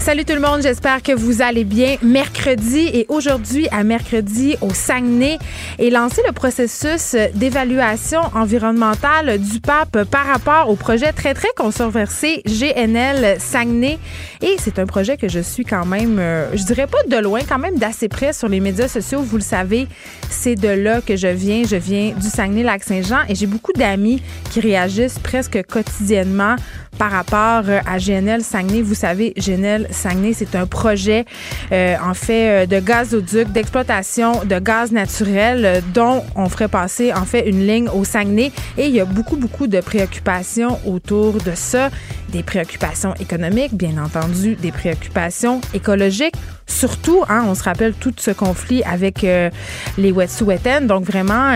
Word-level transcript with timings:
Salut 0.00 0.24
tout 0.24 0.34
le 0.34 0.40
monde, 0.40 0.62
j'espère 0.62 1.02
que 1.02 1.12
vous 1.12 1.42
allez 1.42 1.64
bien. 1.64 1.96
Mercredi 2.02 2.88
et 2.94 3.04
aujourd'hui 3.08 3.68
à 3.70 3.84
mercredi 3.84 4.56
au 4.62 4.70
Saguenay 4.70 5.38
est 5.78 5.90
lancé 5.90 6.22
le 6.26 6.32
processus 6.32 7.14
d'évaluation 7.34 8.20
environnementale 8.34 9.38
du 9.38 9.60
pape 9.60 10.04
par 10.04 10.24
rapport 10.26 10.70
au 10.70 10.76
projet 10.76 11.12
très 11.12 11.34
très 11.34 11.48
controversé 11.56 12.42
GNL 12.46 13.38
Saguenay 13.38 13.98
et 14.40 14.56
c'est 14.58 14.78
un 14.78 14.86
projet 14.86 15.16
que 15.18 15.28
je 15.28 15.40
suis 15.40 15.64
quand 15.64 15.84
même 15.84 16.18
euh, 16.18 16.48
je 16.54 16.62
dirais 16.62 16.86
pas 16.86 17.02
de 17.08 17.20
loin 17.22 17.40
quand 17.46 17.58
même 17.58 17.76
d'assez 17.76 18.08
près 18.08 18.32
sur 18.32 18.48
les 18.48 18.60
médias 18.60 18.88
sociaux, 18.88 19.20
vous 19.20 19.36
le 19.36 19.42
savez, 19.42 19.88
c'est 20.30 20.54
de 20.54 20.68
là 20.68 21.00
que 21.02 21.16
je 21.16 21.28
viens, 21.28 21.64
je 21.64 21.76
viens 21.76 22.12
du 22.12 22.28
Saguenay-Lac-Saint-Jean 22.28 23.20
et 23.28 23.34
j'ai 23.34 23.46
beaucoup 23.46 23.72
d'amis 23.72 24.22
qui 24.50 24.60
réagissent 24.60 25.18
presque 25.18 25.62
quotidiennement 25.66 26.56
par 26.98 27.12
rapport 27.12 27.62
à 27.86 27.98
GNL 27.98 28.42
Saguenay. 28.42 28.82
Vous 28.82 28.94
savez, 28.94 29.32
GNL 29.36 29.86
Saguenay, 29.98 30.32
c'est 30.32 30.54
un 30.54 30.66
projet, 30.66 31.24
euh, 31.72 31.96
en 32.02 32.14
fait, 32.14 32.64
euh, 32.64 32.66
de 32.66 32.78
gazoduc, 32.78 33.52
d'exploitation 33.52 34.44
de 34.44 34.58
gaz 34.58 34.92
naturel, 34.92 35.64
euh, 35.64 35.80
dont 35.92 36.24
on 36.36 36.48
ferait 36.48 36.68
passer, 36.68 37.12
en 37.12 37.24
fait, 37.24 37.48
une 37.48 37.66
ligne 37.66 37.88
au 37.88 38.04
Saguenay. 38.04 38.52
Et 38.78 38.86
il 38.86 38.94
y 38.94 39.00
a 39.00 39.04
beaucoup, 39.04 39.36
beaucoup 39.36 39.66
de 39.66 39.80
préoccupations 39.80 40.78
autour 40.86 41.34
de 41.34 41.52
ça. 41.54 41.90
Des 42.28 42.42
préoccupations 42.42 43.14
économiques, 43.14 43.74
bien 43.74 44.02
entendu, 44.02 44.54
des 44.54 44.70
préoccupations 44.70 45.60
écologiques. 45.74 46.34
Surtout, 46.66 47.24
hein, 47.28 47.44
on 47.46 47.54
se 47.54 47.62
rappelle 47.62 47.94
tout 47.94 48.12
ce 48.18 48.30
conflit 48.30 48.82
avec 48.84 49.22
les 49.22 50.12
Wet'suwet'en. 50.12 50.82
Donc, 50.82 51.04
vraiment, 51.04 51.50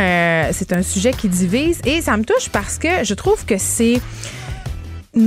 c'est 0.52 0.72
un 0.72 0.82
sujet 0.82 1.12
qui 1.12 1.28
divise. 1.28 1.80
Et 1.84 2.00
ça 2.00 2.16
me 2.16 2.24
touche 2.24 2.48
parce 2.48 2.78
que 2.78 3.04
je 3.04 3.12
trouve 3.12 3.44
que 3.44 3.58
c'est 3.58 4.00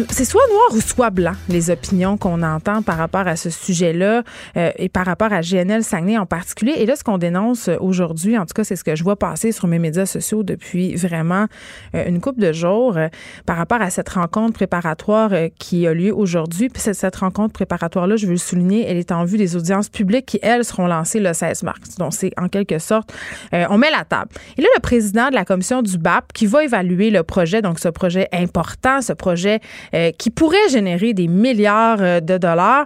c'est 0.10 0.26
soit 0.26 0.42
noir 0.50 0.66
ou 0.72 0.82
soit 0.82 1.12
blanc, 1.12 1.34
les 1.48 1.70
opinions 1.70 2.18
qu'on 2.18 2.42
entend 2.42 2.82
par 2.82 2.98
rapport 2.98 3.28
à 3.28 3.36
ce 3.36 3.52
sujet-là 3.52 4.24
euh, 4.58 4.72
et 4.78 4.90
par 4.90 5.06
rapport 5.06 5.32
à 5.32 5.42
GNL 5.42 5.84
Saguenay 5.84 6.18
en 6.18 6.26
particulier. 6.26 6.74
Et 6.78 6.88
là, 6.88 6.96
ce 6.96 7.04
qu'on 7.04 7.20
dénonce 7.20 7.70
aujourd'hui, 7.80 8.36
en 8.36 8.48
tout 8.48 8.54
cas, 8.56 8.64
c'est 8.64 8.76
ce 8.76 8.84
que 8.84 8.96
je 8.96 9.04
vois 9.04 9.16
passer 9.16 9.52
sur 9.52 9.68
mes 9.68 9.78
médias 9.78 10.08
sociaux 10.08 10.42
depuis 10.42 10.96
vraiment 10.96 11.46
euh, 11.94 12.04
une 12.08 12.20
couple 12.20 12.42
de 12.42 12.52
jours 12.52 12.98
euh, 12.98 13.10
par 13.46 13.58
rapport 13.58 13.80
à 13.80 13.92
cette 13.92 14.10
rencontre 14.10 14.54
préparatoire 14.54 15.32
qui 15.60 15.86
a 15.86 15.94
lieu 15.94 16.12
aujourd'hui. 16.12 16.70
Puis 16.70 16.82
cette, 16.82 16.96
cette 16.96 17.18
rencontre 17.18 17.54
préparatoire-là, 17.54 18.16
je 18.16 18.26
veux 18.26 18.34
le 18.34 18.38
souligner, 18.38 18.88
elle 18.88 18.98
est 18.98 19.12
en 19.12 19.24
vue 19.24 19.38
des 19.38 19.56
audiences 19.56 19.90
publiques 19.90 20.26
qui, 20.26 20.40
elles, 20.42 20.66
seront 20.66 20.88
lancées 20.88 21.20
le 21.20 21.32
16 21.32 21.62
mars. 21.62 21.98
Donc, 22.00 22.14
c'est 22.14 22.32
en 22.38 22.48
quelque 22.48 22.80
sorte, 22.80 23.14
on 23.52 23.78
met 23.78 23.92
la 23.92 24.04
table. 24.04 24.32
Et 24.58 24.62
là, 24.62 24.68
le 24.76 24.82
président 24.82 25.30
de 25.30 25.36
la 25.36 25.46
commission 25.46 25.84
du 25.84 25.98
BAP 25.98 26.34
qui 26.34 26.48
va 26.48 26.64
évaluer 26.64 27.12
le 27.12 27.22
projet, 27.22 27.62
donc 27.62 27.80
ce 27.80 27.90
projet 27.90 28.28
important, 28.32 29.02
ce 29.02 29.14
projet 29.14 29.60
euh, 29.94 30.12
qui 30.12 30.30
pourrait 30.30 30.70
générer 30.70 31.14
des 31.14 31.28
milliards 31.28 32.02
euh, 32.02 32.20
de 32.20 32.38
dollars. 32.38 32.86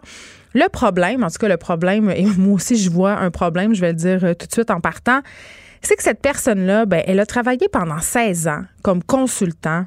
Le 0.53 0.67
problème, 0.69 1.23
en 1.23 1.29
tout 1.29 1.37
cas 1.39 1.47
le 1.47 1.57
problème, 1.57 2.09
et 2.09 2.25
moi 2.37 2.55
aussi 2.55 2.77
je 2.77 2.89
vois 2.89 3.13
un 3.13 3.31
problème, 3.31 3.73
je 3.73 3.81
vais 3.81 3.89
le 3.89 3.97
dire 3.97 4.23
euh, 4.23 4.33
tout 4.33 4.47
de 4.47 4.51
suite 4.51 4.71
en 4.71 4.79
partant, 4.79 5.21
c'est 5.81 5.95
que 5.95 6.03
cette 6.03 6.21
personne-là, 6.21 6.85
ben, 6.85 7.03
elle 7.05 7.19
a 7.19 7.25
travaillé 7.25 7.67
pendant 7.71 7.99
16 7.99 8.47
ans 8.47 8.63
comme 8.83 9.01
consultant 9.03 9.85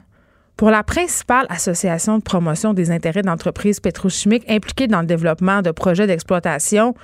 pour 0.56 0.70
la 0.70 0.82
principale 0.82 1.46
association 1.48 2.18
de 2.18 2.22
promotion 2.22 2.72
des 2.72 2.90
intérêts 2.90 3.22
d'entreprises 3.22 3.80
pétrochimiques 3.80 4.48
impliquées 4.48 4.86
dans 4.86 5.00
le 5.00 5.06
développement 5.06 5.60
de 5.62 5.70
projets 5.70 6.06
d'exploitation 6.06 6.94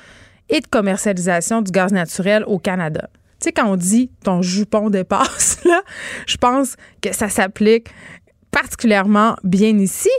et 0.48 0.60
de 0.60 0.66
commercialisation 0.66 1.62
du 1.62 1.70
gaz 1.70 1.92
naturel 1.92 2.44
au 2.46 2.58
Canada. 2.58 3.08
Tu 3.40 3.44
sais, 3.44 3.52
quand 3.52 3.66
on 3.66 3.76
dit 3.76 4.10
ton 4.24 4.42
jupon 4.42 4.90
dépasse, 4.90 5.62
là, 5.64 5.82
je 6.26 6.36
pense 6.36 6.76
que 7.00 7.14
ça 7.14 7.28
s'applique 7.28 7.88
particulièrement 8.60 9.36
bien 9.44 9.78
ici. 9.78 10.10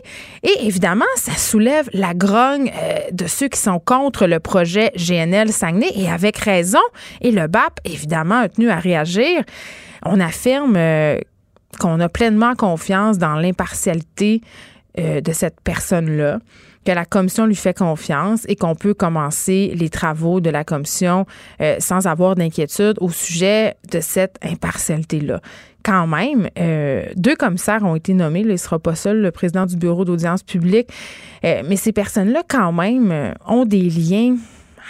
Et 0.43 0.65
évidemment, 0.65 1.05
ça 1.15 1.33
soulève 1.33 1.89
la 1.93 2.13
grogne 2.13 2.71
euh, 2.73 2.99
de 3.11 3.27
ceux 3.27 3.49
qui 3.49 3.59
sont 3.59 3.79
contre 3.79 4.27
le 4.27 4.39
projet 4.39 4.91
GNL 4.95 5.51
Saguenay 5.51 5.91
et 5.95 6.09
avec 6.09 6.37
raison. 6.37 6.79
Et 7.21 7.31
le 7.31 7.47
BAP, 7.47 7.79
évidemment, 7.83 8.39
a 8.39 8.49
tenu 8.49 8.69
à 8.69 8.79
réagir. 8.79 9.43
On 10.05 10.19
affirme 10.21 10.75
euh, 10.77 11.19
qu'on 11.79 11.99
a 11.99 12.07
pleinement 12.07 12.55
confiance 12.55 13.17
dans 13.17 13.35
l'impartialité 13.35 14.41
euh, 14.97 15.19
de 15.19 15.33
cette 15.33 15.59
personne-là 15.61 16.39
que 16.85 16.93
la 16.93 17.03
commission 17.03 17.45
lui 17.45 17.55
fait 17.55 17.77
confiance 17.77 18.45
et 18.47 18.55
qu'on 18.55 18.73
peut 18.73 18.93
commencer 18.93 19.73
les 19.75 19.89
travaux 19.89 20.39
de 20.39 20.49
la 20.49 20.63
commission 20.63 21.25
sans 21.79 22.07
avoir 22.07 22.35
d'inquiétude 22.35 22.95
au 23.01 23.09
sujet 23.09 23.75
de 23.91 23.99
cette 23.99 24.37
impartialité-là. 24.41 25.41
Quand 25.83 26.07
même, 26.07 26.49
euh, 26.57 27.05
deux 27.15 27.35
commissaires 27.35 27.83
ont 27.83 27.95
été 27.95 28.13
nommés. 28.13 28.41
Il 28.41 28.47
ne 28.47 28.57
sera 28.57 28.79
pas 28.79 28.95
seul, 28.95 29.21
le 29.21 29.31
président 29.31 29.65
du 29.65 29.77
bureau 29.77 30.03
d'audience 30.03 30.43
publique. 30.43 30.89
Euh, 31.45 31.61
mais 31.65 31.77
ces 31.77 31.93
personnes-là, 31.93 32.43
quand 32.47 32.73
même, 32.73 33.11
euh, 33.11 33.33
ont 33.47 33.65
des 33.65 33.89
liens 33.89 34.35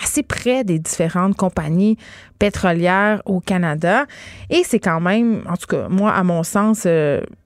assez 0.03 0.23
près 0.23 0.63
des 0.63 0.79
différentes 0.79 1.35
compagnies 1.35 1.97
pétrolières 2.39 3.21
au 3.25 3.39
Canada. 3.39 4.05
Et 4.49 4.63
c'est 4.63 4.79
quand 4.79 4.99
même, 4.99 5.43
en 5.47 5.57
tout 5.57 5.67
cas, 5.67 5.89
moi, 5.89 6.11
à 6.11 6.23
mon 6.23 6.43
sens, 6.43 6.87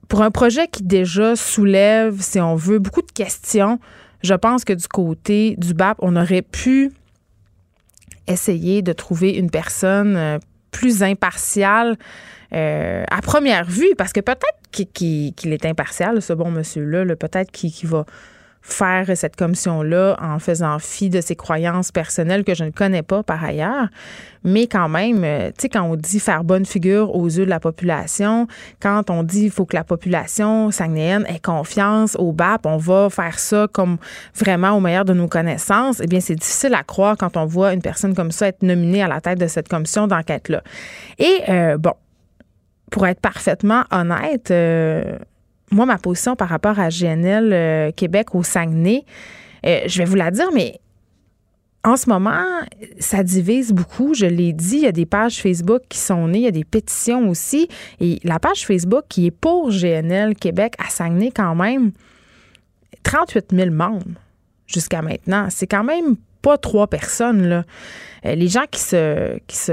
pour 0.08 0.22
un 0.22 0.30
projet 0.30 0.68
qui 0.68 0.84
déjà 0.84 1.34
soulève, 1.34 2.20
si 2.20 2.40
on 2.40 2.54
veut, 2.54 2.78
beaucoup 2.78 3.02
de 3.02 3.10
questions, 3.10 3.80
je 4.22 4.34
pense 4.34 4.64
que 4.64 4.72
du 4.72 4.86
côté 4.86 5.56
du 5.58 5.74
BAP, 5.74 5.98
on 6.00 6.14
aurait 6.14 6.42
pu 6.42 6.92
essayer 8.28 8.82
de 8.82 8.92
trouver 8.92 9.32
une 9.32 9.50
personne 9.50 10.38
plus 10.74 11.02
impartiale 11.02 11.96
euh, 12.52 13.04
à 13.10 13.22
première 13.22 13.64
vue, 13.64 13.94
parce 13.96 14.12
que 14.12 14.20
peut-être 14.20 14.92
qu'il 14.92 15.52
est 15.52 15.64
impartial, 15.64 16.20
ce 16.20 16.32
bon 16.32 16.50
monsieur-là, 16.50 17.04
là, 17.04 17.16
peut-être 17.16 17.50
qu'il 17.50 17.72
qu'il 17.72 17.88
va 17.88 18.04
faire 18.66 19.06
cette 19.14 19.36
commission-là 19.36 20.16
en 20.20 20.38
faisant 20.38 20.78
fi 20.78 21.10
de 21.10 21.20
ses 21.20 21.36
croyances 21.36 21.92
personnelles 21.92 22.44
que 22.44 22.54
je 22.54 22.64
ne 22.64 22.70
connais 22.70 23.02
pas 23.02 23.22
par 23.22 23.44
ailleurs. 23.44 23.88
Mais 24.42 24.66
quand 24.66 24.88
même, 24.88 25.22
euh, 25.22 25.48
tu 25.48 25.62
sais, 25.62 25.68
quand 25.68 25.82
on 25.82 25.96
dit 25.96 26.18
faire 26.18 26.44
bonne 26.44 26.64
figure 26.64 27.14
aux 27.14 27.26
yeux 27.26 27.44
de 27.44 27.50
la 27.50 27.60
population, 27.60 28.46
quand 28.80 29.10
on 29.10 29.22
dit 29.22 29.44
il 29.44 29.50
faut 29.50 29.66
que 29.66 29.76
la 29.76 29.84
population 29.84 30.70
saguenayenne 30.70 31.26
ait 31.28 31.40
confiance 31.40 32.16
au 32.18 32.32
BAP, 32.32 32.64
on 32.64 32.78
va 32.78 33.10
faire 33.10 33.38
ça 33.38 33.68
comme 33.70 33.98
vraiment 34.34 34.72
au 34.72 34.80
meilleur 34.80 35.04
de 35.04 35.12
nos 35.12 35.28
connaissances, 35.28 36.00
eh 36.02 36.06
bien, 36.06 36.20
c'est 36.20 36.34
difficile 36.34 36.74
à 36.74 36.82
croire 36.82 37.18
quand 37.18 37.36
on 37.36 37.44
voit 37.44 37.74
une 37.74 37.82
personne 37.82 38.14
comme 38.14 38.32
ça 38.32 38.48
être 38.48 38.62
nominée 38.62 39.02
à 39.02 39.08
la 39.08 39.20
tête 39.20 39.38
de 39.38 39.46
cette 39.46 39.68
commission 39.68 40.06
d'enquête-là. 40.06 40.62
Et 41.18 41.42
euh, 41.50 41.76
bon, 41.76 41.92
pour 42.90 43.06
être 43.06 43.20
parfaitement 43.20 43.84
honnête, 43.90 44.50
euh, 44.50 45.18
moi, 45.74 45.86
ma 45.86 45.98
position 45.98 46.36
par 46.36 46.48
rapport 46.48 46.78
à 46.78 46.88
GNL 46.88 47.52
euh, 47.52 47.90
Québec 47.90 48.34
au 48.34 48.42
Saguenay, 48.42 49.04
euh, 49.66 49.80
je 49.86 49.98
vais 49.98 50.04
vous 50.04 50.14
la 50.14 50.30
dire, 50.30 50.48
mais 50.54 50.80
en 51.82 51.96
ce 51.96 52.08
moment, 52.08 52.44
ça 52.98 53.22
divise 53.22 53.72
beaucoup. 53.72 54.14
Je 54.14 54.24
l'ai 54.24 54.52
dit, 54.52 54.76
il 54.76 54.82
y 54.82 54.86
a 54.86 54.92
des 54.92 55.04
pages 55.04 55.42
Facebook 55.42 55.82
qui 55.88 55.98
sont 55.98 56.28
nées, 56.28 56.38
il 56.38 56.44
y 56.44 56.48
a 56.48 56.52
des 56.52 56.64
pétitions 56.64 57.28
aussi. 57.28 57.68
Et 58.00 58.20
la 58.24 58.38
page 58.38 58.66
Facebook 58.66 59.04
qui 59.08 59.26
est 59.26 59.30
pour 59.30 59.70
GNL 59.70 60.34
Québec 60.34 60.74
à 60.78 60.88
Saguenay, 60.88 61.30
quand 61.30 61.54
même, 61.54 61.92
38 63.02 63.46
000 63.52 63.70
membres 63.70 64.06
jusqu'à 64.66 65.02
maintenant. 65.02 65.48
C'est 65.50 65.66
quand 65.66 65.84
même 65.84 66.16
pas 66.40 66.56
trois 66.56 66.86
personnes. 66.86 67.46
Là. 67.46 67.64
Euh, 68.24 68.34
Les 68.34 68.48
gens 68.48 68.64
qui 68.70 68.80
se, 68.80 69.38
qui 69.46 69.56
se 69.56 69.72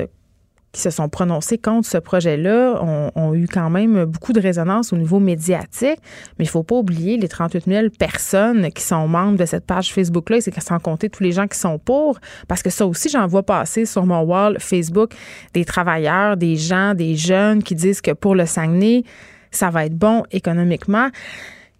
qui 0.72 0.82
se 0.82 0.90
sont 0.90 1.09
prononcés 1.09 1.58
contre 1.58 1.88
ce 1.88 1.97
projet-là 1.97 2.82
ont, 3.16 3.34
eu 3.34 3.47
quand 3.47 3.70
même 3.70 4.06
beaucoup 4.06 4.34
de 4.34 4.40
résonance 4.40 4.94
au 4.94 4.97
niveau 4.97 5.20
médiatique. 5.20 6.00
Mais 6.40 6.46
il 6.46 6.47
faut 6.47 6.64
pas 6.64 6.76
oublier 6.76 7.18
les 7.18 7.28
38 7.28 7.66
000 7.68 7.88
personnes 7.97 8.72
qui 8.72 8.84
sont 8.84 9.08
membres 9.08 9.38
de 9.38 9.46
cette 9.46 9.66
page 9.66 9.94
Facebook-là, 9.94 10.38
et 10.38 10.41
c'est 10.41 10.58
sans 10.62 10.79
compter 10.79 11.09
tous 11.09 11.23
les 11.23 11.32
gens 11.32 11.47
qui 11.47 11.58
sont 11.58 11.79
pour, 11.79 12.20
parce 12.47 12.62
que 12.62 12.70
ça 12.70 12.85
aussi, 12.85 13.09
j'en 13.09 13.28
vois 13.28 13.44
passer 13.44 13.85
sur 13.85 14.06
mon 14.06 14.22
wall 14.22 14.58
Facebook 14.59 15.14
des 15.53 15.66
travailleurs, 15.66 16.38
des 16.38 16.56
gens, 16.56 16.94
des 16.94 17.16
jeunes 17.16 17.64
qui 17.64 17.76
disent 17.76 18.02
que 18.02 18.12
pour 18.12 18.35
le 18.35 18.46
Saguenay, 18.46 19.03
ça 19.50 19.70
va 19.70 19.85
être 19.85 19.97
bon 19.97 20.24
économiquement. 20.32 21.09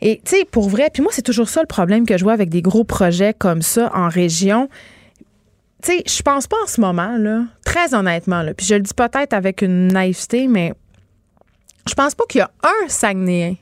Et 0.02 0.20
tu 0.26 0.36
sais, 0.36 0.46
pour 0.46 0.68
vrai, 0.68 0.90
puis 0.92 1.04
moi, 1.04 1.12
c'est 1.14 1.22
toujours 1.22 1.48
ça 1.48 1.62
le 1.62 1.68
problème 1.68 2.06
que 2.06 2.18
je 2.18 2.24
vois 2.24 2.34
avec 2.34 2.50
des 2.50 2.62
gros 2.62 2.84
projets 2.84 3.34
comme 3.34 3.62
ça 3.62 3.92
en 3.94 4.10
région 4.10 4.68
tu 5.81 5.92
sais, 5.92 6.04
je 6.07 6.22
pense 6.22 6.48
pas 6.48 6.57
en 6.63 6.68
ce 6.68 6.80
moment, 6.81 7.18
là, 7.18 7.44
très 7.66 7.94
honnêtement, 7.94 8.42
là, 8.42 8.54
puis 8.54 8.66
je 8.66 8.75
le 8.75 8.81
dis 8.81 8.94
peut-être 8.94 9.33
avec 9.33 9.62
une 9.62 9.88
naïveté, 9.88 10.48
mais 10.48 10.74
je 11.88 11.94
pense 11.94 12.13
pas 12.16 12.24
qu'il 12.30 12.39
y 12.39 12.42
a 12.42 12.51
un 12.63 12.88
Saguenéen 12.89 13.56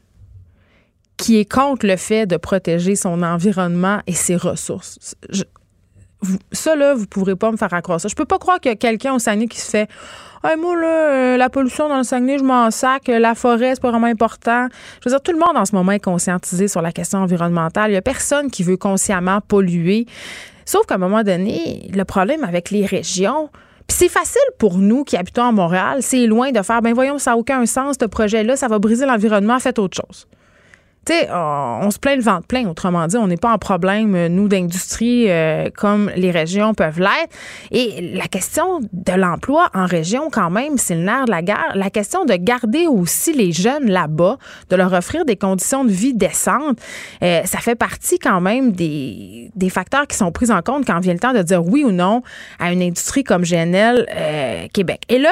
qui 1.17 1.37
est 1.39 1.51
contre 1.51 1.85
le 1.85 1.97
fait 1.97 2.25
de 2.25 2.37
protéger 2.37 2.95
son 2.95 3.23
environnement 3.23 3.99
et 4.07 4.13
ses 4.13 4.35
ressources. 4.37 5.15
Je- 5.29 5.43
ça, 6.51 6.75
là, 6.75 6.93
vous 6.95 7.07
pourrez 7.07 7.35
pas 7.35 7.51
me 7.51 7.57
faire 7.57 7.73
accroire 7.73 7.99
ça. 8.01 8.07
Je 8.09 8.15
peux 8.15 8.25
pas 8.25 8.39
croire 8.39 8.59
qu'il 8.59 8.69
y 8.69 8.73
a 8.73 8.75
quelqu'un 8.77 9.13
au 9.13 9.19
Saguenay 9.19 9.47
qui 9.47 9.59
se 9.59 9.69
fait 9.69 9.89
hey, 10.43 10.57
moi, 10.57 10.75
euh, 10.81 11.37
la 11.37 11.49
pollution 11.49 11.87
dans 11.89 11.97
le 11.97 12.03
Saguenay, 12.03 12.39
je 12.39 12.43
m'en 12.43 12.71
sac. 12.71 13.07
La 13.07 13.35
forêt, 13.35 13.75
c'est 13.75 13.81
pas 13.81 13.91
vraiment 13.91 14.07
important. 14.07 14.67
Je 15.03 15.09
veux 15.09 15.13
dire, 15.15 15.21
tout 15.21 15.31
le 15.31 15.39
monde 15.39 15.55
en 15.55 15.65
ce 15.65 15.73
moment 15.75 15.91
est 15.93 16.03
conscientisé 16.03 16.67
sur 16.67 16.81
la 16.81 16.91
question 16.91 17.19
environnementale. 17.19 17.91
Il 17.91 17.93
y 17.93 17.97
a 17.97 18.01
personne 18.01 18.49
qui 18.51 18.63
veut 18.63 18.77
consciemment 18.77 19.39
polluer. 19.41 20.05
Sauf 20.69 20.85
qu'à 20.85 20.93
un 20.93 20.99
moment 20.99 21.23
donné, 21.23 21.89
le 21.91 22.05
problème 22.05 22.43
avec 22.43 22.69
les 22.69 22.85
régions, 22.85 23.49
puis 23.87 23.97
c'est 23.97 24.07
facile 24.07 24.39
pour 24.59 24.77
nous 24.77 25.03
qui 25.03 25.17
habitons 25.17 25.41
à 25.41 25.51
Montréal, 25.51 26.03
c'est 26.03 26.27
loin 26.27 26.51
de 26.51 26.61
faire, 26.61 26.83
ben 26.83 26.93
voyons, 26.93 27.17
ça 27.17 27.31
n'a 27.31 27.37
aucun 27.37 27.65
sens, 27.65 27.95
ce 27.99 28.05
projet-là, 28.05 28.55
ça 28.55 28.67
va 28.67 28.77
briser 28.77 29.07
l'environnement, 29.07 29.57
faites 29.57 29.79
autre 29.79 29.97
chose 29.97 30.27
on, 31.31 31.91
se 31.91 31.99
plaint 31.99 32.17
le 32.17 32.23
vent 32.23 32.41
plein. 32.41 32.67
Autrement 32.67 33.07
dit, 33.07 33.17
on 33.17 33.27
n'est 33.27 33.37
pas 33.37 33.51
en 33.51 33.57
problème, 33.57 34.15
euh, 34.15 34.29
nous, 34.29 34.47
d'industrie 34.47 35.29
euh, 35.29 35.69
comme 35.75 36.11
les 36.15 36.31
régions 36.31 36.73
peuvent 36.73 36.99
l'être. 36.99 37.33
Et 37.71 38.13
la 38.13 38.27
question 38.27 38.79
de 38.93 39.13
l'emploi 39.13 39.69
en 39.73 39.85
région, 39.85 40.29
quand 40.31 40.49
même, 40.49 40.77
c'est 40.77 40.95
le 40.95 41.01
nerf 41.01 41.25
de 41.25 41.31
la 41.31 41.41
guerre. 41.41 41.73
La 41.75 41.89
question 41.89 42.25
de 42.25 42.33
garder 42.33 42.87
aussi 42.87 43.33
les 43.33 43.51
jeunes 43.51 43.89
là-bas, 43.89 44.37
de 44.69 44.75
leur 44.75 44.93
offrir 44.93 45.25
des 45.25 45.35
conditions 45.35 45.83
de 45.83 45.91
vie 45.91 46.13
décentes, 46.13 46.79
euh, 47.23 47.41
ça 47.45 47.59
fait 47.59 47.75
partie 47.75 48.19
quand 48.19 48.41
même 48.41 48.71
des, 48.71 49.51
des, 49.55 49.69
facteurs 49.69 50.07
qui 50.07 50.17
sont 50.17 50.31
pris 50.31 50.51
en 50.51 50.61
compte 50.61 50.85
quand 50.85 50.99
vient 50.99 51.13
le 51.13 51.19
temps 51.19 51.33
de 51.33 51.41
dire 51.41 51.63
oui 51.63 51.83
ou 51.83 51.91
non 51.91 52.23
à 52.59 52.71
une 52.71 52.81
industrie 52.81 53.23
comme 53.23 53.43
GNL 53.43 54.07
Québec. 54.73 55.01
Et 55.09 55.19
là, 55.19 55.31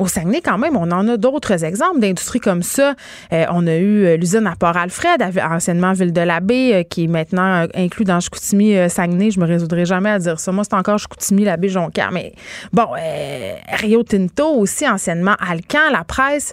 au 0.00 0.06
Saguenay, 0.08 0.40
quand 0.40 0.58
même, 0.58 0.76
on 0.76 0.90
en 0.90 1.06
a 1.08 1.16
d'autres 1.16 1.62
exemples 1.62 2.00
d'industries 2.00 2.40
comme 2.40 2.62
ça. 2.62 2.94
Euh, 3.32 3.44
on 3.50 3.66
a 3.66 3.76
eu 3.76 4.04
euh, 4.04 4.16
l'usine 4.16 4.46
à 4.46 4.56
Port-Alfred, 4.56 5.22
anciennement 5.42 5.92
Ville 5.92 6.12
de 6.12 6.22
la 6.22 6.40
Baie, 6.40 6.74
euh, 6.74 6.82
qui 6.82 7.04
est 7.04 7.06
maintenant 7.06 7.66
inclus 7.74 8.04
dans 8.04 8.18
Chicoutimi 8.18 8.88
Saguenay. 8.88 9.30
Je 9.30 9.38
me 9.38 9.46
résoudrai 9.46 9.84
jamais 9.84 10.10
à 10.10 10.18
dire 10.18 10.40
ça. 10.40 10.52
Moi, 10.52 10.64
c'est 10.64 10.74
encore 10.74 10.98
Chicoutimi, 10.98 11.44
la 11.44 11.58
baie 11.58 11.68
Jonquière. 11.68 12.10
Mais 12.12 12.32
bon, 12.72 12.86
Rio 13.72 14.02
Tinto 14.02 14.46
aussi, 14.54 14.88
anciennement 14.88 15.36
Alcan, 15.38 15.90
la 15.92 16.04
presse 16.04 16.52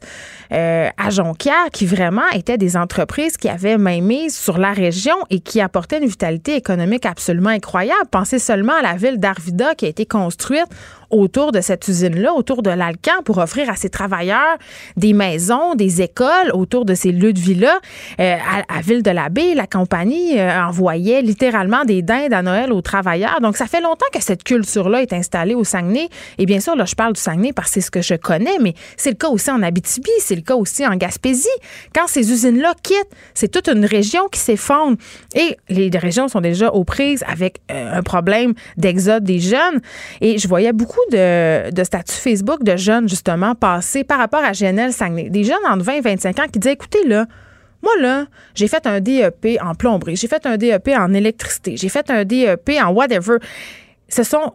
à 0.50 1.10
Jonquière, 1.10 1.70
qui 1.72 1.86
vraiment 1.86 2.28
étaient 2.34 2.58
des 2.58 2.76
entreprises 2.76 3.38
qui 3.38 3.50
avaient 3.50 3.78
main 3.78 4.02
mise 4.02 4.36
sur 4.36 4.58
la 4.58 4.74
région 4.74 5.16
et 5.30 5.40
qui 5.40 5.62
apportaient 5.62 6.00
une 6.00 6.08
vitalité 6.08 6.56
économique 6.56 7.06
absolument 7.06 7.50
incroyable. 7.50 8.08
Pensez 8.12 8.40
seulement 8.40 8.74
à 8.74 8.82
la 8.82 8.94
ville 8.94 9.20
d'Arvida 9.20 9.76
qui 9.76 9.86
a 9.86 9.90
été 9.90 10.06
construite 10.06 10.68
autour 11.10 11.52
de 11.52 11.62
cette 11.62 11.88
usine-là, 11.88 12.34
autour 12.34 12.62
de 12.62 12.70
l'Alcan, 12.70 13.24
pour 13.26 13.38
offrir 13.38 13.70
à 13.70 13.76
ses 13.76 13.90
travailleurs 13.90 14.58
des 14.96 15.14
maisons, 15.14 15.76
des 15.76 16.02
écoles 16.02 16.52
autour 16.54 16.86
de 16.86 16.94
ces 16.94 17.12
lieux 17.12 17.34
de 17.34 17.40
vie-là. 17.40 17.80
Euh, 18.20 18.36
à, 18.68 18.82
Ville 18.82 19.04
de 19.04 19.12
la 19.12 19.30
Baie, 19.30 19.54
la 19.54 19.68
compagnie 19.68 20.40
euh, 20.40 20.64
envoyait 20.64 21.22
littéralement 21.22 21.84
des 21.84 22.02
dindes 22.02 22.34
à 22.34 22.42
Noël 22.42 22.72
aux 22.72 22.82
travailleurs. 22.82 23.42
Donc, 23.42 23.58
ça 23.58 23.66
fait 23.68 23.82
longtemps 23.82 24.06
que 24.14 24.22
cette 24.22 24.44
culture-là 24.44 25.02
est 25.02 25.14
installée 25.14 25.56
au 25.56 25.64
Saguenay. 25.64 26.10
Et 26.38 26.46
bien 26.46 26.60
sûr, 26.60 26.76
là, 26.76 26.86
je 26.86 26.96
parle 26.96 27.14
du 27.14 27.22
Saguenay 27.22 27.54
parce 27.54 27.70
que 27.70 27.74
c'est 27.76 27.82
ce 27.82 27.92
que 27.92 28.02
je 28.02 28.16
connais, 28.16 28.58
mais 28.62 28.74
c'est 28.96 29.10
le 29.10 29.16
cas 29.16 29.30
aussi 29.30 29.52
en 29.52 29.62
Abitibi, 29.62 30.10
c'est 30.20 30.36
le 30.36 30.42
cas 30.42 30.56
aussi 30.56 30.86
en 30.86 30.96
Gaspésie. 30.96 31.48
Quand 31.94 32.08
ces 32.08 32.32
usines-là 32.32 32.74
quittent, 32.82 33.14
c'est 33.34 33.50
toute 33.50 33.68
une 33.68 33.86
région 33.86 34.28
qui 34.32 34.40
s'effondre. 34.40 34.98
Et 35.36 35.58
les 35.70 35.90
régions 35.98 36.28
sont 36.28 36.42
déjà 36.42 36.70
aux 36.70 36.84
prises 36.84 37.24
avec 37.28 37.60
euh, 37.72 37.98
un 37.98 38.04
problème 38.04 38.54
d'exode 38.78 39.24
des 39.24 39.40
jeunes. 39.40 39.82
Et 40.22 40.38
je 40.38 40.48
voyais 40.48 40.74
beaucoup 40.74 40.97
de, 41.12 41.72
de 41.72 41.84
statuts 41.84 42.14
Facebook 42.14 42.64
de 42.64 42.76
jeunes, 42.76 43.08
justement, 43.10 43.56
passés 43.56 44.04
par 44.04 44.20
rapport 44.20 44.44
à 44.44 44.52
GNL 44.52 44.94
Saguenay. 44.94 45.30
Des 45.30 45.44
jeunes 45.44 45.56
entre 45.68 45.84
20 45.84 45.94
et 45.94 46.02
25 46.02 46.40
ans 46.40 46.46
qui 46.52 46.60
disaient, 46.60 46.74
écoutez, 46.74 47.06
là, 47.06 47.26
moi, 47.82 47.92
là, 48.00 48.26
j'ai 48.56 48.68
fait 48.68 48.86
un 48.88 49.00
DEP 49.00 49.60
en 49.62 49.76
plomberie, 49.76 50.16
j'ai 50.16 50.28
fait 50.28 50.46
un 50.46 50.58
DEP 50.58 50.90
en 50.98 51.14
électricité, 51.14 51.78
j'ai 51.78 51.90
fait 51.90 52.10
un 52.10 52.26
DEP 52.26 52.72
en 52.82 52.92
whatever. 52.92 53.38
Ce 54.10 54.24
sont 54.24 54.54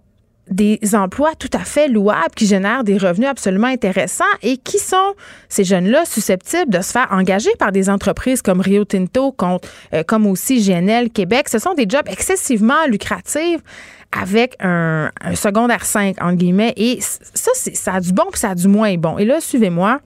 des 0.50 0.78
emplois 0.94 1.34
tout 1.38 1.50
à 1.52 1.60
fait 1.60 1.88
louables 1.88 2.34
qui 2.34 2.46
génèrent 2.46 2.82
des 2.82 2.98
revenus 2.98 3.28
absolument 3.28 3.68
intéressants 3.68 4.24
et 4.42 4.56
qui 4.56 4.78
sont 4.78 5.14
ces 5.48 5.64
jeunes-là 5.64 6.04
susceptibles 6.04 6.70
de 6.70 6.82
se 6.82 6.90
faire 6.90 7.08
engager 7.10 7.50
par 7.58 7.70
des 7.70 7.88
entreprises 7.88 8.42
comme 8.42 8.60
Rio 8.60 8.84
Tinto, 8.84 9.34
euh, 9.42 10.02
comme 10.02 10.26
aussi 10.26 10.60
GNL 10.60 11.10
Québec. 11.10 11.48
Ce 11.48 11.58
sont 11.58 11.74
des 11.74 11.86
jobs 11.88 12.08
excessivement 12.08 12.86
lucratifs 12.88 13.60
avec 14.12 14.56
un, 14.60 15.10
secondaire 15.34 15.84
5, 15.84 16.22
entre 16.22 16.34
guillemets. 16.34 16.74
Et 16.76 17.00
ça, 17.00 17.50
ça 17.54 17.94
a 17.94 18.00
du 18.00 18.12
bon 18.12 18.24
puis 18.30 18.40
ça 18.40 18.50
a 18.50 18.54
du 18.54 18.68
moins 18.68 18.94
bon. 18.96 19.18
Et 19.18 19.24
là, 19.24 19.40
suivez-moi. 19.40 20.00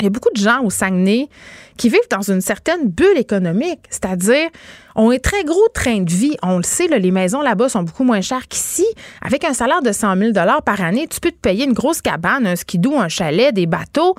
Il 0.00 0.04
y 0.04 0.06
a 0.06 0.10
beaucoup 0.10 0.30
de 0.32 0.40
gens 0.40 0.62
au 0.62 0.70
Saguenay 0.70 1.28
qui 1.76 1.88
vivent 1.88 2.08
dans 2.08 2.22
une 2.22 2.40
certaine 2.40 2.88
bulle 2.88 3.18
économique, 3.18 3.80
c'est-à-dire 3.90 4.48
ont 4.94 5.10
un 5.10 5.18
très 5.18 5.42
gros 5.42 5.68
train 5.74 6.02
de 6.02 6.10
vie. 6.10 6.36
On 6.42 6.58
le 6.58 6.62
sait, 6.62 6.86
les 6.86 7.10
maisons 7.10 7.40
là-bas 7.40 7.68
sont 7.68 7.82
beaucoup 7.82 8.04
moins 8.04 8.20
chères 8.20 8.46
qu'ici. 8.48 8.86
Avec 9.22 9.44
un 9.44 9.54
salaire 9.54 9.82
de 9.82 9.92
100 9.92 10.16
000 10.16 10.32
par 10.64 10.80
année, 10.80 11.06
tu 11.08 11.20
peux 11.20 11.30
te 11.30 11.36
payer 11.36 11.64
une 11.64 11.72
grosse 11.72 12.00
cabane, 12.00 12.46
un 12.46 12.56
skidoo, 12.56 12.96
un 12.96 13.08
chalet, 13.08 13.54
des 13.54 13.66
bateaux. 13.66 14.14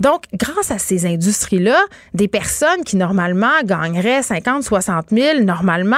Donc, 0.00 0.24
grâce 0.34 0.70
à 0.70 0.78
ces 0.78 1.06
industries-là, 1.06 1.78
des 2.14 2.28
personnes 2.28 2.82
qui 2.84 2.96
normalement 2.96 3.62
gagneraient 3.64 4.22
50, 4.22 4.64
60 4.64 5.06
000, 5.10 5.44
normalement, 5.44 5.96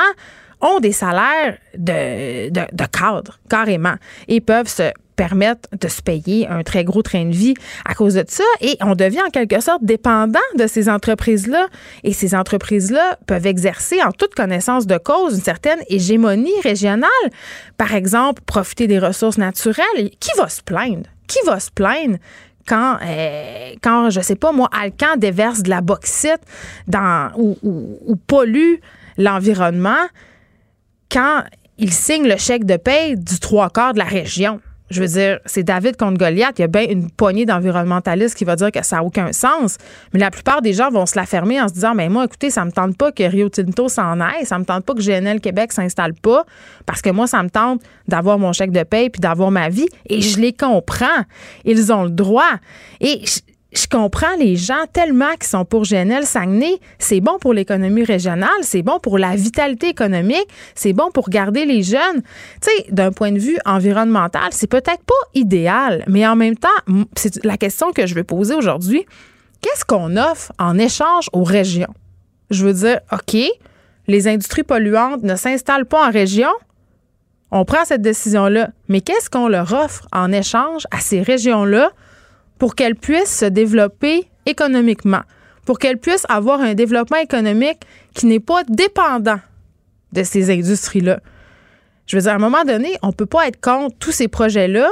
ont 0.60 0.80
des 0.80 0.92
salaires 0.92 1.58
de, 1.76 2.50
de, 2.50 2.86
cadre, 2.86 3.38
carrément, 3.48 3.94
et 4.28 4.40
peuvent 4.40 4.68
se 4.68 4.92
permettre 5.16 5.68
de 5.80 5.88
se 5.88 6.02
payer 6.02 6.48
un 6.48 6.62
très 6.62 6.84
gros 6.84 7.02
train 7.02 7.24
de 7.24 7.34
vie 7.34 7.54
à 7.84 7.94
cause 7.94 8.14
de 8.14 8.24
ça. 8.26 8.44
Et 8.60 8.76
on 8.80 8.94
devient 8.94 9.22
en 9.26 9.30
quelque 9.30 9.60
sorte 9.60 9.84
dépendant 9.84 10.40
de 10.56 10.66
ces 10.66 10.88
entreprises-là. 10.88 11.68
Et 12.02 12.12
ces 12.12 12.34
entreprises-là 12.34 13.18
peuvent 13.26 13.46
exercer 13.46 14.02
en 14.02 14.12
toute 14.12 14.34
connaissance 14.34 14.86
de 14.86 14.98
cause 14.98 15.36
une 15.36 15.42
certaine 15.42 15.80
hégémonie 15.88 16.60
régionale. 16.62 17.08
Par 17.76 17.94
exemple, 17.94 18.42
profiter 18.44 18.86
des 18.86 18.98
ressources 18.98 19.38
naturelles. 19.38 20.10
Qui 20.20 20.30
va 20.36 20.48
se 20.48 20.62
plaindre? 20.62 21.08
Qui 21.26 21.38
va 21.46 21.60
se 21.60 21.70
plaindre 21.70 22.18
quand, 22.66 22.96
euh, 23.02 23.74
quand 23.82 24.10
je 24.10 24.20
sais 24.20 24.36
pas, 24.36 24.52
moi, 24.52 24.68
Alcan 24.72 25.16
déverse 25.16 25.62
de 25.62 25.70
la 25.70 25.82
bauxite 25.82 26.40
dans, 26.88 27.30
ou, 27.36 27.58
ou 27.62 28.16
pollue 28.16 28.76
l'environnement? 29.18 30.06
Quand 31.10 31.42
il 31.78 31.92
signe 31.92 32.26
le 32.26 32.36
chèque 32.36 32.64
de 32.64 32.76
paie 32.76 33.16
du 33.16 33.38
trois 33.40 33.70
quarts 33.70 33.94
de 33.94 33.98
la 33.98 34.04
région. 34.04 34.60
Je 34.90 35.00
veux 35.00 35.08
dire, 35.08 35.40
c'est 35.46 35.62
David 35.62 35.96
contre 35.96 36.18
Goliath. 36.18 36.58
Il 36.58 36.62
y 36.62 36.64
a 36.64 36.68
bien 36.68 36.84
une 36.88 37.10
poignée 37.10 37.46
d'environnementalistes 37.46 38.36
qui 38.36 38.44
va 38.44 38.54
dire 38.54 38.70
que 38.70 38.84
ça 38.84 38.96
n'a 38.96 39.02
aucun 39.02 39.32
sens. 39.32 39.78
Mais 40.12 40.20
la 40.20 40.30
plupart 40.30 40.60
des 40.60 40.74
gens 40.74 40.90
vont 40.90 41.06
se 41.06 41.16
la 41.16 41.24
fermer 41.24 41.60
en 41.60 41.68
se 41.68 41.74
disant 41.74 41.94
Mais 41.94 42.08
moi, 42.08 42.26
écoutez, 42.26 42.50
ça 42.50 42.64
me 42.64 42.70
tente 42.70 42.96
pas 42.96 43.10
que 43.10 43.24
Rio 43.24 43.48
Tinto 43.48 43.88
s'en 43.88 44.20
aille. 44.20 44.44
Ça 44.44 44.58
me 44.58 44.64
tente 44.64 44.84
pas 44.84 44.94
que 44.94 45.00
GNL 45.00 45.40
Québec 45.40 45.72
s'installe 45.72 46.14
pas. 46.14 46.44
Parce 46.84 47.00
que 47.00 47.10
moi, 47.10 47.26
ça 47.26 47.42
me 47.42 47.48
tente 47.48 47.82
d'avoir 48.06 48.38
mon 48.38 48.52
chèque 48.52 48.72
de 48.72 48.82
paie 48.82 49.08
puis 49.08 49.20
d'avoir 49.20 49.50
ma 49.50 49.70
vie. 49.70 49.88
Et 50.08 50.20
je 50.20 50.38
les 50.38 50.52
comprends. 50.52 51.24
Ils 51.64 51.92
ont 51.92 52.04
le 52.04 52.10
droit. 52.10 52.50
Et 53.00 53.22
comprends 53.88 54.34
les 54.38 54.56
gens 54.56 54.84
tellement 54.92 55.34
qui 55.38 55.48
sont 55.48 55.64
pour 55.64 55.82
GNL 55.82 56.24
Saguenay. 56.24 56.78
C'est 56.98 57.20
bon 57.20 57.38
pour 57.38 57.52
l'économie 57.52 58.04
régionale, 58.04 58.50
c'est 58.62 58.82
bon 58.82 59.00
pour 59.00 59.18
la 59.18 59.34
vitalité 59.34 59.88
économique, 59.88 60.46
c'est 60.74 60.92
bon 60.92 61.10
pour 61.10 61.28
garder 61.28 61.64
les 61.64 61.82
jeunes. 61.82 62.22
Tu 62.60 62.70
sais, 62.70 62.86
d'un 62.90 63.12
point 63.12 63.32
de 63.32 63.38
vue 63.38 63.58
environnemental, 63.64 64.48
c'est 64.50 64.66
peut-être 64.66 65.02
pas 65.04 65.14
idéal, 65.34 66.04
mais 66.06 66.26
en 66.26 66.36
même 66.36 66.56
temps, 66.56 66.68
c'est 67.16 67.44
la 67.44 67.56
question 67.56 67.92
que 67.92 68.06
je 68.06 68.14
vais 68.14 68.24
poser 68.24 68.54
aujourd'hui. 68.54 69.06
Qu'est-ce 69.60 69.84
qu'on 69.84 70.16
offre 70.16 70.52
en 70.58 70.78
échange 70.78 71.28
aux 71.32 71.44
régions? 71.44 71.94
Je 72.50 72.66
veux 72.66 72.74
dire, 72.74 73.00
OK, 73.12 73.36
les 74.06 74.28
industries 74.28 74.62
polluantes 74.62 75.22
ne 75.22 75.36
s'installent 75.36 75.86
pas 75.86 76.06
en 76.06 76.10
région. 76.10 76.50
On 77.50 77.64
prend 77.64 77.84
cette 77.84 78.02
décision-là. 78.02 78.70
Mais 78.88 79.00
qu'est-ce 79.00 79.30
qu'on 79.30 79.48
leur 79.48 79.72
offre 79.72 80.06
en 80.12 80.32
échange 80.32 80.86
à 80.90 81.00
ces 81.00 81.22
régions-là? 81.22 81.90
Pour 82.58 82.74
qu'elles 82.74 82.96
puissent 82.96 83.38
se 83.38 83.44
développer 83.46 84.28
économiquement, 84.46 85.22
pour 85.64 85.78
qu'elles 85.78 85.98
puissent 85.98 86.26
avoir 86.28 86.60
un 86.60 86.74
développement 86.74 87.18
économique 87.18 87.80
qui 88.14 88.26
n'est 88.26 88.40
pas 88.40 88.62
dépendant 88.68 89.40
de 90.12 90.22
ces 90.22 90.50
industries-là. 90.50 91.20
Je 92.06 92.16
veux 92.16 92.22
dire, 92.22 92.32
à 92.32 92.36
un 92.36 92.38
moment 92.38 92.64
donné, 92.64 92.96
on 93.02 93.08
ne 93.08 93.12
peut 93.12 93.26
pas 93.26 93.48
être 93.48 93.60
contre 93.60 93.96
tous 93.98 94.12
ces 94.12 94.28
projets-là, 94.28 94.88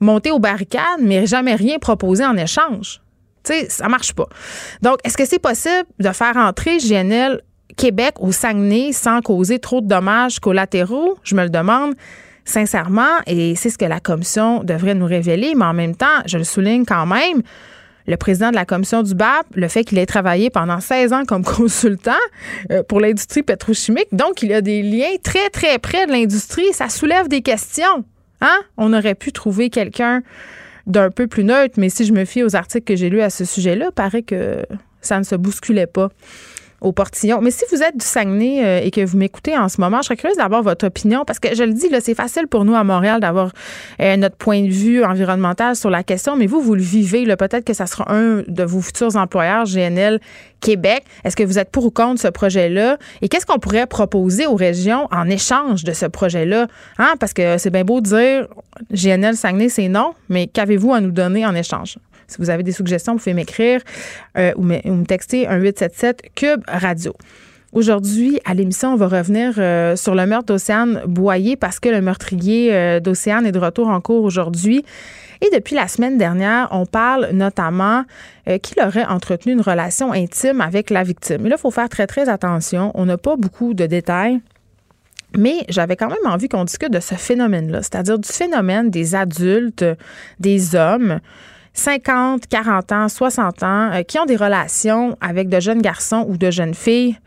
monter 0.00 0.30
aux 0.30 0.38
barricades, 0.38 1.00
mais 1.00 1.26
jamais 1.26 1.54
rien 1.54 1.78
proposer 1.78 2.24
en 2.24 2.36
échange. 2.36 3.00
Tu 3.44 3.52
sais, 3.52 3.68
ça 3.68 3.88
marche 3.88 4.12
pas. 4.12 4.28
Donc, 4.82 4.98
est-ce 5.04 5.16
que 5.16 5.24
c'est 5.24 5.38
possible 5.38 5.86
de 5.98 6.10
faire 6.10 6.36
entrer 6.36 6.78
GNL 6.78 7.42
Québec 7.76 8.14
au 8.20 8.32
Saguenay 8.32 8.92
sans 8.92 9.20
causer 9.20 9.58
trop 9.58 9.80
de 9.80 9.86
dommages 9.86 10.40
collatéraux? 10.40 11.16
Je 11.22 11.34
me 11.34 11.42
le 11.42 11.50
demande 11.50 11.94
sincèrement, 12.46 13.18
et 13.26 13.54
c'est 13.56 13.68
ce 13.68 13.76
que 13.76 13.84
la 13.84 14.00
commission 14.00 14.64
devrait 14.64 14.94
nous 14.94 15.04
révéler, 15.04 15.54
mais 15.54 15.66
en 15.66 15.74
même 15.74 15.94
temps, 15.94 16.22
je 16.24 16.38
le 16.38 16.44
souligne 16.44 16.86
quand 16.86 17.04
même, 17.04 17.42
le 18.06 18.16
président 18.16 18.50
de 18.50 18.54
la 18.54 18.64
commission 18.64 19.02
du 19.02 19.14
BAP, 19.14 19.46
le 19.54 19.66
fait 19.68 19.82
qu'il 19.84 19.98
ait 19.98 20.06
travaillé 20.06 20.48
pendant 20.48 20.80
16 20.80 21.12
ans 21.12 21.24
comme 21.26 21.44
consultant 21.44 22.12
euh, 22.70 22.82
pour 22.84 23.00
l'industrie 23.00 23.42
pétrochimique, 23.42 24.08
donc 24.12 24.42
il 24.42 24.52
a 24.52 24.60
des 24.60 24.82
liens 24.82 25.16
très, 25.22 25.50
très 25.50 25.78
près 25.78 26.06
de 26.06 26.12
l'industrie, 26.12 26.72
ça 26.72 26.88
soulève 26.88 27.28
des 27.28 27.42
questions. 27.42 28.04
Hein? 28.40 28.58
On 28.76 28.92
aurait 28.92 29.16
pu 29.16 29.32
trouver 29.32 29.68
quelqu'un 29.68 30.22
d'un 30.86 31.10
peu 31.10 31.26
plus 31.26 31.42
neutre, 31.42 31.74
mais 31.78 31.88
si 31.88 32.04
je 32.04 32.12
me 32.12 32.24
fie 32.24 32.44
aux 32.44 32.54
articles 32.54 32.84
que 32.84 32.96
j'ai 32.96 33.10
lus 33.10 33.22
à 33.22 33.30
ce 33.30 33.44
sujet-là, 33.44 33.90
paraît 33.90 34.22
que 34.22 34.64
ça 35.00 35.18
ne 35.18 35.24
se 35.24 35.34
bousculait 35.34 35.88
pas 35.88 36.10
Mais 37.40 37.50
si 37.50 37.64
vous 37.70 37.82
êtes 37.82 37.96
du 37.96 38.04
Saguenay 38.04 38.64
euh, 38.64 38.80
et 38.82 38.90
que 38.90 39.04
vous 39.04 39.16
m'écoutez 39.16 39.56
en 39.56 39.68
ce 39.68 39.80
moment, 39.80 39.98
je 39.98 40.06
serais 40.06 40.16
curieuse 40.16 40.36
d'avoir 40.36 40.62
votre 40.62 40.86
opinion 40.86 41.24
parce 41.24 41.38
que 41.38 41.54
je 41.54 41.62
le 41.62 41.72
dis, 41.72 41.88
c'est 42.00 42.14
facile 42.14 42.46
pour 42.46 42.64
nous 42.64 42.74
à 42.74 42.84
Montréal 42.84 43.20
d'avoir 43.20 43.50
euh, 44.00 44.16
notre 44.16 44.36
point 44.36 44.62
de 44.62 44.70
vue 44.70 45.04
environnemental 45.04 45.76
sur 45.76 45.90
la 45.90 46.02
question, 46.02 46.36
mais 46.36 46.46
vous, 46.46 46.60
vous 46.60 46.74
le 46.74 46.82
vivez. 46.82 47.24
Peut-être 47.36 47.64
que 47.64 47.74
ça 47.74 47.86
sera 47.86 48.12
un 48.12 48.42
de 48.46 48.62
vos 48.62 48.80
futurs 48.80 49.16
employeurs, 49.16 49.64
GNL 49.64 50.20
Québec. 50.60 51.04
Est-ce 51.24 51.36
que 51.36 51.42
vous 51.42 51.58
êtes 51.58 51.70
pour 51.70 51.86
ou 51.86 51.90
contre 51.90 52.20
ce 52.20 52.28
projet-là? 52.28 52.98
Et 53.20 53.28
qu'est-ce 53.28 53.46
qu'on 53.46 53.58
pourrait 53.58 53.86
proposer 53.86 54.46
aux 54.46 54.56
régions 54.56 55.08
en 55.10 55.28
échange 55.28 55.84
de 55.84 55.92
ce 55.92 56.06
projet-là? 56.06 56.66
Hein? 56.98 57.14
Parce 57.18 57.32
que 57.32 57.58
c'est 57.58 57.70
bien 57.70 57.84
beau 57.84 58.00
de 58.00 58.06
dire 58.06 58.48
GNL 58.92 59.36
Saguenay, 59.36 59.68
c'est 59.68 59.88
non, 59.88 60.14
mais 60.28 60.46
qu'avez-vous 60.46 60.92
à 60.92 61.00
nous 61.00 61.10
donner 61.10 61.46
en 61.46 61.54
échange? 61.54 61.98
Si 62.28 62.38
vous 62.38 62.50
avez 62.50 62.62
des 62.62 62.72
suggestions, 62.72 63.12
vous 63.12 63.18
pouvez 63.18 63.34
m'écrire 63.34 63.80
euh, 64.36 64.52
ou, 64.56 64.62
me, 64.62 65.04
texter 65.04 65.46
un 65.46 65.56
877 65.56 66.22
Cube 66.34 66.62
Radio. 66.66 67.14
Aujourd'hui, 67.72 68.40
à 68.44 68.54
l'émission, 68.54 68.92
on 68.94 68.96
va 68.96 69.08
revenir 69.08 69.54
euh, 69.58 69.96
sur 69.96 70.14
le 70.14 70.26
meurtre 70.26 70.46
d'Océane 70.46 71.02
Boyer 71.06 71.56
parce 71.56 71.78
que 71.78 71.88
le 71.88 72.00
meurtrier 72.00 72.74
euh, 72.74 73.00
d'Océane 73.00 73.46
est 73.46 73.52
de 73.52 73.58
retour 73.58 73.88
en 73.88 74.00
cours 74.00 74.24
aujourd'hui. 74.24 74.84
Et 75.42 75.50
depuis 75.54 75.74
la 75.74 75.86
semaine 75.86 76.16
dernière, 76.16 76.68
on 76.70 76.86
parle 76.86 77.28
notamment 77.32 78.04
qu'il 78.62 78.82
aurait 78.82 79.04
entretenu 79.04 79.52
une 79.52 79.60
relation 79.60 80.12
intime 80.12 80.62
avec 80.62 80.88
la 80.88 81.02
victime. 81.02 81.44
Et 81.44 81.50
là, 81.50 81.56
il 81.58 81.60
faut 81.60 81.70
faire 81.70 81.90
très, 81.90 82.06
très 82.06 82.30
attention. 82.30 82.90
On 82.94 83.04
n'a 83.04 83.18
pas 83.18 83.36
beaucoup 83.36 83.74
de 83.74 83.84
détails. 83.84 84.40
Mais 85.36 85.66
j'avais 85.68 85.96
quand 85.96 86.08
même 86.08 86.24
envie 86.24 86.48
qu'on 86.48 86.64
discute 86.64 86.90
de 86.90 87.00
ce 87.00 87.14
phénomène-là, 87.14 87.82
c'est-à-dire 87.82 88.18
du 88.18 88.28
phénomène 88.28 88.90
des 88.90 89.14
adultes, 89.14 89.84
des 90.40 90.74
hommes 90.74 91.20
50, 91.76 92.46
40 92.48 92.92
ans, 92.92 93.08
60 93.08 93.62
ans, 93.62 93.92
euh, 93.92 94.02
qui 94.02 94.18
ont 94.18 94.24
des 94.24 94.36
relations 94.36 95.16
avec 95.20 95.48
de 95.48 95.60
jeunes 95.60 95.82
garçons 95.82 96.24
ou 96.28 96.36
de 96.36 96.50
jeunes 96.50 96.74
filles. 96.74 97.18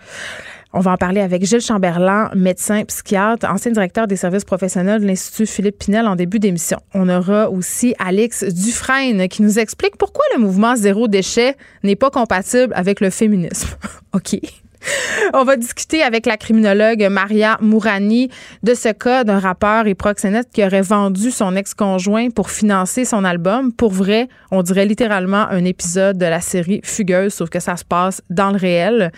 On 0.72 0.82
va 0.82 0.92
en 0.92 0.98
parler 0.98 1.22
avec 1.22 1.44
Gilles 1.46 1.62
Chamberlain, 1.62 2.30
médecin, 2.36 2.84
psychiatre, 2.86 3.50
ancien 3.50 3.72
directeur 3.72 4.06
des 4.06 4.16
services 4.16 4.46
professionnels 4.46 5.02
de 5.02 5.08
l'Institut 5.08 5.48
Philippe 5.48 5.80
Pinel 5.80 6.08
en 6.08 6.16
début 6.16 6.38
d'émission. 6.38 6.80
On 6.94 7.10
aura 7.10 7.50
aussi 7.50 7.96
Alex 7.98 8.44
Dufresne 8.44 9.28
qui 9.30 9.42
nous 9.42 9.58
explique 9.58 9.98
pourquoi 9.98 10.24
le 10.36 10.42
mouvement 10.42 10.76
zéro 10.76 11.08
déchet 11.08 11.56
n'est 11.84 11.96
pas 11.96 12.12
compatible 12.12 12.72
avec 12.76 13.00
le 13.00 13.10
féminisme. 13.10 13.70
OK. 14.14 14.38
On 15.34 15.44
va 15.44 15.56
discuter 15.56 16.04
avec 16.04 16.26
la 16.26 16.38
criminologue 16.38 17.08
Maria 17.10 17.58
Mourani 17.62 18.30
de 18.64 18.74
ce 18.74 18.90
cas 18.90 19.24
d'un 19.24 19.40
rappeur 19.40 19.88
et 19.88 19.96
proxénète 19.96 20.50
qui 20.52 20.64
aurait 20.64 20.82
vendu 20.82 21.32
son 21.32 21.56
ex-conjoint 21.56 22.30
pour 22.30 22.50
financer 22.50 23.06
son 23.06 23.24
album. 23.24 23.72
Pour 23.74 23.92
vrai, 23.92 24.28
on 24.52 24.62
dirait 24.62 24.86
littéralement 24.86 25.48
un 25.50 25.66
épisode 25.66 26.18
de 26.18 26.26
la 26.26 26.42
série 26.42 26.82
Fugueuse, 26.84 27.34
sauf 27.34 27.50
que 27.50 27.60
ça 27.60 27.78
se 27.78 27.86
passe 27.86 28.22
dans 28.30 28.52
le 28.52 28.58
réel. 28.58 29.12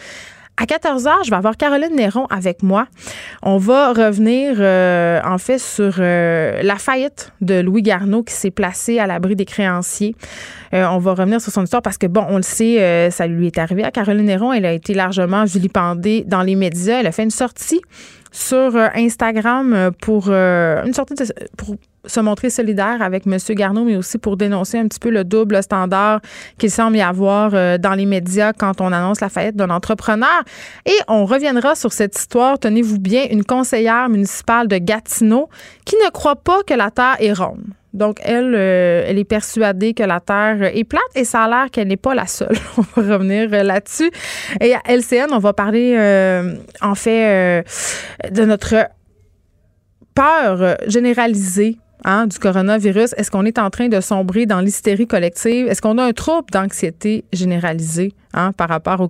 À 0.62 0.68
14 0.68 1.06
h, 1.06 1.12
je 1.26 1.32
vais 1.32 1.38
avoir 1.38 1.58
Caroline 1.58 1.96
Néron 1.96 2.28
avec 2.30 2.62
moi. 2.62 2.86
On 3.42 3.58
va 3.58 3.94
revenir 3.94 4.58
euh, 4.60 5.20
en 5.26 5.40
fait 5.40 5.58
sur 5.58 5.96
euh, 5.98 6.62
la 6.62 6.76
faillite 6.76 7.34
de 7.42 7.62
Louis 7.62 7.82
Garneau 7.82 8.22
qui 8.22 8.36
s'est 8.36 8.52
placé 8.52 9.00
à 9.00 9.08
l'abri 9.08 9.36
des 9.36 9.46
créanciers. 9.46 10.16
Euh, 10.76 10.86
on 10.86 11.00
va 11.00 11.16
revenir 11.16 11.42
sur 11.42 11.52
son 11.52 11.64
histoire 11.64 11.82
parce 11.82 11.98
que 11.98 12.06
bon, 12.06 12.28
on 12.30 12.36
le 12.36 12.44
sait, 12.44 13.10
ça 13.10 13.26
lui 13.26 13.48
est 13.48 13.58
arrivé 13.58 13.84
à 13.84 13.90
Caroline 13.90 14.28
Néron. 14.28 14.54
Elle 14.54 14.68
a 14.68 14.72
été 14.72 14.94
largement 14.94 15.46
vilipendée 15.46 16.26
dans 16.28 16.44
les 16.44 16.54
médias. 16.54 17.00
Elle 17.00 17.08
a 17.08 17.12
fait 17.12 17.24
une 17.24 17.32
sortie 17.32 17.82
sur 18.32 18.76
Instagram 18.94 19.90
pour 20.00 20.30
une 20.30 20.94
sortie 20.94 21.16
de, 21.16 21.26
pour 21.58 21.76
se 22.06 22.20
montrer 22.20 22.50
solidaire 22.50 23.02
avec 23.02 23.28
M. 23.28 23.38
Garneau, 23.50 23.84
mais 23.84 23.96
aussi 23.96 24.18
pour 24.18 24.38
dénoncer 24.38 24.78
un 24.78 24.88
petit 24.88 25.00
peu 25.00 25.10
le 25.10 25.24
double 25.24 25.62
standard 25.62 26.22
qu'il 26.58 26.72
semble 26.72 26.98
y 26.98 27.02
avoir 27.02 27.52
euh, 27.54 27.78
dans 27.78 27.94
les 27.94 28.06
médias 28.06 28.54
quand 28.54 28.82
on 28.82 28.92
annonce 28.92 29.22
la 29.22 29.30
faillite 29.30 29.56
d'un 29.56 29.70
entrepreneur. 29.70 30.44
Et 30.86 30.98
on 31.08 31.26
reviendra 31.26 31.76
sur 31.76 31.94
cette 31.94 32.18
histoire, 32.18 32.58
tenez-vous 32.60 33.00
bien, 33.00 33.26
une 33.30 33.44
conseillère 33.44 34.10
municipale 34.10 34.68
de 34.68 34.78
Gatineau 34.78 35.50
qui 35.86 35.96
ne 36.04 36.10
croit 36.10 36.36
pas 36.36 36.64
que 36.64 36.74
la 36.74 36.90
Terre 36.92 37.18
est 37.20 37.34
ronde. 37.34 37.64
Donc, 37.94 38.20
elle, 38.24 38.56
euh, 38.56 39.04
elle 39.06 39.20
est 39.20 39.26
persuadée 39.26 39.94
que 39.94 40.04
la 40.04 40.22
Terre 40.22 40.64
est 40.74 40.86
plate 40.86 41.04
et 41.14 41.26
ça 41.26 41.44
a 41.44 41.50
l'air 41.50 41.72
qu'elle 41.72 41.90
n'est 41.90 41.98
pas 41.98 42.16
la 42.16 42.26
seule. 42.26 42.56
on 42.78 43.02
va 43.02 43.14
revenir 43.14 43.50
euh, 43.52 43.64
là-dessus. 43.64 44.10
Et 44.62 44.74
à 44.74 44.82
LCN, 44.88 45.34
on 45.34 45.40
va 45.40 45.54
parler, 45.54 45.98
en 46.82 46.96
fait, 46.96 47.66
de 48.32 48.46
notre 48.46 48.88
peur 50.16 50.78
généralisée 50.88 51.78
Hein, 52.04 52.26
du 52.26 52.40
coronavirus. 52.40 53.14
Est-ce 53.16 53.30
qu'on 53.30 53.46
est 53.46 53.60
en 53.60 53.70
train 53.70 53.88
de 53.88 54.02
sombrer 54.02 54.48
dans 54.48 54.60
l'hystérie 54.60 55.06
collective? 55.06 55.68
Est-ce 55.68 55.84
qu'on 55.84 56.00
a 56.00 56.04
un 56.04 56.14
trouble 56.14 56.48
d'anxiété 56.52 57.26
généralisée 57.32 58.14
hein, 58.34 58.54
par 58.54 58.70
rapport 58.70 59.02
au, 59.02 59.08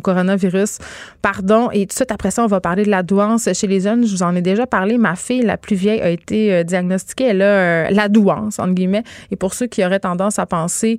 coronavirus? 0.00 0.78
Pardon. 1.22 1.70
Et 1.70 1.86
tout 1.86 1.90
de 1.90 1.92
suite 1.92 2.10
après 2.10 2.32
ça, 2.32 2.42
on 2.42 2.48
va 2.48 2.60
parler 2.60 2.84
de 2.84 2.90
la 2.90 3.04
douance 3.04 3.48
chez 3.52 3.68
les 3.68 3.80
jeunes. 3.80 4.04
Je 4.04 4.10
vous 4.10 4.24
en 4.24 4.34
ai 4.34 4.42
déjà 4.42 4.66
parlé. 4.66 4.98
Ma 4.98 5.14
fille, 5.14 5.42
la 5.42 5.56
plus 5.56 5.76
vieille, 5.76 6.00
a 6.00 6.08
été 6.08 6.52
euh, 6.52 6.62
diagnostiquée. 6.64 7.26
Elle 7.26 7.42
a 7.42 7.44
euh, 7.44 7.90
la 7.90 8.08
douance, 8.08 8.58
entre 8.58 8.74
guillemets. 8.74 9.04
Et 9.30 9.36
pour 9.36 9.54
ceux 9.54 9.66
qui 9.66 9.84
auraient 9.84 10.00
tendance 10.00 10.40
à 10.40 10.46
penser 10.46 10.98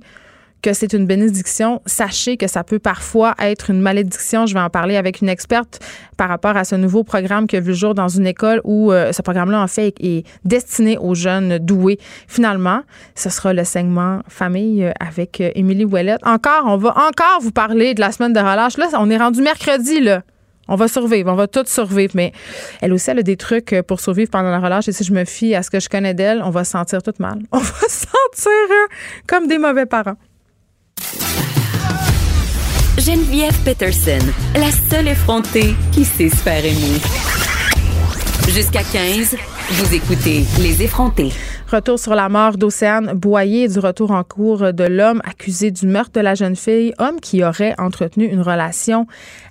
que 0.62 0.72
c'est 0.72 0.92
une 0.92 1.06
bénédiction, 1.06 1.80
sachez 1.86 2.36
que 2.36 2.46
ça 2.46 2.64
peut 2.64 2.78
parfois 2.78 3.34
être 3.38 3.70
une 3.70 3.80
malédiction. 3.80 4.46
Je 4.46 4.54
vais 4.54 4.60
en 4.60 4.70
parler 4.70 4.96
avec 4.96 5.20
une 5.20 5.28
experte 5.28 5.80
par 6.16 6.28
rapport 6.28 6.56
à 6.56 6.64
ce 6.64 6.74
nouveau 6.74 7.04
programme 7.04 7.46
qui 7.46 7.56
a 7.56 7.60
vu 7.60 7.68
le 7.68 7.74
jour 7.74 7.94
dans 7.94 8.08
une 8.08 8.26
école 8.26 8.60
où 8.64 8.92
euh, 8.92 9.12
ce 9.12 9.22
programme-là, 9.22 9.60
en 9.60 9.68
fait, 9.68 9.94
est 10.00 10.26
destiné 10.44 10.98
aux 10.98 11.14
jeunes 11.14 11.58
doués. 11.58 11.98
Finalement, 12.26 12.80
ce 13.14 13.30
sera 13.30 13.52
le 13.52 13.64
segment 13.64 14.20
famille 14.28 14.84
euh, 14.84 14.92
avec 14.98 15.40
euh, 15.40 15.50
Émilie 15.54 15.84
Ouellette. 15.84 16.20
Encore, 16.26 16.64
on 16.64 16.76
va 16.76 16.90
encore 16.90 17.40
vous 17.40 17.52
parler 17.52 17.94
de 17.94 18.00
la 18.00 18.12
semaine 18.12 18.32
de 18.32 18.40
relâche. 18.40 18.76
Là, 18.76 18.88
on 18.98 19.10
est 19.10 19.18
rendu 19.18 19.42
mercredi, 19.42 20.00
là. 20.00 20.22
On 20.68 20.74
va 20.74 20.88
survivre, 20.88 21.30
on 21.30 21.36
va 21.36 21.46
tous 21.46 21.66
survivre, 21.66 22.12
mais 22.16 22.32
elle 22.80 22.92
aussi, 22.92 23.08
elle 23.08 23.20
a 23.20 23.22
des 23.22 23.36
trucs 23.36 23.72
pour 23.86 24.00
survivre 24.00 24.30
pendant 24.32 24.50
la 24.50 24.58
relâche. 24.58 24.88
Et 24.88 24.92
si 24.92 25.04
je 25.04 25.12
me 25.12 25.24
fie 25.24 25.54
à 25.54 25.62
ce 25.62 25.70
que 25.70 25.78
je 25.78 25.88
connais 25.88 26.12
d'elle, 26.12 26.42
on 26.42 26.50
va 26.50 26.64
se 26.64 26.72
sentir 26.72 27.04
tout 27.04 27.14
mal. 27.20 27.38
On 27.52 27.58
va 27.58 27.88
se 27.88 28.06
sentir 28.06 28.52
comme 29.28 29.46
des 29.46 29.58
mauvais 29.58 29.86
parents. 29.86 30.16
Geneviève 33.06 33.56
Peterson, 33.62 34.18
la 34.54 34.70
seule 34.70 35.06
effrontée 35.08 35.76
qui 35.92 36.04
sait 36.04 36.28
se 36.28 36.36
faire. 36.36 36.64
Jusqu'à 38.48 38.82
15, 38.82 39.36
vous 39.70 39.94
écoutez 39.94 40.44
Les 40.60 40.82
effrontés. 40.82 41.30
Retour 41.70 41.98
sur 41.98 42.14
la 42.14 42.28
mort 42.28 42.56
d'Océane 42.56 43.12
Boyer 43.12 43.68
du 43.68 43.78
retour 43.78 44.12
en 44.12 44.24
cours 44.24 44.72
de 44.72 44.84
l'homme 44.84 45.20
accusé 45.24 45.70
du 45.70 45.86
meurtre 45.86 46.12
de 46.14 46.20
la 46.20 46.34
jeune 46.34 46.56
fille, 46.56 46.94
homme 46.98 47.20
qui 47.20 47.44
aurait 47.44 47.74
entretenu 47.78 48.24
une 48.24 48.40
relation 48.40 49.06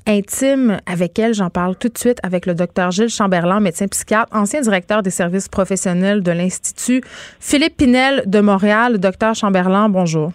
intime 0.08 0.80
avec 0.86 1.18
elle. 1.20 1.34
J'en 1.34 1.50
parle 1.50 1.78
tout 1.78 1.90
de 1.90 1.98
suite 1.98 2.18
avec 2.24 2.48
le 2.48 2.56
docteur 2.56 2.92
Gilles 2.92 3.10
Chamberlain, 3.10 3.60
médecin 3.60 3.88
psychiatre, 3.88 4.36
ancien 4.36 4.62
directeur 4.62 5.04
des 5.04 5.12
services 5.12 5.50
professionnels 5.50 6.24
de 6.24 6.32
l'Institut 6.32 7.04
Philippe 7.40 7.78
Pinel 7.78 8.24
de 8.25 8.42
Montréal. 8.42 8.98
Docteur 8.98 9.36
Chamberlain, 9.36 9.88
bonjour. 9.88 10.34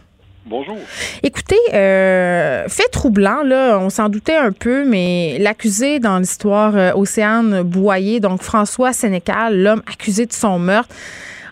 Bonjour. 0.51 0.79
Écoutez, 1.23 1.61
euh, 1.75 2.65
fait 2.67 2.89
troublant, 2.91 3.45
là, 3.45 3.79
on 3.79 3.89
s'en 3.89 4.09
doutait 4.09 4.35
un 4.35 4.51
peu, 4.51 4.85
mais 4.85 5.39
l'accusé 5.39 6.01
dans 6.01 6.19
l'histoire 6.19 6.77
euh, 6.77 6.91
Océane 6.97 7.63
Boyer, 7.63 8.19
donc 8.19 8.43
François 8.43 8.93
Sénécal, 8.93 9.63
l'homme 9.63 9.81
accusé 9.87 10.27
de 10.27 10.33
son 10.33 10.59
meurtre, 10.59 10.93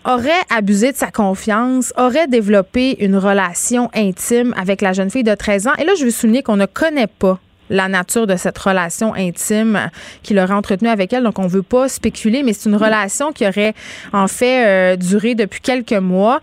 aurait 0.03 0.41
abusé 0.53 0.91
de 0.91 0.97
sa 0.97 1.11
confiance, 1.11 1.93
aurait 1.95 2.27
développé 2.27 2.97
une 2.99 3.15
relation 3.15 3.89
intime 3.95 4.53
avec 4.57 4.81
la 4.81 4.91
jeune 4.91 5.09
fille 5.09 5.23
de 5.23 5.33
13 5.33 5.67
ans. 5.67 5.75
Et 5.79 5.85
là, 5.85 5.93
je 5.97 6.03
veux 6.03 6.11
souligner 6.11 6.43
qu'on 6.43 6.57
ne 6.57 6.65
connaît 6.65 7.07
pas 7.07 7.39
la 7.69 7.87
nature 7.87 8.27
de 8.27 8.35
cette 8.35 8.57
relation 8.57 9.13
intime 9.13 9.89
qu'il 10.23 10.39
aurait 10.39 10.53
entretenue 10.53 10.89
avec 10.89 11.13
elle. 11.13 11.23
Donc, 11.23 11.39
on 11.39 11.43
ne 11.43 11.49
veut 11.49 11.63
pas 11.63 11.87
spéculer, 11.87 12.43
mais 12.43 12.51
c'est 12.51 12.67
une 12.67 12.75
relation 12.75 13.31
qui 13.31 13.47
aurait 13.47 13.75
en 14.11 14.27
fait 14.27 14.65
euh, 14.65 14.95
duré 14.97 15.35
depuis 15.35 15.61
quelques 15.61 15.93
mois. 15.93 16.41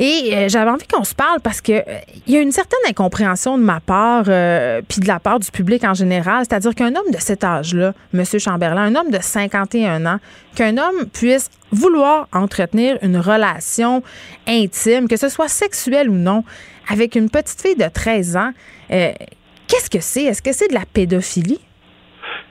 Et 0.00 0.30
euh, 0.32 0.48
j'avais 0.48 0.70
envie 0.70 0.86
qu'on 0.86 1.02
se 1.02 1.14
parle 1.14 1.40
parce 1.40 1.60
que 1.60 1.72
euh, 1.72 1.82
il 2.28 2.32
y 2.32 2.36
a 2.36 2.40
une 2.40 2.52
certaine 2.52 2.78
incompréhension 2.88 3.58
de 3.58 3.64
ma 3.64 3.80
part, 3.80 4.26
euh, 4.28 4.80
puis 4.88 5.00
de 5.00 5.08
la 5.08 5.18
part 5.18 5.40
du 5.40 5.50
public 5.50 5.82
en 5.82 5.92
général. 5.92 6.44
C'est-à-dire 6.48 6.72
qu'un 6.76 6.94
homme 6.94 7.10
de 7.12 7.18
cet 7.18 7.42
âge-là, 7.42 7.94
M. 8.14 8.24
Chamberlain, 8.24 8.82
un 8.82 8.94
homme 8.94 9.10
de 9.10 9.18
51 9.20 10.06
ans, 10.06 10.20
qu'un 10.54 10.78
homme 10.78 11.06
puisse 11.12 11.50
vouloir 11.72 12.28
entretenir 12.32 12.96
une 13.02 13.18
relation 13.18 14.04
intime, 14.46 15.08
que 15.08 15.16
ce 15.16 15.28
soit 15.28 15.48
sexuelle 15.48 16.08
ou 16.08 16.14
non, 16.14 16.44
avec 16.88 17.16
une 17.16 17.28
petite 17.28 17.60
fille 17.60 17.76
de 17.76 17.88
13 17.92 18.36
ans, 18.36 18.52
qu'est-ce 18.88 19.90
que 19.90 20.00
c'est? 20.00 20.22
Est-ce 20.22 20.40
que 20.40 20.52
c'est 20.52 20.68
de 20.68 20.74
la 20.74 20.84
pédophilie? 20.90 21.60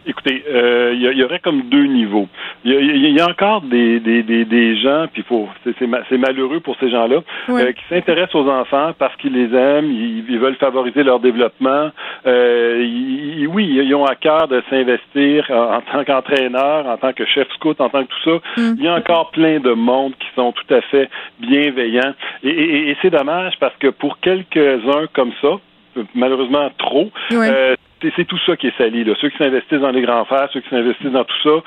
Écoutez, 0.08 0.44
euh, 0.48 0.94
il 0.96 1.02
y, 1.02 1.24
aurait 1.24 1.40
comme 1.40 1.64
deux 1.64 1.86
niveaux. 1.86 2.28
Il 2.64 3.12
y, 3.14 3.20
a 3.20 3.28
encore 3.28 3.62
des, 3.62 4.00
des, 4.00 4.24
des, 4.24 4.46
des 4.46 4.78
gens, 4.78 5.06
puis 5.12 5.22
faut, 5.24 5.50
c'est 5.78 6.18
malheureux 6.18 6.62
pour 6.62 6.78
ces 6.80 6.90
gens-là, 6.90 7.22
euh, 7.50 7.72
qui 7.74 7.84
s'intéressent 7.90 8.36
aux 8.36 8.50
enfants 8.50 8.94
parce 8.98 9.16
qu'ils 9.18 9.34
les 9.34 9.54
aiment, 9.54 9.92
ils, 9.92 10.40
veulent 10.40 10.56
favoriser 10.56 11.04
leur 11.04 11.20
développement. 11.20 11.92
Euh, 12.26 13.46
oui, 13.50 13.82
ils 13.84 13.96
ont 13.96 14.06
à 14.06 14.16
cœur 14.16 14.48
de 14.48 14.64
s'investir 14.70 15.52
en, 15.52 15.82
tant 15.82 16.04
qu'entraîneur, 16.06 16.88
en 16.88 16.98
tant 16.98 17.12
que 17.12 17.26
chef 17.26 17.48
scout, 17.54 17.80
en 17.82 17.90
tant 17.90 18.04
que 18.04 18.10
tout 18.10 18.30
ça. 18.30 18.62
Mm. 18.62 18.76
Il 18.78 18.84
y 18.86 18.88
a 18.88 18.96
encore 18.96 19.32
plein 19.32 19.60
de 19.60 19.74
monde 19.74 20.14
qui 20.20 20.28
sont 20.36 20.54
tout 20.54 20.74
à 20.74 20.82
fait 20.82 21.10
bienveillants. 21.40 22.14
Et, 22.44 22.92
et 22.92 22.98
c'est 23.02 23.10
dommage 23.10 23.56
parce 23.60 23.76
que 23.78 23.88
pour 23.88 24.20
quelques-uns 24.20 25.08
comme 25.14 25.34
ça, 25.42 25.58
malheureusement 26.16 26.70
trop, 26.78 27.12
euh, 27.34 27.76
c'est 28.16 28.26
tout 28.26 28.40
ça 28.46 28.56
qui 28.56 28.68
est 28.68 28.78
sali. 28.78 29.04
Là. 29.04 29.14
Ceux 29.20 29.30
qui 29.30 29.38
s'investissent 29.38 29.80
dans 29.80 29.92
les 29.92 30.02
grands 30.02 30.26
frères, 30.26 30.50
ceux 30.54 30.62
qui 30.62 30.70
s'investissent 30.70 31.12
dans 31.12 31.24
tout 31.24 31.42
ça, 31.44 31.64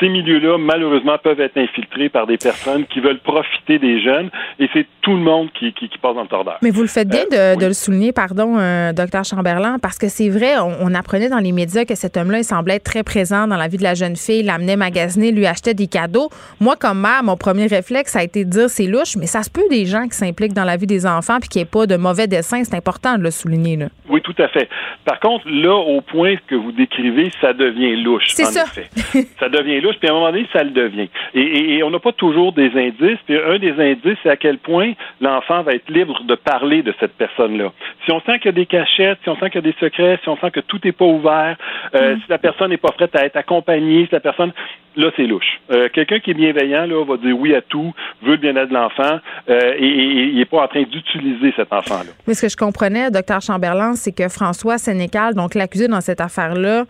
ces 0.00 0.08
milieux-là, 0.08 0.58
malheureusement, 0.58 1.16
peuvent 1.22 1.40
être 1.40 1.56
infiltrés 1.56 2.08
par 2.08 2.26
des 2.26 2.36
personnes 2.36 2.84
qui 2.86 3.00
veulent 3.00 3.20
profiter 3.20 3.78
des 3.78 4.00
jeunes 4.00 4.30
et 4.58 4.68
c'est 4.72 4.86
tout 5.02 5.12
le 5.12 5.20
monde 5.20 5.48
qui, 5.52 5.72
qui, 5.72 5.88
passe 6.00 6.14
dans 6.14 6.22
le 6.22 6.28
tordeur. 6.28 6.58
Mais 6.62 6.70
vous 6.70 6.82
le 6.82 6.88
faites 6.88 7.08
bien 7.08 7.24
euh, 7.32 7.56
de, 7.56 7.66
le 7.66 7.72
souligner, 7.72 8.12
pardon, 8.12 8.56
euh, 8.58 8.92
docteur 8.92 9.24
Chamberlain, 9.24 9.78
parce 9.80 9.98
que 9.98 10.08
c'est 10.08 10.28
vrai, 10.28 10.54
on, 10.58 10.94
apprenait 10.94 11.28
dans 11.28 11.38
les 11.38 11.52
médias 11.52 11.84
que 11.84 11.94
cet 11.94 12.16
homme-là, 12.16 12.38
il 12.38 12.44
semblait 12.44 12.76
être 12.76 12.84
très 12.84 13.02
présent 13.02 13.46
dans 13.46 13.56
la 13.56 13.68
vie 13.68 13.78
de 13.78 13.82
la 13.82 13.94
jeune 13.94 14.16
fille, 14.16 14.42
l'amenait 14.42 14.76
magasiner, 14.76 15.32
lui 15.32 15.46
achetait 15.46 15.74
des 15.74 15.86
cadeaux. 15.86 16.28
Moi, 16.60 16.76
comme 16.76 17.00
mère, 17.00 17.22
mon 17.24 17.36
premier 17.36 17.66
réflexe 17.66 18.16
a 18.16 18.22
été 18.22 18.44
de 18.44 18.50
dire 18.50 18.68
c'est 18.68 18.86
louche, 18.86 19.16
mais 19.18 19.26
ça 19.26 19.42
se 19.42 19.50
peut 19.50 19.66
des 19.70 19.86
gens 19.86 20.04
qui 20.04 20.16
s'impliquent 20.16 20.54
dans 20.54 20.64
la 20.64 20.76
vie 20.76 20.86
des 20.86 21.06
enfants 21.06 21.38
puis 21.40 21.48
qui 21.48 21.58
n'aient 21.58 21.64
pas 21.64 21.86
de 21.86 21.96
mauvais 21.96 22.26
dessin. 22.26 22.62
C'est 22.64 22.76
important 22.76 23.18
de 23.18 23.22
le 23.22 23.30
souligner. 23.30 23.76
Là. 23.76 23.86
Oui, 24.08 24.20
tout 24.22 24.34
à 24.38 24.48
fait. 24.48 24.68
Par 25.04 25.20
contre, 25.20 25.48
là, 25.48 25.73
au 25.76 26.00
point 26.00 26.36
que 26.46 26.54
vous 26.54 26.72
décrivez, 26.72 27.30
ça 27.40 27.52
devient 27.52 27.96
louche. 27.96 28.28
C'est 28.28 28.44
ça. 28.44 28.64
ça 29.38 29.48
devient 29.48 29.80
louche, 29.80 29.96
puis 29.98 30.08
à 30.08 30.12
un 30.12 30.14
moment 30.14 30.30
donné, 30.30 30.46
ça 30.52 30.62
le 30.62 30.70
devient. 30.70 31.08
Et, 31.34 31.82
on 31.82 31.90
n'a 31.90 31.98
pas 31.98 32.12
toujours 32.12 32.52
des 32.52 32.70
indices. 32.74 33.18
Puis 33.26 33.36
un 33.36 33.58
des 33.58 33.72
indices, 33.72 34.18
c'est 34.22 34.30
à 34.30 34.36
quel 34.36 34.58
point 34.58 34.92
l'enfant 35.20 35.62
va 35.62 35.74
être 35.74 35.90
libre 35.90 36.22
de 36.24 36.34
parler 36.34 36.82
de 36.82 36.94
cette 37.00 37.14
personne-là. 37.14 37.72
Si 38.04 38.12
on 38.12 38.20
sent 38.20 38.38
qu'il 38.38 38.46
y 38.46 38.48
a 38.48 38.52
des 38.52 38.66
cachettes, 38.66 39.18
si 39.22 39.28
on 39.28 39.36
sent 39.36 39.50
qu'il 39.50 39.64
y 39.64 39.68
a 39.68 39.72
des 39.72 39.76
secrets, 39.78 40.18
si 40.22 40.28
on 40.28 40.36
sent 40.36 40.50
que 40.50 40.60
tout 40.60 40.80
n'est 40.84 40.92
pas 40.92 41.04
ouvert, 41.04 41.56
euh, 41.94 42.16
mm. 42.16 42.20
si 42.20 42.24
la 42.28 42.38
personne 42.38 42.70
n'est 42.70 42.76
pas 42.76 42.92
prête 42.92 43.14
à 43.16 43.24
être 43.24 43.36
accompagnée, 43.36 44.06
si 44.06 44.12
la 44.12 44.20
personne 44.20 44.52
là, 44.96 45.10
c'est 45.16 45.26
louche. 45.26 45.60
Euh, 45.70 45.88
quelqu'un 45.92 46.20
qui 46.20 46.30
est 46.30 46.34
bienveillant 46.34 46.86
là, 46.86 47.04
va 47.04 47.16
dire 47.16 47.38
oui 47.38 47.54
à 47.54 47.62
tout, 47.62 47.92
veut 48.22 48.32
le 48.32 48.36
bien-être 48.36 48.68
de 48.68 48.74
l'enfant 48.74 49.20
euh, 49.48 49.74
et, 49.78 49.86
il 49.86 50.36
n'est 50.36 50.44
pas 50.44 50.62
en 50.62 50.68
train 50.68 50.82
d'utiliser 50.82 51.52
cet 51.56 51.72
enfant-là. 51.72 52.12
Mais 52.26 52.34
ce 52.34 52.42
que 52.42 52.48
je 52.48 52.56
comprenais, 52.56 53.10
docteur 53.10 53.40
Chamberlain, 53.40 53.94
c'est 53.94 54.12
que 54.12 54.28
François 54.28 54.78
Sénécal, 54.78 55.34
donc 55.34 55.54
l'accusé 55.54 55.88
dans 55.88 56.00
cette 56.00 56.20
affaire-là, 56.20 56.84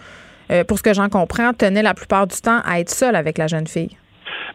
euh, 0.50 0.64
pour 0.64 0.78
ce 0.78 0.82
que 0.82 0.94
j'en 0.94 1.08
comprends, 1.08 1.52
tenait 1.52 1.82
la 1.82 1.94
plupart 1.94 2.26
du 2.26 2.36
temps 2.40 2.60
à 2.64 2.80
être 2.80 2.90
seul 2.90 3.16
avec 3.16 3.38
la 3.38 3.46
jeune 3.46 3.66
fille. 3.66 3.96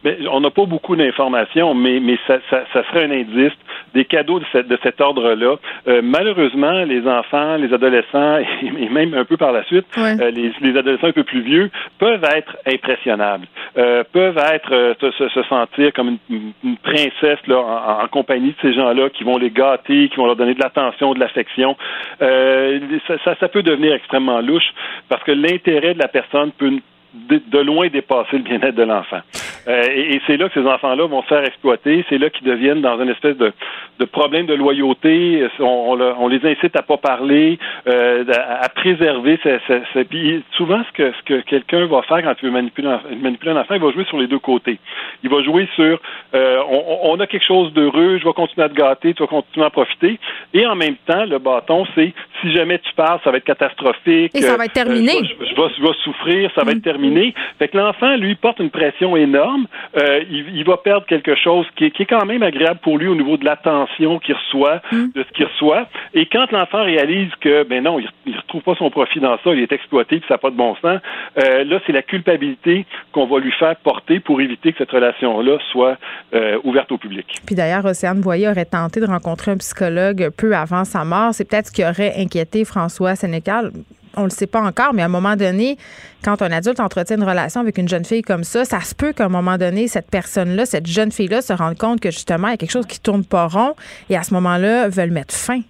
Mais 0.04 0.18
on 0.32 0.40
n'a 0.40 0.50
pas 0.50 0.66
beaucoup 0.66 0.96
d'informations, 0.96 1.74
mais, 1.74 2.00
mais 2.00 2.18
ça, 2.26 2.38
ça, 2.50 2.64
ça, 2.72 2.84
serait 2.90 3.06
un 3.06 3.12
indice 3.12 3.52
des 3.94 4.06
cadeaux 4.06 4.40
de, 4.40 4.62
de 4.62 4.80
cet 4.84 5.02
ordre-là. 5.02 5.56
Euh, 5.88 6.02
malheureusement, 6.04 6.84
les 6.84 7.08
enfants, 7.08 7.58
les 7.58 7.74
adolescents 7.74 8.38
et, 8.62 8.90
même 8.90 9.14
un 9.14 9.26
peu 9.26 9.38
par 9.38 9.52
la 9.52 9.64
suite, 9.66 9.86
euh, 9.98 10.32
les, 10.32 10.52
les, 10.62 10.78
adolescents 10.78 11.08
un 11.08 11.12
peu 11.12 11.24
plus 11.24 11.42
vieux 11.42 11.70
peuvent 11.98 12.24
être 12.24 12.58
impressionnables, 12.66 13.48
euh, 13.78 14.04
peuvent 14.12 14.38
être 14.38 14.74
euh, 14.74 14.94
se, 15.00 15.30
se, 15.30 15.44
sentir 15.44 15.94
comme 15.94 16.18
une, 16.30 16.52
une 16.64 16.78
princesse 16.78 17.40
là, 17.48 17.60
en, 17.60 18.04
en, 18.04 18.08
compagnie 18.08 18.50
de 18.50 18.58
ces 18.62 18.74
gens-là 18.74 19.10
qui 19.10 19.24
vont 19.24 19.38
les 19.38 19.52
gâter, 19.52 20.10
qui 20.10 20.16
vont 20.16 20.26
leur 20.26 20.36
donner 20.36 20.54
de 20.54 20.60
l'attention, 20.60 21.14
de 21.14 21.20
l'affection. 21.20 21.76
Ça, 22.20 23.18
ça, 23.24 23.36
ça 23.40 23.48
peut 23.48 23.64
devenir 23.64 23.94
extrêmement 23.94 24.42
louche 24.42 24.74
parce 25.08 25.24
que 25.24 25.32
l'intérêt 25.32 25.94
de 25.94 26.00
la 26.00 26.08
personne 26.08 26.52
peut 26.52 26.72
de, 27.14 27.60
loin 27.60 27.88
dépasser 27.88 28.38
le 28.38 28.44
bien-être 28.44 28.76
de 28.76 28.84
l'enfant. 28.84 29.20
Euh, 29.70 29.84
et, 29.94 30.22
c'est 30.28 30.38
là 30.38 30.50
que 30.50 30.60
ces 30.60 30.68
enfants-là 30.68 31.06
vont 31.06 31.22
se 31.24 31.28
faire 31.28 31.44
exploiter. 31.44 32.06
C'est 32.10 32.18
là 32.18 32.30
qu'ils 32.30 32.48
deviennent 32.48 32.82
dans 32.82 33.02
une 33.02 33.10
espèce 33.10 33.38
de, 33.38 33.54
de 34.00 34.06
problème 34.06 34.46
de 34.46 34.54
loyauté. 34.54 35.48
On, 35.60 35.98
on, 36.00 36.28
les 36.28 36.46
incite 36.46 36.76
à 36.76 36.82
pas 36.82 36.98
parler, 36.98 37.60
euh, 37.88 38.24
à, 38.62 38.70
préserver. 38.70 39.40
Puis 40.10 40.44
souvent, 40.58 40.82
ce 40.88 40.92
que, 40.94 41.12
ce 41.12 41.24
que 41.24 41.42
quelqu'un 41.42 41.86
va 41.86 42.02
faire 42.04 42.24
quand 42.24 42.34
il 42.42 42.46
veut 42.46 42.52
manipuler, 42.52 42.96
manipuler 43.22 43.52
un 43.52 43.58
enfant, 43.58 43.76
il 43.76 43.82
va 43.82 43.92
jouer 43.92 44.06
sur 44.06 44.18
les 44.18 44.28
deux 44.28 44.40
côtés. 44.40 44.80
Il 45.24 45.30
va 45.30 45.44
jouer 45.44 45.68
sur 45.76 46.00
euh, 46.34 46.60
on, 46.70 47.12
on, 47.12 47.20
a 47.20 47.28
quelque 47.28 47.46
chose 47.46 47.74
d'heureux, 47.74 48.18
je 48.20 48.26
vais 48.26 48.34
continuer 48.34 48.66
à 48.66 48.70
te 48.70 48.76
gâter, 48.76 49.14
tu 49.14 49.24
vas 49.24 49.28
continuer 49.28 49.66
à 49.66 49.70
profiter. 49.70 50.20
Et 50.54 50.66
en 50.66 50.76
même 50.76 50.96
temps, 51.06 51.26
le 51.26 51.40
bâton, 51.40 51.86
c'est 51.96 52.14
si 52.42 52.54
jamais 52.54 52.80
tu 52.80 52.94
parles, 52.94 53.20
ça 53.24 53.32
va 53.32 53.38
être 53.38 53.46
catastrophique. 53.46 54.32
Et 54.34 54.42
ça 54.42 54.58
va 54.58 54.66
être 54.66 54.74
terminé. 54.74 55.12
je, 55.12 55.36
vais, 55.40 55.70
je, 55.78 55.82
vais, 55.82 55.94
souffrir, 56.04 56.50
ça 56.56 56.64
va 56.64 56.72
être 56.72 56.82
terminé 56.82 57.34
fait 57.58 57.68
que 57.68 57.78
l'enfant, 57.78 58.16
lui, 58.16 58.36
porte 58.36 58.60
une 58.60 58.70
pression 58.70 59.16
énorme. 59.18 59.59
Euh, 59.98 60.24
il, 60.30 60.64
va 60.64 60.78
perdre 60.78 61.06
quelque 61.06 61.36
chose 61.36 61.66
qui 61.76 61.86
est, 61.86 62.06
quand 62.06 62.26
même 62.26 62.44
agréable 62.44 62.80
pour 62.82 62.98
lui 62.98 63.08
au 63.08 63.16
niveau 63.16 63.38
de 63.38 63.46
l'attention 63.46 64.20
qu'il 64.20 64.36
reçoit, 64.36 64.82
mm. 64.92 65.08
de 65.16 65.24
ce 65.24 65.34
qu'il 65.34 65.46
reçoit. 65.46 65.88
Et 66.14 66.26
quand 66.26 66.52
l'enfant 66.52 66.84
réalise 66.84 67.32
que, 67.42 67.64
ben 67.64 67.84
non, 67.84 68.00
il, 68.00 68.32
ne 68.32 68.38
retrouve 68.38 68.62
pas 68.62 68.76
son 68.76 68.90
profit 68.90 69.20
dans 69.20 69.38
ça, 69.44 69.54
il 69.54 69.60
est 69.60 69.72
exploité, 69.72 70.20
puis 70.20 70.28
ça 70.28 70.36
n'a 70.36 70.38
pas 70.38 70.52
de 70.52 70.56
bon 70.56 70.76
sens, 70.76 71.00
euh, 71.38 71.64
là, 71.64 71.80
c'est 71.86 71.94
la 71.94 72.02
culpabilité 72.02 72.86
qu'on 73.12 73.26
va 73.26 73.40
lui 73.40 73.52
faire 73.54 73.76
porter 73.78 74.20
pour 74.20 74.42
éviter 74.42 74.72
que 74.72 74.80
cette 74.80 74.92
relation-là 74.92 75.58
soit 75.72 75.98
euh, 76.34 76.60
ouverte 76.64 76.92
au 76.92 76.98
public. 76.98 77.26
Puis 77.46 77.56
d'ailleurs, 77.56 77.86
Océane 77.86 78.22
Boyer 78.22 78.50
aurait 78.50 78.66
tenté 78.66 79.00
de 79.00 79.06
rencontrer 79.06 79.52
un 79.52 79.58
psychologue 79.58 80.30
peu 80.38 80.56
avant 80.56 80.86
sa 80.86 81.04
mort. 81.04 81.34
C'est 81.34 81.50
peut-être 81.50 81.68
ce 81.68 81.72
qui 81.72 81.84
aurait 81.84 82.14
inquiété 82.18 82.66
François 82.66 83.16
Sénécal 83.16 83.72
on 84.20 84.26
le 84.26 84.30
sait 84.30 84.48
pas 84.48 84.62
encore, 84.62 84.94
mais 84.94 85.02
à 85.02 85.06
un 85.06 85.10
moment 85.10 85.36
donné, 85.36 85.78
quand 86.24 86.42
un 86.42 86.52
adulte 86.52 86.80
entretient 86.80 87.18
une 87.18 87.24
relation 87.24 87.62
avec 87.62 87.78
une 87.78 87.88
jeune 87.88 88.06
fille 88.06 88.22
comme 88.22 88.44
ça, 88.44 88.66
ça 88.66 88.82
se 88.82 88.94
peut 88.94 89.14
qu'à 89.14 89.26
un 89.26 89.30
moment 89.30 89.58
donné, 89.58 89.88
cette 89.88 90.10
personne-là, 90.10 90.66
cette 90.66 90.88
jeune 90.88 91.12
fille-là, 91.12 91.42
se 91.42 91.54
rende 91.54 91.78
compte 91.78 92.00
que 92.00 92.12
justement, 92.12 92.48
il 92.48 92.52
y 92.52 92.54
a 92.54 92.58
quelque 92.58 92.72
chose 92.72 92.86
qui 92.86 93.00
tourne 93.00 93.26
pas 93.26 93.48
rond 93.48 93.76
et 94.10 94.18
à 94.18 94.24
ce 94.24 94.34
moment-là, 94.34 94.90
veulent 94.90 95.12
mettre 95.12 95.34
fin. 95.34 95.62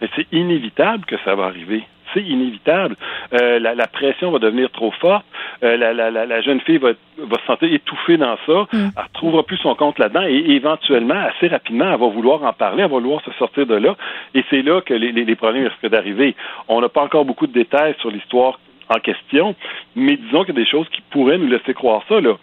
Mais 0.00 0.08
c'est 0.16 0.26
inévitable 0.32 1.04
que 1.06 1.16
ça 1.24 1.34
va 1.34 1.44
arriver 1.44 1.84
c'est 2.14 2.22
inévitable. 2.22 2.96
Euh, 3.34 3.58
la, 3.58 3.86
pression 3.86 4.30
va 4.30 4.38
devenir 4.38 4.70
trop 4.70 4.90
forte. 4.92 5.24
Euh, 5.62 5.76
la, 5.76 6.40
jeune 6.42 6.60
fille 6.60 6.78
va, 6.78 6.90
se 7.18 7.46
sentir 7.46 7.72
étouffée 7.72 8.16
dans 8.16 8.36
ça. 8.46 8.52
Mm. 8.52 8.66
Elle 8.72 8.84
ne 8.84 9.02
retrouvera 9.02 9.42
plus 9.42 9.58
son 9.58 9.74
compte 9.74 9.98
là-dedans 9.98 10.24
et 10.26 10.44
éventuellement, 10.50 11.14
assez 11.14 11.48
rapidement, 11.48 11.92
elle 11.92 12.00
va 12.00 12.08
vouloir 12.08 12.42
en 12.42 12.52
parler, 12.52 12.82
elle 12.82 12.90
va 12.90 12.98
vouloir 12.98 13.22
se 13.24 13.32
sortir 13.32 13.66
de 13.66 13.74
là. 13.74 13.96
Et 14.34 14.44
c'est 14.50 14.62
là 14.62 14.80
que 14.80 14.94
les, 14.94 15.36
problèmes 15.36 15.66
risquent 15.66 15.90
d'arriver. 15.90 16.34
On 16.68 16.80
n'a 16.80 16.88
pas 16.88 17.02
encore 17.02 17.24
beaucoup 17.24 17.46
de 17.46 17.52
détails 17.52 17.94
sur 18.00 18.10
l'histoire 18.10 18.58
en 18.88 18.98
question, 18.98 19.54
mais 19.96 20.16
disons 20.16 20.44
qu'il 20.44 20.54
y 20.54 20.58
a 20.58 20.62
des 20.64 20.70
choses 20.70 20.88
qui 20.90 21.00
pourraient 21.10 21.38
nous 21.38 21.46
laisser 21.46 21.74
croire 21.74 22.02
ça. 22.08 22.20
Là. 22.20 22.36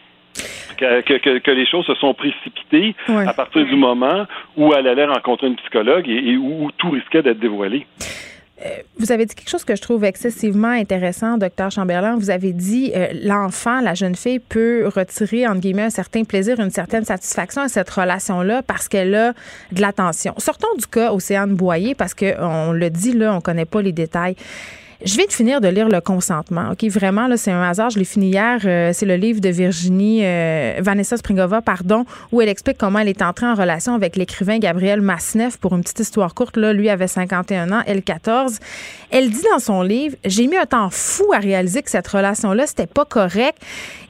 Que, 0.78 1.52
les 1.52 1.66
choses 1.66 1.86
se 1.86 1.96
sont 1.96 2.14
précipitées 2.14 2.96
à 3.10 3.34
partir 3.34 3.66
du 3.66 3.76
moment 3.76 4.26
où 4.56 4.74
elle 4.74 4.88
allait 4.88 5.06
rencontrer 5.06 5.48
une 5.48 5.58
psychologue 5.58 6.08
et 6.08 6.38
où 6.38 6.72
tout 6.78 6.92
risquait 6.92 7.22
d'être 7.22 7.40
dévoilé. 7.40 7.86
Euh, 8.66 8.70
vous 8.98 9.12
avez 9.12 9.26
dit 9.26 9.36
quelque 9.36 9.50
chose 9.50 9.64
que 9.64 9.76
je 9.76 9.82
trouve 9.82 10.04
excessivement 10.04 10.70
intéressant, 10.70 11.38
docteur 11.38 11.72
Chamberlain. 11.72 12.18
Vous 12.18 12.30
avez 12.30 12.52
dit 12.52 12.92
euh, 12.96 13.08
l'enfant, 13.24 13.80
la 13.80 13.94
jeune 13.94 14.16
fille 14.16 14.40
peut 14.40 14.90
retirer 14.94 15.48
entre 15.48 15.62
guillemets 15.62 15.84
un 15.84 15.90
certain 15.90 16.26
plaisir, 16.26 16.60
une 16.60 16.70
certaine 16.70 17.06
satisfaction 17.06 17.62
à 17.62 17.70
cette 17.70 17.90
relation-là 17.90 18.62
parce 18.64 18.90
qu'elle 18.90 19.16
a 19.16 19.34
de 19.72 19.82
l'attention. 19.82 20.34
Sortons 20.38 20.68
du 20.78 20.88
cas 20.88 21.14
Océane 21.14 21.56
Boyer 21.56 21.96
parce 21.96 22.14
que 22.14 22.40
on 22.42 22.74
le 22.74 22.90
dit 22.90 23.14
là, 23.14 23.34
on 23.34 23.42
connaît 23.42 23.66
pas 23.66 23.82
les 23.82 23.94
détails. 23.94 24.36
Je 25.06 25.16
viens 25.16 25.26
de 25.26 25.32
finir 25.32 25.62
de 25.62 25.70
lire 25.70 25.88
Le 25.88 26.02
consentement. 26.02 26.72
OK, 26.72 26.84
vraiment, 26.92 27.28
là, 27.28 27.38
c'est 27.38 27.52
un 27.52 27.64
hasard. 27.64 27.90
Je 27.90 28.00
l'ai 28.00 28.06
fini 28.06 28.32
hier. 28.32 28.60
Euh, 28.66 28.92
c'est 28.94 29.06
le 29.06 29.16
livre 29.16 29.40
de 29.40 29.48
Virginie, 29.48 30.26
euh, 30.26 30.80
Vanessa 30.82 31.16
Springova, 31.16 31.62
pardon, 31.62 32.04
où 32.34 32.42
elle 32.42 32.50
explique 32.50 32.78
comment 32.78 33.00
elle 33.00 33.08
est 33.08 33.22
entrée 33.22 33.46
en 33.46 33.56
relation 33.56 33.96
avec 33.96 34.18
l'écrivain 34.18 34.60
Gabriel 34.60 35.00
Masneff 35.00 35.56
pour 35.56 35.74
une 35.74 35.84
petite 35.84 36.02
histoire 36.02 36.34
courte. 36.34 36.58
Là, 36.58 36.74
lui 36.74 36.90
avait 36.90 37.08
51 37.08 37.72
ans, 37.72 37.82
elle 37.88 38.04
14. 38.04 38.60
Elle 39.10 39.30
dit 39.30 39.44
dans 39.50 39.60
son 39.60 39.84
livre 39.84 40.18
J'ai 40.26 40.48
mis 40.48 40.58
un 40.58 40.66
temps 40.66 40.90
fou 40.90 41.32
à 41.34 41.38
réaliser 41.40 41.82
que 41.82 41.90
cette 41.90 42.08
relation-là, 42.08 42.68
c'était 42.68 42.86
pas 42.86 43.06
correct. 43.06 43.58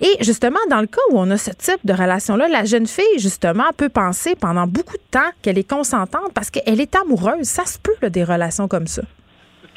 Et 0.02 0.15
justement, 0.21 0.60
dans 0.71 0.82
le 0.82 0.88
cas 0.88 1.02
où 1.12 1.19
on 1.19 1.30
a 1.30 1.38
ce 1.38 1.52
type 1.52 1.86
de 1.86 1.93
relation-là, 1.93 2.47
la 2.47 2.65
jeune 2.65 2.88
fille, 2.88 3.19
justement, 3.19 3.65
peut 3.78 3.89
penser 3.89 4.34
pendant 4.34 4.65
beaucoup 4.65 4.97
de 4.97 5.04
temps 5.12 5.30
qu'elle 5.43 5.60
est 5.60 5.69
consentante 5.69 6.34
parce 6.34 6.49
qu'elle 6.49 6.82
est 6.82 6.95
amoureuse. 6.95 7.45
Ça 7.45 7.65
se 7.65 7.78
peut, 7.78 7.93
là, 8.02 8.10
des 8.10 8.23
relations 8.23 8.67
comme 8.67 8.88
ça. 8.88 9.04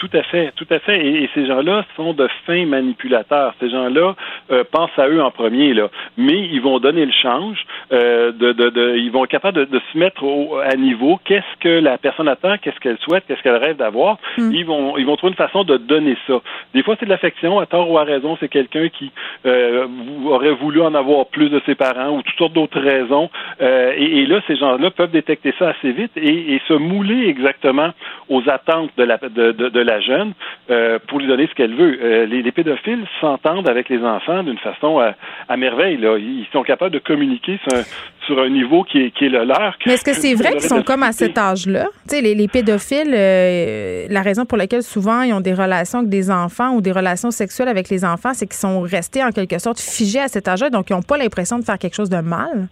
Tout 0.02 0.18
à 0.18 0.24
fait, 0.24 0.50
tout 0.56 0.66
à 0.68 0.80
fait. 0.80 1.06
Et, 1.06 1.30
ces 1.32 1.46
gens-là 1.46 1.84
sont 1.94 2.12
de 2.12 2.28
fins 2.44 2.66
manipulateurs. 2.66 3.54
Ces 3.60 3.70
gens-là 3.70 4.16
euh, 4.50 4.64
pensent 4.68 4.98
à 4.98 5.06
eux 5.06 5.22
en 5.22 5.30
premier, 5.30 5.74
là. 5.74 5.90
Mais 6.16 6.40
ils 6.40 6.60
vont 6.60 6.80
donner 6.80 7.06
le 7.06 7.12
change. 7.12 7.64
Euh, 7.92 8.32
de, 8.32 8.50
de, 8.50 8.70
de, 8.70 8.96
ils 8.96 9.12
vont 9.12 9.22
être 9.22 9.30
capables 9.30 9.64
de, 9.64 9.80
se 9.92 9.96
mettre 9.96 10.24
au, 10.24 10.56
à 10.56 10.74
niveau. 10.74 11.20
Qu'est-ce 11.24 11.56
que 11.60 11.68
la 11.68 11.98
personne 11.98 12.26
attend? 12.26 12.56
Qu'est-ce 12.58 12.80
qu'elle 12.80 12.98
souhaite? 12.98 13.22
Qu'est-ce 13.28 13.42
qu'elle 13.42 13.62
rêve 13.62 13.76
d'avoir? 13.76 14.18
Mm. 14.38 14.50
Ils 14.52 14.66
vont, 14.66 14.96
ils 14.96 15.06
vont 15.06 15.14
trouver 15.14 15.30
une 15.30 15.36
façon 15.36 15.62
de 15.62 15.76
donner 15.76 16.16
ça. 16.26 16.40
Des 16.74 16.82
fois, 16.82 16.96
c'est 16.98 17.06
de 17.06 17.10
l'affection. 17.10 17.60
À 17.60 17.66
tort 17.66 17.88
ou 17.88 17.96
à 17.96 18.02
raison, 18.02 18.36
c'est 18.40 18.48
quelqu'un 18.48 18.88
qui 18.88 19.12
euh, 19.46 19.86
aurait 20.26 20.54
voulu 20.54 20.80
en 20.80 20.94
avoir 20.96 21.26
plus 21.26 21.48
de 21.48 21.62
ses 21.64 21.76
parents 21.76 22.10
ou 22.16 22.22
toutes 22.22 22.38
sortes 22.38 22.54
d'autres 22.54 22.80
raisons. 22.80 23.30
Euh, 23.60 23.92
et, 23.96 24.22
et, 24.22 24.26
là, 24.26 24.40
ces 24.48 24.56
gens-là 24.56 24.90
peuvent 24.90 25.12
détecter 25.12 25.54
ça 25.60 25.68
assez 25.68 25.92
vite 25.92 26.10
et, 26.16 26.54
et 26.54 26.62
se 26.66 26.74
mouler 26.74 27.28
exactement 27.28 27.92
aux 28.28 28.42
attentes 28.48 28.90
de 28.96 29.04
la, 29.04 29.18
de, 29.18 29.52
de, 29.52 29.68
de 29.68 29.91
la 29.92 30.00
jeune 30.00 30.32
euh, 30.70 30.98
pour 31.06 31.18
lui 31.18 31.26
donner 31.26 31.46
ce 31.46 31.54
qu'elle 31.54 31.74
veut. 31.74 31.98
Euh, 32.02 32.26
les, 32.26 32.52
pédophiles 32.52 33.06
s'entendent 33.20 33.68
avec 33.68 33.88
les 33.88 34.02
enfants 34.02 34.42
d'une 34.42 34.58
façon 34.58 34.98
à, 34.98 35.14
à, 35.48 35.56
merveille. 35.56 35.96
Là. 35.96 36.16
Ils 36.18 36.46
sont 36.52 36.62
capables 36.62 36.92
de 36.92 36.98
communiquer 36.98 37.58
sur 37.64 37.78
un, 37.78 37.82
sur 38.26 38.40
un 38.40 38.48
niveau 38.48 38.84
qui 38.84 38.98
est, 38.98 39.10
qui 39.10 39.26
est 39.26 39.28
le 39.28 39.44
leur. 39.44 39.76
Mais 39.86 39.94
est-ce 39.94 40.04
que 40.04 40.12
c'est 40.12 40.34
vrai 40.34 40.52
qu'ils 40.52 40.62
sont 40.62 40.82
comme 40.82 41.02
à 41.02 41.12
cet 41.12 41.38
âge-là? 41.38 41.86
Les, 42.10 42.34
les 42.34 42.48
pédophiles, 42.48 43.14
euh, 43.14 44.06
la 44.08 44.22
raison 44.22 44.44
pour 44.44 44.58
laquelle 44.58 44.82
souvent 44.82 45.22
ils 45.22 45.32
ont 45.32 45.40
des 45.40 45.54
relations 45.54 46.00
avec 46.00 46.10
des 46.10 46.30
enfants 46.30 46.74
ou 46.74 46.80
des 46.80 46.92
relations 46.92 47.30
sexuelles 47.30 47.68
avec 47.68 47.88
les 47.88 48.04
enfants, 48.04 48.34
c'est 48.34 48.46
qu'ils 48.46 48.56
sont 48.56 48.80
restés 48.82 49.24
en 49.24 49.30
quelque 49.30 49.58
sorte 49.58 49.80
figés 49.80 50.20
à 50.20 50.28
cet 50.28 50.48
âge-là, 50.48 50.70
donc 50.70 50.90
ils 50.90 50.94
n'ont 50.94 51.02
pas 51.02 51.16
l'impression 51.16 51.58
de 51.58 51.64
faire 51.64 51.78
quelque 51.78 51.94
chose 51.94 52.10
de 52.10 52.20
mal? 52.20 52.68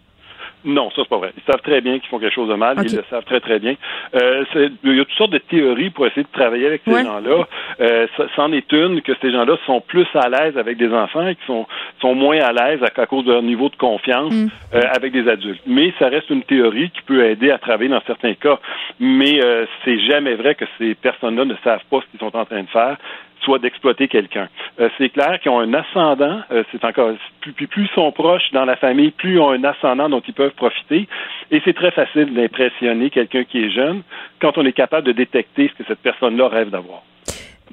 Non, 0.65 0.91
ça 0.91 1.03
c'est 1.03 1.09
pas 1.09 1.19
vrai. 1.19 1.33
Ils 1.37 1.51
savent 1.51 1.63
très 1.63 1.81
bien 1.81 1.99
qu'ils 1.99 2.09
font 2.09 2.19
quelque 2.19 2.35
chose 2.35 2.49
de 2.49 2.55
mal. 2.55 2.77
Ils 2.85 2.97
le 2.97 3.05
savent 3.09 3.25
très 3.25 3.41
très 3.41 3.59
bien. 3.59 3.75
Euh, 4.15 4.45
il 4.85 4.97
y 4.97 5.01
a 5.01 5.05
toutes 5.05 5.17
sortes 5.17 5.33
de 5.33 5.39
théories 5.39 5.91
pour 5.91 6.07
essayer 6.07 6.23
de 6.23 6.29
travailler 6.33 6.67
avec 6.67 6.83
ces 6.85 7.03
gens-là. 7.03 7.47
Euh, 7.81 8.07
c'en 8.37 8.53
est 8.53 8.71
une 8.73 9.01
que 9.03 9.13
ces 9.21 9.31
gens-là 9.33 9.57
sont 9.67 9.81
plus 9.81 10.07
à 10.15 10.29
l'aise 10.29 10.59
avec 10.59 10.77
des 10.77 10.93
enfants 10.93 11.27
et 11.27 11.35
qui 11.35 11.45
sont 11.47 11.67
sont 12.01 12.15
moins 12.15 12.39
à 12.41 12.53
l'aise 12.53 12.81
à, 12.83 13.07
cause 13.07 13.25
de 13.25 13.33
leur 13.33 13.43
niveau 13.43 13.69
de 13.69 13.77
confiance 13.77 14.33
mm. 14.33 14.49
euh, 14.75 14.81
avec 14.95 15.13
des 15.13 15.29
adultes. 15.29 15.63
Mais 15.67 15.93
ça 15.99 16.09
reste 16.09 16.31
une 16.31 16.43
théorie 16.43 16.91
qui 16.91 17.03
peut 17.03 17.25
aider 17.25 17.51
à 17.51 17.59
travailler 17.59 17.91
dans 17.91 18.03
certains 18.07 18.35
cas. 18.35 18.59
Mais 18.99 19.43
euh, 19.43 19.67
c'est 19.85 19.99
jamais 20.01 20.35
vrai 20.35 20.55
que 20.55 20.65
ces 20.79 20.95
personnes-là 20.95 21.45
ne 21.45 21.55
savent 21.65 21.85
pas 21.91 22.01
ce 22.01 22.11
qu'ils 22.11 22.21
sont 22.21 22.37
en 22.37 22.45
train 22.45 22.63
de 22.63 22.69
faire 22.69 22.97
soit 23.43 23.59
d'exploiter 23.59 24.09
quelqu'un. 24.09 24.49
Euh, 24.81 24.89
c'est 24.99 25.11
clair 25.11 25.39
qu'ils 25.41 25.51
ont 25.51 25.61
un 25.61 25.75
ascendant, 25.75 26.41
euh, 26.51 26.63
c'est 26.73 26.85
encore 26.85 27.13
plus, 27.41 27.53
plus, 27.53 27.85
ils 27.85 27.95
sont 27.95 28.11
proches 28.13 28.51
dans 28.53 28.65
la 28.65 28.77
famille, 28.77 29.11
plus 29.11 29.35
ils 29.35 29.41
ont 29.41 29.51
un 29.51 29.65
ascendant 29.65 30.09
dont 30.09 30.23
ils 30.27 30.35
peuvent 30.35 30.53
profiter. 30.53 31.09
Et 31.51 31.61
c'est 31.65 31.75
très 31.75 31.91
facile 31.91 32.33
d'impressionner 32.35 33.11
quelqu'un 33.11 33.45
qui 33.45 33.65
est 33.65 33.71
jeune 33.71 34.03
quand 34.41 34.59
on 34.59 34.65
est 34.65 34.73
capable 34.73 35.07
de 35.07 35.13
détecter 35.13 35.69
ce 35.69 35.83
que 35.83 35.89
cette 35.89 36.01
personne-là 36.01 36.49
rêve 36.49 36.71
d'avoir. 36.71 37.03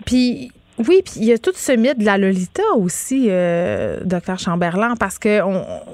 Puis 0.05 0.49
oui, 0.79 1.01
puis 1.03 1.15
il 1.17 1.25
y 1.25 1.33
a 1.33 1.39
tout 1.39 1.53
ce 1.55 1.71
mythe 1.71 1.97
de 1.97 2.05
la 2.05 2.19
Lolita 2.19 2.61
aussi, 2.75 3.27
euh, 3.29 3.99
docteur 4.03 4.37
Chamberlain, 4.37 4.95
parce 4.95 5.17
que 5.17 5.41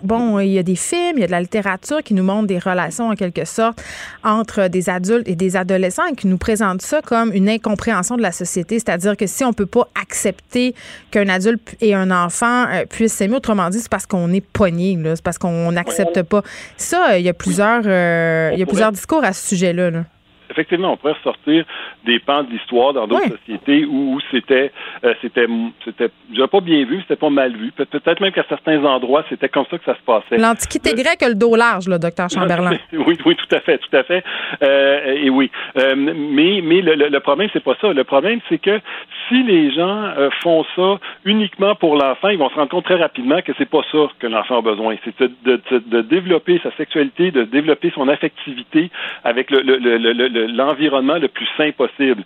bon, 0.03 0.39
il 0.39 0.49
y 0.49 0.59
a 0.59 0.63
des 0.63 0.75
films, 0.75 1.13
il 1.15 1.21
y 1.21 1.23
a 1.23 1.27
de 1.27 1.31
la 1.31 1.39
littérature 1.39 2.03
qui 2.03 2.13
nous 2.13 2.23
montre 2.23 2.47
des 2.47 2.59
relations 2.59 3.07
en 3.07 3.15
quelque 3.15 3.45
sorte 3.45 3.81
entre 4.25 4.67
des 4.67 4.89
adultes 4.89 5.27
et 5.27 5.35
des 5.35 5.55
adolescents 5.55 6.05
et 6.11 6.15
qui 6.15 6.27
nous 6.27 6.37
présentent 6.37 6.81
ça 6.81 7.01
comme 7.01 7.31
une 7.33 7.47
incompréhension 7.47 8.17
de 8.17 8.21
la 8.21 8.33
société, 8.33 8.77
c'est-à-dire 8.77 9.15
que 9.15 9.25
si 9.25 9.45
on 9.45 9.53
peut 9.53 9.65
pas 9.65 9.87
accepter 10.01 10.75
qu'un 11.11 11.29
adulte 11.29 11.75
et 11.79 11.95
un 11.95 12.11
enfant 12.11 12.65
euh, 12.69 12.85
puissent 12.85 13.13
s'aimer, 13.13 13.35
autrement 13.35 13.69
dit, 13.69 13.79
c'est 13.79 13.89
parce 13.89 14.05
qu'on 14.05 14.33
est 14.33 14.45
pogné, 14.45 14.99
c'est 15.15 15.23
parce 15.23 15.37
qu'on 15.37 15.71
n'accepte 15.71 16.23
pas. 16.23 16.43
Ça, 16.75 17.17
il 17.17 17.23
y 17.23 17.29
a 17.29 17.33
plusieurs, 17.33 17.83
euh, 17.85 18.51
il 18.53 18.59
y 18.59 18.63
a 18.63 18.65
plusieurs 18.65 18.91
discours 18.91 19.23
à 19.23 19.31
ce 19.31 19.47
sujet-là. 19.47 19.91
là 19.91 20.03
effectivement, 20.53 20.93
on 20.93 20.97
pourrait 20.97 21.13
ressortir 21.13 21.65
des 22.05 22.19
pans 22.19 22.43
de 22.43 22.51
l'histoire 22.51 22.93
dans 22.93 23.07
d'autres 23.07 23.37
sociétés 23.37 23.85
où, 23.85 24.19
c'était, 24.31 24.71
euh, 25.03 25.13
c'était, 25.21 25.47
c'était, 25.83 26.09
pas 26.47 26.61
bien 26.61 26.85
vu, 26.85 27.01
c'était 27.01 27.15
pas 27.15 27.29
mal 27.29 27.55
vu. 27.55 27.71
Peut-être 27.71 28.21
même 28.21 28.31
qu'à 28.31 28.45
certains 28.47 28.83
endroits, 28.85 29.23
c'était 29.29 29.49
comme 29.49 29.65
ça 29.69 29.77
que 29.77 29.85
ça 29.85 29.95
se 29.95 30.01
passait. 30.01 30.37
L'Antiquité 30.37 30.91
euh, 30.91 31.03
grecque 31.03 31.23
a 31.23 31.29
le 31.29 31.35
dos 31.35 31.55
large, 31.55 31.87
le 31.87 31.97
docteur 31.97 32.29
Chamberlain. 32.33 32.77
oui, 32.93 33.17
oui, 33.25 33.35
tout 33.35 33.55
à 33.55 33.59
fait, 33.59 33.77
tout 33.79 33.95
à 33.95 34.03
fait. 34.03 34.23
Euh, 34.61 35.15
et 35.15 35.29
oui. 35.29 35.49
mais 35.75 36.61
mais 36.63 36.81
le, 36.81 36.95
le, 36.95 37.19
problème, 37.19 37.49
c'est 37.53 37.63
pas 37.63 37.75
ça. 37.81 37.91
Le 37.91 38.03
problème, 38.03 38.39
c'est 38.49 38.59
que 38.59 38.79
si 39.27 39.43
les 39.43 39.73
gens 39.73 40.13
font 40.41 40.65
ça 40.75 40.99
uniquement 41.25 41.75
pour 41.75 41.95
l'enfant, 41.95 42.29
ils 42.29 42.37
vont 42.37 42.49
se 42.49 42.55
rendre 42.55 42.69
compte 42.69 42.85
très 42.85 42.95
rapidement 42.95 43.41
que 43.41 43.51
c'est 43.57 43.69
pas 43.69 43.81
ça 43.91 44.09
que 44.19 44.27
l'enfant 44.27 44.59
a 44.59 44.61
besoin. 44.61 44.95
C'est 45.03 45.17
de, 45.19 45.31
de, 45.45 45.79
de, 45.79 46.01
développer 46.01 46.59
sa 46.61 46.71
sexualité, 46.75 47.31
de 47.31 47.43
développer 47.43 47.91
son 47.95 48.07
affectivité 48.09 48.91
avec 49.23 49.49
le, 49.49 49.61
le, 49.61 49.77
le 49.77 50.42
l'environnement 50.47 51.17
le 51.17 51.27
plus 51.27 51.47
sain 51.57 51.71
possible. 51.71 52.23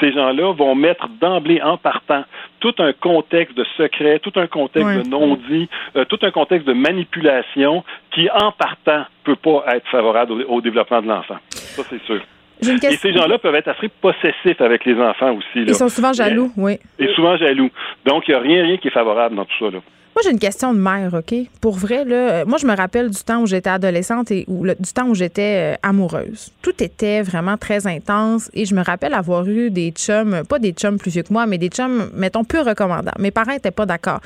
Ces 0.00 0.12
gens-là 0.12 0.52
vont 0.52 0.74
mettre 0.74 1.08
d'emblée 1.20 1.60
en 1.62 1.76
partant 1.76 2.24
tout 2.60 2.74
un 2.78 2.92
contexte 2.92 3.56
de 3.56 3.64
secret, 3.76 4.18
tout 4.18 4.32
un 4.36 4.46
contexte 4.46 5.04
de 5.04 5.08
non-dit, 5.08 5.68
euh, 5.96 6.04
tout 6.04 6.18
un 6.22 6.30
contexte 6.30 6.66
de 6.66 6.72
manipulation 6.72 7.84
qui, 8.12 8.28
en 8.30 8.52
partant, 8.52 9.04
peut 9.24 9.36
pas 9.36 9.64
être 9.74 9.88
favorable 9.88 10.44
au, 10.48 10.60
développement 10.60 11.02
de 11.02 11.08
l'enfant. 11.08 11.36
Ça, 11.50 11.82
c'est 11.88 12.02
sûr. 12.02 12.20
Et 12.62 12.96
ces 12.96 13.12
gens-là 13.14 13.38
peuvent 13.38 13.54
être 13.54 13.68
assez 13.68 13.88
possessifs 13.88 14.60
avec 14.60 14.84
les 14.84 15.00
enfants 15.00 15.32
aussi. 15.32 15.62
Ils 15.66 15.74
sont 15.74 15.88
souvent 15.88 16.12
jaloux, 16.12 16.52
oui. 16.58 16.78
Et 16.98 17.08
souvent 17.14 17.36
jaloux. 17.36 17.70
Donc, 18.04 18.28
il 18.28 18.32
n'y 18.32 18.36
a 18.36 18.40
rien, 18.40 18.62
rien 18.64 18.76
qui 18.76 18.88
est 18.88 18.92
favorable 18.92 19.34
dans 19.34 19.46
tout 19.46 19.56
ça. 19.58 19.70
Là. 19.70 19.78
Moi, 20.14 20.22
j'ai 20.24 20.32
une 20.32 20.40
question 20.40 20.74
de 20.74 20.78
mère, 20.78 21.14
OK? 21.14 21.34
Pour 21.60 21.76
vrai, 21.76 22.04
là, 22.04 22.44
moi, 22.44 22.58
je 22.58 22.66
me 22.66 22.74
rappelle 22.74 23.10
du 23.10 23.22
temps 23.22 23.42
où 23.42 23.46
j'étais 23.46 23.70
adolescente 23.70 24.32
et 24.32 24.44
du 24.48 24.92
temps 24.92 25.06
où 25.06 25.14
j'étais 25.14 25.74
euh, 25.74 25.78
amoureuse. 25.84 26.50
Tout 26.62 26.82
était 26.82 27.22
vraiment 27.22 27.56
très 27.56 27.86
intense 27.86 28.50
et 28.52 28.64
je 28.64 28.74
me 28.74 28.82
rappelle 28.82 29.14
avoir 29.14 29.46
eu 29.46 29.70
des 29.70 29.92
chums, 29.92 30.42
pas 30.48 30.58
des 30.58 30.72
chums 30.72 30.98
plus 30.98 31.12
vieux 31.12 31.22
que 31.22 31.32
moi, 31.32 31.46
mais 31.46 31.58
des 31.58 31.68
chums, 31.68 32.10
mettons, 32.12 32.42
peu 32.42 32.60
recommandables. 32.60 33.20
Mes 33.20 33.30
parents 33.30 33.52
n'étaient 33.52 33.70
pas 33.70 33.86
d'accord. 33.86 34.20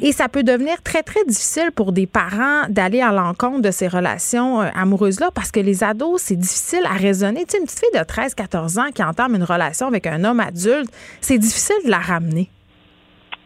Et 0.00 0.10
ça 0.10 0.28
peut 0.28 0.42
devenir 0.42 0.82
très, 0.82 1.04
très 1.04 1.24
difficile 1.24 1.70
pour 1.72 1.92
des 1.92 2.08
parents 2.08 2.62
d'aller 2.68 3.00
à 3.00 3.12
l'encontre 3.12 3.62
de 3.62 3.70
ces 3.70 3.86
relations 3.86 4.60
euh, 4.60 4.68
amoureuses-là 4.74 5.30
parce 5.32 5.52
que 5.52 5.60
les 5.60 5.84
ados, 5.84 6.20
c'est 6.20 6.36
difficile 6.36 6.82
à 6.84 6.94
raisonner. 6.94 7.44
Tu 7.44 7.52
sais, 7.52 7.58
une 7.58 7.64
petite 7.66 7.78
fille 7.78 7.98
de 7.98 8.04
13, 8.04 8.34
14 8.34 8.78
ans 8.78 8.90
qui 8.92 9.04
entame 9.04 9.36
une 9.36 9.44
relation 9.44 9.86
avec 9.86 10.08
un 10.08 10.24
homme 10.24 10.40
adulte, 10.40 10.90
c'est 11.20 11.38
difficile 11.38 11.76
de 11.84 11.90
la 11.90 11.98
ramener 12.00 12.50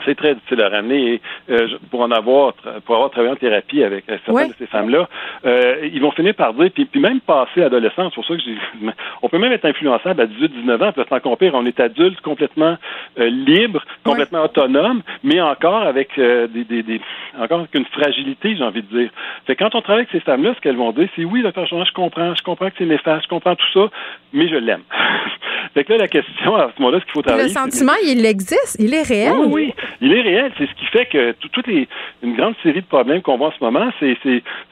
c'est 0.04 0.16
très 0.16 0.34
difficile 0.34 0.62
à 0.62 0.68
ramener. 0.68 1.14
Et 1.14 1.20
euh, 1.50 1.68
pour 1.90 2.00
en 2.00 2.10
avoir, 2.10 2.54
pour 2.84 2.94
avoir 2.94 3.10
travaillé 3.10 3.32
en 3.32 3.36
thérapie 3.36 3.82
avec 3.82 4.04
certaines 4.06 4.48
de 4.48 4.54
ces 4.58 4.66
femmes-là, 4.66 5.08
euh, 5.44 5.88
ils 5.92 6.00
vont 6.00 6.10
finir 6.10 6.34
par 6.34 6.54
dire, 6.54 6.70
puis, 6.74 7.00
même 7.00 7.20
passer 7.20 7.62
adolescent, 7.62 8.08
c'est 8.10 8.14
pour 8.14 8.26
ça 8.26 8.34
que 8.34 8.40
j'ai, 8.40 8.56
on 9.22 9.28
peut 9.28 9.38
même 9.38 9.52
être 9.52 9.64
influençable 9.64 10.20
à 10.20 10.26
18-19 10.26 10.84
ans, 10.84 10.92
puis 10.92 11.04
encore 11.10 11.38
pire, 11.38 11.52
on 11.54 11.66
est 11.66 11.80
adulte 11.80 12.20
complètement 12.20 12.76
euh, 13.18 13.28
libre, 13.28 13.84
complètement 14.04 14.44
autonome, 14.44 15.02
mais 15.22 15.40
encore 15.40 15.82
avec 15.82 16.10
des, 16.16 16.64
des, 16.64 16.82
des, 16.82 17.00
encore 17.38 17.60
avec 17.60 17.74
une 17.74 17.84
fragilité, 17.86 18.56
j'ai 18.56 18.64
envie 18.64 18.82
de 18.82 18.98
dire. 18.98 19.10
Fait 19.46 19.56
quand 19.56 19.74
on 19.74 19.82
travaille 19.82 20.02
avec 20.02 20.10
ces 20.12 20.20
femmes-là, 20.20 20.54
ce 20.54 20.60
qu'elles 20.60 20.76
vont 20.76 20.92
dire, 20.92 21.08
c'est 21.16 21.24
oui, 21.24 21.42
docteur 21.42 21.66
je 21.66 21.92
comprends, 21.92 22.34
je 22.34 22.42
comprends 22.42 22.68
que 22.68 22.76
c'est 22.78 22.86
néfaste, 22.86 23.24
je 23.24 23.28
comprends 23.28 23.54
tout 23.54 23.72
ça, 23.72 23.90
mais 24.32 24.48
je 24.48 24.56
l'aime. 24.56 24.82
fait 25.74 25.84
que 25.84 25.92
là, 25.92 25.98
la 25.98 26.08
question 26.08 26.56
à 26.56 26.70
ce 26.74 26.80
moment-là, 26.80 27.00
ce 27.00 27.04
qu'il 27.04 27.12
faut 27.12 27.22
travailler. 27.22 27.48
Le 27.48 27.50
sentiment, 27.50 27.92
il 28.04 28.24
existe, 28.24 28.76
il 28.78 28.94
est 28.94 29.02
réel. 29.02 29.32
Oui, 29.38 29.48
oui 29.52 29.74
il 30.00 30.12
est 30.12 30.20
réel. 30.20 30.52
C'est 30.58 30.66
ce 30.66 30.74
qui 30.74 30.86
fait 30.86 31.06
que 31.06 31.32
toutes 31.32 31.66
les 31.66 31.88
une 32.22 32.34
grande 32.34 32.54
série 32.62 32.80
de 32.80 32.86
problèmes 32.86 33.22
qu'on 33.22 33.36
voit 33.36 33.48
en 33.48 33.52
ce 33.52 33.64
moment, 33.64 33.90
c'est 34.00 34.16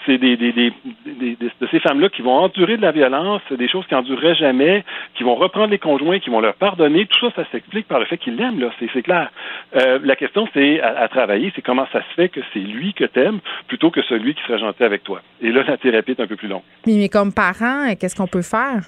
c'est 0.06 0.18
des, 0.18 0.36
de 0.36 1.66
ces 1.70 1.80
femmes-là 1.80 2.08
qui 2.08 2.22
vont 2.22 2.34
endurer 2.34 2.76
de 2.76 2.82
la 2.82 2.92
violence, 2.92 3.42
des 3.50 3.68
choses 3.68 3.86
qui 3.86 3.94
endureraient 3.94 4.34
jamais, 4.34 4.84
qui 5.14 5.24
vont 5.24 5.34
reprendre 5.34 5.70
les 5.70 5.78
conjoints, 5.78 6.18
qui 6.18 6.30
vont 6.30 6.40
leur 6.40 6.54
pardonner. 6.54 7.06
Tout 7.06 7.20
ça, 7.20 7.34
ça 7.36 7.50
s'explique 7.50 7.88
par 7.88 8.00
le 8.00 8.06
fait 8.06 8.18
qu'ils 8.18 8.36
l'aiment. 8.36 8.60
Là, 8.60 8.70
c'est 8.78 9.02
clair. 9.02 9.30
Euh, 9.76 9.98
la 10.02 10.16
question, 10.16 10.48
c'est 10.54 10.80
à, 10.80 11.08
travailler, 11.08 11.52
c'est 11.54 11.62
comment 11.62 11.86
ça 11.92 12.00
se 12.00 12.14
fait 12.14 12.28
que 12.28 12.40
c'est 12.52 12.60
lui 12.60 12.92
que 12.94 13.04
t'aimes 13.04 13.40
plutôt 13.68 13.90
que 13.90 14.02
celui 14.02 14.34
qui 14.34 14.42
serait 14.42 14.58
gentil 14.58 14.84
avec 14.84 15.04
toi. 15.04 15.20
Et 15.40 15.50
là, 15.50 15.62
la 15.66 15.76
thérapie 15.76 16.12
est 16.12 16.20
un 16.20 16.26
peu 16.26 16.36
plus 16.36 16.48
longue. 16.48 16.62
mais 16.86 17.08
comme 17.08 17.32
parent, 17.32 17.94
qu'est-ce 17.98 18.16
qu'on 18.16 18.26
peut 18.26 18.42
faire? 18.42 18.82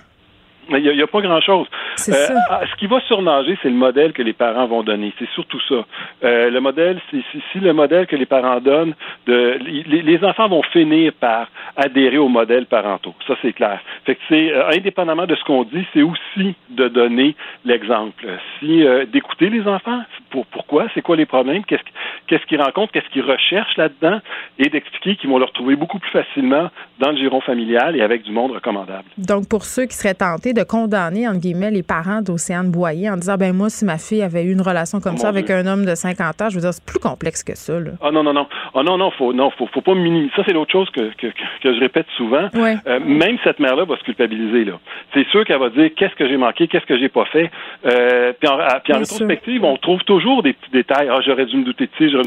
Il 0.69 0.83
n'y 0.83 1.03
a, 1.03 1.07
pas 1.07 1.21
grand-chose. 1.21 1.67
Euh, 2.09 2.13
ah, 2.51 2.61
ce 2.71 2.77
qui 2.77 2.87
va 2.87 3.01
surnager, 3.03 3.57
c'est 3.63 3.69
le 3.69 3.77
modèle 3.77 4.13
que 4.13 4.23
les 4.23 4.33
parents 4.33 4.67
vont 4.67 4.83
donner. 4.83 5.13
C'est 5.19 5.29
surtout 5.31 5.61
ça. 5.69 5.85
Euh, 6.25 6.51
le 6.51 6.61
modèle, 6.61 7.01
c'est 7.11 7.23
si, 7.53 7.61
le 7.61 7.73
modèle 7.73 8.07
que 8.07 8.17
les 8.17 8.27
parents 8.27 8.61
donnent, 8.61 8.95
de, 9.27 9.59
les, 9.87 10.25
enfants 10.25 10.49
vont 10.49 10.63
finir 10.63 11.13
par 11.13 11.49
adhérer 11.77 12.19
aux 12.19 12.29
modèles 12.29 12.67
parentaux. 12.67 13.15
Ça, 13.27 13.35
c'est 13.43 13.53
clair. 13.53 13.81
Fait 14.05 14.17
que 14.17 14.21
c'est 14.29 14.53
euh, 14.53 14.71
indépendamment 14.71 15.27
de 15.27 15.35
ce 15.37 15.45
qu'on 15.45 15.65
dit, 15.65 15.87
c'est 15.95 16.03
aussi 16.03 16.55
de 16.71 16.89
donner 16.89 17.37
l'exemple. 17.65 18.27
Si 18.59 18.85
d'écouter 19.13 19.51
les 19.51 19.67
enfants, 19.69 20.03
pour, 20.31 20.47
pourquoi, 20.47 20.87
c'est 20.95 21.03
quoi 21.03 21.17
les 21.17 21.27
problèmes, 21.27 21.65
qu'est-ce 21.65 21.83
qu'est-ce 22.27 22.45
qu'ils 22.47 22.61
rencontrent, 22.61 22.93
qu'est-ce 22.93 23.09
qu'ils 23.11 23.23
recherchent 23.23 23.77
là-dedans, 23.77 24.21
et 24.59 24.69
d'expliquer 24.69 25.17
qu'ils 25.17 25.31
vont 25.31 25.39
le 25.39 25.45
retrouver 25.45 25.77
beaucoup 25.77 25.99
plus 25.99 26.11
facilement 26.11 26.71
dans 26.99 27.11
le 27.11 27.17
giron 27.17 27.41
familial 27.41 27.97
et 27.97 28.03
avec 28.03 28.23
du 28.23 28.33
monde 28.33 28.53
recommandable. 28.53 29.05
Donc, 29.19 29.49
pour 29.49 29.65
ceux 29.65 29.87
qui 29.87 29.95
seraient 29.95 30.15
tentés 30.15 30.53
de 30.57 30.65
condamner, 30.65 31.29
entre 31.29 31.41
guillemets, 31.41 31.71
les 31.71 31.83
parents 31.83 32.23
d'Océane 32.23 32.71
Boyer 32.71 33.11
en 33.11 33.17
disant, 33.17 33.37
ben 33.37 33.55
moi, 33.55 33.69
si 33.69 33.85
ma 33.85 33.99
fille 33.99 34.23
avait 34.23 34.43
eu 34.43 34.53
une 34.53 34.63
relation 34.63 35.01
comme 35.01 35.15
oh 35.17 35.19
ça 35.19 35.29
avec 35.29 35.51
un 35.51 35.67
homme 35.67 35.85
de 35.85 35.95
50 35.95 36.43
ans, 36.43 36.49
je 36.49 36.57
veux 36.57 36.63
dire, 36.63 36.73
c'est 36.73 36.85
plus 36.85 36.99
complexe 36.99 37.45
que 37.45 37.55
ça. 37.55 37.79
Là. 37.79 37.93
Ah 38.03 38.11
non, 38.11 38.23
non, 38.23 38.33
non. 38.33 38.47
Ah 38.75 38.83
non, 38.83 38.99
non, 38.99 39.11
faut, 39.13 39.33
non, 39.33 39.51
faut, 39.51 39.67
faut 39.67 39.83
pas 39.83 39.95
minimiser. 39.95 40.33
Ça, 40.35 40.43
c'est 40.47 40.53
l'autre 40.53 40.73
chose 40.73 40.91
que, 40.91 41.15
que, 41.17 41.29
que, 41.29 41.75
je 41.75 41.81
répète 41.81 42.07
souvent. 42.17 42.49
Euh, 42.55 43.01
même 43.01 43.37
cette 43.45 43.61
mère-là 43.61 43.85
va 43.85 43.97
se 43.97 44.03
culpabiliser. 44.05 44.65
Là. 44.65 44.79
C'est 45.15 45.27
sûr 45.29 45.45
qu'elle 45.45 45.61
va 45.61 45.71
dire, 45.71 45.91
qu'est-ce 45.97 46.15
que 46.15 46.29
j'ai 46.29 46.37
manqué, 46.37 46.67
qu'est-ce 46.69 46.87
que 46.87 46.99
j'ai 46.99 47.09
pas 47.09 47.27
fait. 47.27 47.51
Euh, 47.85 48.33
puis 48.41 48.49
en, 48.49 48.59
puis 48.83 48.95
en 48.95 48.99
rétrospective, 48.99 49.65
on 49.65 49.77
trouve 49.77 50.03
toujours 50.05 50.43
des 50.43 50.55
petits 50.55 50.71
détails. 50.73 51.09
Ah, 51.11 51.21
j'aurais 51.25 51.47
dû 51.47 51.57
me 51.57 51.65
douter 51.65 51.89
de 52.01 52.11
ça. 52.11 52.23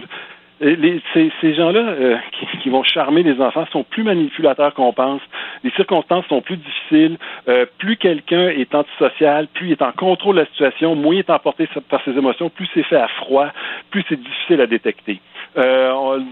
Les, 0.61 1.01
ces, 1.13 1.31
ces 1.39 1.53
gens-là 1.53 1.79
euh, 1.79 2.17
qui, 2.31 2.57
qui, 2.59 2.69
vont 2.69 2.83
charmer 2.83 3.23
les 3.23 3.39
enfants 3.39 3.65
sont 3.71 3.83
plus 3.83 4.03
manipulateurs 4.03 4.73
qu'on 4.73 4.93
pense. 4.93 5.21
Les 5.63 5.71
circonstances 5.71 6.25
sont 6.27 6.41
plus 6.41 6.57
difficiles. 6.57 7.17
Euh, 7.47 7.65
plus 7.77 7.97
quelqu'un 7.97 8.49
est 8.49 8.73
antisocial, 8.75 9.47
plus 9.47 9.67
il 9.67 9.71
est 9.71 9.81
en 9.81 9.91
contrôle 9.91 10.35
de 10.35 10.41
la 10.41 10.47
situation, 10.47 10.95
moins 10.95 11.15
il 11.15 11.19
est 11.19 11.29
emporté 11.29 11.67
par 11.89 12.03
ses 12.03 12.11
émotions, 12.11 12.49
plus 12.49 12.67
c'est 12.73 12.83
fait 12.83 12.97
à 12.97 13.07
froid, 13.07 13.47
plus 13.91 14.03
c'est 14.09 14.19
difficile 14.19 14.61
à 14.61 14.67
détecter. 14.67 15.19
Euh, 15.57 15.91
on, 15.91 16.23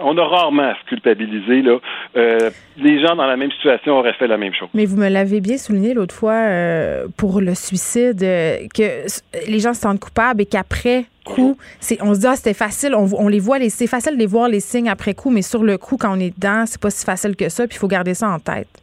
on, 0.00 0.18
a 0.18 0.24
rarement 0.24 0.62
à 0.62 0.74
se 0.74 0.88
culpabiliser. 0.88 1.62
Là. 1.62 1.78
Euh, 2.16 2.50
les 2.76 3.00
gens 3.00 3.14
dans 3.14 3.26
la 3.26 3.36
même 3.36 3.50
situation 3.52 3.98
auraient 3.98 4.14
fait 4.14 4.26
la 4.26 4.36
même 4.36 4.54
chose. 4.54 4.68
Mais 4.74 4.86
vous 4.86 4.96
me 4.96 5.08
l'avez 5.08 5.40
bien 5.40 5.56
souligné 5.56 5.94
l'autre 5.94 6.14
fois 6.14 6.32
euh, 6.32 7.06
pour 7.16 7.40
le 7.40 7.54
suicide, 7.54 8.18
que 8.18 9.06
les 9.48 9.58
gens 9.60 9.74
se 9.74 9.80
sentent 9.82 10.00
coupables 10.00 10.42
et 10.42 10.46
qu'après 10.46 11.04
coup, 11.24 11.56
c'est, 11.78 12.02
on 12.02 12.14
se 12.14 12.20
dit, 12.20 12.26
ah, 12.26 12.34
c'était 12.36 12.54
facile, 12.54 12.94
on, 12.94 13.08
on 13.16 13.28
les 13.28 13.38
voit, 13.38 13.58
les, 13.58 13.70
c'est 13.70 13.86
facile 13.86 14.14
de 14.14 14.18
les 14.18 14.26
voir 14.26 14.48
les 14.48 14.58
signes 14.58 14.88
après 14.88 15.14
coup, 15.14 15.30
mais 15.30 15.42
sur 15.42 15.62
le 15.62 15.78
coup, 15.78 15.96
quand 15.96 16.16
on 16.16 16.20
est 16.20 16.34
dedans, 16.34 16.64
c'est 16.66 16.80
pas 16.80 16.90
si 16.90 17.04
facile 17.04 17.36
que 17.36 17.48
ça, 17.48 17.68
puis 17.68 17.76
il 17.76 17.78
faut 17.78 17.88
garder 17.88 18.14
ça 18.14 18.28
en 18.28 18.40
tête. 18.40 18.81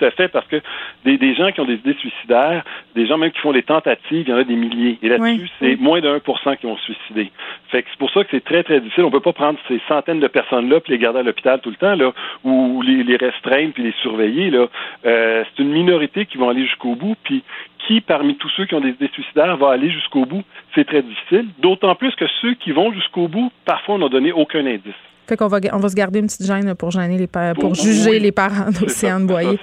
Tout 0.00 0.06
à 0.06 0.10
fait, 0.12 0.28
parce 0.28 0.46
que 0.46 0.62
des, 1.04 1.18
des 1.18 1.34
gens 1.34 1.52
qui 1.52 1.60
ont 1.60 1.66
des 1.66 1.74
idées 1.74 1.96
suicidaires, 2.00 2.64
des 2.94 3.06
gens 3.06 3.18
même 3.18 3.32
qui 3.32 3.40
font 3.40 3.52
des 3.52 3.62
tentatives, 3.62 4.24
il 4.26 4.30
y 4.30 4.32
en 4.32 4.38
a 4.38 4.44
des 4.44 4.56
milliers. 4.56 4.98
Et 5.02 5.10
là-dessus, 5.10 5.50
c'est 5.58 5.76
moins 5.76 6.00
de 6.00 6.08
1% 6.08 6.56
qui 6.56 6.66
vont 6.66 6.78
se 6.78 6.84
suicider. 6.84 7.30
Fait 7.68 7.82
que 7.82 7.88
c'est 7.90 7.98
pour 7.98 8.10
ça 8.10 8.24
que 8.24 8.30
c'est 8.30 8.42
très, 8.42 8.62
très 8.62 8.80
difficile. 8.80 9.04
On 9.04 9.10
peut 9.10 9.20
pas 9.20 9.34
prendre 9.34 9.58
ces 9.68 9.78
centaines 9.88 10.20
de 10.20 10.26
personnes-là 10.26 10.80
puis 10.80 10.94
les 10.94 10.98
garder 10.98 11.18
à 11.18 11.22
l'hôpital 11.22 11.60
tout 11.60 11.68
le 11.68 11.76
temps, 11.76 11.94
là, 11.94 12.12
ou 12.44 12.80
les, 12.80 13.02
les 13.02 13.16
restreindre 13.16 13.74
puis 13.74 13.82
les 13.82 13.94
surveiller, 14.00 14.50
là. 14.50 14.68
Euh, 15.04 15.44
c'est 15.44 15.62
une 15.62 15.72
minorité 15.72 16.24
qui 16.24 16.38
vont 16.38 16.48
aller 16.48 16.64
jusqu'au 16.64 16.94
bout, 16.94 17.16
puis 17.22 17.42
qui, 17.86 18.00
parmi 18.00 18.36
tous 18.36 18.48
ceux 18.56 18.64
qui 18.64 18.74
ont 18.74 18.80
des 18.80 18.90
idées 18.90 19.10
suicidaires, 19.12 19.58
va 19.58 19.72
aller 19.72 19.90
jusqu'au 19.90 20.24
bout, 20.24 20.44
c'est 20.74 20.86
très 20.86 21.02
difficile. 21.02 21.46
D'autant 21.58 21.94
plus 21.94 22.14
que 22.14 22.26
ceux 22.40 22.54
qui 22.54 22.72
vont 22.72 22.90
jusqu'au 22.92 23.28
bout, 23.28 23.52
parfois, 23.66 23.98
n'ont 23.98 24.08
donné 24.08 24.32
aucun 24.32 24.64
indice. 24.64 24.94
Fait 25.30 25.36
qu'on 25.36 25.46
va, 25.46 25.60
on 25.72 25.78
va 25.78 25.88
se 25.88 25.94
garder 25.94 26.18
une 26.18 26.26
petite 26.26 26.44
gêne 26.44 26.74
pour 26.74 26.90
gêner 26.90 27.16
les 27.16 27.28
pour 27.54 27.76
juger 27.76 28.18
les 28.18 28.32
parents 28.32 28.72
d'Océane 28.80 29.28
Boyer. 29.28 29.60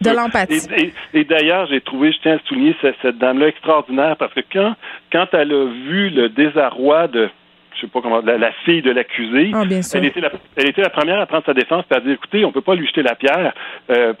de 0.00 0.10
l'empathie. 0.16 0.66
Et, 1.12 1.24
d'ailleurs, 1.24 1.66
j'ai 1.66 1.82
trouvé, 1.82 2.10
je 2.10 2.18
tiens 2.22 2.36
à 2.36 2.48
souligner 2.48 2.74
cette, 2.80 3.18
dame-là 3.18 3.48
extraordinaire 3.48 4.16
parce 4.16 4.32
que 4.32 4.40
quand, 4.50 4.74
quand 5.12 5.26
elle 5.34 5.52
a 5.52 5.66
vu 5.66 6.08
le 6.08 6.30
désarroi 6.30 7.08
de 7.08 7.28
je 7.74 7.82
sais 7.82 7.86
pas 7.86 8.00
comment, 8.00 8.22
la, 8.22 8.52
fille 8.64 8.80
de 8.80 8.90
l'accusé. 8.90 9.50
Ah, 9.52 9.64
elle, 9.94 10.04
était 10.06 10.20
la, 10.20 10.32
elle 10.56 10.68
était 10.68 10.82
la 10.82 10.90
première 10.90 11.20
à 11.20 11.26
prendre 11.26 11.44
sa 11.44 11.54
défense 11.54 11.84
et 11.90 11.94
à 11.94 12.00
dire, 12.00 12.12
écoutez, 12.12 12.44
on 12.46 12.52
peut 12.52 12.62
pas 12.62 12.74
lui 12.74 12.86
jeter 12.86 13.02
la 13.02 13.14
pierre. 13.14 13.52
Euh, 13.90 14.14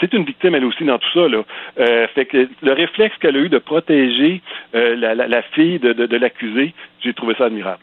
c'est 0.00 0.12
une 0.12 0.24
victime, 0.24 0.54
elle 0.54 0.64
aussi, 0.64 0.84
dans 0.84 0.98
tout 0.98 1.12
ça. 1.14 1.28
Là. 1.28 1.42
Euh, 1.80 2.06
fait 2.14 2.26
que 2.26 2.48
le 2.62 2.72
réflexe 2.72 3.16
qu'elle 3.20 3.36
a 3.36 3.40
eu 3.40 3.48
de 3.48 3.58
protéger 3.58 4.42
euh, 4.74 4.96
la, 4.96 5.14
la, 5.14 5.42
fille 5.42 5.78
de, 5.78 5.92
de 5.92 6.16
l'accusé, 6.16 6.74
j'ai 7.02 7.14
trouvé 7.14 7.34
ça 7.36 7.46
admirable. 7.46 7.80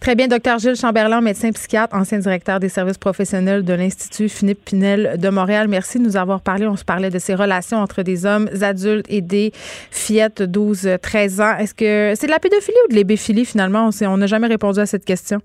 Très 0.00 0.14
bien, 0.14 0.28
docteur 0.28 0.58
Gilles 0.58 0.76
Chamberlain, 0.76 1.20
médecin 1.20 1.50
psychiatre, 1.52 1.96
ancien 1.96 2.18
directeur 2.18 2.60
des 2.60 2.68
services 2.68 2.98
professionnels 2.98 3.64
de 3.64 3.72
l'Institut 3.72 4.28
Philippe 4.28 4.64
Pinel 4.64 5.16
de 5.18 5.28
Montréal. 5.28 5.68
Merci 5.68 5.98
de 5.98 6.04
nous 6.04 6.16
avoir 6.16 6.40
parlé. 6.40 6.66
On 6.66 6.76
se 6.76 6.84
parlait 6.84 7.10
de 7.10 7.18
ces 7.18 7.34
relations 7.34 7.78
entre 7.78 8.02
des 8.02 8.26
hommes 8.26 8.48
adultes 8.60 9.06
et 9.08 9.20
des 9.20 9.52
fillettes 9.90 10.42
12-13 10.42 11.42
ans. 11.42 11.56
Est-ce 11.58 11.74
que 11.74 12.14
c'est 12.16 12.26
de 12.26 12.32
la 12.32 12.38
pédophilie 12.38 12.76
ou 12.86 12.90
de 12.90 12.96
l'ébéphilie 12.96 13.44
finalement? 13.44 13.90
On 14.02 14.16
n'a 14.16 14.26
jamais 14.26 14.48
répondu 14.48 14.80
à 14.80 14.86
cette 14.86 15.04
question. 15.04 15.40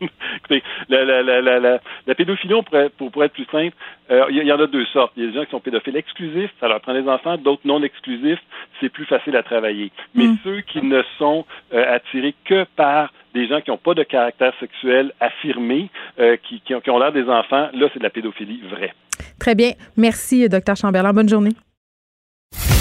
Écoutez, 0.00 0.62
la, 0.88 1.04
la, 1.04 1.22
la, 1.22 1.60
la, 1.60 2.14
pédophilie, 2.14 2.54
pour, 2.96 3.10
pour 3.10 3.24
être 3.24 3.32
plus 3.32 3.46
simple, 3.50 3.74
euh, 4.10 4.24
il 4.30 4.42
y, 4.42 4.52
en 4.52 4.58
a 4.58 4.66
deux 4.66 4.86
sortes. 4.86 5.12
Il 5.16 5.24
y 5.24 5.26
a 5.26 5.30
des 5.30 5.36
gens 5.36 5.44
qui 5.44 5.50
sont 5.50 5.60
pédophiles 5.60 5.96
exclusifs, 5.96 6.50
ça 6.58 6.68
leur 6.68 6.80
prend 6.80 6.94
des 6.94 7.08
enfants, 7.08 7.36
d'autres 7.36 7.62
non 7.64 7.82
exclusifs, 7.82 8.40
c'est 8.80 8.88
plus 8.88 9.04
facile 9.04 9.36
à 9.36 9.42
travailler. 9.42 9.92
Mais 10.14 10.26
mm. 10.26 10.38
ceux 10.42 10.60
qui 10.62 10.82
ne 10.82 11.02
sont 11.18 11.44
euh, 11.72 11.94
attirés 11.94 12.34
que 12.44 12.64
par 12.76 13.12
des 13.34 13.46
gens 13.46 13.60
qui 13.60 13.70
n'ont 13.70 13.78
pas 13.78 13.94
de 13.94 14.02
caractère 14.02 14.52
sexuel 14.58 15.12
affirmé, 15.20 15.90
euh, 16.18 16.36
qui, 16.48 16.60
qui, 16.60 16.74
ont, 16.74 16.98
l'air 16.98 17.12
des 17.12 17.28
enfants, 17.28 17.68
là, 17.72 17.88
c'est 17.92 17.98
de 17.98 18.04
la 18.04 18.10
pédophilie 18.10 18.62
vraie. 18.70 18.94
Très 19.38 19.54
bien. 19.54 19.72
Merci, 19.96 20.48
Dr 20.48 20.76
Chamberlain. 20.76 21.12
Bonne 21.12 21.28
journée. 21.28 21.52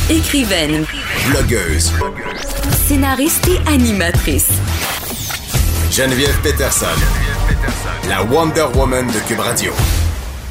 Écrivaine. 0.10 0.86
Blogueuse. 1.30 1.94
Scénariste 2.72 3.48
et 3.48 3.72
animatrice. 3.72 4.89
Geneviève 5.92 6.40
Peterson. 6.44 6.86
La 8.08 8.24
Wonder 8.24 8.66
Woman 8.76 9.08
de 9.08 9.28
Cube 9.28 9.40
Radio. 9.40 9.72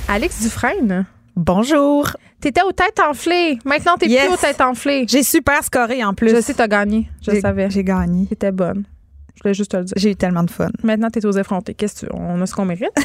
Alex 0.09 0.43
Dufresne. 0.43 1.07
Bonjour. 1.37 2.09
T'étais 2.41 2.63
aux 2.63 2.73
têtes 2.73 3.01
enflées. 3.01 3.59
Maintenant, 3.65 3.97
t'es 3.97 4.07
plus 4.07 4.33
aux 4.33 4.37
têtes 4.37 4.61
enflées. 4.61 5.07
J'ai 5.09 5.23
super 5.23 5.63
scoré 5.63 6.05
en 6.05 6.13
plus. 6.13 6.31
Je 6.31 6.41
sais, 6.41 6.55
t'as 6.55 6.67
gagné. 6.67 7.09
Je 7.23 7.39
savais. 7.41 7.71
J'ai 7.71 7.85
gagné. 7.85 8.27
T'étais 8.27 8.51
bonne. 8.51 8.85
Je 9.37 9.43
voulais 9.43 9.55
juste 9.55 9.71
te 9.71 9.77
le 9.77 9.85
dire. 9.85 9.95
J'ai 9.97 10.11
eu 10.11 10.17
tellement 10.17 10.43
de 10.43 10.51
fun. 10.51 10.71
Maintenant, 10.83 11.09
tu 11.11 11.21
es 11.21 11.27
aux 11.27 11.33
effrontés. 11.33 11.75
Qu'est-ce 11.75 12.07
que 12.07 12.13
On 12.13 12.41
a 12.43 12.47
ce 12.47 12.55
qu'on 12.55 12.65
mérite? 12.65 12.91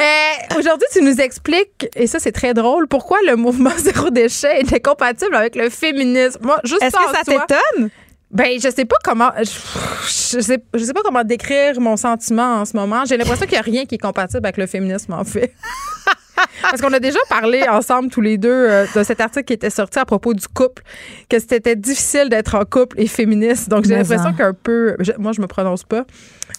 Euh, 0.00 0.58
aujourd'hui, 0.58 0.88
tu 0.92 1.02
nous 1.02 1.20
expliques, 1.20 1.88
et 1.94 2.08
ça, 2.08 2.18
c'est 2.18 2.32
très 2.32 2.52
drôle, 2.52 2.88
pourquoi 2.88 3.18
le 3.28 3.36
mouvement 3.36 3.70
zéro 3.78 4.10
déchet 4.10 4.60
est 4.60 4.72
incompatible 4.72 5.34
avec 5.36 5.54
le 5.54 5.70
féminisme. 5.70 6.40
Moi, 6.42 6.58
juste 6.64 6.82
Est-ce 6.82 6.96
que 6.96 7.16
ça 7.16 7.22
t'étonne? 7.24 7.90
Ben, 8.34 8.60
je 8.60 8.68
sais 8.68 8.84
pas 8.84 8.96
comment. 9.04 9.30
Je, 9.38 10.40
sais, 10.40 10.58
je 10.74 10.84
sais 10.84 10.92
pas 10.92 11.02
comment 11.04 11.22
décrire 11.22 11.80
mon 11.80 11.96
sentiment 11.96 12.56
en 12.56 12.64
ce 12.64 12.76
moment. 12.76 13.04
J'ai 13.04 13.16
l'impression 13.16 13.46
qu'il 13.46 13.54
n'y 13.54 13.60
a 13.60 13.62
rien 13.62 13.86
qui 13.86 13.94
est 13.94 13.98
compatible 13.98 14.44
avec 14.44 14.56
le 14.56 14.66
féminisme, 14.66 15.12
en 15.12 15.22
fait. 15.22 15.54
Parce 16.62 16.80
qu'on 16.80 16.92
a 16.92 17.00
déjà 17.00 17.18
parlé 17.28 17.62
ensemble 17.68 18.10
tous 18.10 18.20
les 18.20 18.38
deux 18.38 18.50
euh, 18.50 18.86
de 18.94 19.02
cet 19.02 19.20
article 19.20 19.44
qui 19.44 19.52
était 19.52 19.70
sorti 19.70 19.98
à 19.98 20.04
propos 20.04 20.34
du 20.34 20.46
couple, 20.48 20.82
que 21.28 21.38
c'était 21.38 21.76
difficile 21.76 22.28
d'être 22.28 22.54
en 22.54 22.64
couple 22.64 23.00
et 23.00 23.06
féministe. 23.06 23.68
Donc 23.68 23.84
j'ai 23.84 23.96
l'impression 23.96 24.32
qu'un 24.32 24.52
peu, 24.54 24.96
moi 25.18 25.32
je 25.32 25.40
me 25.40 25.46
prononce 25.46 25.84
pas. 25.84 26.04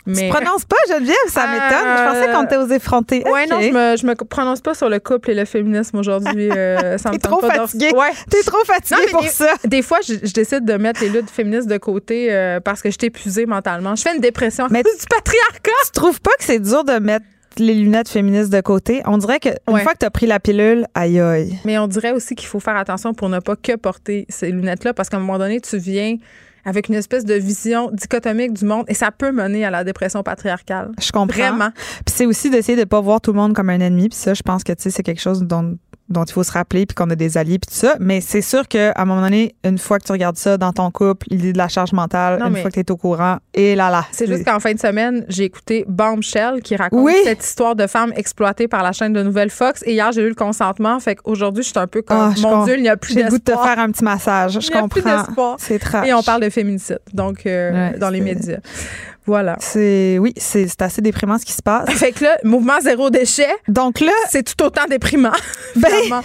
Mais... 0.06 0.24
Tu 0.24 0.30
prononces 0.30 0.66
pas, 0.66 0.76
Geneviève, 0.88 1.16
ça 1.28 1.48
m'étonne. 1.48 1.98
Je 1.98 2.12
pensais 2.12 2.32
qu'on 2.32 2.44
était 2.44 2.58
aux 2.58 2.68
effrontés. 2.68 3.24
Ouais, 3.28 3.48
non, 3.48 3.60
je 3.60 3.72
me, 3.72 3.98
je 3.98 4.06
me 4.06 4.14
prononce 4.14 4.62
pas 4.62 4.74
sur 4.74 4.90
le 4.90 5.00
couple 5.00 5.32
et 5.32 5.36
le 5.36 5.46
féminisme 5.46 5.98
aujourd'hui. 5.98 6.50
Euh, 6.52 6.98
T'es 7.12 7.18
trop 7.18 7.42
fatiguée. 7.42 7.92
Ouais. 7.94 8.12
T'es 8.30 8.44
trop 8.44 8.64
fatiguée 8.66 9.12
pour 9.12 9.26
ça. 9.26 9.54
Des 9.64 9.82
fois, 9.82 10.00
je, 10.08 10.16
décide 10.32 10.66
de 10.66 10.74
mettre 10.74 11.02
les 11.02 11.10
luttes 11.10 11.30
féministes 11.30 11.68
de 11.68 11.78
côté 11.78 12.32
euh, 12.32 12.60
parce 12.60 12.82
que 12.82 12.90
je 12.90 12.98
suis 13.00 13.08
épuisée 13.08 13.46
mentalement. 13.46 13.96
Je 13.96 14.04
fais 14.04 14.14
une 14.16 14.22
dépression 14.22 14.68
mais 14.70 14.84
du 14.84 14.90
patriarcat. 15.10 15.72
Tu 15.86 15.92
trouves 15.94 16.22
pas 16.22 16.32
que 16.38 16.44
c'est 16.44 16.60
dur 16.60 16.84
de 16.84 17.00
mettre 17.00 17.26
les 17.60 17.74
lunettes 17.74 18.10
féministes 18.10 18.52
de 18.52 18.62
côté. 18.62 19.02
On 19.06 19.18
dirait 19.18 19.40
que 19.40 19.50
une 19.70 19.80
fois 19.80 19.94
que 19.94 20.00
tu 20.00 20.06
as 20.06 20.12
pris 20.12 20.26
la 20.26 20.40
pilule, 20.40 20.86
aïe 20.94 21.20
aïe. 21.20 21.60
Mais 21.66 21.78
on 21.78 21.88
dirait 21.88 22.12
aussi 22.12 22.36
qu'il 22.36 22.48
faut 22.48 22.60
faire 22.60 22.76
attention 22.76 23.14
pour 23.14 23.30
ne 23.30 23.40
pas 23.40 23.56
que 23.56 23.76
porter 23.76 24.26
ces 24.30 24.52
lunettes-là 24.52 24.94
parce 24.94 25.10
qu'à 25.10 25.18
un 25.18 25.22
moment 25.22 25.38
donné, 25.38 25.60
tu 25.62 25.78
viens 25.78 26.18
avec 26.66 26.90
une 26.90 26.96
espèce 26.96 27.24
de 27.26 27.36
vision 27.36 27.92
dichotomique 27.92 28.54
du 28.54 28.66
monde 28.66 28.86
et 28.88 28.96
ça 28.96 29.12
peut 29.12 29.32
mener 29.32 29.64
à 29.66 29.70
la 29.70 29.84
dépression 29.84 30.24
patriarcale. 30.24 30.92
Je 31.00 31.12
comprends. 31.12 31.38
Vraiment. 31.38 31.70
Puis 32.06 32.16
c'est 32.16 32.26
aussi 32.26 32.50
d'essayer 32.50 32.78
de 32.78 32.84
pas 32.84 33.00
voir 33.00 33.22
tout 33.22 33.32
le 33.32 33.38
monde 33.38 33.54
comme 33.54 33.70
un 33.70 33.80
ennemi. 33.80 34.10
Puis 34.10 34.18
ça, 34.18 34.34
je 34.34 34.42
pense 34.42 34.64
que 34.64 34.74
tu 34.74 34.82
sais, 34.84 34.90
c'est 34.90 35.04
quelque 35.04 35.22
chose 35.22 35.44
dont 35.44 35.78
dont 36.10 36.24
il 36.24 36.34
faut 36.34 36.44
se 36.44 36.52
rappeler 36.52 36.86
puis 36.86 36.96
qu'on 36.96 37.10
a 37.10 37.16
des 37.16 37.38
alliés 37.38 37.60
puis 37.60 37.70
tout 37.70 37.80
ça. 37.80 37.96
Mais 38.00 38.22
c'est 38.22 38.42
sûr 38.42 38.68
que 38.68 38.92
à 38.96 39.02
un 39.02 39.06
moment 39.06 39.22
donné 39.22 39.56
une 39.64 39.78
fois 39.78 40.00
que 40.00 40.06
tu 40.06 40.12
regardes 40.12 40.38
ça 40.38 40.58
dans 40.58 40.72
ton 40.72 40.92
couple 40.92 41.28
l'idée 41.30 41.54
de 41.54 41.58
la 41.58 41.68
charge 41.68 41.94
mentale 41.94 42.42
une 42.42 42.56
fois 42.58 42.70
que 42.70 42.76
tu 42.76 42.80
es 42.80 42.92
au 42.92 42.98
courant 42.98 43.38
et 43.54 43.76
là 43.76 43.90
là. 43.90 44.06
C'est 44.12 44.28
juste 44.28 44.46
qu'en 44.46 44.60
fin 44.60 44.74
de 44.74 44.80
semaine 44.80 45.26
j'ai 45.28 45.46
écouté 45.46 45.86
Bombshell 45.88 46.62
qui 46.62 46.76
raconte 46.76 47.10
cette 47.24 47.44
histoire 47.44 47.76
de 47.76 47.88
femme 47.88 48.14
exploitée 48.16 48.68
par 48.68 48.84
la 48.84 48.92
chaîne 48.92 49.14
de 49.14 49.24
nouvelles 49.24 49.50
Fox. 49.50 49.84
Et 49.86 49.94
hier 49.94 50.12
j'ai 50.12 50.22
eu 50.22 50.30
le 50.30 50.36
consentement. 50.36 51.00
Fait 51.00 51.16
qu'aujourd'hui 51.16 51.64
je 51.64 51.70
suis 51.70 51.80
un 51.80 51.88
peu 51.88 52.02
comme 52.02 52.34
ah, 52.36 52.40
mon 52.42 52.66
dieu 52.66 52.78
il 52.78 52.84
n'y 52.84 52.90
a 52.90 52.98
plus 52.98 53.16
d'espoir 53.16 53.32
j'ai 53.32 53.38
le 53.38 53.44
goût 53.44 53.52
de 53.52 53.52
te 53.52 53.68
faire 53.68 53.80
un 53.80 53.92
petit 53.92 54.04
massage 54.04 54.60
je 54.60 54.72
comprends. 54.72 55.56
c'est 55.58 55.80
très 55.80 56.08
et 56.08 56.14
on 56.14 56.22
parle 56.22 56.42
de 56.42 56.50
féminicide 56.50 57.00
donc 57.14 57.46
euh, 57.46 57.98
dans 57.98 58.10
les 58.10 58.22
médias 58.22 58.60
voilà. 59.26 59.56
C'est 59.60 60.18
oui, 60.20 60.34
c'est 60.38 60.82
assez 60.82 61.02
déprimant 61.02 61.38
ce 61.38 61.46
qui 61.46 61.54
se 61.54 61.62
passe. 61.62 61.90
Fait 61.92 62.12
que 62.12 62.24
là, 62.24 62.38
mouvement 62.44 62.80
zéro 62.82 63.10
déchet. 63.10 63.48
Donc 63.68 64.00
là, 64.00 64.12
c'est 64.30 64.44
tout 64.44 64.64
autant 64.64 64.86
déprimant. 64.90 65.32
Ben, 65.76 65.92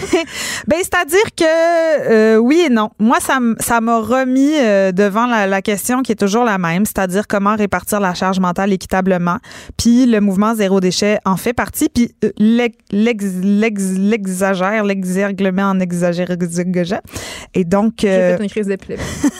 ben 0.68 0.78
c'est-à-dire 0.78 1.34
que 1.36 1.42
euh, 1.44 2.36
oui 2.36 2.62
et 2.66 2.68
non. 2.68 2.90
Moi, 3.00 3.18
ça 3.18 3.40
ça 3.58 3.80
m'a 3.80 3.98
remis 3.98 4.52
euh, 4.54 4.92
devant 4.92 5.26
la, 5.26 5.60
question 5.60 6.02
qui 6.02 6.12
est 6.12 6.16
toujours 6.16 6.44
la 6.44 6.56
même, 6.56 6.86
c'est-à-dire 6.86 7.26
comment 7.26 7.56
répartir 7.56 7.98
la 7.98 8.14
charge 8.14 8.38
mentale 8.38 8.72
équitablement. 8.72 9.38
Puis 9.76 10.06
le 10.06 10.20
mouvement 10.20 10.54
zéro 10.54 10.78
déchet 10.78 11.18
en 11.24 11.36
fait 11.36 11.52
partie. 11.52 11.88
Puis 11.88 12.14
euh, 12.24 12.30
l'exagère, 12.92 14.84
l'exerglement 14.84 15.64
en 15.64 15.80
exagère. 15.80 16.28
Et 17.54 17.64
donc. 17.64 17.94
J'ai 18.02 18.08
fait 18.08 18.38
une 18.40 18.50
crise 18.50 18.68
d'épilepsie. 18.68 19.28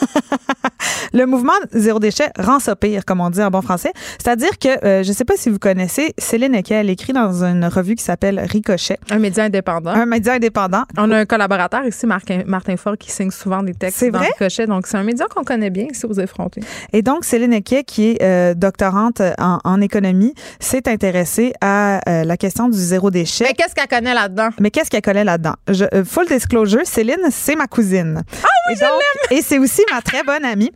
le 1.13 1.27
mouvement 1.27 1.53
zéro 1.73 1.99
déchet 1.99 2.31
rend 2.39 2.59
ça 2.59 2.77
pire, 2.77 3.05
comme 3.05 3.21
on 3.21 3.31
dit 3.31 3.43
en 3.43 3.51
bon 3.51 3.63
français. 3.63 3.93
C'est-à-dire 4.19 4.59
que, 4.59 4.85
euh, 4.85 5.03
je 5.03 5.09
ne 5.09 5.15
sais 5.15 5.25
pas 5.25 5.35
si 5.37 5.51
vous 5.51 5.59
connaissez, 5.59 6.15
Céline 6.19 6.55
Eke, 6.55 6.73
elle 6.73 6.91
écrit 6.91 7.13
dans 7.13 7.45
une 7.45 7.65
revue 7.65 7.95
qui 7.95 8.05
s'appelle 8.05 8.41
Ricochet. 8.41 8.99
Un 9.11 9.19
média 9.19 9.45
indépendant. 9.45 9.91
Un 9.91 10.07
média 10.07 10.35
indépendant. 10.35 10.85
On 10.97 11.11
a 11.11 11.19
un 11.19 11.27
collaborateur 11.27 11.85
ici, 11.85 12.07
Martin, 12.07 12.43
Martin 12.47 12.77
Fort, 12.77 12.97
qui 12.99 13.11
signe 13.11 13.31
souvent 13.31 13.63
des 13.63 13.75
textes 13.75 14.05
dans 14.11 14.21
Ricochet. 14.21 14.67
Donc, 14.67 14.87
c'est 14.87 14.97
un 14.97 15.03
média 15.03 15.27
qu'on 15.27 15.45
connaît 15.45 15.71
bien 15.71 15.87
ici 15.91 16.07
aux 16.07 16.15
effrontés. 16.15 16.61
Et 16.93 17.03
donc, 17.03 17.25
Céline 17.25 17.53
Eke, 17.53 17.85
qui 17.87 18.11
est 18.11 18.23
euh, 18.23 18.55
doctorante 18.55 19.23
en, 19.39 19.81
économie, 19.81 20.35
s'est 20.59 20.89
intéressée 20.89 21.53
à 21.61 22.01
euh, 22.09 22.25
la 22.25 22.37
question 22.37 22.69
du 22.69 22.79
zéro 22.79 23.11
déchet. 23.11 23.45
Mais 23.45 23.55
qu'est-ce 23.55 23.75
qu'elle 23.75 23.89
connaît 23.89 24.15
là-dedans? 24.15 24.51
Mais 24.61 24.71
qu'est-ce 24.71 24.91
qu'elle 24.91 25.03
connaît 25.03 25.25
là-dedans? 25.25 25.55
full 26.05 26.27
disclosure, 26.27 26.83
Céline, 26.85 27.17
c'est 27.31 27.57
ma 27.57 27.67
cousine. 27.67 28.23
Ah 28.43 28.47
oui, 28.69 28.77
je 28.77 28.81
l'aime! 28.81 29.39
Et 29.39 29.43
c'est 29.43 29.59
aussi 29.59 29.83
ma 29.91 30.03
très 30.03 30.23
bonne 30.23 30.45
amie. 30.45 30.71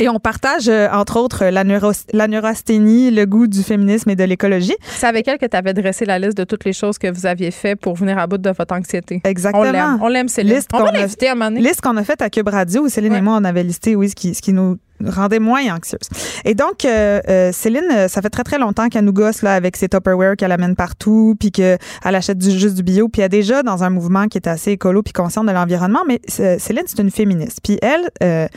Et 0.00 0.08
on 0.08 0.18
partage, 0.18 0.66
euh, 0.68 0.88
entre 0.90 1.18
autres, 1.18 1.44
la, 1.44 1.62
la 1.62 2.26
neurasthénie, 2.26 3.10
le 3.10 3.26
goût 3.26 3.46
du 3.46 3.62
féminisme 3.62 4.08
et 4.08 4.16
de 4.16 4.24
l'écologie. 4.24 4.74
C'est 4.82 5.06
avec 5.06 5.28
elle 5.28 5.36
que 5.36 5.44
tu 5.44 5.54
avais 5.54 5.74
dressé 5.74 6.06
la 6.06 6.18
liste 6.18 6.38
de 6.38 6.44
toutes 6.44 6.64
les 6.64 6.72
choses 6.72 6.96
que 6.96 7.12
vous 7.12 7.26
aviez 7.26 7.50
fait 7.50 7.76
pour 7.76 7.96
venir 7.96 8.16
à 8.16 8.26
bout 8.26 8.38
de 8.38 8.48
votre 8.48 8.74
anxiété. 8.74 9.20
Exactement. 9.24 9.98
On 10.00 10.08
l'aime. 10.08 10.28
Céline. 10.28 10.54
Liste 10.54 10.70
on 10.72 10.82
va 10.82 10.90
l'inviter 10.90 11.28
à 11.28 11.34
un 11.34 11.50
Liste 11.50 11.82
qu'on 11.82 11.98
a 11.98 12.04
faite 12.04 12.22
à 12.22 12.30
Cube 12.30 12.48
Radio 12.48 12.82
où 12.84 12.88
Céline 12.88 13.12
et 13.12 13.20
moi, 13.20 13.36
on 13.38 13.44
avait 13.44 13.62
listé, 13.62 13.94
oui, 13.94 14.08
ce 14.08 14.14
qui, 14.14 14.34
ce 14.34 14.40
qui 14.40 14.54
nous 14.54 14.78
rendait 15.04 15.38
moins 15.38 15.62
anxieuses. 15.74 16.08
Et 16.46 16.54
donc, 16.54 16.86
euh, 16.86 17.20
euh, 17.28 17.52
Céline, 17.52 18.08
ça 18.08 18.22
fait 18.22 18.30
très, 18.30 18.44
très 18.44 18.58
longtemps 18.58 18.88
qu'elle 18.88 19.04
nous 19.04 19.12
gosse 19.12 19.42
là, 19.42 19.54
avec 19.54 19.76
ses 19.76 19.88
Tupperware 19.88 20.36
qu'elle 20.36 20.52
amène 20.52 20.76
partout, 20.76 21.36
puis 21.38 21.50
qu'elle 21.50 21.78
achète 22.04 22.38
du, 22.38 22.50
juste 22.50 22.74
du 22.74 22.82
bio, 22.82 23.08
puis 23.08 23.20
elle 23.20 23.26
est 23.26 23.28
déjà 23.28 23.62
dans 23.62 23.84
un 23.84 23.90
mouvement 23.90 24.28
qui 24.28 24.38
est 24.38 24.48
assez 24.48 24.72
écolo 24.72 25.02
puis 25.02 25.12
conscient 25.12 25.44
de 25.44 25.52
l'environnement. 25.52 26.00
Mais 26.08 26.20
Céline, 26.26 26.84
c'est 26.86 27.00
une 27.00 27.10
féministe. 27.10 27.58
Puis 27.62 27.78
elle 27.82 28.48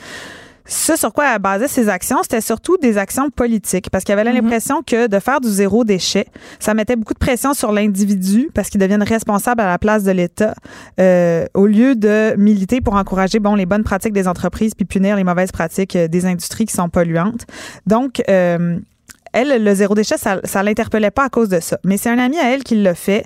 ce 0.66 0.96
sur 0.96 1.12
quoi 1.12 1.34
elle 1.34 1.40
basait 1.40 1.68
ses 1.68 1.88
actions, 1.88 2.18
c'était 2.22 2.40
surtout 2.40 2.76
des 2.78 2.96
actions 2.96 3.28
politiques, 3.30 3.90
parce 3.90 4.02
qu'elle 4.04 4.18
avait 4.18 4.30
Mhm. 4.30 4.42
l'impression 4.42 4.82
que 4.82 5.06
de 5.08 5.18
faire 5.18 5.40
du 5.40 5.48
zéro 5.48 5.84
déchet, 5.84 6.26
ça 6.58 6.72
mettait 6.74 6.96
beaucoup 6.96 7.12
de 7.14 7.18
pression 7.18 7.52
sur 7.52 7.70
l'individu, 7.72 8.48
parce 8.54 8.70
qu'il 8.70 8.80
devienne 8.80 9.02
responsable 9.02 9.60
à 9.60 9.66
la 9.66 9.78
place 9.78 10.04
de 10.04 10.10
l'État, 10.12 10.54
euh, 11.00 11.44
au 11.54 11.66
lieu 11.66 11.94
de 11.94 12.34
militer 12.38 12.80
pour 12.80 12.94
encourager 12.94 13.40
bon 13.40 13.54
les 13.54 13.66
bonnes 13.66 13.84
pratiques 13.84 14.14
des 14.14 14.26
entreprises 14.26 14.74
puis 14.74 14.86
punir 14.86 15.16
les 15.16 15.24
mauvaises 15.24 15.52
pratiques 15.52 15.96
euh, 15.96 16.08
des 16.08 16.24
industries 16.26 16.64
qui 16.66 16.74
sont 16.74 16.88
polluantes. 16.88 17.46
Donc 17.86 18.22
euh, 18.28 18.78
elle, 19.32 19.64
le 19.64 19.74
zéro 19.74 19.94
déchet, 19.94 20.16
ça, 20.16 20.40
ça 20.44 20.62
l'interpellait 20.62 21.10
pas 21.10 21.24
à 21.24 21.28
cause 21.28 21.48
de 21.48 21.60
ça. 21.60 21.78
Mais 21.84 21.96
c'est 21.96 22.08
un 22.08 22.18
ami 22.18 22.38
à 22.38 22.52
elle 22.54 22.62
qui 22.62 22.76
l'a 22.76 22.94
fait, 22.94 23.24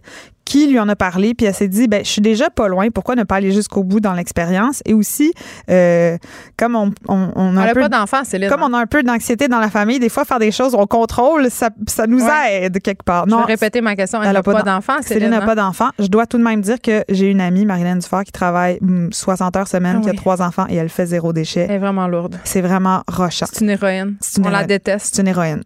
qui 0.49 0.67
lui 0.67 0.79
en 0.79 0.89
a 0.89 0.97
parlé, 0.97 1.35
puis 1.35 1.45
elle 1.47 1.53
s'est 1.55 1.69
dit, 1.69 1.89
ben, 1.89 2.03
je 2.03 2.09
suis 2.11 2.23
déjà 2.23 2.49
pas 2.49 2.69
loin, 2.69 2.89
pourquoi 2.91 3.15
ne 3.17 3.23
pas 3.25 3.37
aller 3.37 3.53
jusqu'au 3.53 3.85
bout 3.85 4.01
dans 4.01 4.15
l'expérience? 4.15 4.83
Et 4.87 4.95
aussi, 4.95 5.35
euh, 5.69 6.17
comme 6.57 6.75
on, 6.75 6.91
on, 7.07 7.31
on 7.37 7.57
a 7.59 7.65
Elle 7.65 7.71
un 7.71 7.75
peu... 7.75 7.81
pas 7.83 7.89
d'enfant, 7.91 8.25
Céline. 8.25 8.49
Comme 8.49 8.63
on 8.63 8.73
a 8.73 8.79
un 8.79 8.87
peu 8.87 9.03
d'anxiété 9.03 9.47
dans 9.49 9.59
la 9.61 9.69
famille, 9.69 9.99
des 9.99 10.09
fois, 10.09 10.25
faire 10.25 10.39
des 10.39 10.51
choses 10.51 10.75
au 10.75 10.87
contrôle, 10.87 11.51
ça, 11.51 11.69
ça 11.87 12.07
nous 12.07 12.25
Ouais. 12.25 12.63
aide 12.65 12.81
quelque 12.81 13.03
part. 13.05 13.25
Je 13.27 13.31
Non, 13.31 13.41
vais 13.41 13.53
répéter 13.53 13.83
ma 13.83 13.95
question. 13.95 14.23
Elle 14.23 14.33
n'a 14.33 14.43
pas 14.43 14.53
pas 14.53 14.63
d'en- 14.63 14.77
d'enfant, 14.77 14.95
Céline 15.03 15.25
Céline. 15.25 15.31
n'a 15.31 15.43
hein? 15.43 15.47
pas 15.47 15.55
d'enfant. 15.55 15.89
Je 15.99 16.07
dois 16.07 16.25
tout 16.27 16.39
de 16.39 16.43
même 16.43 16.63
dire 16.63 16.81
que 16.81 17.05
j'ai 17.11 17.27
une 17.31 17.43
amie, 17.43 17.67
Marilyn 17.67 17.97
Dufort, 17.97 18.25
qui 18.25 18.33
travaille 18.33 18.79
hum, 18.81 19.11
60 19.13 19.55
heures 19.57 19.69
semaine, 19.69 20.01
qui 20.01 20.09
a 20.09 20.15
trois 20.15 20.41
enfants 20.41 20.65
et 20.71 20.77
elle 20.77 20.89
fait 20.89 21.05
zéro 21.07 21.35
déchet. 21.35 21.67
Elle 21.69 21.77
est 21.77 21.79
vraiment 21.79 22.09
lourde. 22.09 22.39
C'est 22.45 22.63
vraiment 22.63 23.03
rochant. 23.07 23.47
C'est 23.53 23.61
une 23.65 23.71
héroïne. 23.71 24.17
Une 24.39 24.47
On 24.47 24.51
la 24.51 24.65
déteste. 24.65 25.11
C'est 25.15 25.21
une 25.21 25.29
héroïne. 25.29 25.63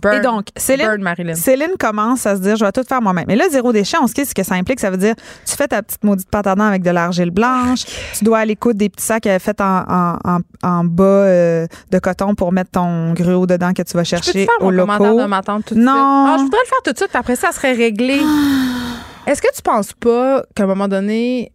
Burn. 0.00 0.16
Et 0.16 0.20
donc, 0.20 0.46
Céline, 0.56 0.86
Burn. 1.02 1.34
Céline 1.34 1.72
commence 1.78 2.26
à 2.26 2.36
se 2.36 2.40
dire, 2.40 2.56
je 2.56 2.64
vais 2.64 2.72
tout 2.72 2.82
faire 2.88 3.00
moi-même. 3.02 3.24
Mais 3.28 3.36
là, 3.36 3.44
zéro 3.50 3.72
déchet, 3.72 3.96
on 4.00 4.06
se 4.06 4.14
dit 4.14 4.24
ce 4.24 4.34
que 4.34 4.42
ça 4.42 4.54
implique. 4.54 4.80
Ça 4.80 4.90
veut 4.90 4.96
dire, 4.96 5.14
tu 5.46 5.56
fais 5.56 5.68
ta 5.68 5.82
petite 5.82 6.02
maudite 6.04 6.28
pâte 6.30 6.46
à 6.46 6.54
dents 6.54 6.64
avec 6.64 6.82
de 6.82 6.90
l'argile 6.90 7.30
blanche. 7.30 7.84
Tu 8.16 8.24
dois 8.24 8.38
aller 8.38 8.56
coudre 8.56 8.78
des 8.78 8.88
petits 8.88 9.04
sacs 9.04 9.26
euh, 9.26 9.38
faits 9.38 9.60
en, 9.60 9.84
en, 9.88 10.18
en, 10.24 10.38
en 10.62 10.84
bas 10.84 11.04
euh, 11.04 11.66
de 11.90 11.98
coton 11.98 12.34
pour 12.34 12.52
mettre 12.52 12.70
ton 12.72 13.12
gruau 13.12 13.46
dedans 13.46 13.72
que 13.72 13.82
tu 13.82 13.96
vas 13.96 14.04
Je 14.04 14.16
peux 14.16 14.22
chercher 14.22 14.46
au 14.60 14.70
locaux. 14.70 15.20
de 15.20 15.26
ma 15.26 15.42
tante 15.42 15.64
tout 15.66 15.74
de 15.74 15.80
Non. 15.80 15.92
suite? 15.92 16.02
Ah, 16.30 16.34
je 16.38 16.42
voudrais 16.44 16.60
le 16.64 16.68
faire 16.68 16.82
tout 16.84 16.92
de 16.92 16.96
suite, 16.98 17.10
après 17.14 17.36
ça, 17.36 17.48
ça 17.48 17.52
serait 17.52 17.72
réglé. 17.72 18.20
Est-ce 19.26 19.42
que 19.42 19.48
tu 19.54 19.62
penses 19.62 19.92
pas 19.92 20.42
qu'à 20.54 20.64
un 20.64 20.66
moment 20.66 20.88
donné, 20.88 21.52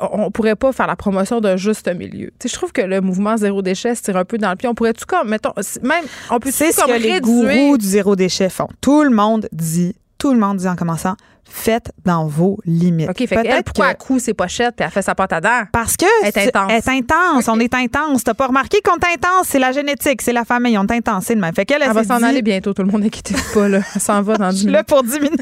on, 0.00 0.26
on 0.26 0.30
pourrait 0.30 0.56
pas 0.56 0.72
faire 0.72 0.86
la 0.86 0.96
promotion 0.96 1.40
d'un 1.40 1.56
juste 1.56 1.88
milieu? 1.94 2.30
Je 2.44 2.52
trouve 2.52 2.72
que 2.72 2.82
le 2.82 3.00
mouvement 3.00 3.36
zéro 3.36 3.62
déchet 3.62 3.94
se 3.94 4.02
tire 4.02 4.16
un 4.16 4.24
peu 4.24 4.38
dans 4.38 4.50
le 4.50 4.56
pied. 4.56 4.68
On 4.68 4.74
pourrait 4.74 4.92
tout 4.92 5.06
comme, 5.06 5.28
mettons, 5.28 5.52
même, 5.82 6.04
on 6.30 6.38
peut 6.38 6.50
C'est 6.50 6.72
ce 6.72 6.80
comme 6.80 6.92
que 6.92 6.98
les 7.00 7.20
gourous 7.20 7.78
du 7.78 7.86
zéro 7.86 8.16
déchet 8.16 8.48
font. 8.48 8.68
Tout 8.80 9.02
le 9.02 9.10
monde 9.10 9.48
dit, 9.52 9.94
tout 10.18 10.32
le 10.32 10.38
monde 10.38 10.58
dit 10.58 10.68
en 10.68 10.76
commençant, 10.76 11.14
faites 11.50 11.90
dans 12.04 12.26
vos 12.26 12.58
limites. 12.64 13.08
OK, 13.10 13.18
fait 13.18 13.26
Peut-être 13.26 13.64
pourquoi 13.64 13.86
que- 13.86 13.90
elle 13.92 13.96
coud 13.96 14.20
ses 14.20 14.34
pochettes 14.34 14.76
puis 14.76 14.84
elle 14.84 14.90
fait 14.92 15.02
sa 15.02 15.14
pâte 15.14 15.32
à 15.32 15.40
dents? 15.40 15.62
Parce 15.72 15.96
que 15.96 16.04
Elle 16.22 16.28
est 16.28 16.48
intense. 16.48 16.70
est 16.72 16.88
intense. 16.88 17.48
On 17.48 17.58
est 17.58 17.74
intense. 17.74 18.24
T'as 18.24 18.34
pas 18.34 18.46
remarqué 18.46 18.78
qu'on 18.82 18.96
est 18.96 19.14
intense? 19.14 19.46
C'est 19.48 19.58
la 19.58 19.72
génétique, 19.72 20.22
c'est 20.22 20.32
la 20.32 20.44
famille. 20.44 20.76
On 20.78 20.84
est 20.86 20.92
intense, 20.92 21.24
c'est 21.26 21.34
le 21.34 21.40
même. 21.40 21.54
Fait 21.54 21.64
qu'elle, 21.64 21.82
elle 21.82 21.88
Elle 21.88 21.94
va 21.94 22.04
s'en 22.04 22.18
dit- 22.18 22.24
aller 22.24 22.42
bientôt, 22.42 22.72
tout 22.74 22.82
le 22.82 22.90
monde 22.90 23.02
inquiétez 23.04 23.34
pas, 23.54 23.68
là. 23.68 23.80
Elle 23.94 24.00
s'en 24.00 24.22
va 24.22 24.36
dans 24.36 24.46
Je 24.50 24.54
10 24.54 24.60
suis 24.62 24.66
là 24.70 24.78
minutes. 24.78 24.88
pour 24.88 25.02
10 25.02 25.20
minutes. 25.20 25.40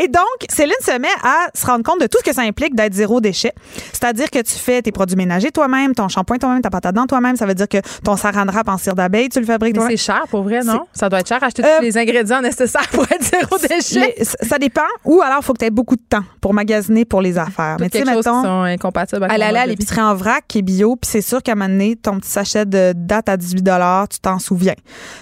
Et 0.00 0.08
donc, 0.08 0.24
Céline 0.48 0.74
se 0.80 0.98
met 0.98 1.08
à 1.22 1.48
se 1.54 1.66
rendre 1.66 1.84
compte 1.84 2.00
de 2.00 2.06
tout 2.06 2.18
ce 2.18 2.24
que 2.24 2.34
ça 2.34 2.42
implique 2.42 2.74
d'être 2.74 2.94
zéro 2.94 3.20
déchet. 3.20 3.52
C'est-à-dire 3.92 4.30
que 4.30 4.38
tu 4.40 4.52
fais 4.54 4.82
tes 4.82 4.92
produits 4.92 5.16
ménagers 5.16 5.50
toi-même, 5.50 5.94
ton 5.94 6.08
shampoing 6.08 6.38
toi-même, 6.38 6.62
ta 6.62 6.70
pâte 6.70 6.86
à 6.86 6.92
dents 6.92 7.06
toi-même. 7.06 7.36
Ça 7.36 7.46
veut 7.46 7.54
dire 7.54 7.68
que 7.68 7.78
ton 8.04 8.16
saran 8.16 8.46
wrap 8.46 8.68
en 8.68 8.78
cire 8.78 8.94
d'abeille, 8.94 9.28
tu 9.28 9.40
le 9.40 9.46
fabriques 9.46 9.74
toi-même. 9.74 9.90
c'est 9.96 10.02
cher, 10.02 10.24
pour 10.30 10.42
vrai, 10.42 10.62
non? 10.62 10.86
Ça 10.92 11.08
doit 11.08 11.20
être 11.20 11.28
cher, 11.28 11.42
acheter 11.42 11.62
Euh, 11.64 11.78
tous 11.78 11.82
les 11.84 11.98
ingrédients 11.98 12.40
nécessaires 12.40 12.88
pour 12.88 13.04
être 13.10 13.22
zéro 13.22 13.58
déchet. 13.58 14.14
Les- 14.18 14.21
ça 14.24 14.58
dépend. 14.58 14.82
Ou 15.04 15.20
alors, 15.22 15.38
il 15.40 15.44
faut 15.44 15.52
que 15.52 15.58
tu 15.58 15.64
aies 15.64 15.70
beaucoup 15.70 15.96
de 15.96 16.02
temps 16.08 16.24
pour 16.40 16.54
magasiner 16.54 17.04
pour 17.04 17.20
les 17.22 17.38
affaires. 17.38 17.76
Mais 17.80 17.88
tu 17.88 17.98
sais, 17.98 18.04
chose 18.04 18.10
qui 18.12 18.16
mettons, 18.18 18.42
sont 18.42 18.62
incompatibles 18.62 19.24
à 19.24 19.28
de 19.28 19.62
vie. 19.64 19.68
l'épicerie 19.70 20.00
en 20.00 20.14
vrac 20.14 20.44
qui 20.48 20.58
est 20.58 20.62
bio, 20.62 20.96
puis 20.96 21.10
c'est 21.10 21.20
sûr 21.22 21.42
qu'à 21.42 21.52
un 21.52 21.54
moment 21.54 21.68
donné, 21.68 21.96
ton 21.96 22.18
petit 22.18 22.30
sachet 22.30 22.66
de 22.66 22.92
date 22.96 23.28
à 23.28 23.36
18 23.36 23.62
tu 24.10 24.18
t'en 24.20 24.38
souviens. 24.38 24.74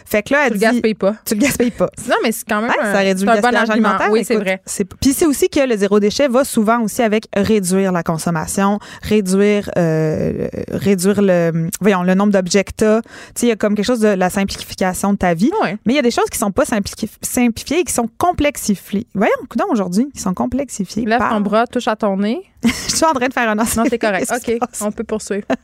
Fait 0.04 0.22
que 0.22 0.32
là, 0.34 0.40
elle 0.46 0.48
Tu 0.48 0.54
le 0.54 0.58
dit... 0.58 0.64
gaspilles 0.64 0.94
pas. 0.94 1.14
Tu 1.24 1.34
le 1.34 1.40
gaspilles 1.40 1.70
pas. 1.70 1.88
Non, 2.08 2.16
mais 2.22 2.32
c'est 2.32 2.44
quand 2.48 2.60
même 2.60 2.70
Ouais, 2.70 2.76
un, 2.82 2.92
ça 2.92 2.98
réduit 2.98 3.24
le 3.26 3.32
bon 3.32 3.40
gaspillage 3.40 3.70
alimentaire. 3.70 4.08
Oui, 4.10 4.24
c'est 4.24 4.36
vrai. 4.36 4.60
Puis 5.00 5.12
c'est 5.12 5.26
aussi 5.26 5.48
que 5.48 5.60
le 5.60 5.76
zéro 5.76 6.00
déchet 6.00 6.28
va 6.28 6.44
souvent 6.44 6.80
aussi 6.80 7.02
avec 7.02 7.26
réduire 7.36 7.92
la 7.92 8.02
consommation, 8.02 8.78
réduire 9.02 9.70
euh, 9.78 10.48
réduire 10.70 11.22
le 11.22 11.68
voyons 11.80 12.02
le 12.02 12.14
nombre 12.14 12.32
d'objets 12.32 12.64
que. 12.64 13.00
Tu 13.00 13.08
sais, 13.34 13.46
il 13.46 13.48
y 13.50 13.52
a 13.52 13.56
comme 13.56 13.74
quelque 13.74 13.86
chose 13.86 14.00
de 14.00 14.08
la 14.08 14.30
simplification 14.30 15.12
de 15.12 15.18
ta 15.18 15.34
vie. 15.34 15.50
Ouais. 15.62 15.76
Mais 15.86 15.92
il 15.92 15.96
y 15.96 15.98
a 15.98 16.02
des 16.02 16.10
choses 16.10 16.28
qui 16.30 16.38
sont 16.38 16.50
pas 16.50 16.64
simplifi- 16.64 17.08
simplifiées 17.22 17.80
et 17.80 17.84
qui 17.84 17.92
sont 17.92 18.08
complexifiées. 18.18 18.79
Voyons, 19.14 19.32
coudonc, 19.48 19.66
aujourd'hui, 19.70 20.08
qui 20.14 20.20
sont 20.20 20.34
complexifiées. 20.34 21.04
Lève 21.04 21.18
par- 21.18 21.30
ton 21.30 21.40
bras, 21.40 21.66
touche 21.66 21.88
à 21.88 21.96
ton 21.96 22.16
nez. 22.16 22.42
Je 22.64 22.68
suis 22.96 23.04
en 23.04 23.12
train 23.12 23.28
de 23.28 23.32
faire 23.32 23.48
un 23.48 23.54
Non, 23.54 23.64
t'es 23.88 23.98
correct. 23.98 24.30
OK, 24.34 24.58
on 24.80 24.92
peut 24.92 25.04
poursuivre. 25.04 25.46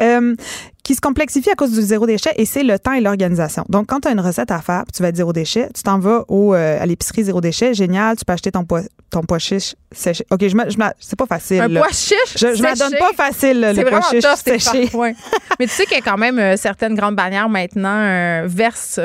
Euh, 0.00 0.34
qui 0.82 0.94
se 0.94 1.00
complexifie 1.00 1.50
à 1.50 1.54
cause 1.54 1.72
du 1.72 1.80
zéro 1.80 2.06
déchet 2.06 2.30
et 2.36 2.44
c'est 2.44 2.62
le 2.62 2.78
temps 2.78 2.92
et 2.92 3.00
l'organisation. 3.00 3.64
Donc, 3.68 3.86
quand 3.86 4.00
tu 4.00 4.08
as 4.08 4.10
une 4.10 4.20
recette 4.20 4.50
à 4.50 4.60
faire, 4.60 4.84
tu 4.94 5.02
vas 5.02 5.08
être 5.08 5.16
zéro 5.16 5.32
déchet, 5.32 5.68
tu 5.74 5.82
t'en 5.82 5.98
vas 5.98 6.24
au, 6.28 6.54
euh, 6.54 6.80
à 6.80 6.84
l'épicerie 6.86 7.24
zéro 7.24 7.40
déchet, 7.40 7.72
génial, 7.72 8.16
tu 8.16 8.24
peux 8.24 8.32
acheter 8.34 8.52
ton 8.52 8.64
pois, 8.64 8.82
ton 9.10 9.22
pois 9.22 9.38
chiche 9.38 9.74
séché. 9.90 10.26
OK, 10.30 10.46
je 10.46 10.54
me, 10.54 10.68
je 10.68 10.76
me- 10.76 10.90
c'est 10.98 11.16
pas 11.18 11.26
facile. 11.26 11.60
Un 11.62 11.68
là. 11.68 11.80
pois 11.80 11.92
chiche. 11.92 12.14
je 12.36 12.54
je 12.54 12.62
m'adonne 12.62 12.94
pas 12.98 13.12
facile, 13.14 13.60
le 13.74 13.84
pois 13.88 14.02
chiche 14.02 14.22
tough, 14.22 14.36
séché. 14.36 14.90
Mais 15.58 15.66
tu 15.66 15.68
sais 15.72 15.86
qu'il 15.86 15.96
y 15.96 16.00
a 16.00 16.02
quand 16.04 16.18
même 16.18 16.38
euh, 16.38 16.56
certaines 16.56 16.94
grandes 16.94 17.16
bannières 17.16 17.48
maintenant 17.48 17.98
euh, 18.02 18.42
versent 18.46 19.00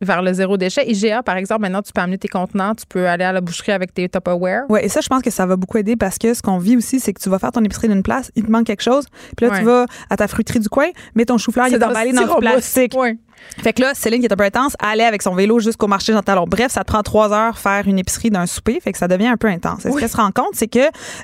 vers 0.00 0.22
le 0.22 0.32
zéro 0.32 0.56
déchet. 0.56 0.88
IGA, 0.90 1.22
par 1.22 1.36
exemple, 1.36 1.62
maintenant, 1.62 1.82
tu 1.82 1.92
peux 1.92 2.00
amener 2.00 2.18
tes 2.18 2.28
contenants, 2.28 2.74
tu 2.74 2.84
peux 2.88 3.08
aller 3.08 3.24
à 3.24 3.32
la 3.32 3.40
boucherie 3.40 3.72
avec 3.72 3.92
tes 3.94 4.08
Tupperware. 4.08 4.62
Ouais, 4.68 4.84
et 4.84 4.88
ça, 4.88 5.00
je 5.00 5.08
pense 5.08 5.22
que 5.22 5.30
ça 5.30 5.46
va 5.46 5.56
beaucoup 5.56 5.78
aider 5.78 5.96
parce 5.96 6.18
que 6.18 6.34
ce 6.34 6.42
qu'on 6.42 6.58
vit 6.58 6.76
aussi, 6.76 7.00
c'est 7.00 7.12
que 7.12 7.20
tu 7.20 7.28
vas 7.28 7.38
faire 7.38 7.52
ton 7.52 7.62
épicerie 7.64 7.88
d'une 7.88 8.02
place, 8.02 8.30
il 8.36 8.44
te 8.44 8.50
manque 8.50 8.66
quelque 8.66 8.82
chose, 8.82 9.06
puis 9.36 9.46
là, 9.46 9.52
Ouais. 9.52 9.58
tu 9.60 9.64
vas 9.64 9.86
à 10.10 10.16
ta 10.16 10.28
fruiterie 10.28 10.60
du 10.60 10.68
coin, 10.68 10.88
mais 11.14 11.24
ton 11.24 11.38
chou-fleur, 11.38 11.66
il 11.68 11.74
est 11.74 11.82
emballé 11.84 12.12
dans 12.12 12.22
du 12.22 12.26
styromousse. 12.28 12.50
plastique. 12.52 12.94
Ouais. 12.96 13.16
Fait 13.62 13.72
que 13.72 13.80
là, 13.82 13.92
Céline, 13.94 14.18
qui 14.18 14.26
est 14.26 14.32
un 14.32 14.36
peu 14.36 14.42
intense, 14.44 14.74
allait 14.80 15.04
avec 15.04 15.22
son 15.22 15.32
vélo 15.34 15.60
jusqu'au 15.60 15.86
marché 15.86 16.12
Jean 16.12 16.22
Talon. 16.22 16.44
Bref, 16.48 16.72
ça 16.72 16.80
te 16.82 16.86
prend 16.90 17.02
trois 17.04 17.32
heures 17.32 17.56
faire 17.56 17.86
une 17.86 17.96
épicerie 17.98 18.30
d'un 18.30 18.46
souper. 18.46 18.80
Fait 18.80 18.90
que 18.90 18.98
ça 18.98 19.06
devient 19.06 19.28
un 19.28 19.36
peu 19.36 19.46
intense. 19.46 19.86
Et 19.86 19.90
ce 19.90 19.94
Oui. 19.94 20.00
qu'elle 20.00 20.10
se 20.10 20.16
rend 20.16 20.32
compte, 20.32 20.54
c'est 20.54 20.66
que 20.66 20.80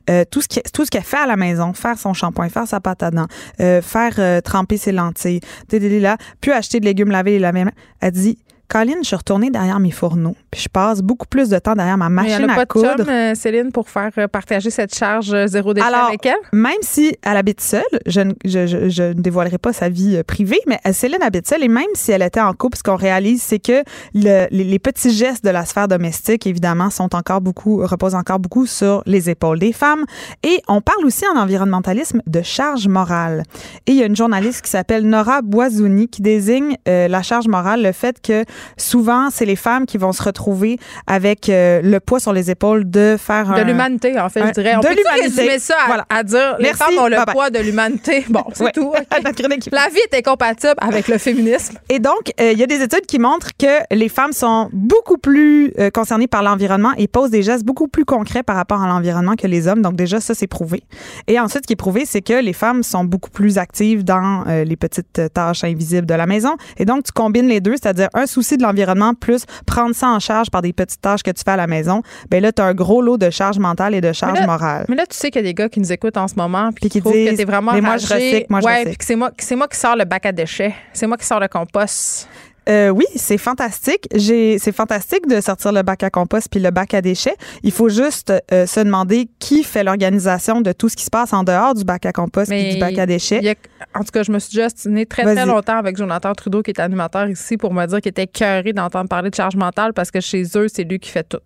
euh, 0.09 0.25
tout 0.31 0.41
ce 0.41 0.47
qui- 0.47 0.63
tout 0.73 0.85
ce 0.85 0.91
qu'elle 0.93 1.03
fait 1.03 1.17
à 1.17 1.27
la 1.27 1.35
maison, 1.37 1.73
faire 1.73 1.99
son 1.99 2.13
shampoing, 2.15 2.49
faire 2.51 2.69
sa 2.69 2.79
pâte 2.79 3.03
à 3.03 3.11
dents, 3.11 3.27
euh, 3.61 3.83
faire 3.83 4.13
euh, 4.21 4.41
tremper 4.41 4.77
ses 4.77 4.93
lentilles, 4.93 5.41
là, 5.73 6.17
puis 6.41 6.53
acheter 6.53 6.79
de 6.79 6.85
légumes 6.85 7.11
lavés 7.11 7.35
et 7.35 7.39
laver, 7.41 7.65
elle 8.01 8.13
dit 8.13 8.39
Colline, 8.68 8.98
je 9.03 9.07
suis 9.09 9.16
retournée 9.16 9.50
derrière 9.50 9.79
mes 9.79 9.90
fourneaux, 9.90 10.35
puis 10.50 10.61
je 10.62 10.68
passe 10.68 11.00
beaucoup 11.03 11.27
plus 11.27 11.48
de 11.48 11.59
temps 11.59 11.74
derrière 11.74 11.96
ma 11.98 12.09
Mais 12.09 12.22
il 12.24 12.31
y 12.31 12.35
en 12.35 12.38
machine 12.40 12.50
a 12.50 12.53
à 12.53 12.57
pas 12.57 12.64
de 12.64 12.68
coudre. 12.68 12.96
chum, 13.05 13.09
euh, 13.09 13.35
Céline, 13.35 13.70
pour 13.72 13.88
faire 13.88 14.11
euh, 14.18 14.27
partager 14.27 14.70
cette 14.70 14.94
charge 14.94 15.33
euh, 15.33 15.46
zéro 15.46 15.74
déchet 15.74 15.87
Alors, 15.87 16.09
avec 16.09 16.24
elle? 16.27 16.35
Même 16.53 16.72
si 16.81 17.16
elle 17.22 17.37
habite 17.37 17.61
seule, 17.61 17.83
je, 18.07 18.20
ne- 18.22 18.33
je, 18.44 18.66
je- 18.66 18.88
je 18.88 19.03
ne 19.05 19.12
dévoilerai 19.12 19.59
pas 19.59 19.72
sa 19.72 19.88
vie 19.88 20.20
privée, 20.27 20.59
mais 20.66 20.79
Céline 20.92 21.22
habite 21.22 21.46
seule 21.46 21.62
et 21.62 21.68
même 21.68 21.85
si 21.94 22.11
elle 22.12 22.22
était 22.22 22.40
en 22.40 22.53
couple, 22.55 22.79
ce 22.79 22.83
qu'on 22.83 22.96
réalise, 22.96 23.42
c'est 23.42 23.59
que 23.59 23.83
le- 24.14 24.46
les, 24.50 24.64
les 24.64 24.79
petits 24.79 25.12
gestes 25.12 25.44
de 25.44 25.50
la 25.50 25.64
sphère 25.66 25.87
domestique, 25.88 26.46
évidemment, 26.46 26.90
sont 26.90 27.14
encore 27.14 27.40
beaucoup, 27.42 27.87
reposent 27.87 28.14
encore 28.14 28.38
beaucoup 28.38 28.66
sur 28.66 29.03
les 29.07 29.29
épaules 29.31 29.59
des 29.59 29.72
femmes. 29.72 30.05
Et 30.42 30.61
on 30.68 30.81
parle 30.81 31.05
aussi 31.05 31.24
en 31.33 31.38
environnementalisme 31.38 32.22
de 32.27 32.42
charge 32.42 32.88
morale. 32.88 33.42
Et 33.87 33.92
il 33.92 33.96
y 33.98 34.03
a 34.03 34.07
une 34.07 34.16
journaliste 34.16 34.62
qui 34.62 34.70
s'appelle 34.70 35.07
Nora 35.09 35.42
Boisouni 35.42 36.09
qui 36.09 36.22
désigne 36.22 36.77
euh, 36.88 37.09
la 37.09 37.22
charge 37.22 37.46
morale, 37.46 37.83
le 37.83 37.92
fait 37.92 38.20
que 38.22 38.44
souvent, 38.77 39.29
c'est 39.31 39.44
les 39.44 39.57
femmes 39.57 39.87
qui 39.87 39.98
vont 39.98 40.12
se 40.12 40.22
retrouver 40.22 40.79
avec 41.07 41.48
euh, 41.48 41.81
le 41.83 42.00
poids 42.00 42.20
sur 42.20 42.33
les 42.33 42.50
épaules 42.50 42.88
de 42.90 43.16
faire 43.18 43.46
De 43.55 43.61
un... 43.61 43.64
l'humanité, 43.64 44.18
en 44.18 44.29
fait, 44.29 44.40
un- 44.40 44.46
je 44.48 44.53
dirais. 44.53 44.74
On 44.77 44.81
de 44.81 44.87
peut 44.88 44.94
l'humanité. 44.94 45.40
résumer 45.42 45.59
ça 45.59 45.74
à, 45.83 45.87
Voilà. 45.87 46.07
à 46.09 46.22
dire 46.22 46.57
les 46.59 46.72
femmes 46.72 46.98
ont 46.98 47.07
le 47.07 47.16
Bye 47.16 47.24
bye. 47.27 47.35
poids 47.35 47.50
de 47.50 47.59
l'humanité? 47.61 48.24
Bon, 48.31 48.44
c'est 48.53 48.64
Ouais. 48.64 48.72
tout. 48.72 48.92
La 49.72 49.88
vie 49.88 49.98
est 50.11 50.16
incompatible 50.18 50.74
avec 50.79 51.09
le 51.09 51.18
féminisme. 51.18 51.77
Et 51.88 51.98
donc, 51.98 52.33
euh, 52.40 52.53
il 52.53 52.59
y 52.59 52.62
a 52.62 52.66
des 52.66 52.83
études 52.83 53.07
qui 53.07 53.18
montrent 53.18 53.50
que 53.59 53.94
les 53.94 54.09
femmes 54.09 54.33
sont 54.33 54.68
beaucoup 54.72 55.18
plus 55.18 55.72
euh, 55.79 55.90
concernées 55.90 56.27
par 56.27 56.42
l'environnement 56.42 56.92
et 56.96 57.09
posent 57.09 57.31
des 57.31 57.42
gestes 57.42 57.64
beaucoup 57.64 57.88
plus 57.88 58.05
concrets 58.05 58.42
par 58.42 58.57
rapport 58.57 58.83
à 58.83 58.87
l'environnement 58.87 59.35
que 59.37 59.46
les 59.46 59.68
hommes. 59.68 59.83
Donc 59.83 59.94
déjà, 59.96 60.20
ça, 60.20 60.35
c'est 60.35 60.46
prouvé. 60.46 60.83
Et 61.27 61.38
ensuite, 61.40 61.64
ce 61.64 61.66
qui 61.66 61.72
est 61.72 61.77
prouvé, 61.77 62.05
c'est 62.07 62.22
que 62.22 62.35
les 62.42 62.53
femmes 62.53 62.83
sont 62.83 63.05
beaucoup 63.05 63.31
plus 63.31 63.59
actives 63.59 64.05
dans 64.05 64.44
les 64.46 64.77
petites 64.77 65.20
tâches 65.33 65.64
invisibles 65.64 66.07
de 66.07 66.14
la 66.14 66.27
maison. 66.27 66.57
Et 66.79 66.85
donc, 66.85 67.05
tu 67.05 67.12
combines 67.12 67.46
les 67.48 67.61
deux, 67.61 67.72
c'est-à-dire 67.72 68.09
un 68.14 68.27
souci 68.27 68.43
de 68.52 68.62
l'environnement 68.62 69.14
plus 69.14 69.44
prendre 69.66 69.94
ça 69.94 70.09
en 70.09 70.18
charge 70.18 70.50
par 70.50 70.62
des 70.62 70.72
petites 70.72 71.00
tâches 71.00 71.22
que 71.22 71.30
tu 71.30 71.42
fais 71.44 71.52
à 71.52 71.57
la 71.57 71.66
maison. 71.66 72.02
Ben 72.30 72.42
là, 72.42 72.52
tu 72.52 72.62
as 72.62 72.66
un 72.66 72.74
gros 72.74 73.02
lot 73.02 73.18
de 73.18 73.30
charge 73.30 73.59
mentale 73.59 73.94
et 73.94 74.00
de 74.00 74.12
charge 74.12 74.38
là, 74.38 74.46
morale. 74.46 74.87
Mais 74.88 74.96
là, 74.96 75.07
tu 75.07 75.16
sais 75.16 75.30
qu'il 75.30 75.42
y 75.42 75.44
a 75.44 75.48
des 75.48 75.54
gars 75.54 75.68
qui 75.68 75.80
nous 75.80 75.92
écoutent 75.92 76.16
en 76.16 76.28
ce 76.28 76.35
moment 76.37 76.70
puis 76.70 76.83
Puis 76.83 76.90
qui 76.90 76.98
qui 76.98 77.00
trouvent 77.00 77.12
que 77.12 77.28
disent, 77.30 77.38
t'es 77.38 77.44
vraiment 77.44 77.72
Mais 77.72 77.80
moi, 77.80 77.96
je 77.96 78.07
recycle, 78.07 78.46
moi, 78.48 78.61
je 78.61 78.66
ouais, 78.66 78.72
recycle. 78.72 78.88
puis 78.90 78.98
que 78.98 79.04
c'est 79.04 79.16
moi, 79.16 79.30
que 79.30 79.44
c'est 79.44 79.57
moi 79.57 79.68
qui 79.68 79.78
sors 79.78 79.96
le 79.96 80.04
bac 80.04 80.26
à 80.26 80.33
déchets. 80.33 80.74
C'est 80.92 81.07
moi 81.07 81.16
qui 81.16 81.26
sors 81.26 81.40
le 81.40 81.48
compost. 81.48 82.28
Euh, 82.68 82.88
oui, 82.88 83.05
c'est 83.16 83.38
fantastique. 83.38 84.09
J'ai, 84.14 84.59
c'est 84.59 84.72
fantastique 84.72 85.27
de 85.29 85.40
sortir 85.40 85.72
le 85.72 85.83
bac 85.83 86.03
à 86.03 86.11
compost 86.11 86.48
puis 86.50 86.61
le 86.61 86.70
bac 86.70 86.94
à 86.94 87.03
déchets. 87.03 87.35
Il 87.62 87.72
faut 87.72 87.88
juste 87.88 88.33
euh, 88.53 88.66
se 88.66 88.81
demander 88.81 89.29
qui 89.38 89.62
fait 89.64 89.85
l'organisation 89.85 90.61
de 90.61 90.72
tout 90.72 90.88
ce 90.88 90.96
qui 90.96 91.05
se 91.05 91.11
passe 91.11 91.33
en 91.33 91.44
dehors 91.44 91.74
du 91.74 91.85
bac 91.85 92.07
à 92.07 92.12
compost 92.12 92.50
puis 92.50 92.74
du 92.74 92.79
bac 92.81 92.98
à 92.98 93.07
déchets. 93.07 93.40
a- 93.48 93.55
en 93.98 94.00
tout 94.03 94.11
cas, 94.12 94.22
je 94.22 94.33
me 94.33 94.38
suis 94.38 94.50
déjà 94.55 94.66
ostinée 94.66 95.07
très, 95.07 95.22
très 95.35 95.44
longtemps 95.46 95.77
avec 95.77 95.96
Jonathan 95.96 96.33
Trudeau, 96.33 96.62
qui 96.62 96.70
est 96.70 96.81
animateur 96.81 97.29
ici, 97.29 97.57
pour 97.57 97.72
me 97.74 97.84
dire 97.86 98.01
qu'il 98.01 98.11
était 98.11 98.26
cœuré 98.26 98.72
d'entendre 98.72 99.09
parler 99.09 99.30
de 99.30 99.34
charge 99.34 99.57
mentale 99.57 99.93
parce 99.93 100.11
que 100.11 100.20
chez 100.20 100.43
eux, 100.57 100.66
c'est 100.72 100.84
lui 100.84 100.99
qui 100.99 101.11
fait 101.11 101.24
tout. 101.28 101.39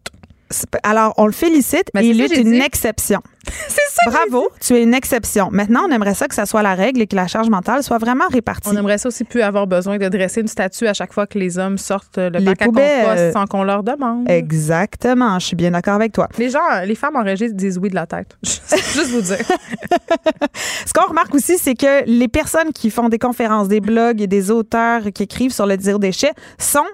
Alors, 0.83 1.15
on 1.17 1.27
le 1.27 1.33
félicite 1.33 1.91
Ben, 1.95 2.01
et 2.01 2.05
c'est 2.05 2.11
il 2.11 2.21
est 2.21 2.37
une 2.37 2.53
dit. 2.53 2.61
exception. 2.61 3.21
C'est 3.69 3.81
ça. 3.91 4.11
Bravo, 4.11 4.49
tu 4.61 4.75
es 4.75 4.83
une 4.83 4.95
exception. 4.95 5.49
Maintenant, 5.51 5.83
on 5.89 5.91
aimerait 5.91 6.15
ça 6.15 6.29
que 6.29 6.35
ça 6.35 6.47
soit 6.47 6.63
la 6.63 6.75
règle 6.75 7.01
et 7.01 7.07
que 7.07 7.17
la 7.17 7.27
charge 7.27 7.49
mentale 7.49 7.83
soit 7.83 7.99
vraiment 7.99 8.27
répartie. 8.31 8.69
On 8.69 8.77
aimerait 8.77 8.99
ça 8.99 9.09
aussi 9.09 9.25
plus 9.25 9.41
avoir 9.43 9.67
besoin 9.67 9.97
de 9.99 10.09
dresser 10.09 10.41
une 10.43 10.49
statue 10.49 10.87
à 10.87 10.95
chaque 10.95 11.13
fois 11.13 11.27
que 11.27 11.39
les 11.39 11.59
hommes 11.59 11.79
sortent 11.79 12.19
le 12.19 12.39
Les 12.39 12.55
bac 12.55 12.63
à 12.63 13.33
sans 13.33 13.47
qu'on 13.47 13.63
leur 13.63 13.83
demande. 13.83 14.29
Exactement, 14.31 15.39
je 15.39 15.47
suis 15.47 15.57
bien 15.57 15.71
d'accord 15.71 15.95
avec 15.95 16.13
toi. 16.13 16.29
Les 16.39 16.51
gens, 16.51 16.61
les 16.85 16.95
femmes 16.95 17.17
en 17.17 17.23
régie 17.23 17.53
disent 17.53 17.79
oui 17.79 17.89
de 17.89 17.95
la 17.95 18.07
tête. 18.07 18.37
Juste 18.43 19.11
vous 19.11 19.23
dire. 19.23 19.39
Ce 20.87 20.93
qu'on 20.93 21.09
remarque 21.09 21.35
aussi, 21.35 21.59
c'est 21.59 21.75
que 21.75 22.05
les 22.07 22.29
personnes 22.29 22.73
qui 22.73 22.91
font 22.91 23.09
des 23.09 23.19
conférences, 23.19 23.69
des 23.69 23.81
blogs 23.81 24.21
et 24.21 24.27
des 24.27 24.51
auteurs 24.51 25.03
qui 25.15 25.23
écrivent 25.23 25.53
sur 25.53 25.67
le 25.67 25.77
zéro 25.79 25.99
déchet 25.99 26.33
sont 26.59 26.87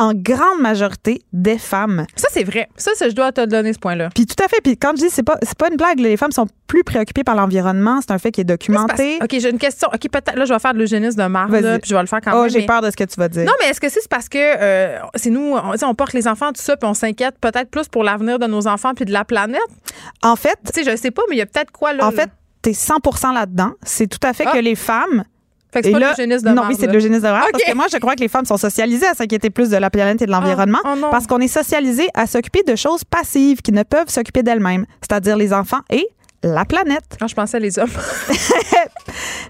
en 0.00 0.12
grande 0.14 0.60
majorité 0.60 1.22
des 1.32 1.58
femmes. 1.58 2.06
Ça, 2.16 2.28
c'est 2.32 2.42
vrai. 2.44 2.68
Ça, 2.76 2.92
je 3.00 3.14
dois 3.14 3.32
te 3.32 3.44
donner 3.44 3.72
ce 3.72 3.78
point-là. 3.78 4.08
Puis 4.14 4.26
tout 4.26 4.42
à 4.42 4.48
fait. 4.48 4.60
Puis 4.62 4.76
quand 4.76 4.92
je 4.96 5.02
dis 5.02 5.10
c'est 5.10 5.22
pas 5.22 5.36
pas 5.58 5.68
une 5.70 5.76
blague, 5.76 6.00
les 6.00 6.16
femmes 6.16 6.32
sont 6.32 6.46
plus 6.66 6.82
préoccupées 6.84 7.22
par 7.24 7.34
l'environnement. 7.34 8.00
C'est 8.00 8.12
un 8.12 8.18
fait 8.18 8.30
qui 8.32 8.40
est 8.40 8.44
documenté. 8.44 9.18
OK, 9.22 9.28
j'ai 9.30 9.50
une 9.50 9.58
question. 9.58 9.88
OK, 9.92 10.00
peut-être, 10.10 10.36
là, 10.36 10.44
je 10.44 10.52
vais 10.52 10.58
faire 10.58 10.72
de 10.74 10.78
l'eugénisme 10.78 11.16
de 11.18 11.22
là, 11.62 11.78
puis 11.78 11.90
je 11.90 11.94
vais 11.94 12.00
le 12.00 12.06
faire 12.06 12.20
quand 12.22 12.32
Oh, 12.34 12.42
même. 12.42 12.50
j'ai 12.50 12.60
mais- 12.60 12.66
peur 12.66 12.80
de 12.82 12.90
ce 12.90 12.96
que 12.96 13.04
tu 13.04 13.16
vas 13.18 13.28
dire. 13.28 13.44
Non, 13.44 13.52
mais 13.60 13.68
est-ce 13.68 13.80
que 13.80 13.88
c'est 13.88 14.08
parce 14.08 14.28
que 14.28 14.38
euh, 14.38 14.98
c'est 15.16 15.30
nous, 15.30 15.54
on, 15.54 15.74
on 15.86 15.94
porte 15.94 16.14
les 16.14 16.26
enfants, 16.26 16.52
tout 16.52 16.62
ça, 16.62 16.76
puis 16.76 16.88
on 16.88 16.94
s'inquiète 16.94 17.34
peut-être 17.40 17.70
plus 17.70 17.88
pour 17.88 18.02
l'avenir 18.04 18.38
de 18.38 18.46
nos 18.46 18.66
enfants 18.66 18.94
puis 18.94 19.04
de 19.04 19.12
la 19.12 19.24
planète? 19.24 19.60
En 20.22 20.36
fait, 20.36 20.56
Tu 20.72 20.82
sais, 20.84 20.90
je 20.90 20.96
sais 20.96 21.10
pas, 21.10 21.22
mais 21.28 21.36
il 21.36 21.38
y 21.38 21.42
a 21.42 21.46
peut-être 21.46 21.70
quoi 21.72 21.92
là? 21.92 22.06
en 22.06 22.10
là? 22.10 22.16
fait, 22.16 22.30
t'es 22.62 22.72
100% 22.72 23.32
là-dedans. 23.34 23.72
C'est 23.82 24.06
tout 24.06 24.18
à 24.26 24.32
fait 24.32 24.44
Ah. 24.46 24.52
que 24.52 24.58
les 24.58 24.74
femmes 24.74 25.24
Fait 25.72 25.80
que 25.80 25.86
c'est 25.86 25.92
pas 25.92 25.98
là, 25.98 26.12
de 26.12 26.16
l'eugénisme 26.18 26.48
de 26.48 26.54
non, 26.54 26.62
oui, 26.68 26.76
c'est 26.78 26.86
de 26.86 26.92
l'eugénisme 26.92 27.22
de 27.22 27.28
race. 27.28 27.44
OK. 27.44 27.52
Parce 27.52 27.64
que 27.64 27.76
moi, 27.76 27.86
je 27.92 27.98
crois 27.98 28.14
que 28.14 28.20
les 28.20 28.28
femmes 28.28 28.44
sont 28.44 28.56
socialisées 28.56 29.06
à 29.06 29.14
s'inquiéter 29.14 29.50
plus 29.50 29.70
de 29.70 29.76
la 29.76 29.90
planète 29.90 30.20
et 30.22 30.26
de 30.26 30.30
l'environnement. 30.30 30.80
oh 30.84 31.06
parce 31.10 31.26
qu'on 31.26 31.40
est 31.40 31.48
socialisées 31.48 32.08
à 32.14 32.26
s'occuper 32.26 32.62
de 32.62 32.74
choses 32.76 33.04
passives 33.04 33.62
qui 33.62 33.72
ne 33.72 33.82
peuvent 33.82 34.08
s'occuper 34.08 34.42
d'elles-mêmes, 34.42 34.86
c'est-à-dire 35.00 35.36
les 35.36 35.52
enfants 35.52 35.80
et 35.90 36.06
la 36.42 36.64
planète. 36.64 37.04
Ah, 37.20 37.26
je 37.26 37.34
pensais 37.34 37.60
les 37.60 37.78
hommes. 37.78 37.88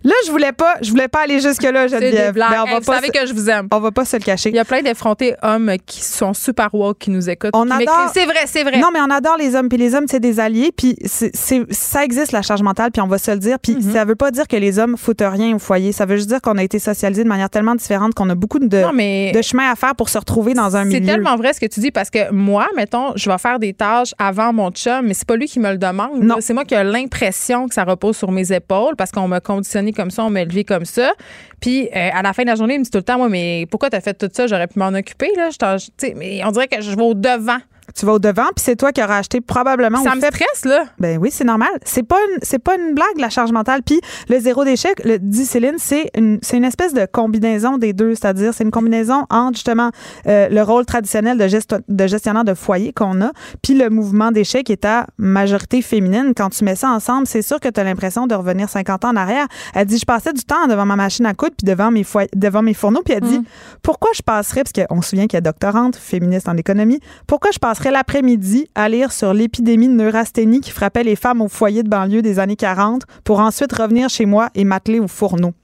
Là, 0.03 0.15
je 0.27 0.31
voulais 0.31 0.53
pas, 0.53 0.77
je 0.81 0.91
voulais 0.91 1.09
pas 1.09 1.21
aller 1.25 1.41
jusque-là, 1.41 1.87
c'est 1.89 2.01
des 2.01 2.07
Geneviève. 2.11 2.35
Mais 2.35 2.59
on 2.59 2.65
Hey, 2.67 2.73
va 2.73 2.79
vous 2.79 2.87
pas 2.87 2.95
savez 2.95 3.09
se- 3.09 3.13
que 3.13 3.27
je 3.27 3.35
vous 3.35 3.51
aime. 3.51 3.69
on 3.71 3.81
va 3.81 3.91
pas 3.91 4.05
se 4.07 4.17
le 4.17 4.23
cacher. 4.23 4.49
Il 4.49 4.55
y 4.57 4.59
a 4.59 4.65
plein 4.65 4.81
d'effrontés 4.83 5.35
hommes 5.43 5.73
qui 5.85 6.01
sont 6.03 6.33
super 6.33 6.75
woke, 6.75 6.99
qui 6.99 7.11
nous 7.11 7.29
écoutent. 7.29 7.51
On 7.53 7.69
adore-. 7.71 8.11
C'est 8.15 8.25
vrai, 8.25 8.41
c'est 8.47 8.63
vrai. 8.63 8.79
Non, 8.79 8.89
mais 8.93 9.01
on 9.01 9.11
adore 9.11 9.37
les 9.37 9.55
hommes, 9.55 9.69
puis 9.69 9.77
les 9.77 9.95
hommes, 9.95 10.07
c'est 10.11 10.21
des 10.21 10.41
alliés, 10.41 10.71
puis 10.75 10.97
c'est, 11.05 11.31
c'est- 11.37 11.71
ça 11.71 12.03
existe, 12.05 12.33
la 12.33 12.41
charge 12.41 12.63
mentale, 12.63 12.91
puis 12.93 13.03
on 13.03 13.07
va 13.07 13.19
se 13.19 13.31
le 13.31 13.37
dire, 13.39 13.59
puis 13.59 13.75
Mm-hmm. 13.75 13.93
ça 13.93 14.05
veut 14.07 14.15
pas 14.17 14.31
dire 14.31 14.49
que 14.49 14.57
les 14.57 14.79
hommes 14.79 14.97
foutent 14.97 15.23
rien 15.25 15.55
au 15.55 15.59
foyer, 15.59 15.93
ça 15.93 16.07
veut 16.07 16.17
juste 16.17 16.29
dire 16.29 16.41
qu'on 16.41 16.57
a 16.57 16.63
été 16.63 16.79
socialisés 16.79 17.23
de 17.25 17.29
manière 17.29 17.51
tellement 17.51 17.75
différente 17.75 18.15
qu'on 18.15 18.29
a 18.31 18.35
beaucoup 18.35 18.59
de, 18.59 18.81
Non, 18.81 18.93
mais- 18.95 19.33
de 19.33 19.43
chemin 19.43 19.71
à 19.71 19.77
faire 19.77 19.95
pour 19.95 20.09
se 20.09 20.17
retrouver 20.19 20.55
dans 20.55 20.77
un 20.77 20.83
C'est 20.85 21.01
milieu. 21.01 21.07
tellement 21.07 21.37
vrai 21.37 21.53
ce 21.53 21.61
que 21.61 21.67
tu 21.67 21.81
dis 21.81 21.91
parce 21.91 22.09
que 22.11 22.31
moi, 22.33 22.67
mettons, 22.75 23.13
je 23.17 23.31
vais 23.31 23.39
faire 23.39 23.59
des 23.59 23.75
tâches 23.75 24.15
avant 24.19 24.53
mon 24.55 24.71
chum, 24.71 25.07
mais 25.07 25.15
c'est 25.15 25.27
pas 25.29 25.37
lui 25.37 25.47
qui 25.47 25.61
me 25.61 25.71
le 25.71 25.79
demande. 25.79 26.23
Non. 26.23 26.37
là. 26.37 26.41
C'est 26.41 26.55
moi 26.55 26.65
qui 26.65 26.75
l'impression 26.85 27.69
que 27.69 27.75
ça 27.75 27.85
repose 27.85 28.17
sur 28.17 28.31
mes 28.31 28.53
épaules 28.53 28.97
parce 28.97 29.11
qu'on 29.11 29.29
m'a 29.29 29.41
conditionné 29.41 29.93
comme 29.93 30.11
ça, 30.11 30.25
on 30.25 30.31
m'a 30.31 30.43
élevé 30.43 30.65
comme 30.65 30.85
ça. 30.85 31.13
Puis 31.61 31.89
euh, 31.89 32.11
à 32.13 32.23
la 32.23 32.33
fin 32.33 32.43
de 32.43 32.49
la 32.49 32.57
journée, 32.57 32.75
il 32.75 32.81
me 32.81 32.85
dit 32.85 32.91
tout 32.91 32.99
le 32.99 33.05
temps, 33.05 33.19
moi, 33.19 33.29
mais 33.29 33.67
pourquoi 33.71 33.91
t'as 33.91 34.01
fait 34.01 34.15
tout 34.15 34.29
ça? 34.33 34.47
J'aurais 34.47 34.67
pu 34.67 34.79
m'en 34.79 34.89
occuper. 34.89 35.31
Là. 35.37 35.51
Je 35.51 36.15
mais 36.15 36.41
on 36.45 36.51
dirait 36.51 36.69
que 36.69 36.81
je 36.81 36.95
vais 36.95 37.03
au 37.03 37.15
devant. 37.15 37.59
Tu 37.95 38.07
vas 38.07 38.13
au 38.15 38.19
devant, 38.19 38.47
puis 38.55 38.65
c'est 38.65 38.77
toi 38.77 38.93
qui 38.93 39.03
auras 39.03 39.19
acheté 39.19 39.41
probablement 39.41 40.03
Ça 40.03 40.15
me 40.15 40.21
fait 40.21 40.29
stresse, 40.35 40.65
là. 40.65 40.85
Ben 40.99 41.19
oui, 41.21 41.31
c'est 41.33 41.45
normal. 41.45 41.69
C'est 41.85 42.03
pas 42.03 42.17
une, 42.31 42.39
c'est 42.43 42.59
pas 42.59 42.77
une 42.77 42.95
blague 42.95 43.19
la 43.19 43.31
charge 43.31 43.53
mentale. 43.53 43.83
Puis 43.85 44.01
le 44.29 44.39
zéro 44.39 44.65
déchet, 44.65 44.95
le 45.05 45.19
dit 45.19 45.45
Céline, 45.47 45.77
c'est 45.79 46.11
une, 46.17 46.39
c'est 46.43 46.57
une 46.57 46.65
espèce 46.65 46.95
de 46.95 47.07
combinaison 47.11 47.79
des 47.79 47.93
deux, 47.93 48.15
c'est-à-dire 48.15 48.53
c'est 48.55 48.65
une 48.65 48.71
combinaison 48.71 49.25
entre 49.31 49.55
justement 49.57 49.91
euh, 50.27 50.49
le 50.49 50.63
rôle 50.63 50.85
traditionnel 50.87 51.37
de, 51.39 51.45
gesto- 51.49 51.81
de 51.89 52.07
gestionnaire 52.07 52.45
de 52.45 52.55
foyer 52.55 52.93
qu'on 52.93 53.21
a, 53.23 53.31
puis 53.63 53.75
le 53.75 53.91
mouvement 53.91 54.31
déchets 54.31 54.63
qui 54.63 54.73
est 54.73 54.85
à 54.85 55.07
majorité 55.19 55.83
féminine. 55.83 56.33
Quand 56.37 56.51
tu 56.51 56.65
mets 56.65 56.77
ça 56.77 56.91
ensemble, 56.91 57.27
c'est 57.27 57.43
sûr 57.43 57.61
que 57.61 57.69
tu 57.69 57.81
as 57.81 57.85
l'impression 57.85 58.27
de 58.27 58.35
revenir 58.35 58.69
50 58.69 59.05
ans 59.05 59.11
en 59.11 59.17
arrière. 59.17 59.47
Elle 59.75 59.87
dit, 59.87 59.99
je 59.99 60.05
passais 60.05 60.33
du 60.33 60.43
temps 60.45 60.67
devant 60.69 60.87
ma 60.87 60.97
machine 60.97 61.27
à 61.27 61.35
coudre 61.35 61.55
puis 61.57 61.67
devant 61.67 61.91
mes 61.91 62.05
foy- 62.05 62.29
devant 62.35 62.63
mes 62.63 62.75
fourneaux, 62.75 63.03
puis 63.05 63.15
elle 63.15 63.23
dit, 63.23 63.37
pourquoi 63.83 64.11
je 64.15 64.23
passerais, 64.23 64.63
parce 64.63 64.87
qu'on 64.87 65.03
se 65.03 65.11
souvient 65.11 65.27
qu'elle 65.27 65.39
est 65.39 65.43
doctorante, 65.43 65.97
féministe 65.97 66.49
en 66.49 66.57
économie, 66.57 67.01
pourquoi 67.27 67.51
je 67.53 67.59
passerais 67.59 67.80
l'après-midi 67.89 68.69
à 68.75 68.89
lire 68.89 69.13
sur 69.13 69.33
l'épidémie 69.33 69.89
de 69.89 69.95
neurasthénie 69.95 70.61
qui 70.61 70.71
frappait 70.71 71.05
les 71.05 71.17
femmes 71.17 71.41
au 71.41 71.49
foyer 71.49 71.83
de 71.83 71.89
banlieue 71.89 72.21
des 72.23 72.39
années 72.39 72.57
40 72.57 73.05
pour 73.25 73.41
ensuite 73.41 73.73
revenir 73.73 74.09
chez 74.11 74.27
moi 74.27 74.51
et 74.55 74.65
m'atteler 74.65 75.01
au 75.01 75.09
fourneau? 75.09 75.55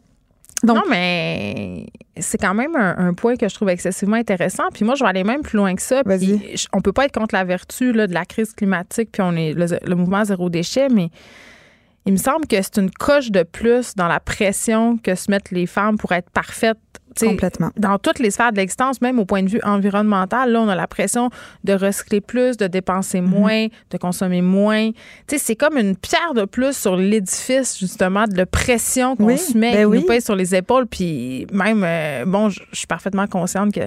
Donc- 0.63 0.77
non, 0.79 0.83
mais 0.89 1.87
c'est 2.19 2.39
quand 2.39 2.55
même 2.55 2.75
un, 2.77 2.97
un 3.09 3.13
point 3.13 3.37
que 3.37 3.47
je 3.47 3.55
trouve 3.55 3.69
excessivement 3.69 4.17
intéressant. 4.17 4.65
Puis 4.73 4.87
moi, 4.87 4.95
je 4.95 5.05
vais 5.05 5.11
aller 5.11 5.23
même 5.23 5.43
plus 5.43 5.59
loin 5.59 5.75
que 5.75 5.83
ça. 5.83 6.03
Puis 6.03 6.57
je- 6.57 6.67
on 6.73 6.81
peut 6.81 6.93
pas 6.95 7.05
être 7.05 7.13
contre 7.13 7.35
la 7.35 7.45
vertu 7.45 7.93
là, 7.93 8.07
de 8.07 8.15
la 8.15 8.25
crise 8.25 8.53
climatique, 8.55 9.11
puis 9.13 9.21
on 9.23 9.33
est 9.37 9.53
le, 9.53 9.67
le 9.87 9.95
mouvement 9.95 10.25
zéro 10.25 10.49
déchet, 10.49 10.89
mais 10.89 11.11
il 12.07 12.13
me 12.13 12.19
semble 12.19 12.47
que 12.47 12.57
c'est 12.63 12.79
une 12.79 12.91
coche 12.91 13.31
de 13.31 13.43
plus 13.43 13.95
dans 13.97 14.09
la 14.09 14.21
pression 14.21 14.97
que 14.97 15.15
se 15.15 15.31
mettent 15.31 15.51
les 15.51 15.67
femmes 15.67 15.99
pour 15.99 16.13
être 16.13 16.31
parfaites. 16.31 16.79
Complètement. 17.19 17.71
Dans 17.79 17.99
toutes 17.99 18.19
les 18.19 18.31
sphères 18.31 18.53
de 18.53 18.59
l'existence, 18.59 19.01
même 19.01 19.19
au 19.19 19.25
point 19.25 19.43
de 19.43 19.49
vue 19.49 19.61
environnemental, 19.63 20.53
là, 20.53 20.61
on 20.61 20.69
a 20.69 20.75
la 20.75 20.87
pression 20.87 21.31
de 21.65 21.73
recycler 21.73 22.21
plus, 22.21 22.59
de 22.59 22.67
dépenser 22.67 23.23
Mhm. 23.23 23.31
moins, 23.31 23.67
de 23.91 23.97
consommer 23.97 24.43
moins. 24.43 24.91
Tu 24.91 24.99
sais, 25.29 25.39
c'est 25.39 25.57
comme 25.57 25.79
une 25.79 25.97
pierre 25.97 26.35
de 26.35 26.45
plus 26.45 26.77
sur 26.77 26.95
l'édifice, 26.97 27.79
justement, 27.79 28.25
de 28.27 28.37
la 28.37 28.45
pression 28.45 29.17
qu'on 29.17 29.25
Oui, 29.25 29.39
se 29.39 29.57
met, 29.57 29.73
ben 29.73 29.79
qui 29.81 29.85
oui. 29.87 30.01
nous 30.01 30.07
pèse 30.07 30.25
sur 30.27 30.37
les 30.37 30.55
épaules. 30.55 30.87
Puis 30.87 31.47
même, 31.53 31.83
euh, 31.85 32.25
bon, 32.27 32.51
je 32.51 32.61
je 32.71 32.77
suis 32.81 32.87
parfaitement 32.87 33.27
consciente 33.27 33.73
que 33.73 33.81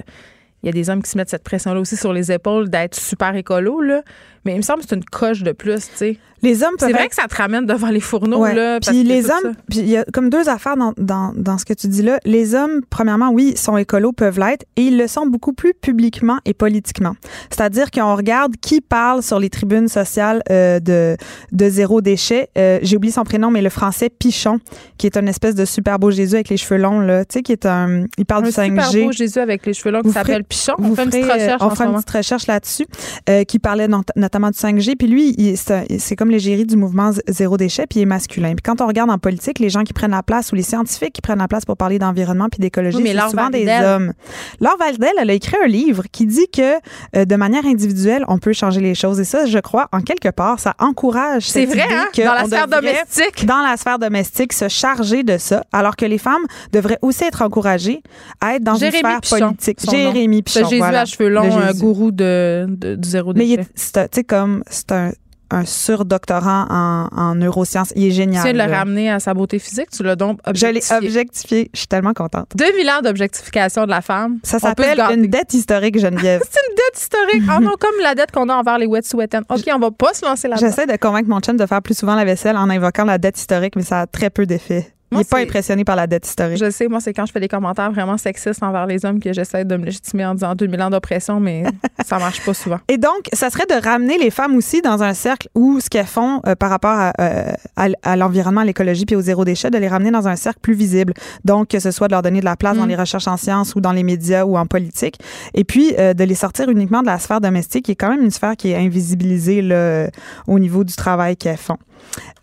il 0.62 0.66
y 0.66 0.68
a 0.68 0.72
des 0.72 0.90
hommes 0.90 1.02
qui 1.02 1.08
se 1.10 1.16
mettent 1.16 1.30
cette 1.30 1.44
pression-là 1.44 1.80
aussi 1.80 1.96
sur 1.96 2.12
les 2.12 2.30
épaules 2.32 2.68
d'être 2.68 2.94
super 2.94 3.34
écolo, 3.36 3.80
là. 3.80 4.02
Mais 4.44 4.52
il 4.54 4.56
me 4.58 4.62
semble 4.62 4.80
que 4.80 4.86
c'est 4.88 4.96
une 4.96 5.04
coche 5.04 5.42
de 5.42 5.52
plus, 5.52 5.76
tu 5.80 5.96
sais. 5.96 6.18
Les 6.42 6.62
hommes 6.62 6.72
C'est 6.78 6.90
vrai 6.90 7.02
être- 7.02 7.10
que 7.10 7.14
ça 7.16 7.28
te 7.28 7.36
ramène 7.36 7.66
devant 7.66 7.88
les 7.90 8.00
fourneaux, 8.00 8.38
Ouais. 8.38 8.54
là. 8.54 8.80
Puis 8.80 9.02
les 9.04 9.26
hommes, 9.26 9.52
puis 9.68 9.80
il 9.80 9.88
y 9.90 9.98
a 9.98 10.04
comme 10.10 10.30
deux 10.30 10.48
affaires 10.48 10.78
dans, 10.78 10.94
dans, 10.96 11.34
dans 11.36 11.58
ce 11.58 11.66
que 11.66 11.74
tu 11.74 11.86
dis 11.86 12.00
là. 12.00 12.18
Les 12.24 12.54
hommes, 12.54 12.80
premièrement, 12.88 13.28
oui, 13.30 13.54
sont 13.58 13.76
écolos, 13.76 14.12
peuvent 14.12 14.38
l'être, 14.38 14.64
et 14.76 14.84
ils 14.84 14.96
le 14.96 15.06
sont 15.06 15.26
beaucoup 15.26 15.52
plus 15.52 15.74
publiquement 15.74 16.38
et 16.46 16.54
politiquement. 16.54 17.14
C'est-à-dire 17.50 17.90
qu'on 17.90 18.16
regarde 18.16 18.54
qui 18.56 18.80
parle 18.80 19.22
sur 19.22 19.38
les 19.38 19.50
tribunes 19.50 19.88
sociales 19.88 20.42
euh, 20.50 20.80
de, 20.80 21.18
de 21.52 21.68
zéro 21.68 22.00
déchet. 22.00 22.48
Euh, 22.56 22.78
J'ai 22.80 22.96
oublié 22.96 23.12
son 23.12 23.24
prénom, 23.24 23.50
mais 23.50 23.60
le 23.60 23.68
français 23.68 24.08
Pichon, 24.08 24.60
qui 24.96 25.06
est 25.06 25.18
une 25.18 25.28
espèce 25.28 25.54
de 25.54 25.66
super 25.66 25.98
beau 25.98 26.10
Jésus 26.10 26.36
avec 26.36 26.48
les 26.48 26.56
cheveux 26.56 26.80
longs, 26.80 27.00
là. 27.00 27.26
Tu 27.26 27.34
sais, 27.34 27.42
qui 27.42 27.52
est 27.52 27.66
un. 27.66 28.04
Il 28.16 28.24
parle 28.24 28.44
Un 28.44 28.46
du 28.46 28.52
super 28.52 28.70
5G. 28.90 29.04
beau 29.04 29.12
Jésus 29.12 29.38
avec 29.40 29.66
les 29.66 29.74
cheveux 29.74 29.90
longs 29.90 30.00
qui 30.00 30.10
s'appelle 30.10 30.44
Pichon. 30.44 30.72
Vous 30.78 30.92
On 30.92 30.94
fait 30.96 31.04
une 31.04 31.10
petite 31.10 31.24
euh, 31.26 31.34
recherche 31.34 31.60
on 31.62 31.66
en 31.66 31.68
ce 31.70 31.74
fera 31.74 31.84
une 31.84 31.90
moment. 31.90 32.02
petite 32.02 32.16
recherche 32.16 32.46
là-dessus 32.46 32.86
euh, 33.28 33.44
qui 33.44 33.58
parlait 33.58 33.88
not- 33.88 34.04
notamment 34.30 34.50
du 34.50 34.56
5G. 34.58 34.96
Puis 34.96 35.08
lui, 35.08 35.56
c'est 35.56 36.16
comme 36.16 36.30
l'égérie 36.30 36.64
du 36.64 36.76
mouvement 36.76 37.10
zéro 37.28 37.56
déchet, 37.56 37.86
puis 37.88 37.98
il 38.00 38.02
est 38.02 38.06
masculin. 38.06 38.50
Puis 38.50 38.62
quand 38.64 38.80
on 38.80 38.86
regarde 38.86 39.10
en 39.10 39.18
politique, 39.18 39.58
les 39.58 39.70
gens 39.70 39.82
qui 39.82 39.92
prennent 39.92 40.12
la 40.12 40.22
place 40.22 40.52
ou 40.52 40.54
les 40.54 40.62
scientifiques 40.62 41.12
qui 41.12 41.20
prennent 41.20 41.38
la 41.40 41.48
place 41.48 41.64
pour 41.64 41.76
parler 41.76 41.98
d'environnement 41.98 42.48
puis 42.48 42.60
d'écologie, 42.60 42.96
Oui, 42.98 43.02
mais 43.02 43.14
c'est 43.14 43.28
souvent 43.30 43.50
des 43.50 43.66
hommes. 43.68 44.12
Laure 44.60 44.76
Valdel, 44.78 45.10
elle 45.20 45.30
a 45.30 45.32
écrit 45.32 45.56
un 45.64 45.66
livre 45.66 46.04
qui 46.12 46.26
dit 46.26 46.46
que 46.52 46.76
euh, 47.16 47.24
de 47.24 47.36
manière 47.36 47.64
individuelle, 47.66 48.24
on 48.28 48.38
peut 48.38 48.52
changer 48.52 48.80
les 48.80 48.94
choses. 48.94 49.18
Et 49.20 49.24
ça, 49.24 49.46
je 49.46 49.58
crois, 49.58 49.88
en 49.92 50.00
quelque 50.00 50.28
part, 50.28 50.60
ça 50.60 50.74
encourage 50.78 51.48
cette 51.48 51.68
vrai, 51.68 51.84
idée 51.84 51.94
hein? 51.94 52.06
que 52.14 52.22
Dans 52.22 52.34
la 52.34 52.44
sphère 52.44 52.68
domestique. 52.68 53.46
Dans 53.46 53.62
la 53.68 53.76
sphère 53.76 53.98
domestique, 53.98 54.52
se 54.52 54.68
charger 54.68 55.22
de 55.24 55.38
ça, 55.38 55.64
alors 55.72 55.96
que 55.96 56.04
les 56.04 56.18
femmes 56.18 56.44
devraient 56.72 56.98
aussi 57.02 57.24
être 57.24 57.42
encouragées 57.42 58.02
à 58.40 58.54
être 58.54 58.62
dans 58.62 58.74
Jérémy 58.76 58.98
une 58.98 59.06
sphère 59.06 59.20
Pichon, 59.20 59.38
politique. 59.48 59.78
Jérémy 59.90 60.42
Pichon, 60.42 60.60
Jésus 60.68 60.78
voilà. 60.78 61.00
à 61.00 61.04
cheveux 61.04 61.28
longs, 61.28 61.56
un 61.58 61.72
gourou 61.72 62.12
de, 62.12 62.66
de- 62.68 62.94
du 62.94 63.08
zéro 63.08 63.32
Mais 63.34 63.46
déchet. 63.56 64.08
tu 64.12 64.19
sais, 64.20 64.24
comme, 64.24 64.62
c'est 64.68 64.92
un, 64.92 65.10
un 65.52 65.64
surdoctorant 65.64 66.66
en, 66.70 67.08
en 67.16 67.34
neurosciences. 67.34 67.92
Il 67.96 68.04
est 68.04 68.10
Tu 68.10 68.14
génial. 68.14 68.42
viens 68.44 68.52
de 68.52 68.70
le 68.70 68.72
ramener 68.76 69.10
à 69.10 69.18
sa 69.18 69.34
beauté 69.34 69.58
physique, 69.58 69.90
tu 69.90 70.02
l'as 70.04 70.14
donc 70.14 70.38
Je 70.54 70.66
l'ai 70.66 70.78
objectifié. 70.78 70.96
objectifié. 70.96 71.70
Je 71.74 71.78
suis 71.80 71.88
tellement 71.88 72.12
contente. 72.14 72.52
2000 72.54 72.88
ans 72.90 73.00
d'objectification 73.02 73.84
de 73.84 73.90
la 73.90 74.00
femme. 74.00 74.38
Ça 74.44 74.58
s'appelle 74.60 75.00
une 75.12 75.26
dette 75.26 75.52
historique, 75.52 75.98
Geneviève. 75.98 76.40
C'est 76.48 76.60
une 76.70 76.76
dette 76.76 77.00
historique. 77.02 77.42
Ah 77.50 77.58
non, 77.60 77.72
comme 77.80 78.00
la 78.02 78.14
dette 78.14 78.30
qu'on 78.30 78.48
a 78.48 78.54
envers 78.54 78.78
les 78.78 78.86
wet 78.86 79.02
sweaters. 79.02 79.42
OK, 79.48 79.62
on 79.74 79.78
va 79.80 79.90
pas 79.90 80.14
se 80.14 80.24
lancer 80.24 80.46
là-dedans. 80.46 80.66
J'essaie 80.68 80.86
de 80.86 80.96
convaincre 80.96 81.28
mon 81.28 81.40
chum 81.40 81.56
de 81.56 81.66
faire 81.66 81.82
plus 81.82 81.98
souvent 81.98 82.14
la 82.14 82.24
vaisselle 82.24 82.56
en 82.56 82.70
invoquant 82.70 83.04
la 83.04 83.18
dette 83.18 83.38
historique, 83.38 83.74
mais 83.74 83.82
ça 83.82 84.02
a 84.02 84.06
très 84.06 84.30
peu 84.30 84.46
d'effet. 84.46 84.94
Il 85.12 85.18
n'est 85.18 85.24
pas 85.24 85.38
impressionné 85.38 85.84
par 85.84 85.96
la 85.96 86.06
dette 86.06 86.26
historique. 86.26 86.58
Je 86.58 86.70
sais, 86.70 86.86
moi, 86.86 87.00
c'est 87.00 87.12
quand 87.12 87.26
je 87.26 87.32
fais 87.32 87.40
des 87.40 87.48
commentaires 87.48 87.90
vraiment 87.90 88.16
sexistes 88.16 88.62
envers 88.62 88.86
les 88.86 89.04
hommes 89.04 89.18
que 89.18 89.32
j'essaie 89.32 89.64
de 89.64 89.76
me 89.76 89.86
légitimer 89.86 90.24
en 90.26 90.34
disant 90.34 90.54
2000 90.54 90.82
ans 90.82 90.90
d'oppression, 90.90 91.40
mais 91.40 91.64
ça 92.06 92.18
marche 92.18 92.44
pas 92.44 92.54
souvent. 92.54 92.78
Et 92.88 92.98
donc, 92.98 93.28
ça 93.32 93.50
serait 93.50 93.66
de 93.66 93.82
ramener 93.82 94.18
les 94.18 94.30
femmes 94.30 94.54
aussi 94.54 94.82
dans 94.82 95.02
un 95.02 95.14
cercle 95.14 95.48
où 95.54 95.80
ce 95.80 95.88
qu'elles 95.90 96.06
font 96.06 96.40
euh, 96.46 96.54
par 96.54 96.70
rapport 96.70 96.90
à, 96.92 97.12
euh, 97.20 97.52
à, 97.76 97.88
à 98.02 98.16
l'environnement, 98.16 98.60
à 98.60 98.64
l'écologie 98.64 99.04
puis 99.04 99.16
au 99.16 99.20
zéro 99.20 99.44
déchet, 99.44 99.70
de 99.70 99.78
les 99.78 99.88
ramener 99.88 100.10
dans 100.10 100.28
un 100.28 100.36
cercle 100.36 100.60
plus 100.60 100.74
visible. 100.74 101.14
Donc, 101.44 101.68
que 101.68 101.80
ce 101.80 101.90
soit 101.90 102.06
de 102.08 102.12
leur 102.12 102.22
donner 102.22 102.40
de 102.40 102.44
la 102.44 102.56
place 102.56 102.76
dans 102.76 102.86
Mm. 102.86 102.90
les 102.90 102.96
recherches 102.96 103.28
en 103.28 103.36
sciences 103.36 103.74
ou 103.74 103.80
dans 103.80 103.92
les 103.92 104.02
médias 104.02 104.44
ou 104.44 104.56
en 104.56 104.66
politique. 104.66 105.18
Et 105.54 105.64
puis, 105.64 105.94
euh, 105.98 106.14
de 106.14 106.24
les 106.24 106.34
sortir 106.34 106.68
uniquement 106.70 107.02
de 107.02 107.06
la 107.06 107.18
sphère 107.18 107.40
domestique, 107.40 107.86
qui 107.86 107.92
est 107.92 107.96
quand 107.96 108.10
même 108.10 108.22
une 108.22 108.30
sphère 108.30 108.56
qui 108.56 108.70
est 108.70 108.76
invisibilisée 108.76 109.62
là, 109.62 110.08
au 110.46 110.58
niveau 110.58 110.84
du 110.84 110.94
travail 110.94 111.36
qu'elles 111.36 111.56
font. 111.56 111.78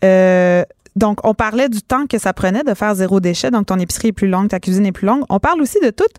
Euh, 0.04 0.62
donc, 0.98 1.18
on 1.24 1.34
parlait 1.34 1.68
du 1.68 1.82
temps 1.82 2.06
que 2.06 2.18
ça 2.18 2.32
prenait 2.32 2.64
de 2.64 2.74
faire 2.74 2.94
zéro 2.94 3.20
déchet. 3.20 3.50
Donc, 3.50 3.66
ton 3.66 3.78
épicerie 3.78 4.08
est 4.08 4.12
plus 4.12 4.28
longue, 4.28 4.48
ta 4.48 4.60
cuisine 4.60 4.86
est 4.86 4.92
plus 4.92 5.06
longue. 5.06 5.24
On 5.28 5.38
parle 5.38 5.62
aussi 5.62 5.78
de 5.80 5.90
toute 5.90 6.12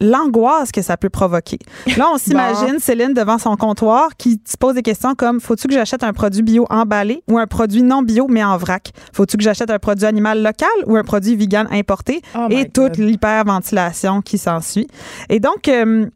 l'angoisse 0.00 0.72
que 0.72 0.80
ça 0.82 0.96
peut 0.96 1.10
provoquer. 1.10 1.58
Là, 1.96 2.08
on 2.12 2.18
s'imagine 2.18 2.78
Céline 2.78 3.12
devant 3.12 3.38
son 3.38 3.54
comptoir 3.56 4.16
qui 4.16 4.40
se 4.46 4.56
pose 4.56 4.74
des 4.74 4.82
questions 4.82 5.14
comme 5.14 5.40
faut-tu 5.40 5.68
que 5.68 5.74
j'achète 5.74 6.02
un 6.02 6.12
produit 6.12 6.42
bio 6.42 6.66
emballé 6.70 7.22
ou 7.28 7.38
un 7.38 7.46
produit 7.46 7.82
non 7.82 8.02
bio 8.02 8.26
mais 8.28 8.42
en 8.42 8.56
vrac? 8.56 8.92
Faut-tu 9.12 9.36
que 9.36 9.42
j'achète 9.42 9.70
un 9.70 9.78
produit 9.78 10.06
animal 10.06 10.42
local 10.42 10.70
ou 10.86 10.96
un 10.96 11.04
produit 11.04 11.36
vegan 11.36 11.68
importé? 11.70 12.22
Oh 12.34 12.46
Et 12.48 12.68
toute 12.68 12.96
l'hyperventilation 12.96 14.22
qui 14.22 14.38
s'ensuit. 14.38 14.86
Et 15.28 15.38
donc, 15.38 15.68
euh, 15.68 16.06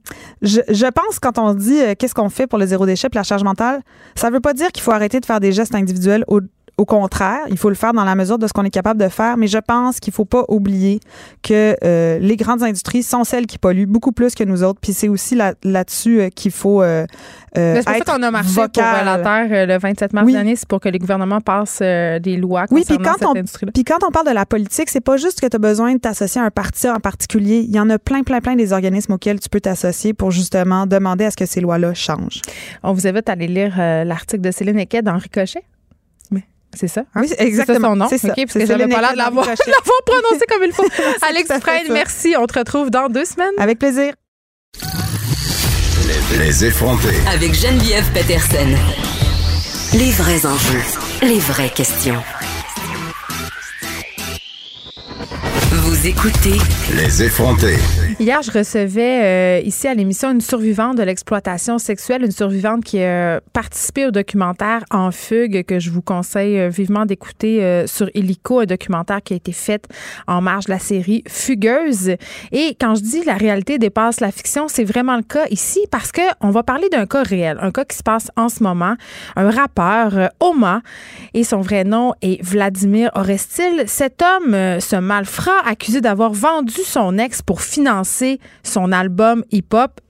je, 0.41 0.61
je 0.69 0.87
pense 0.87 1.19
quand 1.21 1.39
on 1.39 1.53
dit 1.53 1.79
euh, 1.79 1.95
qu'est-ce 1.99 2.15
qu'on 2.15 2.31
fait 2.31 2.47
pour 2.47 2.59
le 2.59 2.67
zéro 2.67 2.87
déchet 2.87 3.11
puis 3.11 3.19
la 3.19 3.23
charge 3.23 3.45
mentale, 3.45 3.83
ça 4.15 4.31
veut 4.31 4.41
pas 4.41 4.55
dire 4.55 4.73
qu'il 4.73 4.83
faut 4.83 4.93
arrêter 4.93 5.21
de 5.21 5.27
faire 5.27 5.41
des 5.41 5.53
gestes 5.53 5.75
individuels 5.75 6.25
au 6.27 6.41
au 6.77 6.85
contraire, 6.85 7.41
il 7.51 7.57
faut 7.57 7.69
le 7.69 7.75
faire 7.77 7.93
dans 7.93 8.05
la 8.05 8.15
mesure 8.15 8.39
de 8.39 8.47
ce 8.47 8.53
qu'on 8.53 8.65
est 8.65 8.71
capable 8.71 9.01
de 9.01 9.09
faire, 9.09 9.37
mais 9.37 9.47
je 9.47 9.59
pense 9.59 10.01
qu'il 10.01 10.13
faut 10.13 10.25
pas 10.25 10.45
oublier 10.49 11.01
que 11.43 11.77
euh, 11.85 12.19
les 12.19 12.37
grandes 12.37 12.63
industries 12.63 13.03
sont 13.03 13.23
celles 13.25 13.47
qui 13.47 13.59
polluent 13.59 13.87
beaucoup 13.87 14.11
plus 14.13 14.35
que 14.35 14.43
nous 14.45 14.63
autres, 14.65 14.81
puis 14.81 14.93
c'est 14.93 15.09
aussi 15.09 15.35
là- 15.37 15.55
là-dessus 15.63 16.21
euh, 16.21 16.29
qu'il 16.31 16.51
faut 16.51 16.83
euh, 16.83 17.07
euh, 17.57 17.77
C'est 17.77 17.85
pour 17.85 18.07
ça 18.07 18.17
qu'on 18.17 18.23
a 18.25 18.31
marché 18.31 18.55
pour 18.55 18.63
vocal. 18.65 19.03
euh, 19.03 19.05
la 19.05 19.19
Terre 19.49 19.67
le 19.69 19.79
27 19.79 20.13
mars 20.13 20.27
Oui. 20.27 20.33
dernier, 20.33 20.57
c'est 20.57 20.67
pour 20.69 20.81
que 20.81 20.89
les 20.89 20.99
gouvernements 20.99 21.41
passent 21.41 21.79
des 21.81 22.37
lois 22.37 22.65
Oui, 22.71 22.83
puis 22.85 22.97
concernant 22.97 23.05
quand 23.13 23.19
cette 23.19 23.29
on 23.29 23.39
industrie-là. 23.39 23.73
puis 23.73 23.85
quand 23.85 23.99
on 24.07 24.11
parle 24.11 24.27
de 24.27 24.33
la 24.33 24.47
politique, 24.47 24.91
c'est 24.91 25.01
pas 25.01 25.17
juste 25.17 25.41
que 25.41 25.47
tu 25.47 25.55
as 25.57 25.61
besoin 25.61 25.93
de 25.95 25.99
t'associer 25.99 26.41
à 26.41 26.45
un 26.45 26.51
parti 26.51 26.89
en 26.89 26.99
particulier. 26.99 27.65
Il 27.69 27.75
y 27.75 27.79
en 27.79 27.89
a 27.91 27.99
plein, 27.99 28.23
plein, 28.25 28.41
plein 28.41 28.57
des 28.57 28.73
organismes 28.73 29.13
auxquels 29.13 29.39
tu 29.39 29.49
peux 29.49 29.61
t'associer 29.61 30.13
pour 30.13 30.31
justement 30.33 30.87
demander 30.87 31.25
à 31.27 31.31
ce 31.31 31.37
que 31.37 31.47
ces 31.47 31.61
lois-là 31.61 31.95
changent. 31.95 32.43
On 32.83 32.93
vous 32.93 33.07
invite 33.07 33.29
à 33.29 33.33
aller 33.33 33.47
lire 33.47 33.75
l'article 33.77 34.43
de 34.43 34.51
Céline 34.51 34.79
Equet 34.81 35.03
dans 35.03 35.17
Ricochet. 35.17 35.63
C'est 36.79 36.89
ça? 36.89 37.03
hein? 37.15 37.21
Oui, 37.23 37.29
c'est 37.29 37.41
exactement. 37.41 37.75
C'est 37.79 37.81
ça 37.83 37.89
son 37.89 37.97
nom? 37.97 38.07
C'est 38.09 38.19
ça. 38.19 38.29
OK, 38.29 38.35
parce 38.37 38.53
que 38.55 38.67
j'avais 38.67 38.89
pas 38.89 39.01
l'air 39.01 39.13
de 39.13 39.19
l'avoir 39.19 39.47
prononcé 40.07 40.45
comme 40.49 40.63
il 40.65 40.73
faut. 40.73 40.87
Alex 41.29 41.49
ça. 41.49 41.59
merci. 41.91 42.35
On 42.39 42.47
te 42.47 42.59
retrouve 42.59 42.91
dans 42.91 43.09
deux 43.09 43.25
semaines. 43.25 43.53
Avec 43.59 43.79
plaisir. 43.79 44.15
Les 46.39 46.65
effrontés. 46.65 47.17
Avec 47.33 47.55
Geneviève 47.55 48.05
Peterson. 48.13 48.75
Les 49.95 50.11
vrais 50.11 50.45
enjeux, 50.45 50.83
les 51.23 51.39
vraies 51.39 51.71
questions. 51.71 52.21
Vous 55.87 56.07
écoutez 56.07 56.57
Les 56.97 57.25
effrontés. 57.25 57.77
Hier, 58.19 58.41
je 58.41 58.51
recevais 58.51 59.21
euh, 59.23 59.61
ici 59.67 59.87
à 59.87 59.93
l'émission 59.93 60.31
une 60.31 60.41
survivante 60.41 60.97
de 60.97 61.03
l'exploitation 61.03 61.79
sexuelle, 61.79 62.25
une 62.25 62.31
survivante 62.31 62.85
qui 62.85 63.03
a 63.03 63.43
participé 63.53 64.07
au 64.07 64.11
documentaire 64.11 64.83
En 64.91 65.11
fugue 65.11 65.63
que 65.65 65.81
je 65.81 65.91
vous 65.91 66.01
conseille 66.01 66.59
euh, 66.59 66.69
vivement 66.71 67.05
d'écouter 67.05 67.63
euh, 67.63 67.87
sur 67.87 68.09
Illico, 68.15 68.61
un 68.61 68.65
documentaire 68.65 69.23
qui 69.23 69.35
a 69.35 69.37
été 69.37 69.53
fait 69.53 69.87
en 70.27 70.41
marge 70.41 70.65
de 70.67 70.71
la 70.71 70.79
série 70.79 71.23
Fugueuse. 71.29 72.17
Et 72.53 72.77
quand 72.81 72.95
je 72.95 73.03
dis 73.03 73.23
la 73.25 73.35
réalité 73.35 73.79
dépasse 73.79 74.21
la 74.21 74.33
fiction, 74.33 74.69
c'est 74.69 74.85
vraiment 74.85 75.17
le 75.17 75.23
cas 75.23 75.45
ici 75.51 75.81
parce 75.91 76.13
que 76.13 76.23
on 76.41 76.51
va 76.51 76.63
parler 76.63 76.89
d'un 76.89 77.05
cas 77.07 77.23
réel, 77.23 77.59
un 77.61 77.73
cas 77.73 77.85
qui 77.85 77.99
se 77.99 78.03
passe 78.03 78.31
en 78.37 78.49
ce 78.49 78.63
moment. 78.63 78.95
Un 79.37 79.51
rappeur, 79.51 80.17
euh, 80.17 80.29
Oma, 80.41 80.81
et 81.35 81.45
son 81.45 81.61
vrai 81.61 81.85
nom 81.85 82.15
est 82.23 82.43
Vladimir 82.43 83.11
Orestil. 83.15 83.85
Cet 83.87 84.23
homme, 84.23 84.55
euh, 84.55 84.81
ce 84.81 84.97
malfrat, 84.97 85.61
accusé 85.75 86.01
d'avoir 86.01 86.33
vendu 86.33 86.83
son 86.85 87.19
ex 87.19 87.43
pour 87.43 87.61
financer 87.61 88.39
son 88.63 88.93
album 88.93 89.43
hip-hop. 89.51 90.01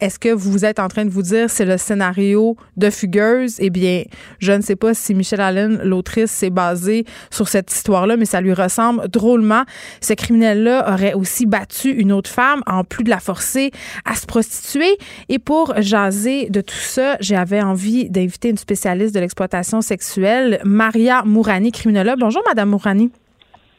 Est-ce 0.00 0.18
que 0.18 0.30
vous 0.30 0.64
êtes 0.64 0.80
en 0.80 0.88
train 0.88 1.04
de 1.04 1.10
vous 1.10 1.22
dire 1.22 1.48
c'est 1.48 1.64
le 1.64 1.76
scénario 1.78 2.56
de 2.76 2.90
Fugueuse? 2.90 3.54
Eh 3.60 3.70
bien, 3.70 4.02
je 4.40 4.50
ne 4.50 4.60
sais 4.60 4.74
pas 4.74 4.94
si 4.94 5.14
Michelle 5.14 5.40
Allen, 5.40 5.80
l'autrice, 5.84 6.32
s'est 6.32 6.50
basée 6.50 7.04
sur 7.30 7.46
cette 7.46 7.72
histoire-là, 7.72 8.16
mais 8.16 8.24
ça 8.24 8.40
lui 8.40 8.52
ressemble 8.52 9.06
drôlement. 9.06 9.62
Ce 10.00 10.12
criminel-là 10.12 10.92
aurait 10.92 11.14
aussi 11.14 11.46
battu 11.46 11.92
une 11.92 12.10
autre 12.10 12.28
femme, 12.28 12.62
en 12.66 12.82
plus 12.82 13.04
de 13.04 13.10
la 13.10 13.20
forcer 13.20 13.70
à 14.04 14.16
se 14.16 14.26
prostituer. 14.26 14.98
Et 15.28 15.38
pour 15.38 15.72
jaser 15.80 16.50
de 16.50 16.62
tout 16.62 16.74
ça, 16.74 17.16
j'avais 17.20 17.62
envie 17.62 18.10
d'inviter 18.10 18.48
une 18.48 18.58
spécialiste 18.58 19.14
de 19.14 19.20
l'exploitation 19.20 19.82
sexuelle, 19.82 20.60
Maria 20.64 21.22
Mourani, 21.24 21.70
criminologue. 21.70 22.18
Bonjour, 22.18 22.42
Madame 22.48 22.70
Mourani. 22.70 23.12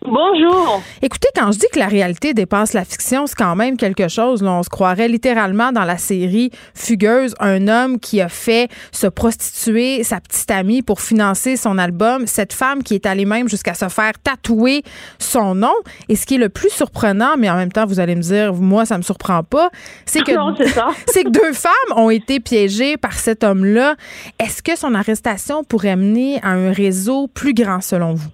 Bonjour. 0.06 0.82
Écoutez, 1.02 1.30
quand 1.34 1.52
je 1.54 1.60
dis 1.60 1.68
que 1.72 1.80
la 1.80 1.88
réalité 1.88 2.34
dépasse 2.34 2.74
la 2.74 2.84
fiction, 2.84 3.26
c'est 3.26 3.36
quand 3.36 3.56
même 3.56 3.78
quelque 3.78 4.10
chose. 4.10 4.44
là. 4.44 4.52
On 4.52 4.64
se 4.64 4.70
croirait 4.70 5.08
littéralement 5.08 5.72
dans 5.72 5.86
la 5.86 5.98
série 5.98 6.52
Fugueuse, 6.74 7.36
un 7.40 7.70
homme 7.70 8.00
qui 8.00 8.20
a 8.20 8.28
fait 8.28 8.70
se 8.92 9.08
prostituer 9.08 10.04
sa 10.04 10.20
petite 10.20 10.52
amie 10.52 10.82
pour 10.82 11.00
financer 11.00 11.56
son 11.56 11.78
album. 11.78 12.28
Cette 12.28 12.52
femme 12.52 12.84
qui 12.84 12.96
est 12.96 13.06
allée 13.06 13.26
même 13.26 13.48
jusqu'à 13.48 13.76
se 13.76 13.88
faire 13.88 14.12
tatouer 14.22 14.84
son 15.20 15.56
nom. 15.56 15.74
Et 16.10 16.18
ce 16.18 16.26
qui 16.26 16.36
est 16.36 16.40
le 16.40 16.50
plus 16.50 16.70
surprenant, 16.70 17.36
mais 17.38 17.50
en 17.50 17.56
même 17.56 17.72
temps, 17.72 17.86
vous 17.86 18.02
allez 18.02 18.16
me 18.16 18.22
dire, 18.22 18.54
moi, 18.54 18.86
ça 18.86 18.98
me 18.98 19.04
surprend 19.04 19.44
pas, 19.44 19.70
c'est 20.06 20.22
que 20.22 20.32
Non, 20.36 20.54
c'est 20.58 20.68
ça. 20.68 20.90
c'est 21.08 21.24
que 21.24 21.30
deux 21.30 21.54
femmes 21.54 21.72
ont 21.96 22.10
été 22.10 22.42
piégées 22.42 22.98
par 22.98 23.14
cet 23.14 23.44
homme-là. 23.44 23.96
Est-ce 24.38 24.62
que 24.62 24.76
son 24.76 24.96
arrestation 24.96 25.64
pourrait 25.64 25.96
mener 25.96 26.42
à 26.44 26.50
un 26.50 26.74
réseau 26.74 27.28
plus 27.28 27.54
grand 27.54 27.80
selon 27.80 28.14
vous? 28.14 28.30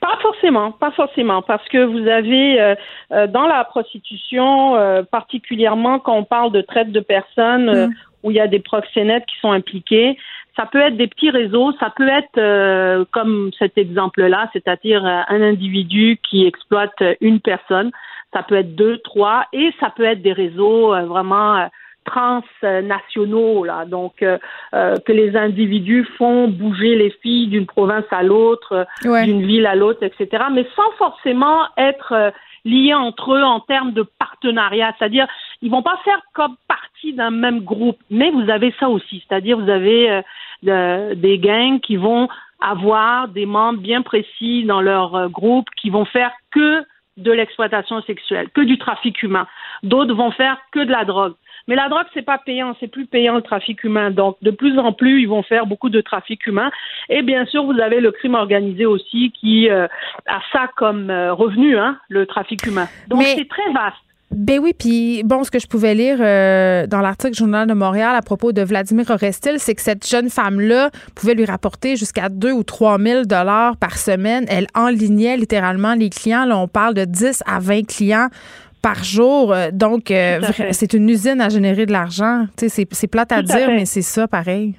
Pas 0.00 0.16
forcément, 0.22 0.70
pas 0.70 0.92
forcément, 0.92 1.42
parce 1.42 1.66
que 1.68 1.84
vous 1.84 2.06
avez 2.06 2.60
euh, 2.60 2.74
euh, 3.12 3.26
dans 3.26 3.46
la 3.46 3.64
prostitution, 3.64 4.76
euh, 4.76 5.02
particulièrement 5.02 5.98
quand 5.98 6.14
on 6.14 6.24
parle 6.24 6.52
de 6.52 6.60
traite 6.60 6.92
de 6.92 7.00
personnes, 7.00 7.68
euh, 7.68 7.88
où 8.22 8.30
il 8.30 8.36
y 8.36 8.40
a 8.40 8.46
des 8.46 8.60
proxénètes 8.60 9.26
qui 9.26 9.38
sont 9.40 9.50
impliqués, 9.50 10.16
ça 10.56 10.66
peut 10.66 10.80
être 10.80 10.96
des 10.96 11.06
petits 11.06 11.30
réseaux, 11.30 11.72
ça 11.78 11.92
peut 11.96 12.08
être 12.08 12.36
euh, 12.38 13.04
comme 13.12 13.50
cet 13.58 13.78
exemple-là, 13.78 14.50
c'est-à-dire 14.52 15.04
euh, 15.04 15.20
un 15.28 15.42
individu 15.42 16.18
qui 16.28 16.46
exploite 16.46 17.02
une 17.20 17.40
personne, 17.40 17.90
ça 18.32 18.42
peut 18.42 18.56
être 18.56 18.74
deux, 18.74 18.98
trois, 18.98 19.46
et 19.52 19.72
ça 19.80 19.90
peut 19.90 20.04
être 20.04 20.22
des 20.22 20.32
réseaux 20.32 20.94
euh, 20.94 21.06
vraiment 21.06 21.56
euh, 21.56 21.66
transnationaux 22.08 23.64
là, 23.64 23.84
donc 23.84 24.22
euh, 24.22 24.38
euh, 24.74 24.96
que 25.06 25.12
les 25.12 25.36
individus 25.36 26.04
font 26.16 26.48
bouger 26.48 26.96
les 26.96 27.10
filles 27.22 27.48
d'une 27.48 27.66
province 27.66 28.04
à 28.10 28.22
l'autre, 28.22 28.72
euh, 29.04 29.08
Ouais. 29.10 29.24
d'une 29.24 29.44
ville 29.46 29.66
à 29.66 29.74
l'autre, 29.74 30.02
etc. 30.02 30.44
Mais 30.52 30.66
sans 30.76 30.90
forcément 30.98 31.62
être 31.76 32.12
euh, 32.12 32.30
liés 32.64 32.94
entre 32.94 33.34
eux 33.34 33.42
en 33.42 33.60
termes 33.60 33.92
de 33.92 34.02
partenariat, 34.18 34.92
c'est-à-dire 34.98 35.26
ils 35.62 35.70
vont 35.70 35.82
pas 35.82 35.98
faire 36.04 36.20
comme 36.34 36.56
partie 36.68 37.12
d'un 37.12 37.30
même 37.30 37.60
groupe, 37.60 37.98
mais 38.10 38.30
vous 38.30 38.48
avez 38.50 38.74
ça 38.80 38.88
aussi, 38.88 39.24
c'est-à-dire 39.26 39.58
vous 39.58 39.70
avez 39.70 40.10
euh, 40.10 40.22
de- 40.62 41.14
des 41.14 41.38
gangs 41.38 41.80
qui 41.80 41.96
vont 41.96 42.28
avoir 42.60 43.28
des 43.28 43.46
membres 43.46 43.78
bien 43.80 44.02
précis 44.02 44.64
dans 44.64 44.80
leur 44.80 45.14
euh, 45.14 45.28
groupe 45.28 45.66
qui 45.80 45.90
vont 45.90 46.04
faire 46.04 46.32
que 46.50 46.82
de 47.16 47.32
l'exploitation 47.32 48.00
sexuelle, 48.02 48.48
que 48.54 48.60
du 48.60 48.78
trafic 48.78 49.22
humain. 49.24 49.46
D'autres 49.82 50.14
vont 50.14 50.30
faire 50.32 50.56
que 50.72 50.80
de 50.80 50.90
la 50.90 51.04
drogue. 51.04 51.34
Mais 51.68 51.76
la 51.76 51.88
drogue, 51.88 52.06
c'est 52.14 52.22
pas 52.22 52.38
payant, 52.38 52.74
c'est 52.80 52.88
plus 52.88 53.06
payant 53.06 53.36
le 53.36 53.42
trafic 53.42 53.84
humain. 53.84 54.10
Donc, 54.10 54.36
de 54.42 54.50
plus 54.50 54.78
en 54.78 54.92
plus, 54.92 55.20
ils 55.20 55.28
vont 55.28 55.42
faire 55.42 55.66
beaucoup 55.66 55.90
de 55.90 56.00
trafic 56.00 56.46
humain. 56.46 56.70
Et 57.10 57.22
bien 57.22 57.44
sûr, 57.46 57.64
vous 57.64 57.78
avez 57.78 58.00
le 58.00 58.10
crime 58.10 58.34
organisé 58.34 58.86
aussi 58.86 59.32
qui 59.38 59.68
euh, 59.68 59.86
a 60.26 60.40
ça 60.52 60.68
comme 60.76 61.10
euh, 61.10 61.34
revenu, 61.34 61.76
hein, 61.76 61.98
le 62.08 62.26
trafic 62.26 62.66
humain. 62.66 62.88
Donc, 63.08 63.20
Mais- 63.20 63.34
c'est 63.36 63.48
très 63.48 63.70
vaste. 63.72 63.96
Ben 64.30 64.58
oui, 64.58 64.72
puis 64.78 65.22
bon, 65.24 65.42
ce 65.42 65.50
que 65.50 65.58
je 65.58 65.66
pouvais 65.66 65.94
lire 65.94 66.18
euh, 66.20 66.86
dans 66.86 67.00
l'article 67.00 67.34
Journal 67.34 67.66
de 67.66 67.72
Montréal 67.72 68.14
à 68.14 68.20
propos 68.20 68.52
de 68.52 68.60
Vladimir 68.60 69.06
Orestil, 69.08 69.54
c'est 69.56 69.74
que 69.74 69.80
cette 69.80 70.06
jeune 70.06 70.28
femme-là 70.28 70.90
pouvait 71.14 71.34
lui 71.34 71.46
rapporter 71.46 71.96
jusqu'à 71.96 72.28
2 72.28 72.52
ou 72.52 72.62
3 72.62 72.98
000 72.98 73.22
dollars 73.24 73.78
par 73.78 73.96
semaine. 73.96 74.44
Elle 74.50 74.66
enlignait 74.74 75.38
littéralement 75.38 75.94
les 75.94 76.10
clients. 76.10 76.44
Là, 76.44 76.58
on 76.58 76.68
parle 76.68 76.92
de 76.92 77.06
10 77.06 77.42
à 77.46 77.58
20 77.58 77.86
clients 77.86 78.28
par 78.82 79.02
jour. 79.04 79.52
Euh, 79.52 79.70
Donc, 79.72 80.10
euh, 80.10 80.40
c'est 80.72 80.92
une 80.92 81.08
usine 81.08 81.40
à 81.40 81.48
générer 81.48 81.86
de 81.86 81.92
l'argent. 81.92 82.46
C'est- 82.56 83.06
plate 83.10 83.32
à 83.32 83.36
Tout 83.42 83.44
dire, 83.56 83.68
mais 83.68 83.84
c'est 83.84 84.02
ça 84.02 84.26
pareil. 84.28 84.74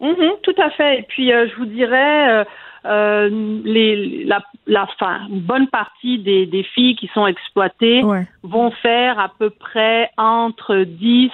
Mhm, 0.00 0.30
tout 0.42 0.54
à 0.58 0.70
fait. 0.70 1.00
Et 1.00 1.02
puis, 1.08 1.32
euh, 1.32 1.48
je 1.50 1.56
vous 1.56 1.66
dirais, 1.66 2.44
euh, 2.86 3.28
les, 3.64 4.24
la, 4.24 4.40
la 4.66 4.86
fin, 4.98 5.26
une 5.28 5.40
bonne 5.40 5.66
partie 5.68 6.18
des, 6.20 6.46
des 6.46 6.62
filles 6.62 6.94
qui 6.96 7.08
sont 7.14 7.26
exploitées 7.26 8.02
Ouais. 8.04 8.26
vont 8.42 8.70
faire 8.70 9.18
à 9.18 9.30
peu 9.38 9.50
près 9.50 10.10
entre 10.16 10.76
10 10.84 11.30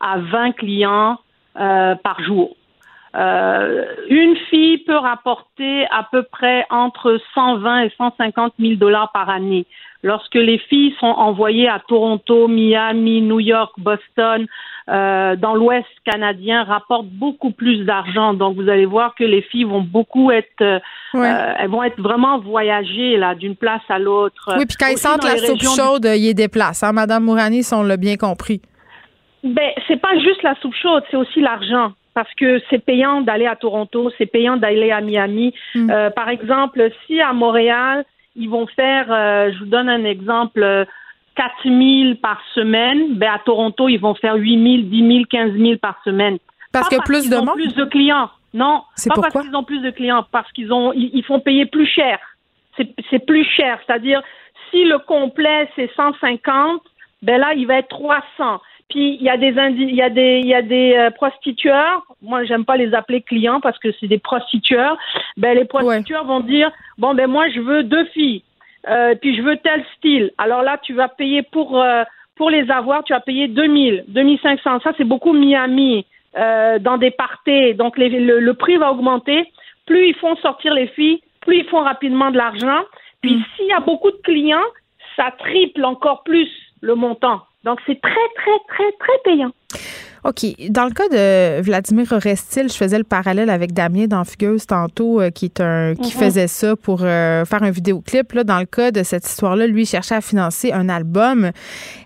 à 0.00 0.18
20 0.18 0.52
clients 0.52 1.18
par 1.54 2.20
jour. 2.22 2.54
Euh, 3.16 3.84
une 4.10 4.36
fille 4.48 4.78
peut 4.78 4.96
rapporter 4.96 5.86
à 5.90 6.06
peu 6.10 6.22
près 6.22 6.64
entre 6.70 7.18
120 7.34 7.80
et 7.84 7.92
150 7.98 8.52
000 8.60 8.74
dollars 8.74 9.10
par 9.12 9.28
année. 9.28 9.66
Lorsque 10.04 10.36
les 10.36 10.58
filles 10.58 10.94
sont 11.00 11.06
envoyées 11.06 11.68
à 11.68 11.80
Toronto, 11.86 12.46
Miami, 12.46 13.20
New 13.20 13.40
York, 13.40 13.72
Boston, 13.78 14.46
euh, 14.88 15.34
dans 15.36 15.54
l'Ouest 15.54 15.88
canadien, 16.04 16.62
rapportent 16.62 17.08
beaucoup 17.08 17.50
plus 17.50 17.84
d'argent. 17.84 18.32
Donc, 18.32 18.54
vous 18.56 18.68
allez 18.68 18.86
voir 18.86 19.14
que 19.16 19.24
les 19.24 19.42
filles 19.42 19.64
vont 19.64 19.82
beaucoup 19.82 20.30
être, 20.30 20.62
euh, 20.62 20.78
Ouais. 21.14 21.28
euh, 21.28 21.54
elles 21.58 21.68
vont 21.68 21.82
être 21.82 22.00
vraiment 22.00 22.38
voyagées 22.38 23.16
là 23.16 23.34
d'une 23.34 23.56
place 23.56 23.82
à 23.88 23.98
l'autre. 23.98 24.54
oui, 24.56 24.66
puis 24.66 24.76
quand 24.78 24.88
ils 24.88 24.98
sentent 24.98 25.24
la 25.24 25.36
soupe 25.36 25.40
régions 25.40 25.54
du 25.56 25.66
chaude, 25.66 26.08
ils 26.14 26.34
déplacent. 26.34 26.84
Hein, 26.84 26.92
Madame 26.92 27.24
Mourani, 27.24 27.64
si 27.64 27.74
on 27.74 27.82
l'a 27.82 27.96
bien 27.96 28.16
compris. 28.16 28.62
Ben, 29.42 29.70
c'est 29.86 30.00
pas 30.00 30.16
juste 30.18 30.42
la 30.42 30.54
soupe 30.60 30.74
chaude, 30.74 31.02
c'est 31.10 31.16
aussi 31.16 31.40
l'argent. 31.40 31.92
Parce 32.14 32.32
que 32.34 32.60
c'est 32.68 32.84
payant 32.84 33.20
d'aller 33.20 33.46
à 33.46 33.54
Toronto, 33.54 34.10
c'est 34.18 34.26
payant 34.26 34.56
d'aller 34.56 34.90
à 34.90 35.00
Miami. 35.00 35.54
Mm. 35.74 35.90
Euh, 35.90 36.10
par 36.10 36.28
exemple, 36.28 36.90
si 37.06 37.20
à 37.20 37.32
Montréal, 37.32 38.04
ils 38.38 38.48
vont 38.48 38.66
faire, 38.68 39.06
euh, 39.10 39.52
je 39.52 39.58
vous 39.58 39.66
donne 39.66 39.88
un 39.88 40.04
exemple, 40.04 40.62
euh, 40.62 40.84
4 41.34 41.52
000 41.64 42.14
par 42.22 42.40
semaine, 42.54 43.14
ben 43.14 43.32
à 43.32 43.38
Toronto, 43.38 43.88
ils 43.88 43.98
vont 43.98 44.14
faire 44.14 44.34
8 44.34 44.80
000, 44.80 44.88
10 44.88 45.12
000, 45.12 45.24
15 45.28 45.52
000 45.52 45.76
par 45.76 46.00
semaine. 46.04 46.38
Parce 46.72 46.88
que 46.88 47.02
plus 47.04 47.28
de 47.28 47.36
ont 47.36 47.44
monde? 47.44 47.54
plus 47.56 47.74
de 47.74 47.84
clients. 47.84 48.30
Non, 48.54 48.82
pas 48.82 49.14
pourquoi? 49.14 49.30
parce 49.30 49.46
qu'ils 49.46 49.56
ont 49.56 49.64
plus 49.64 49.80
de 49.80 49.90
clients, 49.90 50.24
parce 50.30 50.50
qu'ils 50.52 50.72
ont, 50.72 50.92
ils, 50.92 51.10
ils 51.12 51.24
font 51.24 51.40
payer 51.40 51.66
plus 51.66 51.86
cher. 51.86 52.18
C'est 52.76 52.88
c'est 53.10 53.24
plus 53.24 53.44
cher, 53.44 53.78
c'est-à-dire 53.86 54.22
si 54.70 54.84
le 54.84 54.98
complet 54.98 55.68
c'est 55.76 55.90
150, 55.94 56.80
ben 57.22 57.38
là 57.40 57.54
il 57.54 57.66
va 57.66 57.78
être 57.78 57.88
300. 57.88 58.60
Puis 58.88 59.16
il 59.16 59.22
y 59.22 59.28
a 59.28 59.36
des 59.36 59.58
indi- 59.58 59.84
il 59.88 59.94
y 59.94 60.02
a 60.02 60.08
des 60.10 60.38
il 60.40 60.46
y 60.46 60.54
a 60.54 60.62
des 60.62 60.94
euh, 60.96 61.10
prostitueurs. 61.10 62.02
Moi 62.22 62.44
j'aime 62.44 62.64
pas 62.64 62.76
les 62.76 62.94
appeler 62.94 63.20
clients 63.22 63.60
parce 63.60 63.78
que 63.78 63.88
c'est 64.00 64.06
des 64.08 64.18
prostitueurs. 64.18 64.96
Ben 65.36 65.54
les 65.54 65.64
prostitueurs 65.66 66.24
vont 66.24 66.40
dire 66.40 66.70
bon 66.96 67.14
ben 67.14 67.26
moi 67.26 67.48
je 67.50 67.60
veux 67.60 67.82
deux 67.82 68.06
filles, 68.06 68.42
euh, 68.88 69.14
puis 69.14 69.36
je 69.36 69.42
veux 69.42 69.56
tel 69.58 69.84
style. 69.96 70.30
Alors 70.38 70.62
là 70.62 70.78
tu 70.82 70.94
vas 70.94 71.08
payer 71.08 71.42
pour 71.42 71.80
euh, 71.82 72.02
pour 72.36 72.50
les 72.50 72.70
avoir, 72.70 73.02
tu 73.04 73.12
vas 73.12 73.20
payer 73.20 73.48
2000, 73.48 74.04
2500. 74.08 74.80
Ça 74.80 74.92
c'est 74.96 75.04
beaucoup 75.04 75.32
Miami 75.32 76.06
euh, 76.36 76.78
dans 76.78 76.96
des 76.96 77.10
parties. 77.10 77.74
Donc 77.74 77.98
les- 77.98 78.08
le, 78.08 78.40
le 78.40 78.54
prix 78.54 78.76
va 78.78 78.90
augmenter. 78.92 79.52
Plus 79.86 80.08
ils 80.08 80.14
font 80.16 80.36
sortir 80.36 80.72
les 80.72 80.86
filles, 80.88 81.20
plus 81.40 81.58
ils 81.58 81.64
font 81.68 81.80
rapidement 81.82 82.30
de 82.30 82.36
l'argent. 82.38 82.80
Puis 83.20 83.42
s'il 83.56 83.66
y 83.66 83.72
a 83.72 83.80
beaucoup 83.80 84.10
de 84.10 84.20
clients, 84.22 84.68
ça 85.16 85.32
triple 85.38 85.84
encore 85.84 86.22
plus 86.22 86.48
le 86.80 86.94
montant. 86.94 87.40
Donc 87.64 87.78
c'est 87.86 88.00
très 88.00 88.10
très 88.10 88.58
très 88.68 88.92
très 88.98 89.18
payant. 89.24 89.50
OK. 90.24 90.44
Dans 90.70 90.84
le 90.84 90.90
cas 90.90 91.08
de 91.08 91.60
Vladimir 91.62 92.10
Orestil, 92.12 92.68
je 92.68 92.74
faisais 92.76 92.98
le 92.98 93.04
parallèle 93.04 93.48
avec 93.50 93.72
Damien 93.72 94.06
Danfugueuse 94.08 94.66
tantôt, 94.66 95.20
euh, 95.20 95.30
qui 95.30 95.44
est 95.44 95.60
un 95.60 95.94
qui 95.94 96.12
Mhm. 96.16 96.22
faisait 96.24 96.46
ça 96.48 96.74
pour 96.74 97.02
euh, 97.04 97.44
faire 97.44 97.62
un 97.62 97.70
vidéoclip. 97.70 98.32
Là, 98.32 98.42
dans 98.42 98.58
le 98.58 98.64
cas 98.66 98.90
de 98.90 99.04
cette 99.04 99.26
histoire-là, 99.28 99.68
lui 99.68 99.82
il 99.82 99.86
cherchait 99.86 100.16
à 100.16 100.20
financer 100.20 100.72
un 100.72 100.88
album. 100.88 101.50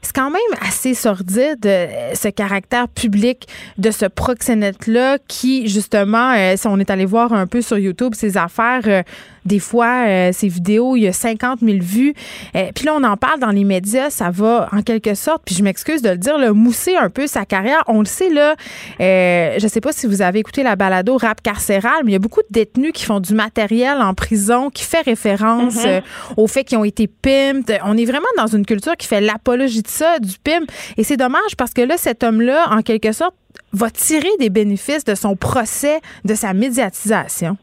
C'est 0.03 0.14
quand 0.14 0.30
même 0.30 0.40
assez 0.61 0.92
sordide 0.92 1.64
euh, 1.64 2.14
ce 2.14 2.28
caractère 2.28 2.86
public 2.88 3.46
de 3.78 3.90
ce 3.90 4.05
proxénète-là 4.05 5.16
qui, 5.26 5.66
justement, 5.68 6.34
si 6.57 6.66
on 6.66 6.78
est 6.78 6.90
allé 6.90 7.07
voir 7.07 7.32
un 7.32 7.46
peu 7.46 7.62
sur 7.62 7.78
YouTube 7.78 8.14
ses 8.14 8.36
affaires, 8.36 9.05
des 9.45 9.59
fois, 9.59 10.07
euh, 10.07 10.32
ses 10.32 10.49
vidéos, 10.49 10.97
il 10.97 11.03
y 11.03 11.09
a 11.09 11.12
50 11.12 11.61
000 11.61 11.78
vues. 11.80 12.14
Euh, 12.55 12.70
puis 12.74 12.84
là, 12.84 12.95
on 12.95 13.03
en 13.05 13.16
parle 13.16 13.40
dans 13.40 13.51
les 13.51 13.64
médias, 13.64 14.11
ça 14.11 14.30
va 14.30 14.68
en 14.72 14.82
quelque 14.82 15.14
sorte, 15.14 15.43
puis 15.45 15.55
je 15.55 15.62
m'excuse 15.62 16.03
de 16.03 16.11
le 16.11 16.18
dire, 16.18 16.38
le 16.38 16.53
mousser 16.53 16.97
un 16.97 17.11
peu 17.11 17.26
sa 17.26 17.45
carrière. 17.45 17.82
On 17.86 18.01
le 18.01 18.07
sait, 18.07 18.30
là, 18.30 18.55
euh, 19.01 19.57
je 19.59 19.68
sais 19.68 19.80
pas 19.80 19.93
si 19.93 20.07
vous 20.07 20.22
avez 20.22 20.40
écouté 20.40 20.62
la 20.62 20.76
balado 20.76 21.16
Rap 21.16 21.43
carcéral, 21.43 22.03
mais 22.05 22.11
il 22.11 22.14
y 22.14 22.16
a 22.16 22.20
beaucoup 22.20 22.43
de 22.43 22.53
détenus 22.53 22.93
qui 22.93 23.05
font 23.05 23.20
du 23.20 23.34
matériel 23.34 23.99
en 24.01 24.14
prison 24.14 24.70
qui 24.70 24.84
fait 24.84 25.01
référence 25.03 25.76
euh, 25.84 26.01
au 26.36 26.47
fait 26.47 26.64
qu'ils 26.64 26.78
ont 26.78 26.84
été 26.84 27.07
pimped. 27.07 27.78
On 27.84 27.97
est 27.97 28.05
vraiment 28.05 28.26
dans 28.36 28.47
une 28.47 28.64
culture 28.64 28.97
qui 28.97 29.07
fait 29.07 29.20
l'apologie 29.20 29.82
de 29.82 29.88
ça, 29.88 30.18
du 30.18 30.38
pimp. 30.43 30.70
Et 30.97 31.05
c'est 31.05 31.16
dommage 31.16 31.57
parce 31.57 31.72
que 31.72 31.82
là, 31.82 31.97
cet 31.97 32.22
homme-là, 32.22 32.68
en 32.70 32.82
quelque 32.82 33.12
sorte, 33.12 33.34
va 33.72 33.90
tirer 33.90 34.28
des 34.38 34.51
bénéfices 34.51 35.05
de 35.05 35.14
son 35.14 35.36
procès, 35.36 36.01
de 36.24 36.34
sa 36.34 36.53
médiatisation. 36.53 37.57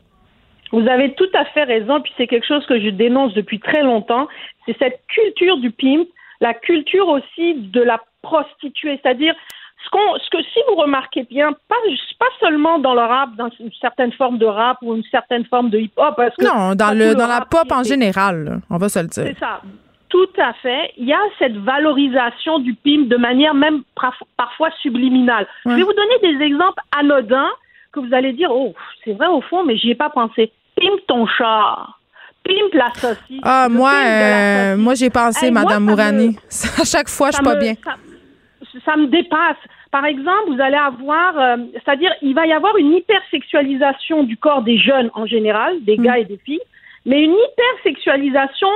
Vous 0.72 0.88
avez 0.88 1.14
tout 1.14 1.30
à 1.34 1.46
fait 1.46 1.64
raison, 1.64 2.02
puis 2.02 2.14
c'est 2.18 2.28
quelque 2.28 2.46
chose 2.48 2.66
que 2.66 2.80
je 2.80 2.90
dénonce 2.90 3.34
depuis 3.34 3.60
très 3.60 3.82
longtemps. 3.84 4.28
C'est 4.66 4.78
cette 4.78 5.02
culture 5.08 5.58
du 5.58 5.72
pimp, 5.72 6.08
la 6.42 6.54
culture 6.54 7.08
aussi 7.08 7.56
de 7.56 7.82
la 7.82 8.00
prostituée, 8.22 9.00
c'est-à-dire 9.02 9.34
ce, 9.84 9.90
qu'on, 9.90 10.18
ce 10.18 10.30
que 10.30 10.44
si 10.44 10.60
vous 10.68 10.76
remarquez 10.76 11.24
bien, 11.24 11.54
pas, 11.68 11.76
pas 12.20 12.26
seulement 12.40 12.80
dans 12.80 12.94
le 12.94 13.00
rap, 13.02 13.36
dans 13.38 13.50
une 13.60 13.72
certaine 13.82 14.12
forme 14.12 14.38
de 14.38 14.46
rap 14.46 14.78
ou 14.82 14.94
une 14.96 15.04
certaine 15.10 15.46
forme 15.46 15.70
de 15.70 15.80
hip-hop, 15.80 16.16
parce 16.18 16.36
que 16.36 16.46
Non, 16.46 16.76
dans, 16.76 16.96
le, 16.98 17.16
dans 17.16 17.28
la 17.28 17.42
pop 17.50 17.72
en 17.72 17.84
général, 17.84 18.44
là, 18.44 18.52
on 18.70 18.78
va 18.78 18.90
se 18.90 19.00
le 19.00 19.08
dire. 19.08 19.24
c'est 19.26 19.40
ça. 19.40 19.62
Tout 20.10 20.28
à 20.40 20.54
fait. 20.54 20.92
Il 20.98 21.06
y 21.06 21.14
a 21.14 21.20
cette 21.38 21.56
valorisation 21.58 22.60
du 22.60 22.74
pimp 22.74 23.08
de 23.10 23.16
manière 23.18 23.54
même 23.54 23.84
parf- 23.96 24.24
parfois 24.38 24.70
subliminale. 24.82 25.48
Ouais. 25.66 25.74
Je 25.74 25.78
vais 25.78 25.84
vous 25.84 25.94
donner 25.94 26.34
des 26.38 26.44
exemples 26.46 26.82
anodins 26.98 27.50
que 27.92 28.00
vous 28.00 28.14
allez 28.14 28.34
dire, 28.34 28.50
oh, 28.52 28.74
c'est 29.04 29.14
vrai 29.14 29.28
au 29.28 29.42
fond, 29.42 29.64
mais 29.64 29.78
j'y 29.78 29.92
ai 29.92 29.96
pas 29.96 30.10
pensé. 30.10 30.52
Pimp 30.80 31.00
ton 31.08 31.26
char. 31.28 32.00
Pimp 32.44 32.74
la 32.74 32.90
saucisse. 32.96 33.42
Ah, 33.44 33.68
moi, 33.70 33.92
euh, 33.94 34.78
moi 34.78 34.94
j'ai 34.96 35.10
pensé, 35.10 35.48
Hey, 35.48 35.52
moi, 35.52 35.64
Madame 35.64 35.84
me- 35.84 35.90
Mourani. 35.92 36.38
à 36.82 36.86
chaque 36.86 37.10
fois, 37.10 37.32
je 37.32 37.36
suis 37.36 37.44
pas 37.46 37.56
me- 37.56 37.60
bien. 37.60 37.74
Ça, 37.84 37.96
ça 38.86 38.96
me 38.96 39.08
dépasse. 39.08 39.58
Par 39.92 40.06
exemple, 40.06 40.52
vous 40.54 40.62
allez 40.62 40.78
avoir, 40.78 41.38
euh, 41.38 41.58
c'est-à-dire, 41.74 42.14
il 42.22 42.36
va 42.36 42.46
y 42.46 42.54
avoir 42.54 42.78
une 42.78 42.94
hypersexualisation 42.94 44.24
du 44.24 44.38
corps 44.38 44.62
des 44.62 44.78
jeunes 44.78 45.10
en 45.16 45.26
général, 45.26 45.84
des 45.84 45.98
gars 45.98 46.20
et 46.20 46.26
des 46.26 46.38
filles, 46.38 46.62
mais 47.06 47.24
une 47.24 47.34
hypersexualisation 47.36 48.70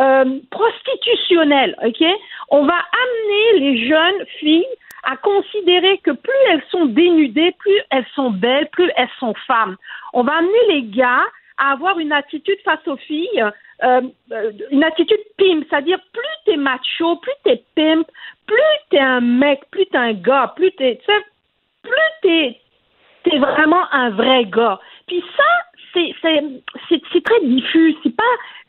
euh, 0.00 0.24
prostitutionnelle. 0.50 1.76
Ok? 1.84 2.04
On 2.48 2.64
va 2.66 2.74
amener 2.74 3.60
les 3.60 3.88
jeunes 3.88 4.26
filles 4.40 4.66
à 5.04 5.16
considérer 5.16 5.98
que 5.98 6.10
plus 6.10 6.32
elles 6.50 6.64
sont 6.70 6.86
dénudées, 6.86 7.54
plus 7.60 7.80
elles 7.90 8.06
sont 8.16 8.30
belles, 8.30 8.68
plus 8.72 8.90
elles 8.96 9.08
sont 9.20 9.34
femmes. 9.46 9.76
On 10.12 10.24
va 10.24 10.32
amener 10.38 10.66
les 10.68 10.82
gars 10.82 11.22
à 11.58 11.72
avoir 11.72 11.98
une 11.98 12.12
attitude 12.12 12.58
face 12.64 12.86
aux 12.86 12.96
filles, 12.96 13.44
euh, 13.84 14.00
euh, 14.32 14.52
une 14.70 14.84
attitude 14.84 15.20
pimp, 15.38 15.64
c'est-à-dire 15.68 15.98
plus 16.12 16.36
t'es 16.44 16.56
macho, 16.56 17.16
plus 17.16 17.32
t'es 17.44 17.62
pimp, 17.74 18.06
plus 18.46 18.56
t'es 18.90 18.98
un 18.98 19.20
mec, 19.20 19.60
plus 19.70 19.86
t'es 19.86 19.98
un 19.98 20.12
gars, 20.12 20.52
plus 20.56 20.72
t'es, 20.72 21.00
plus 21.82 21.92
t'es, 22.22 22.60
t'es 23.24 23.38
vraiment 23.38 23.90
un 23.92 24.10
vrai 24.10 24.44
gars. 24.46 24.80
Puis 25.06 25.22
ça, 25.36 25.44
c'est, 25.92 26.14
c'est, 26.22 26.42
c'est, 26.88 27.02
c'est 27.12 27.24
très 27.24 27.40
diffus, 27.42 27.96
c'est 28.02 28.14
pas, 28.14 28.22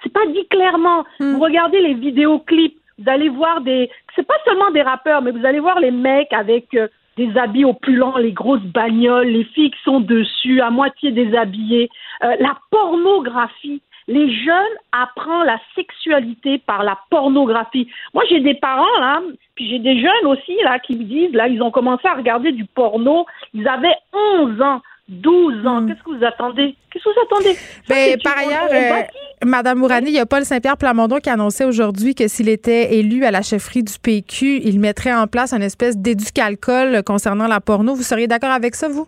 c'est 0.04 0.14
pas 0.14 0.26
dit 0.28 0.48
clairement. 0.48 1.06
Vous 1.20 1.40
regardez 1.40 1.82
les 1.82 1.94
vidéoclips, 1.94 2.78
vous 2.98 3.10
allez 3.10 3.30
voir 3.30 3.62
des, 3.62 3.90
c'est 4.16 4.26
pas 4.26 4.38
seulement 4.46 4.72
des 4.72 4.82
rappeurs, 4.82 5.22
mais 5.22 5.32
vous 5.32 5.46
allez 5.46 5.60
voir 5.60 5.80
les 5.80 5.92
mecs 5.92 6.34
avec 6.34 6.74
euh, 6.74 6.88
des 7.18 7.38
habits 7.38 7.66
opulents, 7.66 8.18
les 8.18 8.32
grosses 8.32 8.62
bagnoles, 8.62 9.28
les 9.28 9.44
filles 9.44 9.72
qui 9.72 9.82
sont 9.84 10.00
dessus, 10.00 10.62
à 10.62 10.70
moitié 10.70 11.12
déshabillées, 11.12 11.90
Euh, 12.24 12.36
la 12.40 12.58
pornographie. 12.72 13.82
Les 14.08 14.34
jeunes 14.34 14.78
apprennent 14.92 15.46
la 15.46 15.60
sexualité 15.76 16.60
par 16.60 16.84
la 16.84 16.98
pornographie. 17.10 17.88
Moi, 18.14 18.24
j'ai 18.30 18.40
des 18.40 18.56
parents, 18.56 19.00
là, 19.00 19.22
puis 19.56 19.70
j'ai 19.70 19.80
des 19.80 20.00
jeunes 20.00 20.26
aussi, 20.26 20.56
là, 20.64 20.80
qui 20.80 20.96
me 20.96 21.04
disent, 21.04 21.34
là, 21.34 21.48
ils 21.48 21.62
ont 21.62 21.72
commencé 21.72 22.08
à 22.08 22.14
regarder 22.14 22.54
du 22.54 22.66
porno. 22.66 23.26
Ils 23.54 23.68
avaient 23.68 23.98
11 24.14 24.62
ans, 24.62 24.82
12 25.10 25.66
ans. 25.66 25.86
Qu'est-ce 25.86 26.04
que 26.04 26.18
vous 26.18 26.26
attendez? 26.26 26.76
Qu'est-ce 26.92 27.04
que 27.04 27.10
vous 27.10 27.26
attendez? 27.26 27.54
Ça. 27.54 27.96
Ben, 27.96 28.18
par 28.24 28.38
ailleurs, 28.38 28.68
euh, 28.72 29.04
Madame 29.46 29.80
Mourani, 29.80 30.10
il 30.10 30.16
y 30.16 30.20
a 30.20 30.26
Paul 30.26 30.44
Saint-Pierre 30.44 30.78
Plamondon 30.78 31.18
qui 31.18 31.30
annonçait 31.30 31.66
aujourd'hui 31.66 32.14
que 32.14 32.28
s'il 32.28 32.50
était 32.50 32.96
élu 32.96 33.24
à 33.24 33.32
la 33.32 33.42
chefferie 33.42 33.84
du 33.84 33.94
PQ, 34.02 34.62
il 34.64 34.80
mettrait 34.80 35.14
en 35.14 35.28
place 35.28 35.54
une 35.54 35.64
espèce 35.64 35.98
d'éducalcool 35.98 37.04
concernant 37.04 37.48
la 37.48 37.62
porno. 37.62 37.96
Vous 37.96 38.04
seriez 38.04 38.28
d'accord 38.28 38.52
avec 38.52 38.76
ça, 38.76 38.90
vous? 38.90 39.08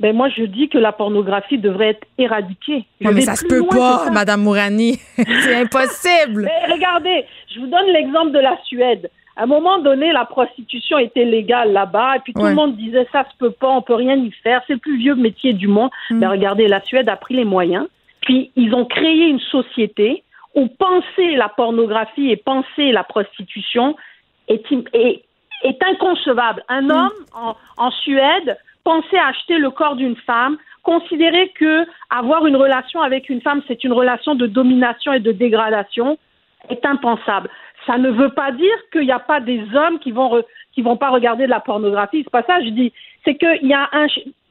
Ben 0.00 0.16
moi, 0.16 0.30
je 0.34 0.44
dis 0.44 0.70
que 0.70 0.78
la 0.78 0.92
pornographie 0.92 1.58
devrait 1.58 1.90
être 1.90 2.06
éradiquée. 2.16 2.86
Je 3.00 3.06
Non, 3.06 3.12
mais 3.12 3.20
ça 3.20 3.36
se 3.36 3.44
peut 3.44 3.66
pas. 3.66 4.10
Madame 4.10 4.40
Mourani. 4.42 4.98
C'est 5.16 5.56
impossible. 5.56 6.44
Mais 6.44 6.72
regardez, 6.72 7.26
je 7.54 7.60
vous 7.60 7.66
donne 7.66 7.86
l'exemple 7.92 8.32
de 8.32 8.38
la 8.38 8.58
Suède. 8.64 9.10
À 9.36 9.44
un 9.44 9.46
moment 9.46 9.78
donné, 9.78 10.12
la 10.12 10.24
prostitution 10.24 10.98
était 10.98 11.24
légale 11.24 11.72
là-bas, 11.72 12.16
et 12.16 12.20
puis 12.20 12.32
tout 12.34 12.42
Ouais. 12.42 12.50
le 12.50 12.56
monde 12.56 12.76
disait 12.76 13.06
ça 13.12 13.24
se 13.30 13.36
peut 13.38 13.52
pas, 13.52 13.68
on 13.70 13.80
peut 13.82 13.94
rien 13.94 14.16
y 14.16 14.30
faire, 14.42 14.60
c'est 14.66 14.74
le 14.74 14.78
plus 14.80 14.98
vieux 14.98 15.14
métier 15.14 15.52
du 15.52 15.68
monde. 15.68 15.90
Mm. 16.10 16.18
Mais 16.18 16.26
regardez, 16.26 16.68
la 16.68 16.80
Suède 16.82 17.08
a 17.08 17.16
pris 17.16 17.34
les 17.34 17.44
moyens, 17.44 17.86
puis 18.22 18.50
ils 18.56 18.74
ont 18.74 18.84
créé 18.84 19.26
une 19.28 19.40
société 19.40 20.24
où 20.54 20.66
penser 20.66 21.36
la 21.36 21.48
pornographie 21.48 22.30
et 22.30 22.36
penser 22.36 22.90
la 22.92 23.04
prostitution 23.04 23.96
est, 24.48 24.62
est, 24.92 25.22
est 25.62 25.82
inconcevable. 25.84 26.62
Un 26.68 26.82
Mm. 26.82 26.90
homme 26.90 27.24
en, 27.34 27.56
en 27.76 27.90
Suède 27.92 28.58
pensait 28.84 29.18
acheter 29.18 29.58
le 29.58 29.70
corps 29.70 29.94
d'une 29.96 30.16
femme, 30.16 30.56
considérer 30.82 31.50
que 31.50 31.86
avoir 32.10 32.46
une 32.46 32.56
relation 32.56 33.00
avec 33.00 33.28
une 33.28 33.40
femme, 33.40 33.62
c'est 33.68 33.84
une 33.84 33.92
relation 33.92 34.34
de 34.34 34.46
domination 34.46 35.12
et 35.12 35.20
de 35.20 35.32
dégradation, 35.32 36.18
est 36.68 36.84
impensable. 36.84 37.48
Ça 37.86 37.98
ne 37.98 38.10
veut 38.10 38.30
pas 38.30 38.52
dire 38.52 38.76
qu'il 38.92 39.02
n'y 39.02 39.12
a 39.12 39.18
pas 39.18 39.40
des 39.40 39.62
hommes 39.74 39.98
qui 39.98 40.10
vont 40.12 40.28
re- 40.28 40.44
qui 40.74 40.82
vont 40.82 40.96
pas 40.96 41.10
regarder 41.10 41.44
de 41.44 41.50
la 41.50 41.60
pornographie. 41.60 42.22
C'est 42.24 42.30
pas 42.30 42.42
ça, 42.44 42.62
je 42.62 42.68
dis. 42.70 42.92
C'est 43.24 43.36
qu'il 43.36 43.66
y 43.68 43.74
a 43.74 43.88
un 43.92 44.06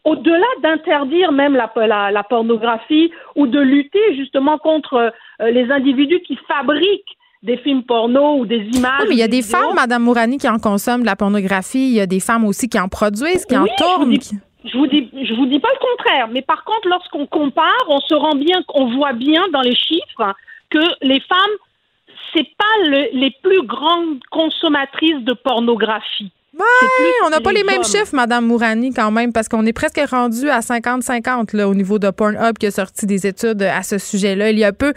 au-delà 0.06 0.48
d'interdire 0.64 1.32
même 1.32 1.56
la, 1.56 1.72
la, 1.76 2.12
la 2.12 2.24
pornographie 2.24 3.12
ou 3.36 3.48
de 3.48 3.60
lutter 3.60 4.16
justement 4.16 4.58
contre 4.58 4.96
euh, 5.42 5.52
les 5.52 5.70
individus 5.72 6.22
qui 6.22 6.38
fabriquent 6.48 7.16
des 7.44 7.58
films 7.58 7.84
porno 7.84 8.38
ou 8.40 8.46
des 8.46 8.58
images. 8.74 9.02
Oui, 9.02 9.06
mais 9.10 9.16
il 9.16 9.20
y 9.20 9.24
a 9.24 9.28
des 9.28 9.42
femmes, 9.42 9.76
Madame 9.76 10.04
Mourani, 10.04 10.38
qui 10.38 10.50
en 10.50 10.58
consomment 10.60 11.02
de 11.02 11.06
la 11.06 11.16
pornographie. 11.16 11.88
Il 11.90 11.96
y 11.96 12.02
a 12.02 12.06
des 12.06 12.20
femmes 12.20 12.46
aussi 12.46 12.68
qui 12.68 12.80
en 12.80 12.90
produisent, 12.90 13.46
qui 13.46 13.56
en 13.58 13.64
Oui, 13.64 13.70
tournent. 13.78 14.14
Je 14.66 14.78
vous 14.78 14.88
dis, 14.88 15.10
je 15.24 15.34
vous 15.36 15.46
dis 15.46 15.60
pas 15.60 15.70
le 15.74 15.80
contraire, 15.80 16.28
mais 16.30 16.42
par 16.42 16.66
contre, 16.66 16.88
lorsqu'on 16.90 17.26
compare, 17.28 17.86
on 17.88 18.00
se 18.02 18.14
rend 18.14 18.36
bien, 18.36 18.62
on 18.74 18.88
voit 18.98 19.14
bien 19.14 19.44
dans 19.54 19.62
les 19.62 19.76
chiffres 19.76 20.34
que 20.70 20.80
les 21.02 21.22
femmes, 21.22 21.56
c'est 22.34 22.56
pas 22.58 22.90
le- 22.90 23.20
les 23.20 23.32
plus 23.44 23.62
grandes 23.64 24.20
consommatrices 24.30 25.24
de 25.24 25.34
pornographie. 25.34 26.32
On 27.26 27.30
n'a 27.30 27.42
pas 27.42 27.52
les, 27.52 27.64
mêmes 27.64 27.84
chiffres, 27.84 28.14
Madame 28.14 28.46
Mourani, 28.46 28.94
quand 28.94 29.12
même, 29.12 29.32
parce 29.34 29.48
qu'on 29.48 29.66
est 29.66 29.74
presque 29.74 30.02
rendu 30.10 30.50
à 30.50 30.60
50-50 30.60 31.62
au 31.64 31.76
niveau 31.76 32.00
de 32.00 32.10
Pornhub 32.10 32.58
qui 32.58 32.68
a 32.68 32.72
sorti 32.72 33.06
des 33.06 33.28
études 33.28 33.64
à 33.64 33.84
ce 33.84 33.98
sujet-là 33.98 34.50
il 34.52 34.60
y 34.60 34.64
a 34.64 34.74
peu. 34.74 34.94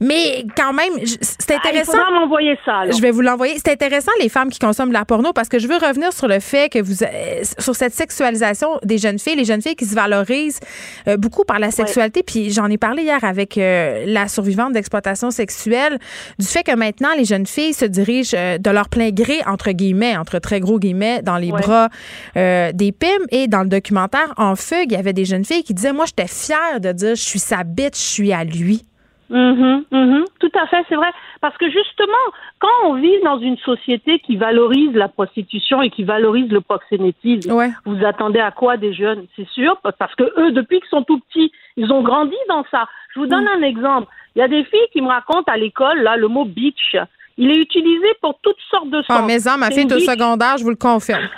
Mais 0.00 0.44
quand 0.56 0.72
même, 0.72 0.92
c'est 1.04 1.52
ah, 1.52 1.56
intéressant. 1.56 1.98
il 2.08 2.14
m'envoyer 2.14 2.58
ça. 2.64 2.90
Je 2.90 3.00
vais 3.00 3.10
vous 3.10 3.20
l'envoyer. 3.20 3.54
C'est 3.56 3.72
intéressant 3.72 4.12
les 4.20 4.28
femmes 4.28 4.50
qui 4.50 4.58
consomment 4.58 4.90
de 4.90 4.94
la 4.94 5.04
porno 5.04 5.32
parce 5.32 5.48
que 5.48 5.58
je 5.58 5.66
veux 5.66 5.76
revenir 5.76 6.12
sur 6.12 6.28
le 6.28 6.40
fait 6.40 6.70
que 6.70 6.80
vous, 6.80 7.02
euh, 7.02 7.42
sur 7.58 7.74
cette 7.74 7.94
sexualisation 7.94 8.68
des 8.82 8.98
jeunes 8.98 9.18
filles, 9.18 9.36
les 9.36 9.44
jeunes 9.44 9.62
filles 9.62 9.76
qui 9.76 9.86
se 9.86 9.94
valorisent 9.94 10.60
euh, 11.08 11.16
beaucoup 11.16 11.44
par 11.44 11.58
la 11.58 11.70
sexualité. 11.70 12.22
Puis 12.22 12.50
j'en 12.50 12.66
ai 12.66 12.78
parlé 12.78 13.02
hier 13.02 13.22
avec 13.22 13.56
euh, 13.56 14.04
la 14.06 14.28
survivante 14.28 14.72
d'exploitation 14.72 15.30
sexuelle 15.30 15.98
du 16.38 16.46
fait 16.46 16.62
que 16.62 16.74
maintenant 16.74 17.10
les 17.16 17.24
jeunes 17.24 17.46
filles 17.46 17.74
se 17.74 17.84
dirigent 17.84 18.36
de 18.58 18.70
leur 18.70 18.88
plein 18.88 19.10
gré 19.10 19.40
entre 19.46 19.70
guillemets, 19.70 20.16
entre 20.16 20.38
très 20.38 20.60
gros 20.60 20.78
guillemets, 20.78 20.93
dans 21.22 21.36
les 21.36 21.50
bras 21.50 21.88
des 22.34 22.92
pimes. 22.92 23.26
Et 23.30 23.48
dans 23.48 23.62
le 23.62 23.68
documentaire 23.68 24.32
En 24.36 24.56
fugue, 24.56 24.90
il 24.90 24.92
y 24.92 24.96
avait 24.96 25.12
des 25.12 25.24
jeunes 25.24 25.44
filles 25.44 25.64
qui 25.64 25.74
disaient 25.74 25.92
moi 25.92 26.04
j'étais 26.06 26.28
fière 26.28 26.80
de 26.80 26.92
dire 26.92 27.14
je 27.14 27.22
suis 27.22 27.38
sa 27.38 27.64
bite, 27.64 27.96
je 27.96 28.02
suis 28.02 28.32
à 28.32 28.44
lui. 28.44 28.84
Mhm, 29.30 29.84
mhm. 29.90 30.24
Tout 30.38 30.52
à 30.54 30.66
fait, 30.66 30.84
c'est 30.88 30.96
vrai. 30.96 31.10
Parce 31.40 31.56
que 31.56 31.70
justement, 31.70 32.12
quand 32.58 32.88
on 32.88 32.94
vit 32.94 33.20
dans 33.24 33.38
une 33.38 33.56
société 33.58 34.18
qui 34.18 34.36
valorise 34.36 34.94
la 34.94 35.08
prostitution 35.08 35.82
et 35.82 35.90
qui 35.90 36.04
valorise 36.04 36.50
le 36.50 36.60
proxénétisme, 36.60 37.52
vous 37.84 38.04
attendez 38.04 38.40
à 38.40 38.50
quoi 38.50 38.76
des 38.76 38.92
jeunes? 38.92 39.26
C'est 39.36 39.48
sûr, 39.48 39.76
parce 39.82 40.14
que 40.14 40.24
eux, 40.38 40.52
depuis 40.52 40.80
qu'ils 40.80 40.88
sont 40.88 41.02
tout 41.02 41.20
petits, 41.20 41.52
ils 41.76 41.90
ont 41.92 42.02
grandi 42.02 42.36
dans 42.48 42.64
ça. 42.70 42.86
Je 43.14 43.20
vous 43.20 43.26
donne 43.26 43.44
mm. 43.44 43.58
un 43.58 43.62
exemple. 43.62 44.08
Il 44.36 44.40
y 44.40 44.42
a 44.42 44.48
des 44.48 44.64
filles 44.64 44.88
qui 44.92 45.00
me 45.00 45.08
racontent 45.08 45.50
à 45.50 45.56
l'école, 45.56 46.00
là, 46.00 46.16
le 46.16 46.28
mot 46.28 46.44
bitch. 46.44 46.96
Il 47.36 47.50
est 47.50 47.60
utilisé 47.60 48.06
pour 48.20 48.38
toutes 48.42 48.60
sortes 48.70 48.90
de 48.90 49.02
ah, 49.08 49.18
sens. 49.18 49.26
mais 49.26 49.40
ça, 49.40 49.56
ma 49.56 49.70
fille 49.70 49.86
est 49.86 49.92
au 49.92 49.98
secondaire, 49.98 50.56
je 50.58 50.62
vous 50.64 50.70
le 50.70 50.76
confirme. 50.76 51.28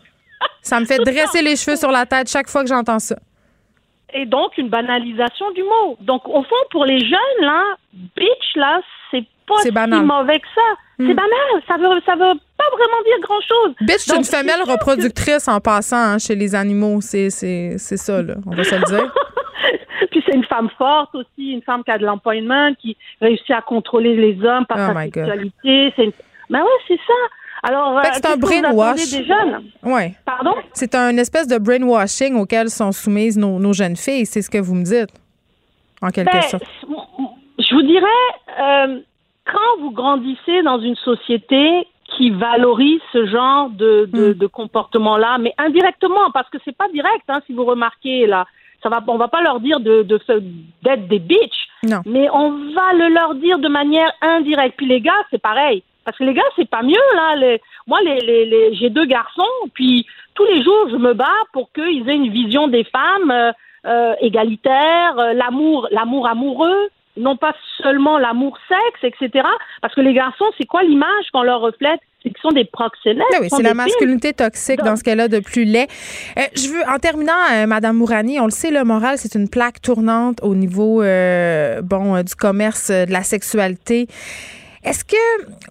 ça 0.62 0.78
me 0.80 0.84
fait 0.84 0.98
dresser 0.98 1.42
les 1.42 1.56
cheveux 1.56 1.76
sur 1.76 1.90
la 1.90 2.04
tête 2.04 2.28
chaque 2.28 2.48
fois 2.48 2.62
que 2.62 2.68
j'entends 2.68 2.98
ça 2.98 3.16
et 4.14 4.26
donc 4.26 4.56
une 4.56 4.68
banalisation 4.68 5.50
du 5.52 5.62
mot. 5.62 5.96
Donc 6.00 6.26
au 6.28 6.42
fond, 6.42 6.56
pour 6.70 6.84
les 6.84 6.98
jeunes 7.00 7.40
là, 7.40 7.62
bitch 7.92 8.56
là, 8.56 8.80
c'est 9.10 9.24
pas 9.46 9.60
si 9.62 9.70
mauvais 9.70 10.40
que 10.40 10.46
ça. 10.54 10.60
C'est 10.98 11.04
hmm. 11.04 11.14
banal. 11.14 11.62
Ça 11.66 11.76
veut 11.76 12.00
ça 12.04 12.12
veut 12.14 12.38
pas 12.56 12.64
vraiment 12.70 13.02
dire 13.04 13.20
grand 13.22 13.40
chose. 13.40 13.74
Bitch, 13.80 14.00
c'est 14.00 14.16
une 14.16 14.24
femelle 14.24 14.62
reproductrice 14.66 15.46
en 15.48 15.60
passant 15.60 15.96
hein, 15.96 16.18
chez 16.18 16.34
les 16.34 16.54
animaux. 16.54 17.00
C'est 17.00 17.30
c'est 17.30 17.76
c'est 17.78 17.96
ça 17.96 18.22
là. 18.22 18.34
On 18.46 18.54
va 18.54 18.64
se 18.64 18.74
le 18.74 18.84
dire. 18.84 19.14
C'est 20.28 20.36
une 20.36 20.44
femme 20.44 20.68
forte 20.76 21.14
aussi, 21.14 21.52
une 21.52 21.62
femme 21.62 21.82
qui 21.84 21.90
a 21.90 21.98
de 21.98 22.04
l'employment, 22.04 22.74
qui 22.74 22.96
réussit 23.20 23.50
à 23.50 23.62
contrôler 23.62 24.14
les 24.14 24.44
hommes 24.44 24.66
par 24.66 24.78
oh 24.78 24.94
sa 24.94 25.02
sexualité. 25.02 25.92
C'est 25.96 26.04
une... 26.04 26.12
Ben 26.50 26.60
ouais, 26.60 26.68
c'est 26.86 27.00
ça. 27.06 27.14
Alors, 27.62 28.00
c'est 28.12 28.26
un 28.26 28.36
brainwash. 28.36 29.10
Des 29.10 29.24
jeunes? 29.24 29.64
Ouais. 29.82 30.14
Pardon? 30.24 30.54
C'est 30.72 30.94
un 30.94 31.16
espèce 31.16 31.48
de 31.48 31.58
brainwashing 31.58 32.36
auquel 32.36 32.70
sont 32.70 32.92
soumises 32.92 33.36
nos, 33.36 33.72
jeunes 33.72 33.96
filles. 33.96 34.26
C'est 34.26 34.42
ce 34.42 34.50
que 34.50 34.58
vous 34.58 34.74
me 34.74 34.84
dites, 34.84 35.10
en 36.00 36.10
quelque 36.10 36.32
ben, 36.32 36.42
sorte. 36.42 36.64
Je 37.58 37.74
vous 37.74 37.82
dirais, 37.82 38.06
euh, 38.60 39.00
quand 39.44 39.80
vous 39.80 39.90
grandissez 39.90 40.62
dans 40.62 40.78
une 40.78 40.96
société 40.96 41.86
qui 42.16 42.30
valorise 42.30 43.00
ce 43.12 43.26
genre 43.26 43.70
de, 43.70 44.08
de, 44.12 44.44
hmm. 44.44 44.48
comportement-là, 44.48 45.38
mais 45.38 45.52
indirectement, 45.58 46.30
parce 46.32 46.48
que 46.48 46.58
c'est 46.64 46.76
pas 46.76 46.88
direct, 46.88 47.24
hein, 47.28 47.40
si 47.46 47.52
vous 47.52 47.64
remarquez 47.64 48.26
là. 48.26 48.46
Ça 48.82 48.88
va, 48.88 49.02
on 49.08 49.16
va 49.16 49.28
pas 49.28 49.42
leur 49.42 49.60
dire 49.60 49.80
de, 49.80 50.02
d'être 50.02 51.08
des 51.08 51.18
bitches, 51.18 51.68
non. 51.82 52.00
mais 52.06 52.28
on 52.30 52.50
va 52.72 52.92
le 52.92 53.08
leur 53.12 53.34
dire 53.34 53.58
de 53.58 53.68
manière 53.68 54.12
indirecte. 54.22 54.76
Puis 54.76 54.86
les 54.86 55.00
gars, 55.00 55.24
c'est 55.30 55.42
pareil. 55.42 55.82
Parce 56.04 56.16
que 56.16 56.24
les 56.24 56.32
gars, 56.32 56.42
c'est 56.56 56.70
pas 56.70 56.82
mieux, 56.82 56.94
là. 57.14 57.58
moi, 57.86 58.00
les, 58.02 58.20
les, 58.20 58.74
j'ai 58.74 58.88
deux 58.88 59.04
garçons, 59.04 59.42
puis 59.74 60.06
tous 60.34 60.44
les 60.44 60.62
jours, 60.62 60.88
je 60.90 60.96
me 60.96 61.12
bats 61.12 61.26
pour 61.52 61.70
qu'ils 61.72 62.08
aient 62.08 62.16
une 62.16 62.30
vision 62.30 62.68
des 62.68 62.84
femmes 62.84 63.30
euh, 63.30 63.52
euh, 63.84 64.14
égalitaire, 64.20 65.18
euh, 65.18 65.32
l'amour, 65.34 65.88
l'amour 65.90 66.26
amoureux, 66.28 66.88
non 67.16 67.36
pas 67.36 67.52
seulement 67.82 68.16
l'amour 68.16 68.56
sexe, 68.68 69.04
etc. 69.04 69.46
Parce 69.82 69.94
que 69.94 70.00
les 70.00 70.14
garçons, 70.14 70.46
c'est 70.56 70.66
quoi 70.66 70.82
l'image 70.82 71.30
qu'on 71.32 71.42
leur 71.42 71.60
reflète? 71.60 72.00
C'est 72.22 72.30
qu'ils 72.30 72.42
sont 72.42 72.50
des 72.50 72.64
proxénètes. 72.64 73.22
Ah 73.34 73.38
oui, 73.40 73.48
c'est 73.50 73.62
la 73.62 73.74
masculinité 73.74 74.32
toxique 74.32 74.80
dans 74.82 74.96
ce 74.96 75.04
cas-là 75.04 75.28
de 75.28 75.38
plus 75.38 75.64
laid. 75.64 75.86
je 76.36 76.68
veux, 76.68 76.82
en 76.92 76.98
terminant, 76.98 77.66
Madame 77.66 77.96
Mourani, 77.96 78.40
on 78.40 78.44
le 78.44 78.50
sait, 78.50 78.70
le 78.70 78.82
moral, 78.84 79.18
c'est 79.18 79.34
une 79.36 79.48
plaque 79.48 79.80
tournante 79.80 80.38
au 80.42 80.54
niveau 80.54 81.02
bon 81.82 82.22
du 82.22 82.34
commerce 82.34 82.90
de 82.90 83.12
la 83.12 83.22
sexualité. 83.22 84.08
Est-ce 84.84 85.04
que, 85.04 85.16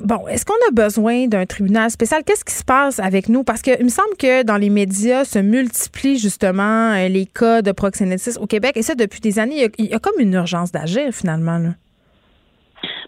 bon, 0.01 0.27
est-ce 0.27 0.45
qu'on 0.45 0.53
a 0.53 0.71
besoin 0.71 1.27
d'un 1.27 1.45
tribunal 1.45 1.89
spécial? 1.89 2.23
Qu'est-ce 2.25 2.43
qui 2.43 2.53
se 2.53 2.63
passe 2.63 2.99
avec 2.99 3.29
nous? 3.29 3.43
Parce 3.43 3.61
qu'il 3.61 3.83
me 3.83 3.89
semble 3.89 4.15
que 4.19 4.43
dans 4.43 4.57
les 4.57 4.69
médias 4.69 5.23
se 5.23 5.39
multiplient 5.39 6.19
justement 6.19 6.91
euh, 6.93 7.07
les 7.07 7.25
cas 7.25 7.61
de 7.61 7.71
proxénétisme 7.71 8.41
au 8.41 8.47
Québec. 8.47 8.75
Et 8.75 8.81
ça, 8.81 8.95
depuis 8.95 9.21
des 9.21 9.39
années, 9.39 9.69
il 9.77 9.85
y 9.85 9.93
a, 9.93 9.99
comme 9.99 10.19
une 10.19 10.33
urgence 10.33 10.71
d'agir 10.71 11.11
finalement. 11.13 11.73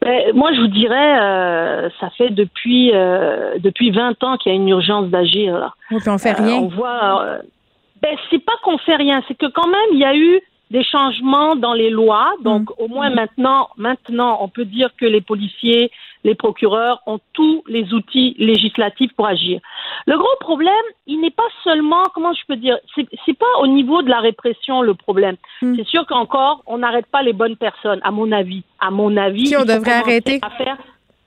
Ben, 0.01 0.33
moi, 0.33 0.53
je 0.53 0.61
vous 0.61 0.67
dirais, 0.67 1.19
euh, 1.21 1.89
ça 1.99 2.09
fait 2.11 2.29
depuis 2.29 2.91
euh, 2.93 3.57
depuis 3.59 3.91
20 3.91 4.23
ans 4.23 4.37
qu'il 4.37 4.51
y 4.51 4.55
a 4.55 4.57
une 4.57 4.69
urgence 4.69 5.09
d'agir. 5.09 5.75
Puis 5.87 5.97
on 6.07 6.17
fait 6.17 6.33
rien? 6.33 6.55
on 6.57 6.67
voit. 6.67 7.39
ben, 8.01 8.15
c'est 8.29 8.43
pas 8.43 8.53
qu'on 8.63 8.77
fait 8.77 8.95
rien, 8.95 9.21
c'est 9.27 9.37
que 9.37 9.47
quand 9.47 9.67
même, 9.67 9.89
il 9.93 9.99
y 9.99 10.05
a 10.05 10.15
eu 10.15 10.41
des 10.71 10.83
changements 10.83 11.55
dans 11.55 11.73
les 11.73 11.89
lois. 11.89 12.31
Donc, 12.43 12.69
mm. 12.69 12.83
au 12.83 12.87
moins 12.87 13.09
maintenant, 13.09 13.69
maintenant, 13.77 14.37
on 14.41 14.47
peut 14.47 14.65
dire 14.65 14.89
que 14.97 15.05
les 15.05 15.21
policiers, 15.21 15.91
les 16.23 16.35
procureurs 16.35 17.01
ont 17.05 17.19
tous 17.33 17.63
les 17.67 17.93
outils 17.93 18.35
législatifs 18.37 19.11
pour 19.15 19.27
agir. 19.27 19.59
Le 20.05 20.17
gros 20.17 20.35
problème, 20.39 20.73
il 21.07 21.21
n'est 21.21 21.31
pas 21.31 21.47
seulement, 21.63 22.03
comment 22.13 22.33
je 22.33 22.41
peux 22.47 22.55
dire, 22.55 22.77
c'est 22.95 23.37
pas 23.37 23.45
au 23.61 23.67
niveau 23.67 24.01
de 24.01 24.09
la 24.09 24.19
répression 24.19 24.81
le 24.81 24.93
problème. 24.93 25.35
Mm. 25.61 25.75
C'est 25.77 25.87
sûr 25.87 26.05
qu'encore, 26.05 26.63
on 26.65 26.79
n'arrête 26.79 27.07
pas 27.07 27.21
les 27.21 27.33
bonnes 27.33 27.57
personnes, 27.57 27.99
à 28.03 28.11
mon 28.11 28.31
avis. 28.31 28.63
À 28.79 28.91
mon 28.91 29.15
avis, 29.17 29.55
on 29.57 29.65
devrait 29.65 29.93
arrêter 29.93 30.39
à 30.41 30.49
faire 30.49 30.77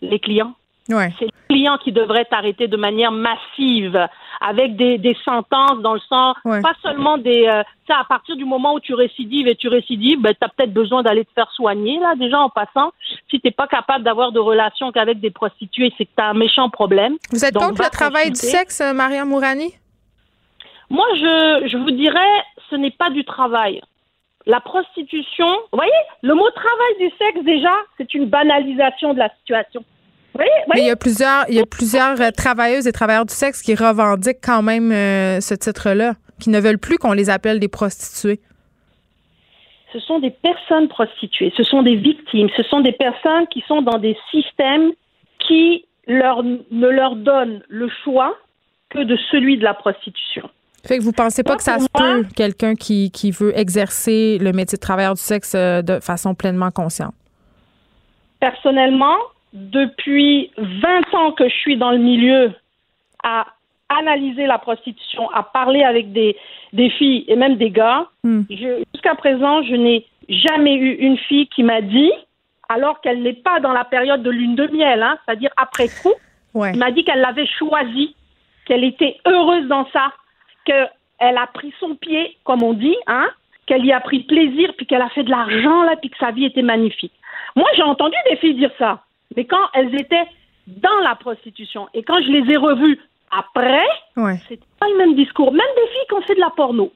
les 0.01 0.18
clients. 0.18 0.55
Ouais. 0.88 1.12
C'est 1.18 1.26
les 1.26 1.32
clients 1.48 1.78
qui 1.78 1.92
devraient 1.92 2.26
arrêter 2.30 2.66
de 2.66 2.76
manière 2.76 3.12
massive 3.12 4.08
avec 4.40 4.76
des, 4.76 4.98
des 4.98 5.16
sentences 5.24 5.80
dans 5.80 5.94
le 5.94 6.00
sens, 6.00 6.36
pas 6.44 6.74
seulement 6.82 7.18
des... 7.18 7.46
Euh, 7.46 7.62
ça, 7.86 7.98
à 8.00 8.04
partir 8.04 8.34
du 8.36 8.44
moment 8.44 8.74
où 8.74 8.80
tu 8.80 8.94
récidives 8.94 9.46
et 9.46 9.54
tu 9.54 9.68
récidives, 9.68 10.20
ben, 10.20 10.34
tu 10.34 10.44
as 10.44 10.48
peut-être 10.48 10.72
besoin 10.72 11.02
d'aller 11.02 11.24
te 11.24 11.30
faire 11.32 11.50
soigner, 11.52 12.00
là, 12.00 12.14
déjà 12.16 12.40
en 12.40 12.48
passant. 12.48 12.92
Si 13.30 13.40
tu 13.40 13.50
pas 13.52 13.68
capable 13.68 14.04
d'avoir 14.04 14.32
de 14.32 14.40
relations 14.40 14.90
qu'avec 14.90 15.20
des 15.20 15.30
prostituées, 15.30 15.92
c'est 15.96 16.06
que 16.06 16.10
tu 16.16 16.22
as 16.22 16.30
un 16.30 16.34
méchant 16.34 16.68
problème. 16.70 17.16
Vous 17.30 17.44
êtes 17.44 17.54
contre 17.54 17.82
le 17.82 17.90
travail 17.90 18.30
du 18.30 18.36
sexe, 18.36 18.80
euh, 18.80 18.92
Maria 18.92 19.24
Mourani? 19.24 19.74
Moi, 20.90 21.06
je, 21.14 21.68
je 21.68 21.76
vous 21.76 21.92
dirais, 21.92 22.42
ce 22.70 22.76
n'est 22.76 22.90
pas 22.90 23.10
du 23.10 23.24
travail. 23.24 23.80
La 24.46 24.60
prostitution, 24.60 25.46
vous 25.46 25.78
voyez, 25.78 25.92
le 26.22 26.34
mot 26.34 26.50
travail 26.50 26.98
du 26.98 27.16
sexe, 27.16 27.44
déjà, 27.44 27.72
c'est 27.96 28.12
une 28.14 28.26
banalisation 28.26 29.14
de 29.14 29.20
la 29.20 29.30
situation. 29.38 29.84
Oui, 30.38 30.46
oui. 30.68 30.76
il 30.78 30.86
y 30.86 30.90
a 30.90 30.96
plusieurs, 30.96 31.44
il 31.48 31.56
y 31.56 31.60
a 31.60 31.66
plusieurs 31.66 32.20
euh, 32.20 32.30
travailleuses 32.30 32.86
et 32.86 32.92
travailleurs 32.92 33.26
du 33.26 33.34
sexe 33.34 33.62
qui 33.62 33.74
revendiquent 33.74 34.40
quand 34.42 34.62
même 34.62 34.90
euh, 34.90 35.40
ce 35.40 35.54
titre-là, 35.54 36.14
qui 36.40 36.50
ne 36.50 36.58
veulent 36.58 36.78
plus 36.78 36.96
qu'on 36.96 37.12
les 37.12 37.28
appelle 37.28 37.60
des 37.60 37.68
prostituées. 37.68 38.40
Ce 39.92 40.00
sont 40.00 40.20
des 40.20 40.30
personnes 40.30 40.88
prostituées, 40.88 41.52
ce 41.56 41.62
sont 41.62 41.82
des 41.82 41.96
victimes, 41.96 42.48
ce 42.56 42.62
sont 42.62 42.80
des 42.80 42.92
personnes 42.92 43.46
qui 43.48 43.62
sont 43.68 43.82
dans 43.82 43.98
des 43.98 44.16
systèmes 44.30 44.92
qui 45.46 45.84
leur, 46.06 46.42
ne 46.42 46.88
leur 46.88 47.16
donnent 47.16 47.62
le 47.68 47.88
choix 48.02 48.34
que 48.88 49.00
de 49.00 49.16
celui 49.30 49.58
de 49.58 49.64
la 49.64 49.74
prostitution. 49.74 50.48
Fait 50.84 50.98
que 50.98 51.02
vous 51.02 51.12
pensez 51.12 51.42
pas 51.42 51.56
que 51.56 51.62
ça 51.62 51.78
se 51.78 51.86
peut, 51.92 52.24
quelqu'un 52.34 52.74
qui, 52.74 53.10
qui 53.10 53.30
veut 53.30 53.56
exercer 53.56 54.38
le 54.38 54.52
métier 54.52 54.76
de 54.76 54.80
travailleur 54.80 55.14
du 55.14 55.20
sexe 55.20 55.54
euh, 55.54 55.80
de 55.80 56.00
façon 56.00 56.34
pleinement 56.34 56.70
consciente? 56.70 57.14
Personnellement, 58.40 59.16
depuis 59.53 60.50
20 60.57 61.14
ans 61.14 61.32
que 61.32 61.48
je 61.48 61.55
suis 61.55 61.76
dans 61.76 61.90
le 61.90 61.98
milieu 61.98 62.53
à 63.22 63.46
analyser 63.88 64.46
la 64.46 64.59
prostitution, 64.59 65.30
à 65.30 65.42
parler 65.42 65.82
avec 65.82 66.12
des, 66.12 66.36
des 66.72 66.90
filles 66.90 67.24
et 67.28 67.36
même 67.36 67.57
des 67.57 67.70
gars, 67.70 68.07
hmm. 68.24 68.42
jusqu'à 68.48 69.14
présent, 69.14 69.62
je 69.62 69.74
n'ai 69.74 70.07
jamais 70.28 70.74
eu 70.74 70.92
une 70.94 71.18
fille 71.18 71.46
qui 71.48 71.62
m'a 71.62 71.82
dit, 71.82 72.12
alors 72.68 73.00
qu'elle 73.00 73.22
n'est 73.22 73.34
pas 73.34 73.61
dans 73.61 73.72
la 73.72 73.84
période 73.84 74.22
de 74.22 74.30
lune 74.30 74.55
de 74.55 74.66
miel, 74.68 75.03
hein, 75.03 75.18
c'est-à-dire 75.24 75.50
après 75.57 75.88
coup, 75.88 76.14
ouais. 76.55 76.72
m'a 76.74 76.90
dit 76.90 77.05
qu'elle 77.05 77.20
l'avait 77.20 77.46
choisi, 77.46 78.14
qu'elle 78.64 78.84
était 78.84 79.18
heureuse 79.26 79.66
dans 79.68 79.86
ça, 79.92 80.12
qu'elle 80.64 80.88
a 81.20 81.46
pris 81.48 81.74
son 81.78 81.94
pied, 81.96 82.36
comme 82.44 82.62
on 82.62 82.72
dit, 82.72 82.96
hein, 83.07 83.28
qu'elle 83.66 83.84
y 83.84 83.92
a 83.92 84.00
pris 84.00 84.20
plaisir, 84.20 84.72
puis 84.76 84.86
qu'elle 84.86 85.03
a 85.03 85.11
fait 85.11 85.24
de 85.24 85.30
l'argent 85.30 85.82
là, 85.82 85.96
puis 85.96 86.11
que 86.11 86.16
sa 86.18 86.30
vie 86.30 86.46
était 86.46 86.62
magnifique. 86.62 87.12
Moi, 87.57 87.68
j'ai 87.76 87.82
entendu 87.82 88.16
des 88.30 88.36
filles 88.36 88.55
dire 88.55 88.72
ça. 88.78 89.03
Mais 89.36 89.44
quand 89.44 89.66
elles 89.74 89.94
étaient 89.94 90.26
dans 90.66 91.00
la 91.02 91.14
prostitution 91.14 91.88
et 91.94 92.02
quand 92.02 92.20
je 92.22 92.30
les 92.30 92.52
ai 92.52 92.56
revues 92.56 92.98
après, 93.30 93.86
ouais. 94.16 94.38
c'était 94.48 94.62
pas 94.78 94.86
le 94.88 94.98
même 94.98 95.14
discours. 95.14 95.52
Même 95.52 95.60
des 95.76 95.88
filles 95.90 96.06
qui 96.08 96.14
ont 96.14 96.22
fait 96.22 96.34
de 96.34 96.40
la 96.40 96.50
porno. 96.50 96.92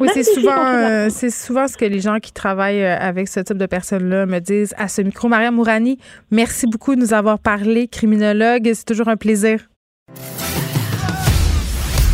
Oui, 0.00 0.08
c'est 0.12 0.24
souvent, 0.24 0.66
euh, 0.66 1.06
c'est 1.08 1.30
souvent 1.30 1.68
ce 1.68 1.76
que 1.76 1.84
les 1.84 2.00
gens 2.00 2.18
qui 2.18 2.32
travaillent 2.32 2.82
euh, 2.82 2.98
avec 2.98 3.28
ce 3.28 3.38
type 3.38 3.58
de 3.58 3.66
personnes-là 3.66 4.26
me 4.26 4.40
disent 4.40 4.74
à 4.76 4.88
ce 4.88 5.02
micro. 5.02 5.28
Maria 5.28 5.52
Mourani, 5.52 5.98
merci 6.32 6.66
beaucoup 6.66 6.96
de 6.96 7.00
nous 7.00 7.12
avoir 7.12 7.38
parlé, 7.38 7.86
criminologue. 7.86 8.70
C'est 8.74 8.84
toujours 8.84 9.08
un 9.08 9.16
plaisir. 9.16 9.60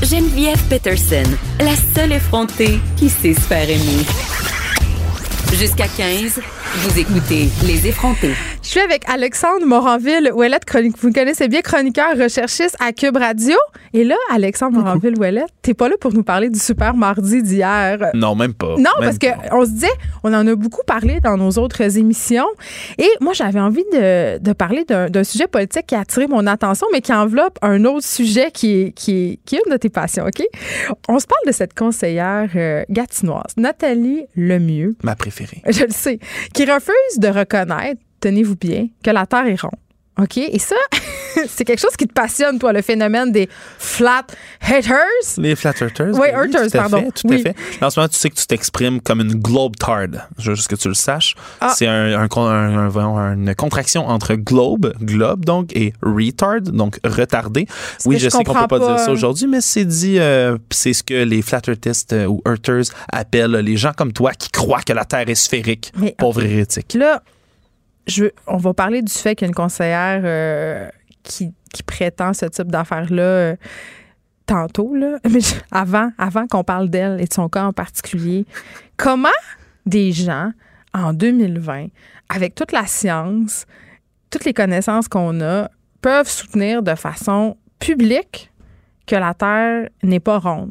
Geneviève 0.03 0.63
Peterson, 0.69 1.31
la 1.59 1.75
seule 1.75 2.13
effrontée 2.13 2.79
qui 2.97 3.09
sait 3.09 3.35
se 3.35 3.41
faire 3.41 3.69
aimer. 3.69 4.05
Jusqu'à 5.59 5.87
15, 5.89 6.41
vous 6.73 6.99
écoutez 7.01 7.49
Les 7.67 7.89
effrontés. 7.89 8.31
Je 8.63 8.69
suis 8.69 8.81
avec 8.81 9.03
Alexandre 9.09 9.67
Moranville, 9.67 10.31
Ouellette, 10.33 10.65
chronique. 10.65 10.97
Vous 11.01 11.13
connaissez 11.13 11.49
bien, 11.49 11.63
chroniqueur, 11.63 12.17
recherchiste 12.17 12.77
à 12.79 12.93
Cube 12.93 13.17
Radio. 13.17 13.57
Et 13.93 14.05
là, 14.05 14.15
Alexandre 14.33 14.79
Moranville, 14.79 15.19
Ouellette, 15.19 15.49
t'es 15.63 15.75
pas 15.75 15.89
là 15.89 15.97
pour 16.01 16.13
nous 16.13 16.23
parler 16.23 16.49
du 16.49 16.59
super 16.61 16.95
mardi 16.95 17.43
d'hier. 17.43 17.99
Non, 18.15 18.37
même 18.37 18.55
pas. 18.55 18.77
Non, 18.77 18.91
Même 19.01 19.01
parce 19.01 19.19
que 19.19 19.27
on 19.53 19.65
se 19.65 19.71
disait, 19.71 19.89
on 20.23 20.33
en 20.33 20.47
a 20.47 20.55
beaucoup 20.55 20.83
parlé 20.87 21.19
dans 21.21 21.37
nos 21.37 21.51
autres 21.53 21.99
émissions. 21.99 22.47
Et 22.99 23.09
moi, 23.21 23.33
j'avais 23.33 23.61
envie 23.61 23.85
de, 23.93 24.39
de 24.39 24.53
parler 24.53 24.85
d'un 24.85 25.11
d'un 25.11 25.25
sujet 25.25 25.49
politique 25.49 25.87
qui 25.89 25.95
a 25.97 26.01
attiré 26.01 26.29
mon 26.29 26.47
attention, 26.47 26.87
mais 26.93 27.01
qui 27.01 27.13
enveloppe 27.13 27.59
un 27.63 27.85
autre 27.85 28.07
sujet 28.07 28.51
qui 28.53 28.81
est, 28.83 28.93
qui 28.93 29.13
est, 29.33 29.41
qui 29.45 29.57
est 29.57 29.63
une 29.67 29.73
de 29.73 29.77
tes 29.77 29.89
passions, 29.89 30.25
OK? 30.25 30.45
On 31.09 31.19
se 31.19 31.27
parle 31.27 31.43
de 31.47 31.53
cette 31.53 31.75
conseillère 31.77 32.49
euh, 32.55 32.85
gatinoise, 32.91 33.55
Nathalie 33.57 34.25
Lemieux, 34.37 34.95
Ma 35.03 35.17
préférée. 35.17 35.63
je 35.67 35.85
le 35.85 35.91
sais, 35.91 36.21
qui 36.55 36.60
refuse 36.65 37.19
de 37.19 37.29
reconnaître, 37.29 38.01
tenez-vous 38.21 38.57
bien, 38.57 38.89
que 39.03 39.11
la 39.11 39.27
Terre 39.27 39.47
est 39.47 39.61
ronde. 39.61 39.73
OK? 40.19 40.37
Et 40.37 40.59
ça, 40.59 40.77
c'est 41.49 41.65
quelque 41.65 41.79
chose 41.81 41.97
qui 41.97 42.07
te 42.07 42.13
passionne, 42.13 42.59
toi, 42.59 42.73
le 42.73 42.83
phénomène 42.83 43.33
des 43.33 43.49
flat 43.79 44.27
haters. 44.61 44.99
Les 45.39 45.57
Flat 45.57 45.73
Earthers. 45.81 46.13
Oui, 46.15 46.29
tout 46.53 46.59
à 46.59 46.69
pardon. 46.71 46.99
fait, 47.05 47.13
tout 47.13 47.29
Oui. 47.29 47.41
à 47.47 47.53
fait. 47.55 47.85
En 47.85 47.89
ce 47.91 47.99
moment, 48.01 48.09
tu 48.09 48.19
sais 48.19 48.29
que 48.29 48.35
tu 48.35 48.47
t'exprimes 48.47 49.01
comme 49.01 49.21
une 49.21 49.35
globe 49.37 49.77
tard. 49.77 50.29
Je 50.39 50.51
veux 50.51 50.57
juste 50.57 50.69
que 50.69 50.75
tu 50.77 50.89
le 50.89 50.95
saches. 50.95 51.37
Ah. 51.61 51.73
C'est 51.75 51.87
un, 51.87 52.21
un 52.21 52.29
un- 52.37 53.35
une 53.35 53.55
contraction 53.55 54.07
entre 54.09 54.35
globe, 54.35 54.93
globe 55.01 55.45
donc, 55.45 55.75
et 55.75 55.95
retard, 56.03 56.61
donc 56.61 56.99
retardé. 57.05 57.67
Oui, 58.05 58.19
je, 58.19 58.25
je 58.25 58.29
sais 58.29 58.39
qu'on 58.39 58.45
comprends 58.45 58.69
peut 58.69 58.79
pas, 58.79 58.87
pas. 58.87 58.97
dire 58.97 59.05
ça 59.05 59.13
aujourd'hui, 59.13 59.47
mais 59.47 59.61
c'est 59.63 59.85
dit, 59.87 60.19
euh, 60.19 60.59
c'est 60.71 60.93
ce 60.93 61.03
que 61.03 61.15
les 61.15 61.41
flat 61.41 61.63
earthistes 61.67 62.13
euh, 62.13 62.27
ou 62.27 62.43
earthers 62.47 62.85
appellent 63.11 63.53
les 63.53 63.77
gens 63.77 63.93
comme 63.97 64.13
toi 64.13 64.33
qui 64.33 64.51
croient 64.51 64.83
que 64.83 64.93
la 64.93 65.05
Terre 65.05 65.29
est 65.29 65.35
sphérique. 65.35 65.93
Mais- 65.97 66.15
Pauvre 66.19 66.43
hérétique. 66.43 66.95
Là, 66.95 67.23
on 68.47 68.57
va 68.57 68.75
parler 68.75 69.03
du 69.03 69.13
fait 69.13 69.35
qu'il 69.35 69.47
y 69.47 69.49
a 69.49 69.51
une 69.51 69.55
conseillère 69.55 70.23
euh, 70.25 70.89
qui, 71.23 71.53
qui 71.73 71.83
prétend 71.83 72.33
ce 72.33 72.47
type 72.47 72.69
d'affaires-là 72.69 73.23
euh, 73.23 73.57
tantôt, 74.47 74.95
là. 74.95 75.19
Mais 75.31 75.41
avant, 75.71 76.11
avant 76.19 76.47
qu'on 76.47 76.65
parle 76.65 76.89
d'elle 76.89 77.21
et 77.21 77.27
de 77.27 77.33
son 77.33 77.49
cas 77.49 77.65
en 77.65 77.73
particulier, 77.73 78.47
comment 78.97 79.29
des 79.87 80.13
gens, 80.13 80.53
en 80.93 81.13
2020, 81.13 81.87
avec 82.29 82.55
toute 82.55 82.73
la 82.73 82.87
science, 82.87 83.67
toutes 84.31 84.45
les 84.45 84.55
connaissances 84.55 85.09
qu'on 85.09 85.41
a, 85.41 85.71
peuvent 86.01 86.29
soutenir 86.29 86.83
de 86.83 86.95
façon 86.95 87.57
publique 87.79 88.50
que 89.11 89.17
la 89.17 89.35
Terre 89.35 89.89
n'est 90.05 90.21
pas 90.21 90.39
ronde? 90.39 90.71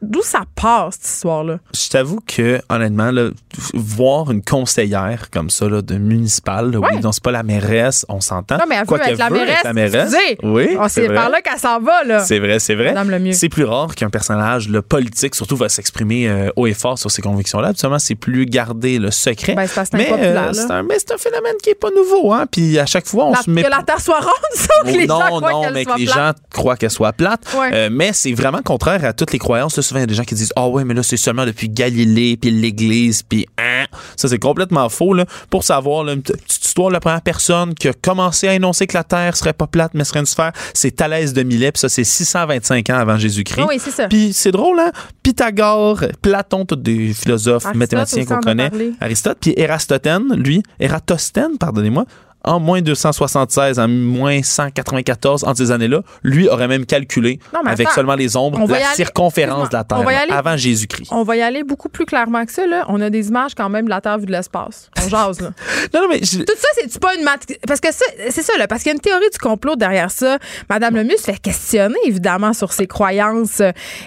D'où 0.00 0.22
ça 0.22 0.42
part, 0.54 0.92
cette 0.92 1.04
histoire-là? 1.04 1.58
Je 1.74 1.88
t'avoue 1.88 2.20
que, 2.24 2.60
honnêtement, 2.68 3.10
là, 3.10 3.30
voir 3.74 4.30
une 4.30 4.42
conseillère 4.42 5.30
comme 5.32 5.50
ça, 5.50 5.68
là, 5.68 5.82
de 5.82 5.96
municipale, 5.96 6.70
là, 6.70 6.78
Ouais. 6.78 6.88
oui, 6.94 7.00
non, 7.02 7.10
c'est 7.10 7.22
pas 7.24 7.32
la 7.32 7.42
mairesse, 7.42 8.06
on 8.08 8.20
s'entend. 8.20 8.58
Non, 8.58 8.64
mais 8.68 8.76
elle 8.76 8.86
Quoi 8.86 8.98
veut 8.98 9.08
être 9.08 9.18
la 9.18 9.28
veut 9.28 9.34
mairesse. 9.38 9.54
être 9.58 9.64
la 9.64 9.72
mairesse. 9.72 10.12
Excusez. 10.14 10.38
Oui, 10.44 10.76
Oh, 10.80 10.84
c'est 10.88 11.08
par 11.12 11.28
là 11.28 11.40
qu'elle 11.42 11.58
s'en 11.58 11.80
va, 11.80 12.04
là. 12.04 12.20
C'est 12.20 12.38
vrai, 12.38 12.60
c'est 12.60 12.76
vrai. 12.76 12.94
C'est 13.32 13.48
plus 13.48 13.64
rare 13.64 13.94
qu'un 13.96 14.10
personnage 14.10 14.68
le 14.68 14.80
politique, 14.82 15.34
surtout, 15.34 15.56
va 15.56 15.68
s'exprimer 15.68 16.28
euh, 16.28 16.50
haut 16.54 16.66
et 16.68 16.74
fort 16.74 16.98
sur 16.98 17.10
ses 17.10 17.22
convictions-là. 17.22 17.68
Habituellement, 17.68 17.98
c'est 17.98 18.14
plus 18.14 18.46
garder 18.46 18.98
le 19.00 19.10
secret. 19.10 19.54
Ben, 19.56 19.66
c'est 19.66 19.92
mais 19.94 20.08
euh, 20.12 20.52
c'est 20.52 20.70
un, 21.12 21.18
phénomène 21.18 21.54
qui 21.62 21.70
est 21.70 21.74
pas 21.74 21.90
nouveau. 21.90 22.32
Hein? 22.32 22.46
Puis 22.50 22.78
à 22.78 22.86
chaque 22.86 23.06
fois, 23.06 23.24
on 23.26 23.32
La- 23.32 23.42
se 23.42 23.50
met. 23.50 23.62
que 23.64 23.70
la 23.70 23.82
Terre 23.82 24.00
soit 24.00 24.20
ronde, 24.20 24.54
ça, 24.54 24.68
que 24.84 24.88
les 24.88 25.06
non, 25.06 25.18
gens 25.18 25.40
non, 25.40 25.62
qu'elle 25.62 25.72
mais 25.72 25.84
que 25.84 25.98
les 25.98 26.04
plate? 26.04 26.16
gens 26.16 26.32
croient 26.52 26.76
qu'elle 26.76 26.90
soit 26.90 27.12
plate. 27.12 27.40
Ouais. 27.56 27.70
Euh, 27.72 27.88
mais 27.90 28.12
c'est 28.12 28.32
vraiment 28.32 28.62
contraire 28.62 29.04
à 29.04 29.12
toutes 29.12 29.32
les 29.32 29.38
croyances. 29.38 29.76
Là, 29.76 29.82
souvent, 29.82 30.00
il 30.00 30.02
y 30.02 30.04
a 30.04 30.06
des 30.06 30.14
gens 30.14 30.24
qui 30.24 30.34
disent 30.34 30.52
Ah 30.56 30.68
ouais, 30.68 30.84
mais 30.84 30.94
là, 30.94 31.02
c'est 31.02 31.16
seulement 31.16 31.46
depuis 31.46 31.68
Galilée, 31.68 32.36
puis 32.36 32.50
l'Église, 32.50 33.22
puis 33.22 33.46
hein. 33.58 33.86
Ça, 34.16 34.28
c'est 34.28 34.38
complètement 34.38 34.88
faux. 34.88 35.14
Là. 35.14 35.24
Pour 35.50 35.64
savoir, 35.64 36.04
là, 36.04 36.12
une 36.12 36.22
petite 36.22 36.64
histoire, 36.64 36.90
la 36.90 37.00
première 37.00 37.22
personne 37.22 37.74
qui 37.74 37.88
a 37.88 37.92
commencé 37.92 38.48
à 38.48 38.54
énoncer 38.54 38.86
que 38.86 38.96
la 38.96 39.04
Terre 39.04 39.36
serait 39.36 39.52
pas 39.52 39.66
plate, 39.66 39.92
mais 39.94 40.04
serait 40.04 40.20
une 40.20 40.26
sphère, 40.26 40.52
c'est 40.74 40.90
Thalès 40.90 41.32
de 41.32 41.42
Milet, 41.42 41.72
puis 41.72 41.80
ça, 41.80 41.88
c'est 41.88 42.04
625 42.04 42.90
ans 42.90 42.98
avant 42.98 43.16
Jésus-Christ. 43.16 43.62
Ah 43.62 43.66
oui, 43.68 43.80
c'est 43.82 43.90
ça. 43.90 44.08
Puis 44.08 44.32
c'est 44.32 44.52
drôle, 44.52 44.78
hein? 44.78 44.92
Pythagore, 45.22 46.04
Platon, 46.22 46.64
tous 46.64 46.76
des 46.76 47.12
philosophes, 47.12 47.66
Aristote 47.66 47.78
mathématiciens 47.78 48.24
qu'on 48.24 48.40
connaît. 48.40 48.70
Aristote, 49.00 49.38
puis 49.40 49.54
Érastostène, 49.56 50.34
lui, 50.34 50.62
Ératosthène, 50.78 51.58
pardonnez-moi, 51.58 52.04
en 52.46 52.60
moins 52.60 52.80
276, 52.80 53.78
en 53.78 53.88
moins 53.88 54.42
194, 54.42 55.44
entre 55.44 55.56
ces 55.58 55.70
années-là, 55.70 56.00
lui 56.22 56.48
aurait 56.48 56.68
même 56.68 56.86
calculé, 56.86 57.38
Non, 57.52 57.60
avec 57.66 57.88
seulement 57.90 58.14
les 58.14 58.36
ombres, 58.36 58.58
la 58.68 58.76
aller- 58.76 58.84
circonférence 58.94 59.68
de 59.68 59.76
la 59.76 59.84
Terre, 59.84 59.98
aller- 59.98 60.32
avant 60.32 60.56
Jésus-Christ. 60.56 61.08
On 61.12 61.22
va 61.22 61.36
y 61.36 61.42
aller 61.42 61.64
beaucoup 61.64 61.88
plus 61.88 62.06
clairement 62.06 62.44
que 62.46 62.52
ça, 62.52 62.66
là. 62.66 62.84
On 62.88 63.00
a 63.00 63.10
des 63.10 63.28
images 63.28 63.54
quand 63.54 63.68
même 63.68 63.84
de 63.86 63.90
la 63.90 64.00
Terre 64.00 64.18
vue 64.18 64.26
de 64.26 64.32
l'espace. 64.32 64.90
On 65.04 65.08
jase, 65.08 65.40
là. 65.40 65.50
Non, 65.92 66.02
non, 66.02 66.08
mais 66.08 66.20
je- 66.22 66.38
Tout 66.38 66.54
ça, 66.56 66.68
c'est 66.74 66.98
pas 67.00 67.14
une 67.14 67.24
mat... 67.24 67.40
Parce 67.66 67.80
que 67.80 67.92
ça, 67.92 68.04
c'est 68.30 68.42
ça, 68.42 68.52
là. 68.58 68.66
Parce 68.68 68.82
qu'il 68.82 68.90
y 68.90 68.92
a 68.92 68.94
une 68.94 69.00
théorie 69.00 69.28
du 69.30 69.38
complot 69.38 69.76
derrière 69.76 70.10
ça. 70.10 70.38
Madame 70.70 70.94
Lemieux 70.96 71.16
se 71.16 71.24
fait 71.24 71.38
questionner, 71.40 71.96
évidemment, 72.04 72.52
sur 72.52 72.72
ses 72.72 72.86
croyances. 72.86 73.60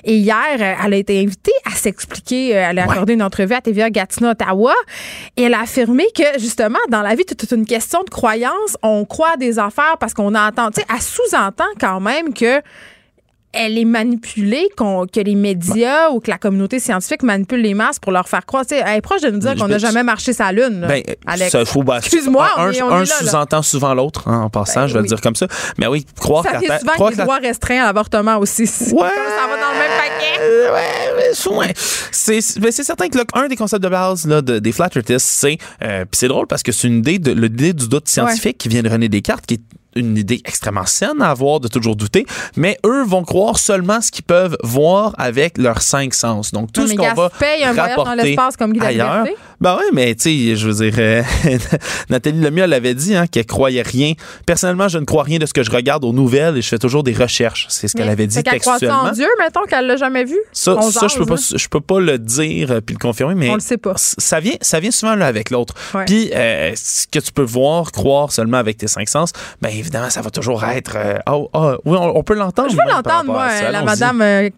Et 0.04 0.16
hier, 0.16 0.40
elle 0.84 0.94
a 0.94 0.98
été 0.98 1.20
invitée 1.22 1.52
à 1.66 1.72
s'expliquer. 1.76 2.56
Euh, 2.58 2.68
Elle 2.70 2.80
a 2.80 2.84
accordé 2.84 3.14
une 3.14 3.24
entrevue 3.24 3.54
à 3.54 3.62
TVA 3.62 3.90
Gatineau, 3.90 4.30
Ottawa. 4.30 4.74
Et 5.38 5.44
elle 5.44 5.54
a 5.54 5.62
affirmé 5.62 6.06
que, 6.16 6.40
justement, 6.40 6.80
dans 6.90 7.02
la 7.02 7.16
vie, 7.16 7.26
tout 7.26 7.36
est 7.42 7.52
une 7.56 7.66
question 7.66 8.04
de 8.04 8.10
croyance. 8.10 8.29
On 8.82 9.06
croit 9.06 9.38
des 9.38 9.60
affaires 9.60 9.98
parce 10.00 10.14
qu'on 10.14 10.36
entend. 10.36 10.72
Tu 10.72 10.82
sais, 10.82 10.88
elle 10.94 11.02
sous-entend 11.02 11.66
quand 11.80 12.00
même 12.00 12.34
que 12.34 12.62
elle 13.52 13.78
est 13.78 13.86
manipulée, 13.86 14.68
qu'on- 14.78 15.08
que 15.08 15.20
les 15.20 15.34
médias 15.36 16.10
ou 16.12 16.20
que 16.20 16.30
la 16.30 16.38
communauté 16.38 16.80
scientifique 16.80 17.24
manipule 17.24 17.62
les 17.62 17.74
masses 17.74 17.98
pour 18.00 18.12
leur 18.12 18.30
faire 18.30 18.46
croire. 18.46 18.64
Elle 18.70 18.98
est 18.98 19.02
proche 19.02 19.22
de 19.22 19.30
nous 19.32 19.40
dire 19.40 19.56
qu'on 19.56 19.68
n'a 19.68 19.80
jamais 19.80 20.04
marché 20.04 20.34
sa 20.34 20.52
lune. 20.52 20.86
Ben, 20.88 21.02
Alex. 21.26 21.52
ben, 21.54 21.98
Excuse-moi, 21.98 22.48
un, 22.58 22.72
on 22.72 22.84
on 22.86 22.92
un 22.92 23.00
là. 23.00 23.06
sous-entend 23.06 23.62
souvent 23.64 23.94
l'autre, 23.96 24.28
hein, 24.28 24.42
en 24.42 24.50
passant, 24.50 24.82
Ben 24.82 24.88
je 24.88 24.94
vais 24.94 25.00
oui. 25.00 25.04
le 25.06 25.10
dire 25.10 25.22
comme 25.22 25.36
ça. 25.36 25.48
Mais 25.80 25.88
oui, 25.88 26.06
croire 26.20 26.46
que 26.46 26.54
la 26.54 26.60
Terre. 26.60 26.80
souvent 26.80 26.94
croire 26.94 27.12
que 27.12 27.18
droits 27.18 27.38
restreints 27.40 27.82
à 27.82 27.86
l'avortement 27.88 28.38
aussi. 28.38 28.64
Ouais. 28.92 29.08
ça 29.08 29.48
va 29.48 29.56
dans 29.56 29.72
le 29.74 29.80
même 29.80 29.98
paquet. 29.98 30.40
Euh, 30.42 30.74
ouais, 30.74 31.58
ouais, 31.58 31.74
c'est- 32.12 32.84
certain 32.84 33.08
que 33.10 33.18
là, 33.18 33.24
un 33.34 33.48
des 33.48 33.56
concepts 33.56 33.84
de 33.84 33.90
base 33.90 34.26
là, 34.28 34.42
de- 34.42 34.60
des 34.60 34.72
flat 34.72 34.90
earthists, 34.96 35.28
c'est 35.28 35.58
euh, 35.84 36.02
puis 36.06 36.18
c'est 36.18 36.28
drôle 36.28 36.48
parce 36.48 36.64
que 36.64 36.72
c'est 36.72 36.88
une 36.88 37.00
idée 37.00 37.20
de 37.20 37.32
l'idée 37.32 37.74
du 37.74 37.88
doute 37.88 38.08
scientifique 38.08 38.58
qui 38.58 38.70
vient 38.70 38.82
de 38.84 38.90
René 38.90 39.10
Descartes, 39.10 39.46
qui 39.46 39.56
est 39.56 39.62
une 40.00 40.18
idée 40.18 40.42
extrêmement 40.46 40.86
saine 40.86 41.22
à 41.22 41.30
avoir 41.30 41.60
de 41.60 41.68
toujours 41.68 41.96
douter, 41.96 42.26
mais 42.56 42.78
eux 42.86 43.04
vont 43.04 43.24
croire 43.24 43.58
seulement 43.58 44.02
ce 44.02 44.12
qu'ils 44.12 44.24
peuvent 44.26 44.58
voir 44.64 45.14
avec 45.18 45.58
leurs 45.58 45.82
cinq 45.82 46.14
sens. 46.14 46.52
Donc 46.52 46.72
tout 46.72 46.82
Non, 46.82 46.88
ce 46.88 46.94
qu'on 46.96 47.14
va 47.14 47.30
paye 47.30 47.64
un 47.64 47.74
voyage 47.74 47.96
dans 47.96 48.04
rapporter 48.04 48.24
l'espace 48.24 48.58
comme 48.58 48.74
Guy 48.74 48.82
ailleurs. 48.86 49.26
Ben 49.62 49.76
oui, 49.78 49.86
mais 49.94 50.16
tu 50.16 50.22
sais, 50.22 50.56
je 50.56 50.70
veux 50.70 50.90
dire, 50.90 50.96
euh, 51.00 51.22
Nathalie 52.10 52.40
Lemieux 52.40 52.64
elle 52.64 52.74
avait 52.74 52.94
dit 52.96 53.16
hein, 53.16 53.28
qu'elle 53.28 53.46
croyait 53.46 53.82
rien. 53.82 54.14
Personnellement, 54.46 54.88
je 54.88 54.98
ne 54.98 55.06
crois 55.06 55.24
rien 55.24 55.38
de 55.38 55.46
ce 55.46 55.54
que 55.54 55.64
je 55.64 55.72
regarde 55.72 56.06
aux 56.06 56.14
nouvelles 56.14 56.58
et 56.58 56.62
je 56.62 56.68
fais 56.68 56.78
toujours 56.78 57.04
des 57.04 57.14
recherches. 57.14 57.66
C'est 57.70 57.88
ce 57.88 57.96
qu'elle 57.98 58.10
avait 58.10 58.28
dit 58.28 58.36
ça 58.36 58.44
textuellement. 58.44 59.04
en 59.04 59.12
Dieu, 59.12 59.28
mettons 59.40 59.64
qu'elle 59.64 59.86
l'a 59.88 59.98
jamais 59.98 60.24
vu? 60.24 60.38
Ça, 60.54 60.76
On 60.76 60.90
ça 60.90 61.08
je 61.08 61.18
peux 61.18 61.26
pas, 61.26 61.36
je 61.36 61.68
peux 61.68 61.82
pas 61.82 62.00
le 62.00 62.18
dire 62.18 62.72
euh, 62.72 62.82
puis 62.82 62.96
le 62.96 63.00
confirmer, 63.00 63.36
mais 63.36 63.50
On 63.50 63.56
le 63.56 63.60
sait 63.60 63.78
pas. 63.78 63.94
ça 63.98 64.40
vient, 64.40 64.56
ça 64.62 64.80
vient 64.80 64.92
souvent 64.92 65.16
l'un 65.16 65.26
avec 65.26 65.50
l'autre. 65.50 65.74
Ouais. 65.94 66.06
Puis 66.06 66.32
euh, 66.34 66.72
ce 66.76 67.08
que 67.08 67.20
tu 67.20 67.32
peux 67.32 67.44
voir, 67.44 67.92
croire 67.92 68.32
seulement 68.32 68.58
avec 68.58 68.78
tes 68.78 68.88
cinq 68.88 69.10
sens, 69.10 69.32
ben 69.62 69.70
évidemment, 69.90 70.10
ça 70.12 70.22
va 70.22 70.30
toujours 70.30 70.64
être. 70.66 70.94
euh, 70.96 71.18
oh, 71.30 71.50
oh, 71.54 71.74
oui, 71.86 71.98
on, 72.00 72.18
on 72.18 72.24
peut 72.24 72.36
l'entendre. 72.36 72.70
Je 72.70 72.76
veux 72.76 72.84
par 72.86 72.98
l'entendre, 72.98 73.32
moi, 73.32 73.50
ça. 73.50 73.72
la 73.72 73.82
madame. 73.84 74.22
euh, 74.22 74.50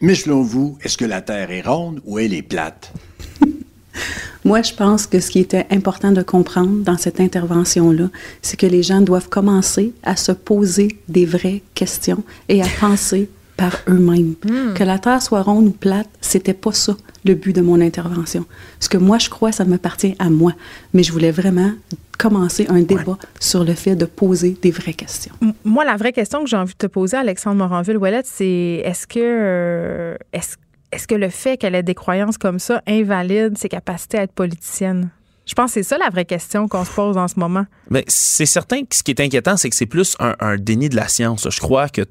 Mais 0.00 0.14
selon 0.14 0.42
vous, 0.42 0.78
est-ce 0.82 0.96
que 0.96 1.04
la 1.04 1.20
Terre 1.20 1.50
est 1.50 1.60
ronde 1.62 2.00
ou 2.04 2.18
elle 2.18 2.32
est 2.34 2.42
plate? 2.42 2.92
Moi, 4.44 4.62
je 4.62 4.72
pense 4.74 5.06
que 5.06 5.20
ce 5.20 5.30
qui 5.30 5.38
était 5.38 5.66
important 5.70 6.10
de 6.10 6.22
comprendre 6.22 6.82
dans 6.82 6.96
cette 6.96 7.20
intervention-là, 7.20 8.08
c'est 8.40 8.56
que 8.56 8.66
les 8.66 8.82
gens 8.82 9.00
doivent 9.00 9.28
commencer 9.28 9.92
à 10.02 10.16
se 10.16 10.32
poser 10.32 10.98
des 11.08 11.26
vraies 11.26 11.62
questions 11.74 12.24
et 12.48 12.60
à 12.62 12.66
penser 12.80 13.28
par 13.56 13.72
eux-mêmes. 13.88 14.34
Que 14.74 14.84
la 14.84 14.98
Terre 14.98 15.22
soit 15.22 15.42
ronde 15.42 15.66
ou 15.68 15.70
plate, 15.72 16.08
c'était 16.20 16.54
pas 16.54 16.72
ça 16.72 16.96
le 17.24 17.34
but 17.34 17.54
de 17.54 17.60
mon 17.60 17.80
intervention. 17.80 18.44
Ce 18.80 18.88
que 18.88 18.98
moi 18.98 19.18
je 19.18 19.28
crois, 19.30 19.52
ça 19.52 19.64
m'appartient 19.64 20.14
à 20.18 20.28
moi. 20.30 20.52
Mais 20.94 21.02
je 21.02 21.12
voulais 21.12 21.30
vraiment 21.30 21.70
commencer 22.18 22.66
un 22.68 22.82
débat 22.82 23.18
sur 23.40 23.64
le 23.64 23.74
fait 23.74 23.94
de 23.96 24.04
poser 24.04 24.56
des 24.62 24.70
vraies 24.70 24.92
questions. 24.94 25.32
M- 25.42 25.52
Moi, 25.64 25.84
la 25.84 25.96
vraie 25.96 26.12
question 26.12 26.42
que 26.44 26.48
j'ai 26.48 26.56
envie 26.56 26.72
de 26.74 26.78
te 26.78 26.86
poser, 26.86 27.16
Alexandre 27.16 27.56
Moranville-Ouellette, 27.56 28.26
c'est 28.26 28.82
est-ce 28.84 29.06
que, 29.08 29.18
euh, 29.20 30.14
est-ce, 30.32 30.56
est-ce 30.92 31.06
que 31.08 31.14
le 31.16 31.30
fait 31.30 31.56
qu'elle 31.56 31.74
ait 31.74 31.82
des 31.82 31.94
croyances 31.94 32.38
comme 32.38 32.58
ça 32.60 32.80
invalide 32.86 33.58
ses 33.58 33.68
capacités 33.68 34.18
à 34.18 34.22
être 34.22 34.32
politicienne? 34.32 35.10
Je 35.46 35.54
pense 35.54 35.70
que 35.70 35.74
c'est 35.74 35.82
ça 35.82 35.98
la 35.98 36.10
vraie 36.10 36.24
question 36.24 36.68
qu'on 36.68 36.84
se 36.84 36.92
pose 36.92 37.16
en 37.16 37.26
ce 37.26 37.38
moment. 37.38 37.66
Mais 37.90 38.04
c'est 38.06 38.46
certain 38.46 38.82
que 38.82 38.94
ce 38.94 39.02
qui 39.02 39.10
est 39.10 39.20
inquiétant, 39.20 39.56
c'est 39.56 39.68
que 39.70 39.74
c'est 39.76 39.86
plus 39.86 40.14
un, 40.20 40.36
un 40.38 40.56
déni 40.56 40.88
de 40.88 40.94
la 40.96 41.08
science. 41.08 41.48
Je 41.50 41.60
crois 41.60 41.88
que 41.88 42.02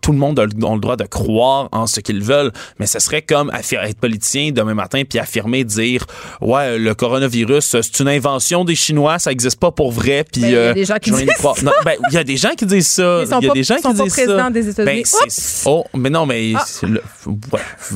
tout 0.00 0.12
le 0.12 0.18
monde 0.18 0.38
a, 0.38 0.44
le 0.44 0.78
droit 0.78 0.96
de 0.96 1.04
croire 1.04 1.68
en 1.72 1.86
ce 1.86 2.00
qu'ils 2.00 2.22
veulent, 2.22 2.52
mais 2.78 2.86
ce 2.86 2.98
serait 2.98 3.22
comme 3.22 3.50
être 3.52 3.98
politicien 3.98 4.50
demain 4.52 4.74
matin 4.74 5.02
puis 5.08 5.18
affirmer, 5.18 5.64
dire, 5.64 6.04
ouais, 6.40 6.78
le 6.78 6.94
coronavirus, 6.94 7.80
c'est 7.82 8.00
une 8.00 8.08
invention 8.08 8.64
des 8.64 8.74
Chinois, 8.74 9.18
ça 9.18 9.30
n'existe 9.30 9.58
pas 9.58 9.70
pour 9.70 9.92
vrai. 9.92 10.24
Puis, 10.30 10.42
ben, 10.42 10.48
il 10.48 10.52
y 10.52 10.56
a 10.56 10.74
des 10.74 10.84
gens 10.84 10.96
qui 11.00 11.10
disent 11.10 11.28
ça. 11.36 11.52
Ben, 11.84 11.94
il 12.10 12.14
y 12.14 12.18
a 12.18 12.24
des 12.24 12.36
gens 12.36 12.54
qui 12.56 12.66
disent 12.66 12.88
ça. 12.88 13.22
Il 13.24 13.46
y 13.46 13.50
a 13.50 13.52
des 13.52 13.62
gens 13.62 13.76
qui 13.76 13.92
disent 13.94 14.14
ça. 14.14 14.50
des 14.50 14.68
États-Unis. 14.68 15.04
oh, 15.66 15.84
mais 15.94 16.10
non, 16.10 16.26
mais 16.26 16.52
ah. 16.56 16.64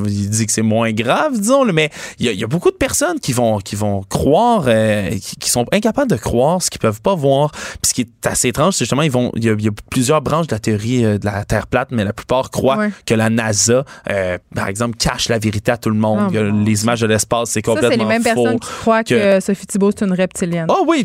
il 0.06 0.30
dit 0.30 0.46
que 0.46 0.52
c'est 0.52 0.62
moins 0.62 0.92
grave, 0.92 1.38
disons, 1.38 1.64
mais 1.72 1.90
il 2.18 2.26
y, 2.26 2.44
a, 2.44 2.46
beaucoup 2.46 2.70
de 2.70 2.76
personnes 2.76 3.20
qui 3.20 3.32
vont, 3.32 3.58
qui 3.58 3.76
vont 3.76 4.02
croire, 4.02 4.64
euh, 4.66 5.10
qui, 5.40 5.50
sont 5.50 5.66
incapables 5.72 6.10
de 6.10 6.16
croire 6.16 6.62
ce 6.62 6.70
qu'ils 6.70 6.80
peuvent 6.80 7.00
pas 7.00 7.14
voir. 7.14 7.50
Puis 7.52 7.88
ce 7.88 7.94
qui 7.94 8.00
est 8.02 8.26
assez 8.26 8.48
étrange, 8.48 8.74
c'est 8.74 8.84
justement, 8.84 9.02
ils 9.02 9.10
vont, 9.10 9.30
il 9.36 9.44
y, 9.44 9.48
a, 9.50 9.70
plusieurs 9.90 10.22
branches 10.22 10.46
de 10.46 10.54
la 10.54 10.58
théorie 10.58 11.04
euh, 11.04 11.18
de 11.18 11.24
la 11.24 11.44
Terre 11.44 11.66
plate, 11.66 11.77
mais 11.90 12.04
la 12.04 12.12
plupart 12.12 12.50
croient 12.50 12.88
que 13.06 13.14
la 13.14 13.30
NASA, 13.30 13.84
euh, 14.10 14.38
par 14.54 14.68
exemple, 14.68 14.96
cache 14.96 15.28
la 15.28 15.38
vérité 15.38 15.72
à 15.72 15.76
tout 15.76 15.90
le 15.90 15.96
monde. 15.96 16.32
Oh, 16.34 16.64
les 16.64 16.82
images 16.82 17.00
de 17.00 17.06
l'espace, 17.06 17.50
c'est 17.50 17.62
complètement 17.62 17.90
faux. 17.90 17.94
c'est 17.94 18.02
les 18.02 18.08
mêmes 18.08 18.22
personnes 18.22 18.60
qui 18.60 18.68
croient 18.68 19.04
que, 19.04 19.40
Sophie 19.40 19.66
Thibault, 19.66 19.90
c'est 19.96 20.04
une 20.04 20.12
reptilienne. 20.12 20.66
Oh 20.68 20.84
oui, 20.86 21.04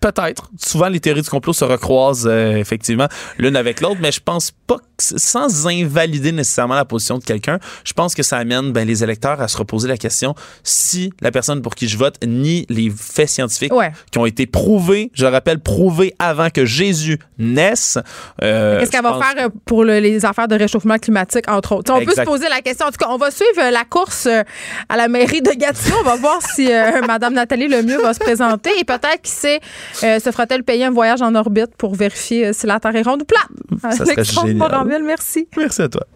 peut-être. 0.00 0.50
Souvent, 0.58 0.88
les 0.88 1.00
théories 1.00 1.22
du 1.22 1.30
complot 1.30 1.52
se 1.52 1.64
recroisent 1.64 2.26
effectivement 2.26 3.08
l'une 3.38 3.56
avec 3.56 3.80
l'autre, 3.80 3.98
mais 4.00 4.12
je 4.12 4.20
pense 4.20 4.52
pas 4.66 4.78
que, 4.78 4.82
sans 4.98 5.66
invalider 5.66 6.32
nécessairement 6.32 6.74
la 6.74 6.84
position 6.84 7.18
de 7.18 7.24
quelqu'un, 7.24 7.58
je 7.84 7.92
pense 7.92 8.14
que 8.14 8.22
ça 8.22 8.36
amène 8.36 8.72
ben, 8.72 8.86
les 8.86 9.02
électeurs 9.02 9.40
à 9.40 9.48
se 9.48 9.56
reposer 9.56 9.88
la 9.88 9.96
question 9.96 10.34
si 10.62 11.12
la 11.20 11.30
personne 11.30 11.62
pour 11.62 11.74
qui 11.74 11.88
je 11.88 11.98
vote 11.98 12.16
nie 12.26 12.66
les 12.68 12.90
faits 12.90 13.28
scientifiques 13.28 13.72
qui 14.10 14.18
ont 14.18 14.26
été 14.26 14.46
prouvés, 14.46 15.10
je 15.14 15.24
le 15.24 15.30
rappelle, 15.30 15.60
prouvés 15.60 16.14
avant 16.18 16.50
que 16.50 16.64
Jésus 16.64 17.18
naisse. 17.38 17.98
Euh, 18.42 18.80
Qu'est-ce 18.80 18.90
qu'elle 18.90 19.02
va 19.02 19.18
faire 19.20 19.48
pour 19.64 19.84
les 19.84 20.24
affaires 20.24 20.48
de 20.48 20.56
réchauffement 20.56 20.98
climatique, 20.98 21.48
entre 21.48 21.76
autres? 21.76 21.92
on 21.92 22.04
peut 22.04 22.14
se 22.14 22.22
poser 22.22 22.48
la 22.48 22.60
question. 22.60 22.86
En 22.86 22.90
tout 22.90 22.98
cas, 22.98 23.08
on 23.10 23.16
va 23.16 23.30
suivre 23.30 23.70
la 23.70 23.84
course 23.84 24.26
euh, 24.26 24.42
à 24.88 24.96
la 24.96 25.08
mairie 25.08 25.42
de 25.42 25.50
Gatineau. 25.50 25.96
On 26.00 26.04
va 26.04 26.16
voir 26.16 26.40
si 26.42 26.72
euh, 26.72 27.00
Mme 27.06 27.34
Nathalie 27.34 27.68
Lemieux 27.68 28.00
va 28.00 28.14
se 28.14 28.20
présenter 28.20 28.70
et 28.78 28.84
peut-être, 28.84 29.22
qui 29.22 29.30
sait, 29.30 29.60
se 29.94 30.30
fera-t-elle 30.30 30.62
payer 30.62 30.84
un 30.84 30.90
voyage 30.90 31.22
en 31.22 31.34
orbite 31.34 31.74
pour 31.76 31.94
vérifier 31.94 32.52
si 32.52 32.66
la 32.66 32.78
Terre 32.80 32.96
est 32.96 33.02
ronde 33.02 33.22
ou 33.22 33.24
plate? 33.24 33.94
Ça 33.96 34.04
serait 34.04 34.24
génial. 34.24 34.83
Merci. 34.84 35.48
Merci 35.56 35.82
à 35.82 35.88
toi. 35.88 36.06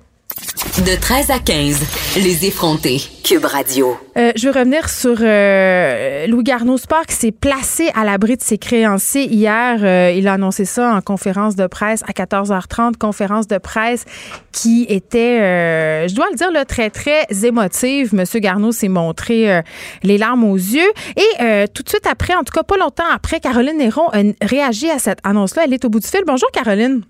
De 0.86 1.00
13 1.00 1.30
à 1.30 1.38
15, 1.40 1.80
les 2.22 2.46
effrontés. 2.46 3.00
Cube 3.24 3.44
Radio. 3.44 3.96
Euh, 4.16 4.30
je 4.36 4.48
veux 4.48 4.54
revenir 4.56 4.88
sur 4.88 5.16
euh, 5.20 6.26
Louis 6.28 6.44
Garneau 6.44 6.76
Sport 6.76 7.04
qui 7.06 7.14
s'est 7.16 7.32
placé 7.32 7.90
à 7.94 8.04
l'abri 8.04 8.36
de 8.36 8.42
ses 8.42 8.58
créanciers 8.58 9.24
hier. 9.24 9.80
Euh, 9.82 10.12
il 10.16 10.28
a 10.28 10.34
annoncé 10.34 10.64
ça 10.64 10.94
en 10.94 11.00
conférence 11.00 11.56
de 11.56 11.66
presse 11.66 12.04
à 12.06 12.12
14h30, 12.12 12.96
conférence 12.96 13.48
de 13.48 13.58
presse 13.58 14.04
qui 14.52 14.86
était, 14.88 16.06
je 16.08 16.14
dois 16.14 16.26
le 16.30 16.36
dire, 16.36 16.52
là, 16.52 16.64
très, 16.64 16.90
très 16.90 17.26
émotive. 17.42 18.14
Monsieur 18.14 18.38
Garneau 18.38 18.70
s'est 18.70 18.88
montré 18.88 19.62
les 20.04 20.18
larmes 20.18 20.44
aux 20.44 20.56
yeux. 20.56 20.90
Et 21.16 21.66
tout 21.74 21.82
de 21.82 21.88
suite 21.88 22.06
après, 22.06 22.34
en 22.34 22.44
tout 22.44 22.52
cas 22.52 22.62
pas 22.62 22.76
longtemps 22.76 23.04
après, 23.12 23.40
Caroline 23.40 23.78
Néron 23.78 24.08
a 24.12 24.22
réagi 24.42 24.90
à 24.90 24.98
cette 24.98 25.18
annonce-là. 25.24 25.62
Elle 25.64 25.74
est 25.74 25.84
au 25.84 25.88
bout 25.88 26.00
du 26.00 26.06
fil. 26.06 26.22
Bonjour, 26.26 26.50
Caroline. 26.52 27.02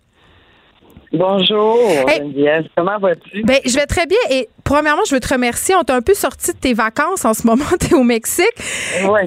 Bonjour, 1.13 1.79
Geneviève. 2.07 2.67
Comment 2.77 2.99
vas-tu? 2.99 3.43
Ben, 3.43 3.59
je 3.65 3.75
vais 3.75 3.87
très 3.87 4.07
bien. 4.07 4.19
Et 4.31 4.49
premièrement, 4.63 5.03
je 5.09 5.15
veux 5.15 5.21
te 5.21 5.33
remercier. 5.33 5.75
On 5.75 5.83
t'a 5.83 5.95
un 5.95 6.03
peu 6.03 6.15
sorti 6.15 6.53
de 6.53 6.59
tes 6.59 6.75
vacances 6.75 7.25
en 7.25 7.33
ce 7.35 7.47
moment. 7.47 7.65
Tu 7.81 7.95
es 7.95 7.95
au 7.95 8.03
Mexique. 8.03 8.47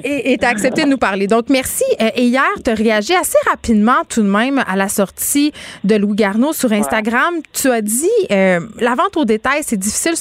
Et 0.04 0.36
tu 0.38 0.44
as 0.44 0.48
accepté 0.48 0.84
de 0.84 0.88
nous 0.88 0.98
parler. 0.98 1.26
Donc, 1.26 1.48
merci. 1.48 1.84
Euh, 2.00 2.10
et 2.14 2.24
hier, 2.24 2.48
tu 2.64 2.70
as 2.70 2.74
réagi 2.74 3.14
assez 3.14 3.38
rapidement, 3.48 4.04
tout 4.08 4.22
de 4.22 4.28
même, 4.28 4.62
à 4.66 4.76
la 4.76 4.88
sortie 4.88 5.52
de 5.84 5.96
Louis 5.96 6.14
Garneau 6.14 6.52
sur 6.52 6.70
Instagram. 6.72 7.34
Tu 7.52 7.68
as 7.68 7.80
dit 7.80 8.08
euh, 8.30 8.60
la 8.78 8.94
vente 8.94 9.16
au 9.16 9.24
détail, 9.24 9.62
c'est 9.62 9.76
difficile 9.76 10.14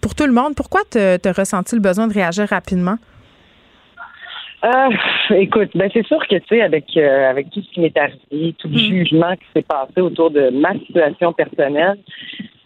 pour 0.00 0.14
tout 0.14 0.26
le 0.26 0.32
monde. 0.32 0.54
Pourquoi 0.54 0.80
tu 0.90 0.98
as 0.98 1.32
ressenti 1.32 1.74
le 1.74 1.80
besoin 1.80 2.08
de 2.08 2.14
réagir 2.14 2.48
rapidement? 2.48 2.96
Euh, 4.64 4.88
écoute, 5.36 5.70
ben 5.74 5.90
c'est 5.92 6.06
sûr 6.06 6.26
que 6.26 6.36
tu 6.36 6.46
sais, 6.48 6.62
avec 6.62 6.96
euh, 6.96 7.28
avec 7.28 7.50
tout 7.50 7.60
ce 7.60 7.70
qui 7.70 7.80
m'est 7.80 7.96
arrivé, 7.96 8.54
tout 8.58 8.68
le 8.68 8.74
mm. 8.74 8.78
jugement 8.78 9.36
qui 9.36 9.44
s'est 9.54 9.62
passé 9.62 10.00
autour 10.00 10.30
de 10.30 10.48
ma 10.50 10.72
situation 10.78 11.34
personnelle, 11.34 11.98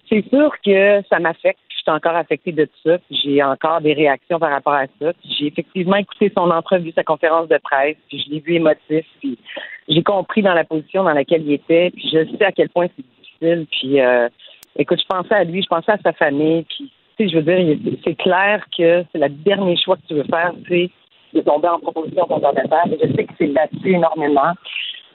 c'est 0.08 0.24
sûr 0.28 0.52
que 0.64 1.02
ça 1.10 1.18
m'affecte. 1.18 1.58
Je 1.70 1.82
suis 1.82 1.90
encore 1.90 2.14
affectée 2.14 2.52
de 2.52 2.66
tout 2.66 2.90
ça. 2.90 2.98
J'ai 3.10 3.42
encore 3.42 3.80
des 3.80 3.94
réactions 3.94 4.38
par 4.38 4.50
rapport 4.50 4.74
à 4.74 4.86
ça. 5.00 5.12
J'ai 5.24 5.46
effectivement 5.46 5.96
écouté 5.96 6.30
son 6.36 6.50
entrevue, 6.50 6.92
sa 6.92 7.02
conférence 7.02 7.48
de 7.48 7.58
presse, 7.58 7.96
puis 8.08 8.22
je 8.24 8.32
l'ai 8.32 8.40
vu 8.40 8.54
émotif, 8.54 9.04
puis 9.20 9.38
j'ai 9.88 10.02
compris 10.02 10.42
dans 10.42 10.54
la 10.54 10.64
position 10.64 11.02
dans 11.02 11.14
laquelle 11.14 11.42
il 11.42 11.54
était, 11.54 11.90
puis 11.90 12.10
je 12.12 12.36
sais 12.36 12.44
à 12.44 12.52
quel 12.52 12.68
point 12.68 12.86
c'est 12.94 13.04
difficile. 13.04 13.66
Puis 13.72 14.00
euh, 14.00 14.28
écoute, 14.76 15.00
je 15.00 15.06
pensais 15.06 15.34
à 15.34 15.44
lui, 15.44 15.62
je 15.62 15.68
pensais 15.68 15.92
à 15.92 15.98
sa 15.98 16.12
famille, 16.12 16.64
puis 16.64 16.92
tu 17.16 17.24
sais, 17.24 17.30
je 17.30 17.38
veux 17.38 17.42
dire, 17.42 17.76
c'est 18.04 18.14
clair 18.14 18.64
que 18.76 19.04
c'est 19.10 19.18
le 19.18 19.28
dernier 19.28 19.76
choix 19.76 19.96
que 19.96 20.06
tu 20.06 20.14
veux 20.14 20.24
faire, 20.30 20.52
c'est 20.68 20.90
de 21.34 21.40
tomber 21.40 21.68
en 21.68 21.78
proposition 21.78 22.26
fondamentale. 22.26 22.94
Et 22.94 23.08
je 23.08 23.14
sais 23.14 23.24
que 23.24 23.32
c'est 23.38 23.48
battu 23.48 23.92
énormément. 23.92 24.52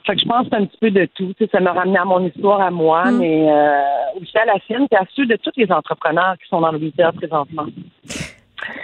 Fait 0.06 0.14
que 0.14 0.20
je 0.20 0.26
pense 0.26 0.46
un 0.52 0.66
petit 0.66 0.78
peu 0.78 0.90
de 0.90 1.08
tout. 1.14 1.32
ça 1.50 1.60
m'a 1.60 1.72
ramené 1.72 1.98
à 1.98 2.04
mon 2.04 2.26
histoire 2.26 2.60
à 2.60 2.70
moi, 2.70 3.10
mm. 3.10 3.18
mais 3.18 3.50
euh, 3.50 4.20
aussi 4.20 4.36
à 4.36 4.44
la 4.44 4.58
sienne, 4.66 4.86
et 4.90 4.96
à 4.96 5.04
ceux 5.14 5.26
de 5.26 5.36
tous 5.36 5.52
les 5.56 5.70
entrepreneurs 5.72 6.36
qui 6.42 6.48
sont 6.48 6.60
dans 6.60 6.72
le 6.72 6.78
retail 6.78 7.12
présentement. 7.12 7.66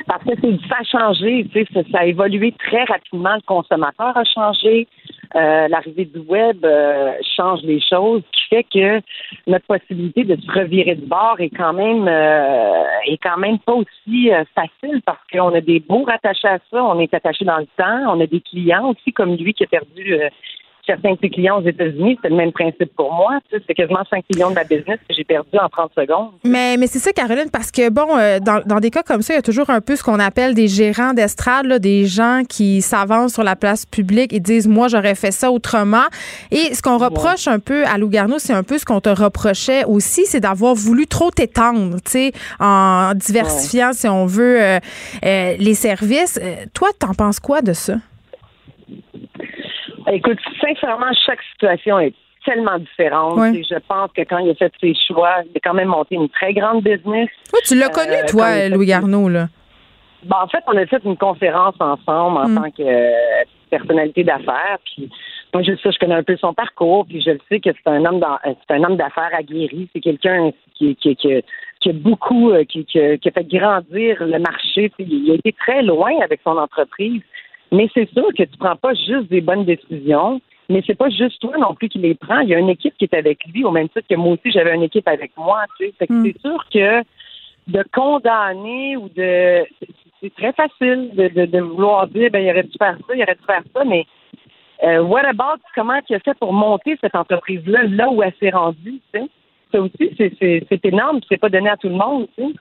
Parce 0.07 0.25
que 0.25 0.31
c'est 0.41 0.69
ça 0.69 0.77
a 0.81 0.85
changé, 0.85 1.47
tu 1.53 1.65
sais, 1.65 1.85
ça 1.93 2.01
a 2.01 2.05
évolué 2.07 2.55
très 2.59 2.85
rapidement. 2.85 3.35
Le 3.35 3.43
consommateur 3.43 4.17
a 4.17 4.25
changé. 4.25 4.89
Euh, 5.37 5.69
l'arrivée 5.69 6.07
du 6.07 6.19
web 6.19 6.65
euh, 6.65 7.13
change 7.37 7.61
les 7.63 7.81
choses, 7.81 8.23
qui 8.33 8.49
fait 8.49 8.65
que 8.65 9.01
notre 9.47 9.65
possibilité 9.65 10.25
de 10.25 10.35
se 10.35 10.51
revirer 10.51 10.97
de 10.97 11.07
bord 11.07 11.37
est 11.39 11.51
quand 11.51 11.73
même 11.73 12.09
euh, 12.09 12.83
est 13.07 13.19
quand 13.23 13.37
même 13.37 13.61
pas 13.61 13.75
aussi 13.75 14.31
facile 14.57 15.01
parce 15.07 15.21
qu'on 15.33 15.55
a 15.55 15.61
des 15.61 15.79
beaux 15.79 16.03
rattachés 16.03 16.49
à 16.49 16.59
ça, 16.71 16.83
on 16.83 16.99
est 16.99 17.15
attaché 17.15 17.45
dans 17.45 17.59
le 17.59 17.69
temps, 17.77 18.13
on 18.13 18.21
a 18.21 18.27
des 18.27 18.41
clients 18.41 18.91
aussi 18.91 19.13
comme 19.13 19.37
lui 19.37 19.55
qui 19.55 19.63
a 19.63 19.69
perdu 19.69 20.19
certains 20.87 21.13
de 21.13 21.19
ses 21.21 21.31
clients 21.31 21.61
aux 21.61 21.67
États-Unis, 21.67 22.19
c'est 22.23 22.29
le 22.29 22.37
même 22.37 22.53
principe 22.53 22.95
pour 22.97 23.13
moi. 23.13 23.39
C'est 23.51 23.75
quasiment 23.75 24.03
5 24.09 24.25
millions 24.33 24.51
de 24.51 24.55
ma 24.55 24.65
business 24.65 24.99
que 25.09 25.15
j'ai 25.15 25.25
perdu 25.25 25.59
en 25.59 25.69
30 25.69 25.93
secondes. 25.97 26.31
Mais, 26.45 26.77
mais 26.77 26.87
c'est 26.87 26.99
ça, 26.99 27.13
Caroline, 27.13 27.51
parce 27.53 27.71
que, 27.71 27.89
bon, 27.91 28.17
euh, 28.17 28.39
dans, 28.41 28.63
dans, 28.65 28.81
des 28.81 28.91
cas 28.91 29.03
comme 29.03 29.23
ça, 29.23 29.35
il 29.35 29.37
y 29.37 29.39
a 29.39 29.43
toujours 29.43 29.71
un 29.71 29.81
peu 29.81 29.97
ce 29.97 30.03
qu'on 30.03 30.19
appelle 30.19 30.55
des 30.55 30.69
gérants 30.69 31.13
d'estrade, 31.13 31.67
des 31.79 32.07
gens 32.07 32.43
qui 32.49 32.83
s'avancent 32.83 33.35
sur 33.35 33.45
la 33.45 33.57
place 33.57 33.87
publique 33.87 34.33
et 34.33 34.41
disent, 34.41 34.69
moi, 34.69 34.89
j'aurais 34.89 35.15
fait 35.15 35.31
ça 35.31 35.51
autrement. 35.51 36.05
Et 36.51 36.75
ce 36.75 36.83
qu'on 36.83 36.99
reproche 36.99 37.49
un 37.49 37.59
peu 37.59 37.85
à 37.87 37.99
Lou 37.99 38.09
Garneau, 38.09 38.39
c'est 38.39 38.53
un 38.53 38.63
peu 38.63 38.79
ce 38.79 38.85
qu'on 38.85 39.01
te 39.01 39.09
reprochait 39.09 39.85
aussi, 39.85 40.27
c'est 40.27 40.41
d'avoir 40.41 40.75
voulu 40.75 41.07
trop 41.07 41.31
t'étendre, 41.31 41.97
tu 42.05 42.11
sais, 42.11 42.33
en 42.59 43.13
diversifiant, 43.15 43.93
si 43.93 44.09
on 44.09 44.27
veut, 44.27 44.61
euh, 44.61 44.79
euh, 45.25 45.55
les 45.59 45.75
services. 45.75 46.41
toi, 46.75 46.89
t'en 46.99 47.15
penses 47.15 47.41
quoi 47.41 47.63
de 47.63 47.73
ça? 47.73 47.95
Écoute, 50.13 50.39
sincèrement, 50.61 51.13
chaque 51.27 51.43
situation 51.53 51.99
est 52.01 52.15
tellement 52.45 52.79
différente. 52.79 53.55
je 53.55 53.79
pense 53.87 54.11
que 54.13 54.23
quand 54.23 54.39
il 54.39 54.51
a 54.51 54.55
fait 54.55 54.73
ses 54.81 54.95
choix, 55.07 55.43
il 55.45 55.57
a 55.57 55.61
quand 55.63 55.75
même 55.75 55.89
monté 55.89 56.15
une 56.15 56.29
très 56.29 56.53
grande 56.53 56.83
business. 56.83 57.29
Oui, 57.53 57.61
tu 57.65 57.77
l'as 57.77 57.89
connu, 57.89 58.13
euh, 58.13 58.27
toi, 58.29 58.69
Louis 58.69 58.87
Garneau, 58.87 59.29
là? 59.29 59.49
Ben, 60.25 60.37
en 60.43 60.49
fait, 60.49 60.63
on 60.67 60.77
a 60.77 60.87
fait 60.87 61.03
une 61.05 61.17
conférence 61.17 61.77
ensemble 61.81 62.39
en 62.39 62.49
mm. 62.49 62.55
tant 62.55 62.71
que 62.71 62.83
euh, 62.83 63.45
personnalité 63.71 64.25
d'affaires. 64.25 64.79
Puis 64.85 65.11
moi, 65.55 65.63
je 65.63 65.73
sais, 65.77 65.93
je 65.93 65.99
connais 65.99 66.15
un 66.15 66.23
peu 66.23 66.37
son 66.37 66.53
parcours, 66.53 67.07
puis 67.07 67.23
je 67.23 67.31
le 67.31 67.41
sais 67.49 67.61
que 67.61 67.71
c'est 67.73 67.91
un 67.91 68.05
homme 68.05 68.25
c'est 68.45 68.75
un 68.75 68.85
homme 68.85 68.97
d'affaires 68.97 69.31
aguerri. 69.33 69.89
C'est 69.93 70.01
quelqu'un 70.01 70.51
qui, 70.75 70.97
qui, 70.97 71.17
qui, 71.17 71.43
qui, 71.81 71.89
a 71.89 71.93
beaucoup, 71.93 72.51
euh, 72.51 72.65
qui, 72.65 72.85
qui, 72.85 72.99
a 72.99 73.17
fait 73.19 73.49
grandir 73.49 74.17
le 74.25 74.39
marché. 74.39 74.91
Puis 74.91 75.07
il 75.09 75.31
a 75.31 75.35
été 75.35 75.53
très 75.53 75.83
loin 75.83 76.13
avec 76.23 76.41
son 76.45 76.57
entreprise. 76.57 77.23
Mais 77.73 77.89
c'est 77.95 78.11
sûr 78.11 78.27
que 78.37 78.43
tu 78.43 78.57
prends 78.59 78.77
pas 78.77 78.95
juste 78.95 79.29
des 79.31 79.41
bonnes 79.41 79.65
décisions, 79.65 80.41
mais 80.69 80.83
c'est 80.87 80.97
pas 80.97 81.09
juste 81.11 81.41
toi 81.41 81.57
non 81.59 81.75
plus 81.75 81.89
qui 81.89 81.99
les 81.99 82.15
prends. 82.15 82.41
Il 82.41 82.49
y 82.49 82.55
a 82.55 82.59
une 82.59 82.69
équipe 82.69 82.95
qui 82.99 83.05
est 83.05 83.15
avec 83.15 83.45
lui, 83.47 83.65
au 83.65 83.71
même 83.71 83.89
titre 83.89 84.07
que 84.09 84.15
moi 84.17 84.33
aussi, 84.33 84.51
j'avais 84.51 84.75
une 84.75 84.83
équipe 84.83 85.07
avec 85.09 85.33
moi. 85.37 85.65
Tu 85.79 85.93
sais. 85.99 86.07
Hmm. 86.09 86.25
C'est 86.25 86.41
sûr 86.41 86.65
que 86.73 87.03
de 87.69 87.85
condamner 87.93 88.97
ou 88.97 89.09
de... 89.09 89.65
C'est 90.21 90.35
très 90.35 90.53
facile 90.53 91.11
de, 91.15 91.47
de, 91.47 91.61
vouloir 91.61 92.07
dire, 92.09 92.31
ben, 92.31 92.45
il 92.45 92.51
aurait 92.51 92.65
dû 92.65 92.77
faire 92.79 92.97
ça, 93.07 93.15
il 93.15 93.23
aurait 93.23 93.35
dû 93.35 93.45
faire 93.47 93.63
ça, 93.75 93.85
mais 93.85 94.05
euh, 94.83 95.03
what 95.03 95.25
about 95.25 95.63
comment 95.75 95.99
il 96.09 96.17
a 96.17 96.21
fait 96.21 96.39
pour 96.39 96.53
monter 96.53 96.99
cette 97.01 97.15
entreprise-là, 97.15 97.85
là 97.85 98.11
où 98.11 98.23
elle 98.23 98.35
s'est 98.39 98.51
rendue, 98.51 99.01
tu 99.15 99.21
sais? 99.21 99.27
Ça 99.73 99.81
aussi, 99.81 100.15
c'est 100.19 100.85
énorme, 100.85 101.21
c'est 101.29 101.39
pas 101.39 101.49
donné 101.49 101.71
à 101.71 101.77
tout 101.77 101.89
le 101.89 101.95
monde, 101.95 102.27
tu 102.37 102.45
sais. 102.45 102.53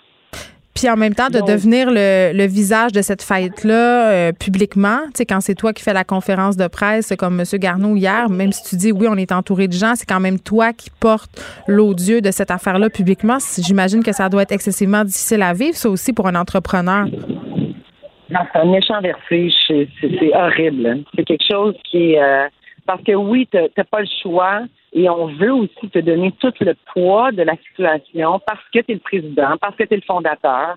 Puis 0.79 0.89
en 0.89 0.95
même 0.95 1.13
temps, 1.13 1.27
de 1.27 1.45
devenir 1.45 1.89
le, 1.91 2.47
visage 2.47 2.93
de 2.93 3.01
cette 3.01 3.21
fête-là 3.21 4.11
euh, 4.11 4.31
publiquement, 4.31 4.99
tu 5.07 5.11
sais, 5.15 5.25
quand 5.25 5.41
c'est 5.41 5.53
toi 5.53 5.73
qui 5.73 5.83
fais 5.83 5.91
la 5.91 6.05
conférence 6.05 6.55
de 6.55 6.67
presse, 6.67 7.13
comme 7.19 7.37
M. 7.37 7.45
Garneau 7.59 7.97
hier, 7.97 8.29
même 8.29 8.53
si 8.53 8.63
tu 8.63 8.77
dis 8.77 8.93
oui, 8.93 9.07
on 9.09 9.17
est 9.17 9.33
entouré 9.33 9.67
de 9.67 9.73
gens, 9.73 9.95
c'est 9.95 10.07
quand 10.07 10.21
même 10.21 10.39
toi 10.39 10.71
qui 10.71 10.89
portes 11.01 11.43
l'odieux 11.67 12.21
de 12.21 12.31
cette 12.31 12.49
affaire-là 12.49 12.89
publiquement. 12.89 13.39
J'imagine 13.57 14.01
que 14.03 14.13
ça 14.13 14.29
doit 14.29 14.43
être 14.43 14.53
excessivement 14.53 15.03
difficile 15.03 15.41
à 15.41 15.51
vivre, 15.51 15.75
ça 15.75 15.89
aussi, 15.89 16.13
pour 16.13 16.27
un 16.27 16.35
entrepreneur. 16.35 17.07
Non, 18.29 18.39
c'est 18.53 18.59
un 18.59 18.65
méchant 18.71 19.01
vertige. 19.01 19.53
C'est 19.67 20.33
horrible. 20.33 21.03
C'est 21.13 21.25
quelque 21.25 21.45
chose 21.45 21.75
qui 21.91 22.13
est. 22.13 22.23
Euh, 22.23 22.47
Parce 22.89 23.03
que 23.03 23.11
oui, 23.11 23.47
tu 23.51 23.59
n'as 23.59 23.83
pas 23.83 23.99
le 23.99 24.07
choix 24.23 24.61
et 24.93 25.07
on 25.11 25.27
veut 25.27 25.53
aussi 25.53 25.89
te 25.93 25.99
donner 25.99 26.31
tout 26.39 26.51
le 26.59 26.73
poids 26.91 27.31
de 27.31 27.43
la 27.43 27.55
situation 27.57 28.41
parce 28.47 28.63
que 28.73 28.79
tu 28.79 28.91
es 28.91 28.95
le 28.95 28.99
président, 28.99 29.57
parce 29.61 29.75
que 29.75 29.83
tu 29.83 29.93
es 29.93 29.97
le 29.97 30.03
fondateur. 30.07 30.75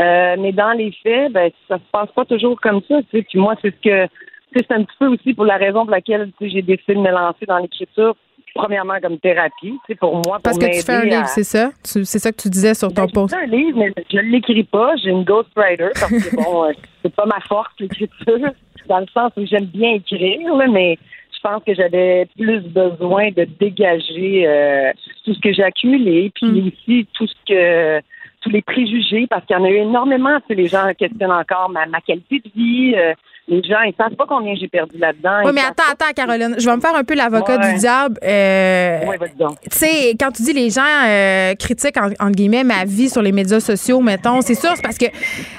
Euh, 0.00 0.34
mais 0.36 0.50
dans 0.50 0.72
les 0.72 0.90
faits, 1.04 1.32
ben, 1.32 1.52
ça 1.68 1.76
se 1.76 1.90
passe 1.92 2.10
pas 2.10 2.24
toujours 2.24 2.60
comme 2.60 2.80
ça. 2.88 3.00
Tu 3.02 3.18
sais. 3.18 3.22
Puis 3.22 3.38
moi, 3.38 3.54
c'est 3.62 3.70
ce 3.70 3.88
que 3.88 4.10
c'est 4.56 4.72
un 4.72 4.82
petit 4.82 4.96
peu 4.98 5.06
aussi 5.06 5.32
pour 5.32 5.44
la 5.44 5.56
raison 5.56 5.82
pour 5.82 5.92
laquelle 5.92 6.32
j'ai 6.40 6.62
décidé 6.62 6.94
de 6.94 6.98
me 6.98 7.12
lancer 7.12 7.46
dans 7.46 7.58
l'écriture 7.58 8.16
premièrement 8.52 8.94
comme 9.00 9.18
thérapie, 9.18 9.78
c'est 9.86 9.98
pour 9.98 10.20
moi. 10.26 10.38
Parce 10.42 10.58
que 10.58 10.66
tu 10.66 10.82
fais 10.82 10.92
un 10.92 11.04
livre, 11.04 11.26
c'est 11.26 11.44
ça? 11.44 11.70
C'est 11.82 12.04
ça 12.04 12.32
que 12.32 12.40
tu 12.40 12.48
disais 12.48 12.74
sur 12.74 12.92
ton 12.92 13.04
ben, 13.04 13.12
post. 13.12 13.34
Je 13.34 13.38
fais 13.38 13.44
un 13.44 13.56
livre, 13.56 13.78
mais 13.78 13.92
je 14.10 14.16
ne 14.16 14.22
l'écris 14.22 14.64
pas. 14.64 14.96
J'ai 14.96 15.10
une 15.10 15.24
ghostwriter 15.24 15.90
parce 16.00 16.10
que 16.10 16.34
bon, 16.36 16.64
euh, 16.68 16.72
c'est 17.02 17.14
pas 17.14 17.26
ma 17.26 17.40
force, 17.48 17.70
l'écriture, 17.78 18.50
dans 18.88 19.00
le 19.00 19.06
sens 19.12 19.32
où 19.36 19.46
j'aime 19.46 19.66
bien 19.66 19.94
écrire, 19.94 20.56
mais 20.70 20.98
pense 21.44 21.62
que 21.64 21.74
j'avais 21.74 22.26
plus 22.38 22.60
besoin 22.62 23.30
de 23.30 23.44
dégager 23.60 24.46
euh, 24.46 24.92
tout 25.24 25.34
ce 25.34 25.40
que 25.40 25.52
j'ai 25.52 25.62
accumulé, 25.62 26.32
puis 26.34 26.46
mm. 26.46 26.66
aussi 26.66 27.06
tout 27.12 27.26
ce 27.26 27.34
que 27.46 28.00
tous 28.40 28.50
les 28.50 28.62
préjugés, 28.62 29.26
parce 29.26 29.44
qu'il 29.46 29.56
y 29.56 29.58
en 29.58 29.64
a 29.64 29.70
eu 29.70 29.76
énormément. 29.76 30.38
Tu 30.48 30.54
les 30.54 30.68
gens 30.68 30.92
questionnent 30.98 31.32
encore 31.32 31.70
ma, 31.70 31.86
ma 31.86 32.00
qualité 32.00 32.40
de 32.40 32.50
vie. 32.54 32.94
Euh, 32.96 33.14
les 33.46 33.62
gens, 33.62 33.82
ils 33.86 33.94
savent 33.98 34.16
pas 34.16 34.24
combien 34.26 34.54
j'ai 34.54 34.68
perdu 34.68 34.96
là-dedans. 34.96 35.42
Oui, 35.44 35.52
mais 35.54 35.60
attends, 35.60 35.82
attends, 35.92 36.12
Caroline. 36.16 36.56
Je 36.58 36.64
vais 36.64 36.76
me 36.76 36.80
faire 36.80 36.94
un 36.94 37.04
peu 37.04 37.14
l'avocat 37.14 37.58
du 37.58 37.78
diable. 37.78 38.18
Euh, 38.24 39.00
oui, 39.06 39.16
donc. 39.38 39.58
Tu 39.70 39.78
sais, 39.78 40.16
quand 40.18 40.30
tu 40.30 40.42
dis 40.42 40.54
les 40.54 40.70
gens 40.70 40.82
euh, 41.06 41.54
critiquent, 41.54 41.98
en, 41.98 42.30
guillemets, 42.30 42.64
ma 42.64 42.86
vie 42.86 43.10
sur 43.10 43.20
les 43.20 43.32
médias 43.32 43.60
sociaux, 43.60 44.00
mettons, 44.00 44.40
c'est 44.40 44.54
sûr, 44.54 44.70
c'est 44.74 44.82
parce 44.82 44.96
que, 44.96 45.06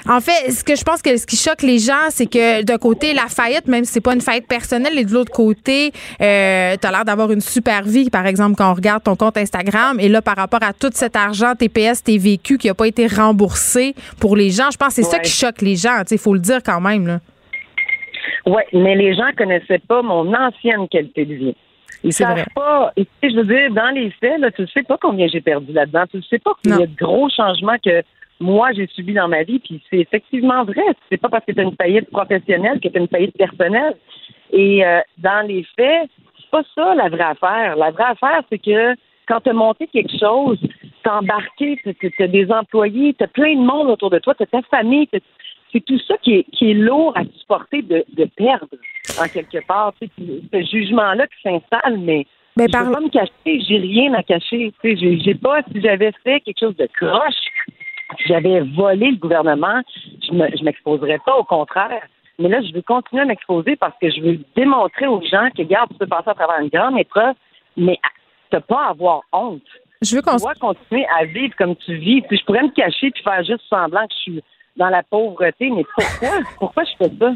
en 0.08 0.20
fait, 0.20 0.50
ce 0.50 0.64
que 0.64 0.74
je 0.74 0.82
pense 0.82 1.00
que 1.00 1.16
ce 1.16 1.26
qui 1.26 1.36
choque 1.36 1.62
les 1.62 1.78
gens, 1.78 2.10
c'est 2.10 2.26
que 2.26 2.62
d'un 2.62 2.78
côté, 2.78 3.14
la 3.14 3.28
faillite, 3.28 3.68
même 3.68 3.84
si 3.84 3.92
c'est 3.92 4.00
pas 4.00 4.14
une 4.14 4.20
faillite 4.20 4.48
personnelle, 4.48 4.98
et 4.98 5.04
de 5.04 5.12
l'autre 5.12 5.32
côté, 5.32 5.92
euh, 6.20 6.74
tu 6.80 6.86
as 6.86 6.90
l'air 6.90 7.04
d'avoir 7.04 7.30
une 7.30 7.40
super 7.40 7.84
vie, 7.84 8.10
par 8.10 8.26
exemple, 8.26 8.56
quand 8.56 8.68
on 8.68 8.74
regarde 8.74 9.04
ton 9.04 9.14
compte 9.14 9.36
Instagram. 9.36 10.00
Et 10.00 10.08
là, 10.08 10.22
par 10.22 10.34
rapport 10.34 10.62
à 10.64 10.72
tout 10.72 10.90
cet 10.92 11.14
argent 11.14 11.54
TPS, 11.54 12.02
TVQ 12.02 12.58
qui 12.58 12.66
n'a 12.66 12.74
pas 12.74 12.88
été 12.88 13.06
remboursé 13.06 13.94
pour 14.18 14.34
les 14.34 14.50
gens, 14.50 14.70
je 14.72 14.76
pense 14.76 14.88
que 14.88 14.94
c'est 14.94 15.02
ça 15.04 15.20
qui 15.20 15.30
choque 15.30 15.62
les 15.62 15.76
gens. 15.76 16.02
Il 16.10 16.18
faut 16.18 16.34
le 16.34 16.40
dire 16.40 16.60
quand 16.64 16.80
même. 16.80 17.06
Là. 17.06 17.20
Oui, 18.46 18.62
mais 18.72 18.94
les 18.94 19.14
gens 19.14 19.30
connaissaient 19.36 19.78
pas 19.78 20.02
mon 20.02 20.32
ancienne 20.34 20.88
qualité 20.88 21.24
de 21.24 21.34
vie. 21.34 21.56
Ils 22.02 22.12
savent 22.12 22.44
pas. 22.54 22.92
Et, 22.96 23.06
je 23.22 23.36
veux 23.36 23.44
dire, 23.44 23.70
dans 23.72 23.94
les 23.94 24.10
faits, 24.10 24.40
là, 24.40 24.50
tu 24.50 24.62
ne 24.62 24.66
sais 24.66 24.82
pas 24.82 24.98
combien 25.00 25.26
j'ai 25.28 25.40
perdu 25.40 25.72
là-dedans. 25.72 26.04
Tu 26.10 26.18
ne 26.18 26.22
sais 26.22 26.38
pas 26.38 26.52
qu'il 26.62 26.72
y 26.72 26.82
a 26.82 26.86
de 26.86 26.96
gros 26.96 27.28
changements 27.28 27.78
que 27.84 28.02
moi 28.38 28.70
j'ai 28.72 28.86
subis 28.88 29.14
dans 29.14 29.28
ma 29.28 29.42
vie. 29.42 29.58
Puis 29.58 29.82
c'est 29.90 29.98
effectivement 29.98 30.64
vrai. 30.64 30.82
C'est 31.10 31.16
pas 31.16 31.28
parce 31.28 31.44
que 31.44 31.52
tu 31.52 31.60
as 31.60 31.64
une 31.64 31.76
faillite 31.76 32.10
professionnelle 32.10 32.80
que 32.80 32.88
tu 32.88 32.96
as 32.96 33.00
une 33.00 33.08
faillite 33.08 33.36
personnelle. 33.36 33.94
Et 34.52 34.84
euh, 34.84 35.00
dans 35.18 35.46
les 35.46 35.66
faits, 35.76 36.10
c'est 36.36 36.50
pas 36.50 36.62
ça 36.74 36.94
la 36.94 37.08
vraie 37.08 37.24
affaire. 37.24 37.76
La 37.76 37.90
vraie 37.90 38.10
affaire, 38.10 38.42
c'est 38.50 38.58
que 38.58 38.94
quand 39.26 39.40
tu 39.40 39.50
as 39.50 39.54
monté 39.54 39.88
quelque 39.88 40.16
chose, 40.18 40.58
tu 40.60 41.08
as 41.08 41.18
embarqué, 41.18 41.80
tu 41.82 42.22
as 42.22 42.28
des 42.28 42.50
employés, 42.50 43.14
tu 43.14 43.24
as 43.24 43.28
plein 43.28 43.54
de 43.54 43.64
monde 43.64 43.88
autour 43.88 44.10
de 44.10 44.18
toi, 44.18 44.34
tu 44.34 44.44
as 44.44 44.46
ta 44.46 44.62
famille, 44.62 45.08
c'est 45.76 45.84
tout 45.84 45.98
ça 46.08 46.16
qui 46.22 46.36
est, 46.36 46.44
qui 46.52 46.70
est 46.70 46.74
lourd 46.74 47.12
à 47.16 47.24
supporter 47.38 47.82
de, 47.82 48.04
de 48.14 48.24
perdre, 48.36 48.68
en 49.20 49.28
quelque 49.28 49.64
part. 49.66 49.92
Tu 50.00 50.08
sais, 50.08 50.42
ce 50.52 50.62
jugement-là 50.70 51.26
qui 51.26 51.42
s'installe, 51.42 51.98
mais 51.98 52.26
ben, 52.56 52.66
je 52.72 52.78
ne 52.78 52.92
pas 52.92 53.00
me 53.00 53.10
cacher, 53.10 53.60
j'ai 53.60 53.76
rien 53.76 54.14
à 54.14 54.22
cacher. 54.22 54.72
Tu 54.82 54.96
sais, 54.96 55.18
j'ai 55.22 55.34
pas, 55.34 55.60
si 55.70 55.82
j'avais 55.82 56.12
fait 56.24 56.40
quelque 56.40 56.60
chose 56.60 56.76
de 56.76 56.88
croche, 56.98 57.34
si 58.16 58.28
j'avais 58.28 58.60
volé 58.60 59.10
le 59.10 59.16
gouvernement, 59.16 59.82
je 60.26 60.32
ne 60.32 60.64
m'exposerais 60.64 61.20
pas, 61.26 61.36
au 61.36 61.44
contraire. 61.44 62.06
Mais 62.38 62.48
là, 62.48 62.62
je 62.62 62.72
veux 62.72 62.82
continuer 62.82 63.22
à 63.22 63.26
m'exposer 63.26 63.76
parce 63.76 63.94
que 64.00 64.10
je 64.10 64.20
veux 64.20 64.38
démontrer 64.54 65.06
aux 65.06 65.20
gens 65.22 65.48
que, 65.54 65.62
regarde, 65.62 65.90
tu 65.90 65.98
peux 65.98 66.06
passer 66.06 66.30
à 66.30 66.34
travers 66.34 66.60
une 66.60 66.68
grande 66.68 66.98
épreuve, 66.98 67.34
mais 67.76 67.98
tu 68.50 68.60
pas 68.60 68.86
à 68.86 68.90
avoir 68.90 69.22
honte. 69.32 69.62
Je 70.02 70.16
veux 70.16 70.22
qu'on 70.22 70.36
continuer 70.36 71.06
à 71.18 71.24
vivre 71.24 71.54
comme 71.56 71.74
tu 71.76 71.94
vis. 71.96 72.22
Puis 72.22 72.38
je 72.38 72.44
pourrais 72.44 72.62
me 72.62 72.70
cacher 72.70 73.10
puis 73.10 73.22
faire 73.22 73.42
juste 73.42 73.62
semblant 73.68 74.06
que 74.06 74.14
je 74.14 74.32
suis 74.32 74.42
dans 74.76 74.88
la 74.88 75.02
pauvreté. 75.02 75.70
Mais 75.70 75.84
pourquoi? 75.94 76.38
pourquoi 76.58 76.84
je 76.84 76.96
fais 76.98 77.12
ça? 77.18 77.32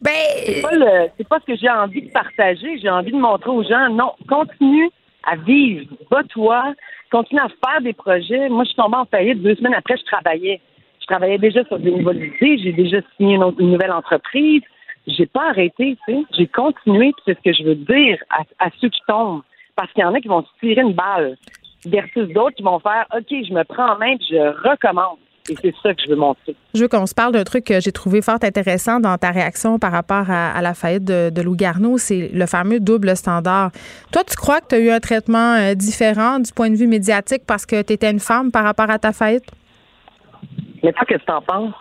Ben. 0.00 0.12
C'est 0.46 0.62
pas, 0.62 0.72
le, 0.72 1.08
c'est 1.16 1.28
pas 1.28 1.40
ce 1.40 1.46
que 1.46 1.56
j'ai 1.56 1.70
envie 1.70 2.02
de 2.02 2.10
partager. 2.10 2.78
J'ai 2.78 2.90
envie 2.90 3.12
de 3.12 3.18
montrer 3.18 3.50
aux 3.50 3.62
gens, 3.62 3.88
non, 3.90 4.12
continue 4.28 4.90
à 5.24 5.36
vivre. 5.36 5.86
Va-toi. 6.10 6.74
Continue 7.10 7.40
à 7.40 7.48
faire 7.48 7.80
des 7.80 7.92
projets. 7.92 8.48
Moi, 8.48 8.64
je 8.64 8.70
suis 8.70 8.76
tombée 8.76 8.96
en 8.96 9.04
faillite. 9.06 9.42
Deux 9.42 9.54
semaines 9.54 9.74
après, 9.74 9.96
je 9.96 10.04
travaillais. 10.04 10.60
Je 11.00 11.06
travaillais 11.06 11.38
déjà 11.38 11.64
sur 11.64 11.78
des 11.78 11.90
nouvelles 11.90 12.24
idées. 12.24 12.58
J'ai 12.58 12.72
déjà 12.72 12.98
signé 13.16 13.36
une, 13.36 13.70
nouvelle 13.70 13.92
entreprise. 13.92 14.62
J'ai 15.06 15.26
pas 15.26 15.50
arrêté, 15.50 15.96
tu 16.06 16.14
sais. 16.14 16.22
J'ai 16.36 16.46
continué. 16.46 17.12
C'est 17.24 17.36
ce 17.36 17.42
que 17.42 17.52
je 17.52 17.62
veux 17.62 17.74
dire 17.74 18.18
à, 18.30 18.42
à 18.58 18.70
ceux 18.80 18.88
qui 18.88 19.00
tombent. 19.06 19.42
Parce 19.76 19.92
qu'il 19.92 20.02
y 20.02 20.04
en 20.04 20.14
a 20.14 20.20
qui 20.20 20.28
vont 20.28 20.42
se 20.42 20.60
tirer 20.60 20.82
une 20.82 20.92
balle 20.92 21.36
versus 21.86 22.28
d'autres 22.28 22.56
qui 22.56 22.62
vont 22.62 22.78
faire 22.78 23.06
OK, 23.14 23.26
je 23.28 23.52
me 23.52 23.64
prends 23.64 23.92
en 23.92 23.98
main 23.98 24.12
et 24.12 24.18
je 24.20 24.68
recommence. 24.68 25.18
Et 25.50 25.56
c'est 25.60 25.74
ça 25.82 25.94
que 25.94 26.02
je 26.02 26.08
veux 26.08 26.16
montrer. 26.16 26.56
Je 26.74 26.80
veux 26.80 26.88
qu'on 26.88 27.06
se 27.06 27.14
parle 27.14 27.32
d'un 27.32 27.44
truc 27.44 27.64
que 27.64 27.78
j'ai 27.78 27.92
trouvé 27.92 28.22
fort 28.22 28.38
intéressant 28.42 28.98
dans 28.98 29.18
ta 29.18 29.30
réaction 29.30 29.78
par 29.78 29.92
rapport 29.92 30.30
à, 30.30 30.62
la 30.62 30.72
faillite 30.72 31.04
de, 31.04 31.28
de 31.28 31.42
Lou 31.42 31.54
Garneau, 31.54 31.98
c'est 31.98 32.30
le 32.32 32.46
fameux 32.46 32.80
double 32.80 33.14
standard. 33.14 33.70
Toi, 34.10 34.24
tu 34.24 34.36
crois 34.36 34.60
que 34.62 34.68
tu 34.68 34.74
as 34.76 34.78
eu 34.78 34.90
un 34.90 35.00
traitement 35.00 35.54
euh, 35.54 35.74
différent 35.74 36.38
du 36.38 36.50
point 36.50 36.70
de 36.70 36.76
vue 36.76 36.86
médiatique 36.86 37.42
parce 37.46 37.66
que 37.66 37.82
tu 37.82 37.92
étais 37.92 38.10
une 38.10 38.20
femme 38.20 38.50
par 38.50 38.64
rapport 38.64 38.88
à 38.88 38.98
ta 38.98 39.12
faillite? 39.12 39.44
Mais 40.82 40.92
toi, 40.92 41.04
qu'est-ce 41.06 41.20
que 41.20 41.26
tu 41.26 41.32
en 41.32 41.42
penses? 41.42 41.74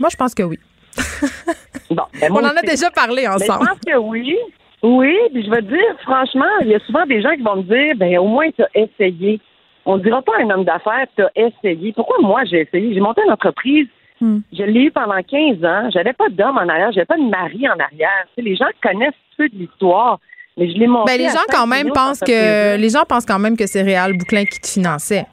Moi, 0.00 0.08
je 0.10 0.16
pense 0.16 0.34
que 0.34 0.42
oui. 0.42 0.58
bon, 1.90 2.02
ben, 2.20 2.32
On 2.32 2.38
en 2.38 2.56
a 2.56 2.62
déjà 2.62 2.90
parlé 2.90 3.28
ensemble. 3.28 3.64
je 3.64 3.68
pense 3.68 3.80
que 3.86 3.96
oui. 3.96 4.36
Oui, 4.82 5.16
puis 5.32 5.44
je 5.44 5.50
veux 5.50 5.62
dire, 5.62 6.00
franchement, 6.02 6.44
il 6.62 6.68
y 6.68 6.74
a 6.74 6.78
souvent 6.80 7.04
des 7.06 7.20
gens 7.20 7.34
qui 7.34 7.42
vont 7.42 7.56
me 7.56 7.62
dire, 7.62 7.96
ben 7.96 8.16
au 8.18 8.26
moins 8.26 8.48
tu 8.50 8.62
as 8.62 8.68
essayé. 8.74 9.40
On 9.90 9.96
ne 9.96 10.02
dira 10.02 10.20
pas 10.20 10.32
à 10.38 10.42
un 10.42 10.50
homme 10.50 10.64
d'affaires, 10.64 11.06
tu 11.16 11.22
as 11.22 11.30
essayé. 11.34 11.94
Pourquoi 11.94 12.18
moi 12.20 12.44
j'ai 12.44 12.60
essayé? 12.60 12.92
J'ai 12.92 13.00
monté 13.00 13.22
une 13.24 13.32
entreprise, 13.32 13.88
hmm. 14.20 14.40
je 14.52 14.62
l'ai 14.62 14.82
eu 14.82 14.90
pendant 14.90 15.22
15 15.22 15.64
ans, 15.64 15.88
j'avais 15.90 16.12
pas 16.12 16.28
d'homme 16.28 16.58
en 16.58 16.68
arrière, 16.68 16.92
j'avais 16.92 17.06
pas 17.06 17.16
de 17.16 17.22
mari 17.22 17.66
en 17.66 17.78
arrière. 17.80 18.26
les 18.36 18.54
gens 18.54 18.66
connaissent 18.82 19.14
peu 19.38 19.48
de 19.48 19.56
l'histoire. 19.56 20.20
Mais 20.58 20.70
je 20.70 20.76
l'ai 20.76 20.86
monté. 20.86 21.12
Ben, 21.12 21.18
les 21.18 21.30
gens 21.30 21.46
quand 21.48 21.66
même 21.66 21.90
pensent 21.94 22.20
que 22.20 22.76
les 22.76 22.88
gens 22.90 23.04
pensent 23.08 23.24
quand 23.24 23.38
même 23.38 23.56
que 23.56 23.66
c'est 23.66 23.80
Réal 23.80 24.12
Bouclin 24.18 24.44
qui 24.44 24.60
te 24.60 24.66
finançait. 24.66 25.24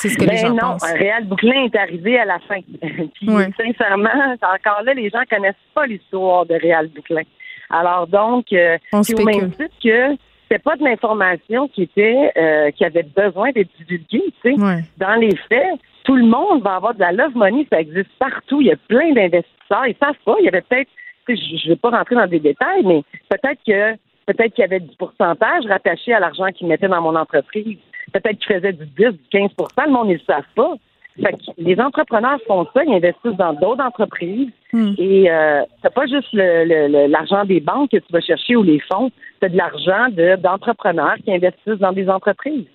C'est 0.00 0.08
ce 0.08 0.16
que 0.16 0.22
les 0.22 0.28
ben 0.28 0.36
gens 0.38 0.54
non, 0.54 0.72
pensent. 0.72 0.92
Réal 0.92 1.24
Bouclin 1.24 1.64
est 1.64 1.76
arrivé 1.76 2.18
à 2.18 2.24
la 2.24 2.38
fin. 2.40 2.60
Puis 3.14 3.28
sincèrement, 3.56 4.34
encore 4.42 4.82
là, 4.84 4.94
les 4.94 5.10
gens 5.10 5.22
connaissent 5.30 5.54
pas 5.74 5.86
l'histoire 5.86 6.44
de 6.46 6.54
Réal 6.54 6.88
Bouclin. 6.88 7.22
Alors 7.70 8.06
donc, 8.08 8.46
euh, 8.52 8.78
On 8.92 9.02
au 9.02 9.24
même 9.24 9.52
titre 9.52 9.74
que 9.82 10.16
c'était 10.48 10.62
pas 10.62 10.76
de 10.76 10.84
l'information 10.84 11.68
qui 11.68 11.82
était 11.82 12.32
euh, 12.36 12.70
qui 12.70 12.84
avait 12.84 13.02
besoin 13.02 13.50
d'être 13.52 13.68
divulguée. 13.78 14.32
Tu 14.42 14.54
sais. 14.54 14.82
Dans 14.96 15.20
les 15.20 15.36
faits, 15.48 15.78
tout 16.04 16.16
le 16.16 16.24
monde 16.24 16.62
va 16.62 16.76
avoir 16.76 16.94
de 16.94 17.00
la 17.00 17.12
love 17.12 17.36
money, 17.36 17.66
ça 17.70 17.80
existe 17.80 18.10
partout. 18.18 18.60
Il 18.60 18.68
y 18.68 18.72
a 18.72 18.76
plein 18.88 19.12
d'investisseurs. 19.12 19.86
Ils 19.86 19.96
savent 20.00 20.16
pas. 20.24 20.36
Il 20.40 20.46
y 20.46 20.48
avait 20.48 20.62
peut-être, 20.62 20.88
je 21.28 21.32
ne 21.34 21.68
vais 21.68 21.76
pas 21.76 21.90
rentrer 21.90 22.14
dans 22.14 22.26
des 22.26 22.40
détails, 22.40 22.82
mais 22.84 23.02
peut-être 23.28 23.60
que 23.66 23.94
peut-être 24.26 24.54
qu'il 24.54 24.62
y 24.62 24.64
avait 24.64 24.80
du 24.80 24.96
pourcentage 24.96 25.66
rattaché 25.66 26.14
à 26.14 26.20
l'argent 26.20 26.46
qu'ils 26.54 26.66
mettaient 26.66 26.88
dans 26.88 27.02
mon 27.02 27.14
entreprise. 27.14 27.78
Peut-être 28.12 28.38
qu'ils 28.38 28.56
faisaient 28.56 28.72
du 28.72 28.86
10, 28.86 28.94
du 28.96 29.20
15% 29.30 29.50
Le 29.84 29.92
monde 29.92 30.08
ne 30.08 30.14
le 30.14 30.20
savent 30.26 30.42
pas. 30.54 30.74
Fait 31.22 31.32
que 31.32 31.38
les 31.58 31.80
entrepreneurs 31.80 32.38
font 32.46 32.66
ça, 32.74 32.84
ils 32.84 32.94
investissent 32.94 33.36
dans 33.38 33.52
d'autres 33.52 33.82
entreprises. 33.82 34.50
Hmm. 34.72 34.92
Et 34.98 35.30
euh, 35.30 35.62
c'est 35.82 35.92
pas 35.92 36.06
juste 36.06 36.28
l'argent 36.32 37.44
des 37.44 37.60
banques 37.60 37.90
que 37.90 37.96
tu 37.96 38.12
vas 38.12 38.20
chercher 38.20 38.56
ou 38.56 38.62
les 38.62 38.80
fonds, 38.80 39.10
c'est 39.40 39.50
de 39.50 39.56
l'argent 39.56 40.08
d'entrepreneurs 40.38 41.16
qui 41.24 41.32
investissent 41.32 41.80
dans 41.80 41.92
des 41.92 42.08
entreprises. 42.08 42.66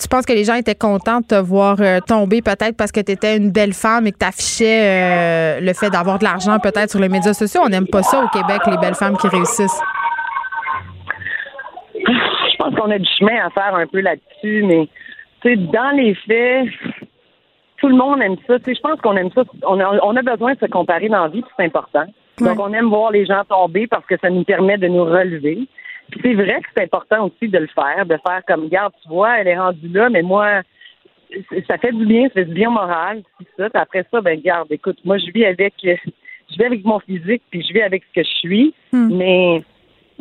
Tu 0.00 0.08
penses 0.08 0.26
que 0.26 0.32
les 0.32 0.44
gens 0.44 0.54
étaient 0.54 0.74
contents 0.74 1.20
de 1.20 1.26
te 1.26 1.34
voir 1.40 1.76
euh, 1.80 2.00
tomber 2.00 2.42
peut-être 2.42 2.76
parce 2.76 2.90
que 2.90 3.00
tu 3.00 3.12
étais 3.12 3.36
une 3.36 3.52
belle 3.52 3.72
femme 3.72 4.06
et 4.06 4.12
que 4.12 4.18
tu 4.18 4.26
affichais 4.26 4.80
euh, 4.82 5.60
le 5.60 5.72
fait 5.72 5.88
d'avoir 5.88 6.18
de 6.18 6.24
l'argent 6.24 6.58
peut-être 6.58 6.90
sur 6.90 7.00
les 7.00 7.08
médias 7.08 7.32
sociaux? 7.32 7.62
On 7.64 7.68
n'aime 7.68 7.86
pas 7.86 8.02
ça 8.02 8.22
au 8.22 8.28
Québec, 8.28 8.60
les 8.66 8.76
belles 8.78 8.96
femmes 8.96 9.16
qui 9.16 9.28
réussissent. 9.28 9.80
Je 11.94 12.56
pense 12.58 12.74
qu'on 12.74 12.90
a 12.90 12.98
du 12.98 13.08
chemin 13.18 13.46
à 13.46 13.50
faire 13.50 13.74
un 13.74 13.86
peu 13.86 14.00
là-dessus, 14.00 14.64
mais 14.64 14.88
dans 15.44 15.96
les 15.96 16.14
faits, 16.26 16.68
tout 17.84 17.90
le 17.90 17.96
monde 17.96 18.22
aime 18.22 18.36
ça. 18.46 18.56
je 18.66 18.80
pense 18.80 18.98
qu'on 19.02 19.14
aime 19.14 19.30
ça. 19.34 19.42
On 19.66 19.78
a, 19.78 20.22
besoin 20.22 20.54
de 20.54 20.58
se 20.58 20.64
comparer 20.64 21.10
dans 21.10 21.24
la 21.24 21.28
vie, 21.28 21.44
c'est 21.54 21.66
important. 21.66 22.06
Donc, 22.38 22.58
on 22.58 22.72
aime 22.72 22.88
voir 22.88 23.10
les 23.10 23.26
gens 23.26 23.44
tomber 23.46 23.86
parce 23.86 24.06
que 24.06 24.16
ça 24.18 24.30
nous 24.30 24.42
permet 24.42 24.78
de 24.78 24.88
nous 24.88 25.04
relever. 25.04 25.68
Puis 26.10 26.20
c'est 26.22 26.32
vrai 26.32 26.60
que 26.62 26.68
c'est 26.74 26.84
important 26.84 27.26
aussi 27.26 27.48
de 27.48 27.58
le 27.58 27.66
faire, 27.66 28.06
de 28.06 28.16
faire 28.26 28.40
comme, 28.48 28.64
regarde, 28.64 28.94
tu 29.02 29.08
vois, 29.08 29.38
elle 29.38 29.48
est 29.48 29.58
rendue 29.58 29.88
là, 29.88 30.08
mais 30.08 30.22
moi, 30.22 30.62
ça 31.68 31.76
fait 31.76 31.92
du 31.92 32.06
bien, 32.06 32.24
ça 32.28 32.34
fait 32.34 32.44
du 32.46 32.54
bien 32.54 32.70
au 32.70 32.72
moral, 32.72 33.22
ça. 33.58 33.68
Puis 33.68 33.82
après 33.82 34.06
ça, 34.10 34.20
ben, 34.22 34.38
regarde, 34.38 34.68
écoute, 34.70 34.98
moi, 35.04 35.18
je 35.18 35.30
vis 35.30 35.44
avec, 35.44 35.74
je 35.82 36.56
vis 36.56 36.64
avec 36.64 36.84
mon 36.84 37.00
physique, 37.00 37.42
puis 37.50 37.62
je 37.68 37.72
vis 37.74 37.82
avec 37.82 38.02
ce 38.04 38.20
que 38.20 38.26
je 38.26 38.34
suis, 38.38 38.74
hmm. 38.92 39.14
mais 39.14 39.62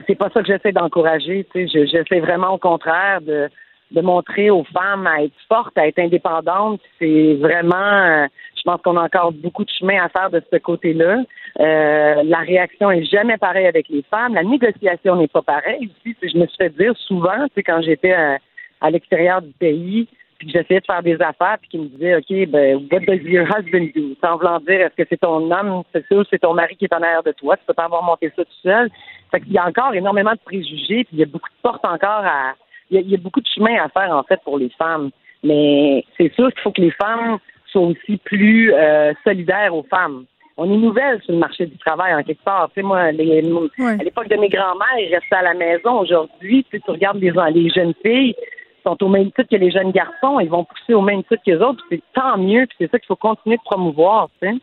c'est 0.05 0.15
pas 0.15 0.29
ça 0.33 0.41
que 0.41 0.47
j'essaie 0.47 0.73
d'encourager, 0.73 1.47
tu 1.53 1.69
sais. 1.69 1.87
J'essaie 1.87 2.19
vraiment 2.19 2.49
au 2.49 2.57
contraire 2.57 3.21
de, 3.21 3.49
de 3.93 4.01
montrer 4.01 4.49
aux 4.49 4.63
femmes 4.65 5.07
à 5.07 5.23
être 5.23 5.33
fortes, 5.47 5.77
à 5.77 5.87
être 5.87 5.99
indépendantes. 5.99 6.81
C'est 6.99 7.35
vraiment, 7.35 7.75
euh, 7.75 8.27
je 8.57 8.61
pense 8.63 8.81
qu'on 8.81 8.97
a 8.97 9.03
encore 9.03 9.31
beaucoup 9.31 9.63
de 9.63 9.69
chemin 9.69 10.03
à 10.03 10.09
faire 10.09 10.29
de 10.31 10.41
ce 10.51 10.57
côté-là. 10.57 11.17
Euh, 11.59 12.23
la 12.23 12.39
réaction 12.39 12.89
est 12.91 13.05
jamais 13.05 13.37
pareille 13.37 13.67
avec 13.67 13.87
les 13.89 14.03
femmes. 14.09 14.33
La 14.33 14.43
négociation 14.43 15.15
n'est 15.15 15.27
pas 15.27 15.43
pareille 15.43 15.89
aussi. 16.05 16.15
Je 16.21 16.37
me 16.37 16.47
suis 16.47 16.57
fait 16.57 16.75
dire 16.75 16.93
souvent, 17.07 17.47
tu 17.55 17.61
quand 17.61 17.81
j'étais 17.81 18.13
à, 18.13 18.39
à 18.81 18.89
l'extérieur 18.89 19.41
du 19.41 19.51
pays, 19.51 20.07
puis 20.39 20.47
que 20.47 20.53
j'essayais 20.53 20.79
de 20.79 20.85
faire 20.85 21.03
des 21.03 21.21
affaires, 21.21 21.57
puis 21.61 21.69
qu'ils 21.69 21.81
me 21.81 21.87
disaient, 21.89 22.15
OK, 22.15 22.49
ben, 22.49 22.87
what 22.91 23.01
does 23.01 23.21
your 23.23 23.45
husband 23.45 23.91
do? 23.95 24.15
Sans 24.21 24.37
vouloir 24.37 24.59
dire, 24.61 24.81
est-ce 24.81 24.95
que 24.95 25.07
c'est 25.07 25.19
ton 25.19 25.51
homme, 25.51 25.83
c'est 25.93 26.05
sûr, 26.07 26.25
c'est 26.29 26.39
ton 26.39 26.55
mari 26.55 26.75
qui 26.75 26.85
est 26.85 26.93
en 26.93 27.01
arrière 27.01 27.23
de 27.23 27.31
toi, 27.31 27.55
tu 27.57 27.63
peux 27.67 27.73
pas 27.73 27.85
avoir 27.85 28.03
monté 28.03 28.31
ça 28.35 28.43
tout 28.43 28.51
seul. 28.63 28.89
Fait 29.31 29.39
qu'il 29.41 29.53
y 29.53 29.57
a 29.57 29.67
encore 29.67 29.93
énormément 29.93 30.33
de 30.33 30.39
préjugés, 30.43 31.03
puis 31.03 31.13
il 31.13 31.19
y 31.19 31.23
a 31.23 31.27
beaucoup 31.27 31.49
de 31.49 31.61
portes 31.61 31.85
encore 31.85 32.25
à, 32.25 32.55
il 32.93 33.09
y, 33.09 33.15
a, 33.15 33.17
beaucoup 33.17 33.41
de 33.41 33.47
chemin 33.47 33.75
à 33.83 33.89
faire, 33.89 34.15
en 34.15 34.23
fait, 34.23 34.39
pour 34.43 34.57
les 34.57 34.69
femmes. 34.69 35.09
Mais 35.43 36.05
c'est 36.17 36.33
sûr 36.33 36.51
qu'il 36.51 36.61
faut 36.61 36.71
que 36.71 36.81
les 36.81 36.91
femmes 36.91 37.37
soient 37.67 37.81
aussi 37.81 38.17
plus 38.17 38.73
euh, 38.73 39.13
solidaires 39.23 39.75
aux 39.75 39.83
femmes. 39.83 40.25
On 40.55 40.71
est 40.71 40.77
nouvelles 40.77 41.21
sur 41.23 41.33
le 41.33 41.39
marché 41.39 41.65
du 41.65 41.77
travail, 41.77 42.13
en 42.13 42.23
quelque 42.23 42.43
part. 42.43 42.69
Tu 42.69 42.75
sais, 42.75 42.81
moi, 42.83 43.11
les, 43.11 43.39
à 43.39 44.03
l'époque 44.03 44.29
de 44.29 44.37
mes 44.37 44.49
grands-mères, 44.49 44.99
ils 44.99 45.13
restaient 45.13 45.35
à 45.35 45.41
la 45.41 45.55
maison. 45.55 45.99
Aujourd'hui, 45.99 46.65
tu, 46.69 46.79
tu 46.79 46.91
regardes 46.91 47.17
les, 47.17 47.33
les 47.53 47.69
jeunes 47.69 47.93
filles, 48.05 48.35
sont 48.83 49.01
au 49.01 49.09
même 49.09 49.31
titre 49.31 49.49
que 49.49 49.55
les 49.55 49.71
jeunes 49.71 49.91
garçons, 49.91 50.39
ils 50.39 50.49
vont 50.49 50.65
pousser 50.65 50.93
au 50.93 51.01
même 51.01 51.23
titre 51.23 51.41
que 51.45 51.51
les 51.51 51.61
autres, 51.61 51.83
c'est 51.89 52.01
tant 52.13 52.37
mieux, 52.37 52.65
puis 52.67 52.77
c'est 52.79 52.91
ça 52.91 52.99
qu'il 52.99 53.07
faut 53.07 53.15
continuer 53.15 53.57
de 53.57 53.61
promouvoir, 53.63 54.29
tu 54.41 54.49
sais. 54.49 54.55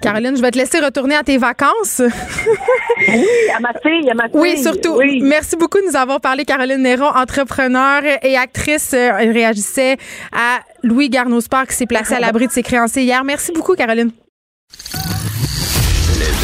Caroline, 0.00 0.36
je 0.36 0.40
vais 0.40 0.50
te 0.50 0.58
laisser 0.58 0.80
retourner 0.80 1.14
à 1.14 1.22
tes 1.22 1.36
vacances. 1.36 2.00
oui, 3.08 3.26
à 3.54 3.60
ma 3.60 3.72
fille, 3.82 4.10
à 4.10 4.14
ma 4.14 4.28
fille. 4.28 4.40
Oui, 4.40 4.56
surtout. 4.62 4.98
Merci 5.20 5.56
beaucoup 5.56 5.78
de 5.78 5.86
nous 5.86 5.96
avoir 5.96 6.20
parlé, 6.20 6.44
Caroline 6.44 6.82
Néron, 6.82 7.08
entrepreneur 7.08 8.02
et 8.22 8.36
actrice. 8.36 8.94
Elle 8.94 9.28
euh, 9.28 9.32
réagissait 9.32 9.98
à 10.32 10.60
Louis 10.82 11.10
garneau 11.10 11.40
qui 11.40 11.74
s'est 11.74 11.86
placé 11.86 12.14
à 12.14 12.20
l'abri 12.20 12.46
de 12.46 12.52
ses 12.52 12.62
créanciers 12.62 13.02
hier. 13.02 13.22
Merci 13.24 13.52
beaucoup, 13.52 13.74
Caroline. 13.74 14.10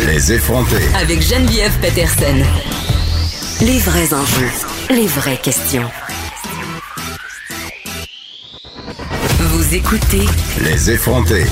Les 0.06 0.32
effronter. 0.32 0.82
Avec 1.00 1.22
Geneviève 1.22 1.72
Peterson. 1.80 2.36
Les 3.62 3.78
vrais 3.78 4.12
enjeux, 4.12 4.50
les 4.90 5.06
vraies 5.06 5.38
questions. 5.42 5.88
Vous 9.40 9.74
écoutez 9.74 10.26
Les 10.62 10.90
effronter. 10.90 11.44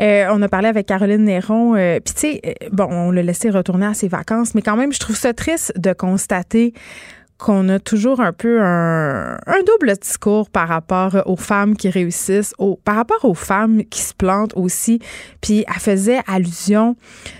Euh, 0.00 0.26
on 0.30 0.42
a 0.42 0.48
parlé 0.48 0.68
avec 0.68 0.86
Caroline 0.86 1.24
Néron. 1.24 1.74
Euh, 1.74 2.00
Puis, 2.04 2.14
tu 2.14 2.20
sais, 2.20 2.40
euh, 2.46 2.68
bon, 2.70 2.88
on 2.90 3.10
l'a 3.10 3.22
laissé 3.22 3.50
retourner 3.50 3.86
à 3.86 3.94
ses 3.94 4.08
vacances, 4.08 4.54
mais 4.54 4.62
quand 4.62 4.76
même, 4.76 4.92
je 4.92 5.00
trouve 5.00 5.16
ça 5.16 5.32
triste 5.32 5.72
de 5.78 5.92
constater 5.92 6.74
qu'on 7.38 7.68
a 7.68 7.78
toujours 7.78 8.20
un 8.20 8.32
peu 8.32 8.62
un, 8.62 9.36
double 9.66 9.96
discours 10.00 10.48
par 10.48 10.68
rapport 10.68 11.16
aux 11.26 11.36
femmes 11.36 11.76
qui 11.76 11.90
réussissent, 11.90 12.54
par 12.84 12.96
rapport 12.96 13.24
aux 13.24 13.34
femmes 13.34 13.84
qui 13.84 14.00
se 14.00 14.14
plantent 14.14 14.56
aussi. 14.56 15.00
Puis 15.40 15.64
elle 15.68 15.80
faisait 15.80 16.20
allusion 16.26 16.96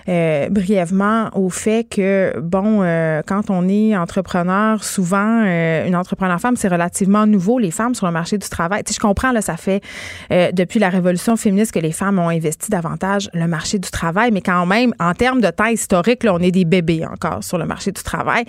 euh, 0.09 0.48
brièvement 0.51 1.31
au 1.35 1.48
fait 1.51 1.89
que, 1.89 2.39
bon, 2.40 2.82
euh, 2.82 3.23
quand 3.27 3.48
on 3.48 3.68
est 3.68 3.97
entrepreneur, 3.97 4.82
souvent, 4.85 5.44
euh, 5.44 5.86
une 5.86 5.97
entrepreneur 5.97 6.39
femme, 6.40 6.56
c'est 6.56 6.68
relativement 6.68 7.27
nouveau, 7.27 7.59
les 7.59 7.70
femmes 7.70 7.94
sur 7.94 8.06
le 8.06 8.12
marché 8.12 8.39
du 8.39 8.48
travail. 8.48 8.82
Tu 8.85 8.93
sais, 8.93 8.97
je 8.97 9.01
comprends, 9.01 9.32
là, 9.32 9.40
ça 9.40 9.56
fait 9.56 9.82
depuis 10.31 10.78
la 10.78 10.89
révolution 10.89 11.36
féministe 11.36 11.73
que 11.73 11.78
les 11.78 11.93
femmes 11.93 12.18
ont 12.18 12.28
investi 12.28 12.70
davantage 12.70 13.31
le 13.32 13.47
marché 13.47 13.78
du 13.78 13.90
travail, 13.90 14.31
mais 14.31 14.40
quand 14.40 14.66
même, 14.66 14.93
en 14.98 15.14
termes 15.14 15.40
de 15.40 15.51
temps 15.51 15.66
historique, 15.66 16.24
là, 16.24 16.35
on 16.35 16.39
est 16.39 16.51
des 16.51 16.64
bébés 16.64 17.05
encore 17.06 17.43
sur 17.43 17.59
le 17.59 17.66
marché 17.66 17.93
du 17.93 18.02
travail. 18.02 18.44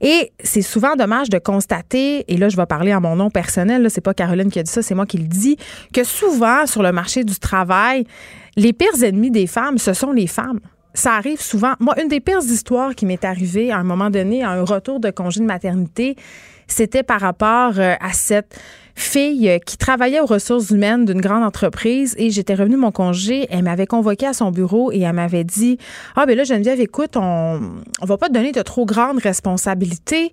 Et 0.00 0.32
c'est 0.42 0.62
souvent 0.62 0.85
dommage 0.94 1.28
de 1.30 1.38
constater, 1.38 2.24
et 2.32 2.36
là, 2.36 2.48
je 2.48 2.56
vais 2.56 2.66
parler 2.66 2.94
en 2.94 3.00
mon 3.00 3.16
nom 3.16 3.30
personnel, 3.30 3.90
c'est 3.90 4.00
pas 4.00 4.14
Caroline 4.14 4.50
qui 4.50 4.60
a 4.60 4.62
dit 4.62 4.70
ça, 4.70 4.82
c'est 4.82 4.94
moi 4.94 5.06
qui 5.06 5.18
le 5.18 5.26
dis, 5.26 5.56
que 5.92 6.04
souvent, 6.04 6.66
sur 6.66 6.82
le 6.82 6.92
marché 6.92 7.24
du 7.24 7.38
travail, 7.38 8.06
les 8.56 8.72
pires 8.72 9.02
ennemis 9.02 9.30
des 9.30 9.46
femmes, 9.46 9.78
ce 9.78 9.92
sont 9.92 10.12
les 10.12 10.26
femmes 10.26 10.60
ça 10.96 11.12
arrive 11.14 11.40
souvent. 11.40 11.74
Moi, 11.78 11.94
une 12.00 12.08
des 12.08 12.20
pires 12.20 12.38
histoires 12.38 12.94
qui 12.94 13.06
m'est 13.06 13.24
arrivée 13.24 13.70
à 13.70 13.76
un 13.76 13.84
moment 13.84 14.10
donné, 14.10 14.42
à 14.42 14.50
un 14.50 14.64
retour 14.64 14.98
de 14.98 15.10
congé 15.10 15.40
de 15.40 15.44
maternité, 15.44 16.16
c'était 16.66 17.02
par 17.02 17.20
rapport 17.20 17.78
euh, 17.78 17.94
à 18.00 18.12
cette 18.12 18.58
fille 18.94 19.48
euh, 19.48 19.58
qui 19.58 19.76
travaillait 19.76 20.20
aux 20.20 20.26
ressources 20.26 20.70
humaines 20.70 21.04
d'une 21.04 21.20
grande 21.20 21.44
entreprise 21.44 22.14
et 22.18 22.30
j'étais 22.30 22.54
revenue 22.54 22.76
mon 22.76 22.90
congé. 22.90 23.46
Elle 23.50 23.62
m'avait 23.62 23.86
convoqué 23.86 24.26
à 24.26 24.32
son 24.32 24.50
bureau 24.50 24.90
et 24.90 25.00
elle 25.00 25.12
m'avait 25.12 25.44
dit 25.44 25.78
Ah, 26.16 26.26
ben 26.26 26.36
là, 26.36 26.44
Geneviève, 26.44 26.80
écoute, 26.80 27.16
on, 27.16 27.60
on 28.00 28.06
va 28.06 28.16
pas 28.16 28.28
te 28.28 28.32
donner 28.32 28.52
de 28.52 28.62
trop 28.62 28.84
grandes 28.84 29.18
responsabilités 29.18 30.32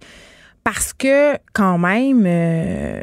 parce 0.64 0.94
que 0.94 1.38
quand 1.53 1.77
même, 1.77 2.23
euh, 2.26 3.02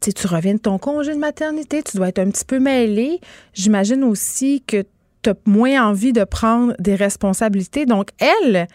tu 0.00 0.26
reviens 0.26 0.54
de 0.54 0.60
ton 0.60 0.78
congé 0.78 1.14
de 1.14 1.18
maternité, 1.18 1.82
tu 1.82 1.96
dois 1.96 2.08
être 2.08 2.18
un 2.18 2.30
petit 2.30 2.44
peu 2.44 2.58
mêlé. 2.58 3.20
J'imagine 3.54 4.04
aussi 4.04 4.62
que 4.66 4.84
tu 5.22 5.30
as 5.30 5.34
moins 5.46 5.88
envie 5.88 6.12
de 6.12 6.24
prendre 6.24 6.74
des 6.78 6.94
responsabilités. 6.94 7.86
Donc, 7.86 8.10
elle, 8.18 8.68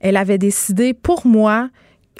elle 0.00 0.16
avait 0.16 0.38
décidé 0.38 0.94
pour 0.94 1.26
moi 1.26 1.68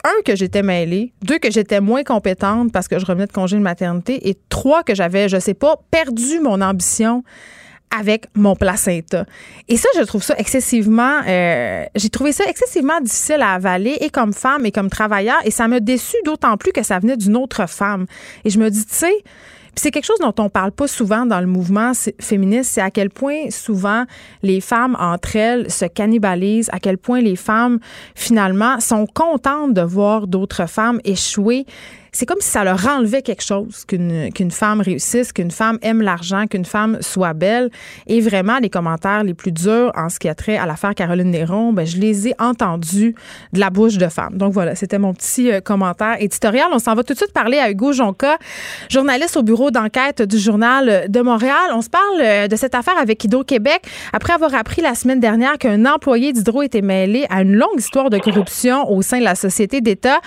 un, 0.05 0.23
que 0.25 0.35
j'étais 0.35 0.63
mêlée, 0.63 1.13
deux, 1.23 1.39
que 1.39 1.51
j'étais 1.51 1.81
moins 1.81 2.03
compétente 2.03 2.73
parce 2.73 2.89
que 2.89 2.99
je 2.99 3.07
revenais 3.07 3.27
de 3.27 3.33
congé 3.33 3.57
de 3.57 3.63
maternité, 3.63 4.29
et 4.29 4.39
trois, 4.49 4.83
que 4.83 4.95
j'avais, 4.95 5.29
je 5.29 5.39
sais 5.39 5.55
pas, 5.55 5.77
perdu 5.91 6.41
mon 6.41 6.61
ambition 6.61 7.23
avec 7.97 8.27
mon 8.35 8.57
placenta. 8.57 9.25
Et 9.69 9.77
ça, 9.77 9.89
je 9.97 10.03
trouve 10.03 10.23
ça 10.23 10.35
excessivement, 10.39 11.21
euh, 11.27 11.85
j'ai 11.95 12.09
trouvé 12.09 12.33
ça 12.33 12.45
excessivement 12.49 13.01
difficile 13.01 13.43
à 13.43 13.53
avaler 13.53 13.97
et 14.01 14.11
comme 14.11 14.33
femme 14.33 14.67
et 14.67 14.73
comme 14.73 14.91
travailleur. 14.91 15.39
Et 15.45 15.51
ça 15.51 15.69
m'a 15.69 15.81
déçu 15.81 16.17
d'autant 16.25 16.57
plus 16.57 16.73
que 16.73 16.83
ça 16.83 16.99
venait 16.99 17.17
d'une 17.17 17.37
autre 17.37 17.69
femme. 17.69 18.07
Et 18.45 18.51
je 18.51 18.59
me 18.59 18.71
dis, 18.71 18.85
tu 18.85 18.95
sais, 18.95 19.25
c'est 19.75 19.91
quelque 19.91 20.05
chose 20.05 20.19
dont 20.19 20.35
on 20.39 20.51
parle 20.51 20.73
pas 20.73 20.87
souvent 20.87 21.25
dans 21.25 21.41
le 21.41 21.47
mouvement 21.47 21.93
féministe, 22.21 22.73
c'est 22.75 22.81
à 22.83 22.91
quel 22.91 23.09
point 23.09 23.51
souvent 23.51 24.05
les 24.43 24.61
femmes 24.61 24.97
entre 25.01 25.37
elles 25.37 25.71
se 25.71 25.87
cannibalisent, 25.87 26.69
à 26.73 26.79
quel 26.79 26.99
point 26.99 27.21
les 27.21 27.37
femmes 27.37 27.79
finalement 28.15 28.81
sont 28.81 29.07
contentes 29.07 29.73
de 29.73 29.81
voir 29.81 30.27
d'autres 30.27 30.69
femmes 30.69 31.01
échouer 31.05 31.65
c'est 32.15 32.27
comme 32.27 32.41
si 32.41 32.51
ça 32.51 32.63
leur 32.63 32.87
enlevait 32.87 33.23
quelque 33.23 33.43
chose 33.43 33.87
qu'une 33.87 34.31
qu'une 34.35 34.51
femme 34.51 34.83
réussisse, 34.83 35.33
qu'une 35.33 35.51
femme 35.51 35.79
aime 35.81 36.03
l'argent, 36.03 36.47
qu'une 36.47 36.67
femme 36.67 36.99
soit 37.01 37.33
belle. 37.33 37.71
Et 38.07 38.21
vraiment, 38.21 38.59
les 38.59 38.69
commentaires 38.69 39.25
les 39.25 39.33
plus 39.33 39.51
durs 39.51 39.91
en 39.97 40.11
ce 40.11 40.19
qui 40.19 40.29
a 40.29 40.35
trait 40.35 40.59
à 40.59 40.67
l'affaire 40.67 40.95
Caroline 40.95 41.31
Néron, 41.31 41.73
ben, 41.73 41.87
je 41.87 41.97
les 41.97 42.29
ai 42.29 42.35
entendus 42.39 43.15
de 43.55 43.61
la 43.61 43.71
bouche 43.71 43.97
de 43.97 44.09
femmes. 44.09 44.37
Donc 44.37 44.53
voilà, 44.53 44.75
c'était 44.75 44.99
mon 44.99 45.15
petit 45.15 45.51
euh, 45.51 45.63
commentaire 45.63 46.17
éditorial. 46.21 46.69
On 46.73 46.79
s'en 46.79 46.95
va 46.95 47.03
tout 47.03 47.15
de 47.15 47.19
suite 47.19 47.33
parler 47.33 47.59
à 47.59 47.71
Hugo 47.71 47.93
Jonca, 47.93 48.37
journaliste 48.91 49.39
au 49.39 49.43
bureau 49.43 49.71
d'enquête 49.71 50.21
du 50.21 50.39
Journal 50.39 51.07
de 51.09 51.21
Montréal. 51.23 51.71
On 51.73 51.81
se 51.81 51.89
parle 51.89 52.21
euh, 52.21 52.47
de 52.47 52.57
cette 52.57 52.75
affaire 52.75 52.99
avec 52.99 53.25
Hydro-Québec 53.25 53.87
après 54.13 54.35
avoir 54.35 54.55
appris 54.55 54.83
la 54.83 54.95
semaine 54.95 55.21
dernière 55.21 55.57
qu'un 55.57 55.87
employé 55.87 56.35
d'Hydro 56.35 56.61
était 56.61 56.83
mêlé 56.83 57.25
à 57.31 57.41
une 57.41 57.57
longue 57.57 57.79
histoire 57.79 58.11
de 58.11 58.19
corruption 58.19 58.91
au 58.91 59.01
sein 59.01 59.19
de 59.19 59.25
la 59.25 59.35
société 59.35 59.81
d'État. 59.81 60.21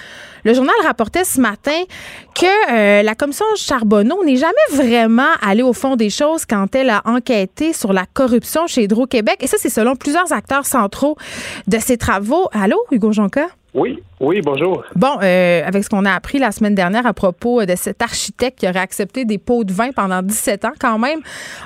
Le 0.44 0.54
journal 0.56 0.76
rapportait 0.84 1.24
ce 1.24 1.40
matin 1.40 1.75
que 2.34 2.72
euh, 2.72 3.04
la 3.04 3.16
commission 3.16 3.46
Charbonneau 3.56 4.24
n'est 4.24 4.36
jamais 4.36 4.54
vraiment 4.72 5.32
allée 5.42 5.64
au 5.64 5.74
fond 5.74 5.96
des 5.96 6.10
choses 6.10 6.46
quand 6.46 6.76
elle 6.76 6.90
a 6.90 7.02
enquêté 7.06 7.74
sur 7.74 7.94
la 7.94 8.06
corruption 8.06 8.68
chez 8.68 8.84
Hydro-Québec. 8.84 9.38
Et 9.42 9.48
ça, 9.48 9.58
c'est 9.60 9.70
selon 9.70 9.96
plusieurs 9.96 10.32
acteurs 10.34 10.66
centraux 10.66 11.18
de 11.68 11.80
ses 11.80 11.98
travaux. 11.98 12.48
Allô, 12.52 12.78
Hugo 12.92 13.12
Jonca? 13.12 13.48
Oui, 13.76 14.02
oui, 14.22 14.40
bonjour. 14.42 14.86
Bon, 14.96 15.18
euh, 15.22 15.62
avec 15.66 15.84
ce 15.84 15.90
qu'on 15.90 16.06
a 16.06 16.14
appris 16.14 16.40
la 16.40 16.54
semaine 16.54 16.76
dernière 16.76 17.06
à 17.06 17.14
propos 17.14 17.66
de 17.66 17.76
cet 17.76 18.02
architecte 18.02 18.60
qui 18.60 18.70
aurait 18.70 18.80
accepté 18.80 19.26
des 19.26 19.38
pots 19.38 19.66
de 19.66 19.74
vin 19.74 19.92
pendant 19.92 20.22
17 20.22 20.64
ans, 20.64 20.72
quand 20.80 20.98
même, 20.98 21.20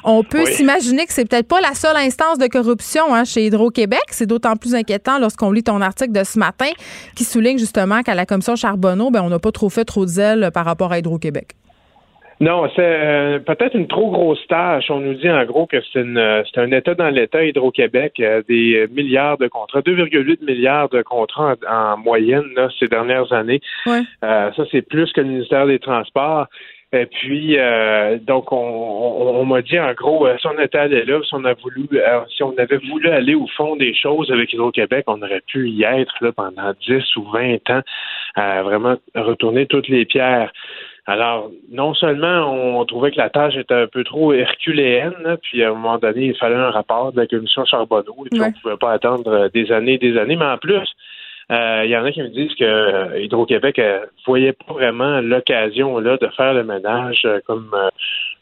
on 0.03 0.23
peut 0.23 0.44
s'imaginer 0.48 1.06
que 1.06 1.14
c'est 1.14 1.26
peut-être 1.26 1.48
pas 1.48 1.61
la 1.61 1.76
seule 1.76 1.98
instance 1.98 2.40
de 2.40 2.48
corruption 2.48 3.14
hein, 3.14 3.26
chez 3.26 3.45
Hydro-Québec. 3.45 4.02
C'est 4.10 4.26
d'autant 4.26 4.56
plus 4.56 4.73
inquiétant 4.73 5.19
lorsqu'on 5.19 5.52
lit 5.52 5.61
ton 5.61 5.81
article 5.81 6.11
de 6.11 6.23
ce 6.23 6.40
matin 6.40 6.72
qui 7.15 7.26
souligne 7.26 7.60
justement 7.60 8.02
qu'à 8.02 8.15
la 8.15 8.26
commission 8.26 8.56
Charbonneau, 8.56 9.11
ben, 9.11 9.22
on 9.22 9.30
n'a 9.30 9.38
pas 9.38 9.52
trop 9.52 9.69
fait 9.69 9.86
trop 9.86 10.06
de 10.06 10.10
zèle 10.10 10.49
par 10.52 10.65
rapport 10.65 10.91
à 10.91 10.98
Hydro-Québec. 10.98 11.59
Non, 12.41 12.70
c'est 12.74 12.82
euh, 12.82 13.40
peut-être 13.40 13.76
une 13.76 13.88
trop 13.88 14.11
grosse 14.11 14.45
tâche. 14.48 14.90
On 14.90 15.02
nous 15.02 15.16
dit 15.16 15.30
en 15.30 15.44
gros 15.44 15.66
que 15.66 15.78
c'est 15.91 15.99
euh, 15.99 16.44
un 16.56 16.72
État 16.72 16.95
dans 16.95 17.10
l'État, 17.10 17.44
Hydro-Québec, 17.44 18.14
euh, 18.22 18.41
des 18.48 18.88
milliards 18.91 19.38
de 19.38 19.49
contrats, 19.49 19.82
2,8 19.82 20.45
milliards 20.45 20.88
de 20.88 21.02
contrats 21.02 21.56
en, 21.70 21.98
moyenne 21.98 22.45
là, 22.56 22.70
ces 22.80 22.88
dernières 22.88 23.34
années. 23.34 23.60
ça, 24.22 24.52
c'est 24.72 24.84
plus 24.84 25.11
que 25.11 25.20
le 25.20 25.28
ministère 25.28 25.68
des 25.68 25.80
Transports. 25.80 26.48
Et 26.91 27.06
puis, 27.06 27.56
donc, 28.22 28.52
on, 28.52 29.45
m'a 29.45 29.61
dit 29.61 29.80
en 29.80 29.94
gros, 29.94 30.28
si 30.40 30.48
on 30.48 30.57
était 30.57 30.80
allé 30.80 31.06
là, 31.06 31.20
si 31.24 31.36
on 31.36 31.45
a 31.45 31.53
voulu, 31.53 31.88
si 32.36 32.41
on 32.41 32.57
avait 32.57 32.78
voulu 32.78 33.10
aller 33.10 33.36
au 33.36 33.45
fond 33.56 33.76
des 33.76 33.94
choses 33.94 34.32
avec 34.32 34.52
Hydro-Québec, 34.53 35.03
on 35.06 35.22
aurait 35.22 35.44
pu 35.45 35.70
y 35.70 35.84
être 35.84 36.14
là 36.22 36.32
pendant 36.32 36.74
10 36.88 37.16
ou 37.18 37.30
20 37.32 37.57
ans, 37.70 37.82
vraiment 38.64 38.95
retourner 39.14 39.68
toutes 39.68 39.88
les 39.88 40.06
pierres. 40.06 40.52
Alors, 41.10 41.49
non 41.72 41.95
seulement 41.95 42.53
on 42.53 42.86
trouvait 42.86 43.10
que 43.10 43.18
la 43.18 43.31
tâche 43.31 43.56
était 43.57 43.73
un 43.73 43.88
peu 43.88 44.03
trop 44.03 44.31
herculéenne, 44.31 45.38
puis 45.41 45.64
à 45.64 45.69
un 45.69 45.73
moment 45.73 45.98
donné, 45.98 46.26
il 46.26 46.38
fallait 46.38 46.53
un 46.53 46.69
rapport 46.69 47.11
de 47.11 47.19
la 47.19 47.26
commission 47.26 47.65
Charbonneau, 47.65 48.15
et 48.27 48.30
puis 48.30 48.40
on 48.40 48.45
ne 48.45 48.61
pouvait 48.61 48.77
pas 48.77 48.91
attendre 48.91 49.27
euh, 49.27 49.49
des 49.49 49.72
années 49.72 49.95
et 49.95 49.98
des 49.98 50.19
années, 50.19 50.36
mais 50.36 50.45
en 50.45 50.60
plus, 50.60 50.88
euh, 51.52 51.81
il 51.84 51.90
y 51.90 51.98
en 51.98 52.06
a 52.06 52.11
qui 52.11 52.22
me 52.22 52.27
disent 52.27 52.53
que 52.53 52.64
euh, 52.64 53.22
Hydro-Québec 53.22 53.80
ne 53.80 54.02
voyait 54.27 54.53
pas 54.53 54.72
vraiment 54.72 55.19
l'occasion 55.19 55.98
là 55.98 56.18
de 56.18 56.27
faire 56.27 56.53
le 56.53 56.64
ménage 56.64 57.27
comme 57.48 57.76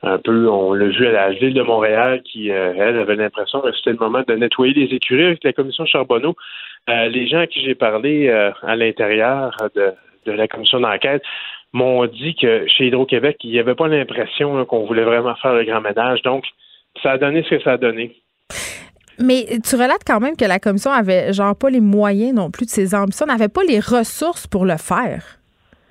un 0.03 0.17
peu, 0.17 0.49
on 0.49 0.73
l'a 0.73 0.87
vu 0.87 1.07
à 1.07 1.13
la 1.13 1.29
ville 1.29 1.53
de 1.53 1.61
Montréal 1.61 2.21
qui, 2.21 2.49
elle, 2.49 2.99
avait 2.99 3.15
l'impression 3.15 3.61
que 3.61 3.71
c'était 3.77 3.91
le 3.91 3.97
moment 3.97 4.23
de 4.27 4.33
nettoyer 4.33 4.73
les 4.73 4.93
écuries 4.93 5.23
avec 5.23 5.45
la 5.45 5.53
commission 5.53 5.85
Charbonneau. 5.85 6.35
Les 6.89 7.27
gens 7.27 7.39
à 7.39 7.47
qui 7.47 7.63
j'ai 7.63 7.75
parlé 7.75 8.29
à 8.29 8.75
l'intérieur 8.75 9.55
de, 9.73 9.93
la 10.25 10.49
commission 10.49 10.81
d'enquête 10.81 11.23
m'ont 11.73 12.05
dit 12.05 12.35
que 12.35 12.65
chez 12.67 12.87
Hydro-Québec, 12.87 13.37
il 13.43 13.51
n'y 13.51 13.59
avait 13.59 13.75
pas 13.75 13.87
l'impression 13.87 14.65
qu'on 14.65 14.85
voulait 14.85 15.03
vraiment 15.03 15.35
faire 15.35 15.53
le 15.53 15.63
grand 15.63 15.81
ménage. 15.81 16.21
Donc, 16.21 16.45
ça 17.03 17.11
a 17.11 17.17
donné 17.17 17.43
ce 17.43 17.55
que 17.55 17.61
ça 17.61 17.73
a 17.73 17.77
donné. 17.77 18.15
Mais 19.19 19.45
tu 19.63 19.75
relates 19.75 20.03
quand 20.05 20.19
même 20.19 20.35
que 20.35 20.45
la 20.45 20.59
commission 20.59 20.91
avait 20.91 21.33
genre 21.33 21.55
pas 21.55 21.69
les 21.69 21.79
moyens 21.79 22.33
non 22.33 22.51
plus 22.51 22.65
de 22.65 22.71
ses 22.71 22.93
ambitions, 22.93 23.25
n'avait 23.25 23.47
pas 23.47 23.63
les 23.63 23.79
ressources 23.79 24.47
pour 24.47 24.65
le 24.65 24.77
faire. 24.77 25.36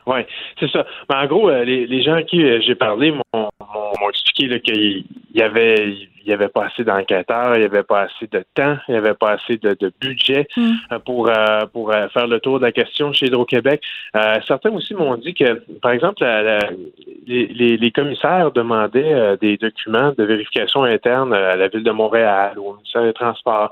Oui, 0.07 0.20
c'est 0.61 0.70
ça. 0.70 0.87
Mais 1.11 1.16
en 1.16 1.27
gros, 1.27 1.51
euh, 1.51 1.65
les, 1.65 1.87
les 1.87 2.03
gens 2.03 2.15
à 2.15 2.23
qui 2.23 2.41
euh, 2.45 2.61
j'ai 2.61 2.77
parlé 2.77 3.11
m'ont 3.11 3.51
expliqué 4.09 4.61
qu'il 4.61 5.05
y 5.35 5.43
avait 5.43 5.89
il 5.89 6.28
n'y 6.28 6.33
avait 6.33 6.49
pas 6.49 6.66
assez 6.66 6.83
d'enquêteurs, 6.83 7.55
il 7.55 7.61
n'y 7.61 7.66
avait 7.66 7.85
pas 7.85 8.03
assez 8.03 8.27
de 8.27 8.45
temps, 8.55 8.77
il 8.89 8.93
n'y 8.93 8.99
avait 8.99 9.15
pas 9.15 9.33
assez 9.33 9.59
de, 9.59 9.93
budget 10.01 10.47
mm. 10.57 10.73
euh, 10.93 10.99
pour 11.01 11.31
pour 11.73 11.93
faire 11.93 12.27
le 12.28 12.39
tour 12.39 12.61
de 12.61 12.65
la 12.65 12.73
question 12.73 13.12
chez 13.12 13.27
Hydro-Québec. 13.27 13.83
certains 14.47 14.70
aussi 14.70 14.95
m'ont 14.95 15.16
dit 15.16 15.35
que, 15.35 15.62
par 15.81 15.91
exemple, 15.91 16.24
les, 17.27 17.77
les, 17.77 17.91
commissaires 17.91 18.53
demandaient 18.53 19.37
des 19.41 19.57
documents 19.57 20.12
de 20.16 20.24
vérification 20.24 20.85
interne 20.85 21.33
à 21.33 21.57
la 21.57 21.69
ville 21.69 21.85
de 21.85 21.91
Montréal 21.91 22.59
ou 22.59 22.70
au 22.70 22.77
ministère 22.77 23.03
des 23.03 23.12
Transports 23.12 23.70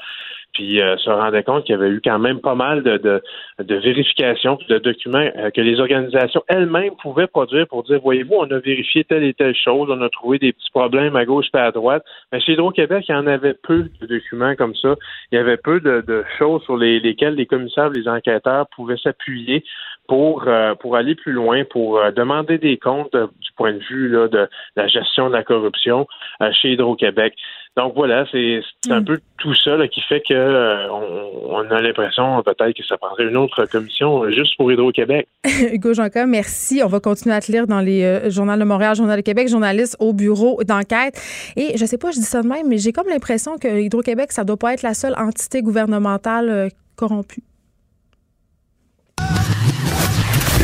puis 0.55 0.81
euh, 0.81 0.97
se 0.98 1.10
rendait 1.10 1.43
compte 1.43 1.64
qu'il 1.64 1.74
y 1.74 1.78
avait 1.78 1.90
eu 1.90 2.01
quand 2.02 2.18
même 2.18 2.40
pas 2.40 2.55
mal 2.55 2.82
de, 2.82 2.97
de, 2.97 3.22
de 3.59 3.74
vérifications, 3.74 4.59
de 4.68 4.78
documents 4.78 5.28
euh, 5.36 5.51
que 5.51 5.60
les 5.60 5.81
organisations 5.81 6.43
elles-mêmes 6.48 6.94
pouvaient 7.02 7.26
produire 7.26 7.66
pour 7.68 7.82
dire, 7.82 8.01
voyez-vous, 8.01 8.35
on 8.35 8.51
a 8.51 8.59
vérifié 8.59 9.05
telle 9.05 9.24
et 9.24 9.35
telle 9.35 9.55
chose, 9.55 9.89
on 9.90 10.01
a 10.01 10.09
trouvé 10.09 10.39
des 10.39 10.52
petits 10.52 10.70
problèmes 10.70 11.16
à 11.16 11.24
gauche 11.24 11.47
et 11.55 11.59
à 11.59 11.72
droite. 11.72 12.05
Mais 12.32 12.40
chez 12.40 12.52
Hydro-Québec, 12.52 13.05
il 13.09 13.12
y 13.12 13.14
en 13.14 13.26
avait 13.26 13.55
peu 13.55 13.89
de 14.01 14.06
documents 14.06 14.55
comme 14.55 14.74
ça. 14.76 14.94
Il 15.32 15.36
y 15.36 15.39
avait 15.39 15.56
peu 15.56 15.81
de, 15.81 16.02
de 16.06 16.24
choses 16.39 16.62
sur 16.62 16.76
les, 16.76 17.01
lesquelles 17.01 17.35
les 17.35 17.47
commissaires, 17.47 17.90
les 17.90 18.09
enquêteurs 18.09 18.66
pouvaient 18.74 18.97
s'appuyer 18.97 19.64
pour 20.09 20.44
euh, 20.47 20.74
pour 20.74 20.97
aller 20.97 21.14
plus 21.14 21.32
loin, 21.32 21.64
pour 21.64 22.01
demander 22.12 22.59
des 22.59 22.76
comptes 22.76 23.14
du 23.14 23.51
point 23.56 23.72
de 23.72 23.78
vue 23.78 24.09
là, 24.09 24.28
de 24.28 24.48
la 24.76 24.86
gestion 24.86 25.28
de 25.28 25.35
la 25.35 25.43
corruption 25.43 26.06
chez 26.52 26.72
Hydro-Québec. 26.72 27.35
Donc 27.76 27.94
voilà, 27.97 28.24
c'est 28.31 28.60
un 28.89 29.01
mm. 29.01 29.05
peu 29.05 29.20
tout 29.39 29.55
ça 29.55 29.76
qui 29.89 30.01
fait 30.02 30.20
que 30.20 30.32
euh, 30.32 30.89
on, 30.90 31.68
a 31.70 31.82
l'impression 31.82 32.40
peut-être 32.43 32.76
que 32.76 32.85
ça 32.85 32.97
prendrait 32.97 33.24
une 33.24 33.36
autre 33.36 33.64
commission 33.66 34.31
juste 34.31 34.56
pour 34.56 34.70
Hydro-Québec. 34.70 35.26
Hugo 35.72 35.93
Janka, 35.93 36.24
merci. 36.24 36.82
On 36.85 36.86
va 36.86 37.01
continuer 37.01 37.35
à 37.35 37.40
te 37.40 37.51
lire 37.51 37.66
dans 37.66 37.81
les 37.81 38.05
euh, 38.05 38.31
journaux 38.31 38.56
de 38.56 38.64
Montréal, 38.64 38.94
Journal 38.94 39.16
de 39.16 39.24
Québec, 39.24 39.48
journaliste 39.48 39.97
au 39.98 40.12
bureau 40.12 40.62
d'enquête. 40.62 41.20
Et 41.56 41.76
je 41.76 41.85
sais 41.85 41.98
pas, 41.98 42.12
je 42.12 42.18
dis 42.18 42.22
ça 42.22 42.43
de 42.43 42.48
même, 42.48 42.68
mais 42.68 42.78
j'ai 42.78 42.93
comme 42.93 43.09
l'impression 43.09 43.59
que 43.59 43.81
Hydro-Québec, 43.81 44.31
ça 44.31 44.44
doit 44.44 44.56
pas 44.56 44.74
être 44.74 44.82
la 44.82 44.94
seule 44.94 45.14
entité 45.16 45.60
gouvernementale 45.60 46.48
euh, 46.48 46.68
corrompue. 46.97 47.43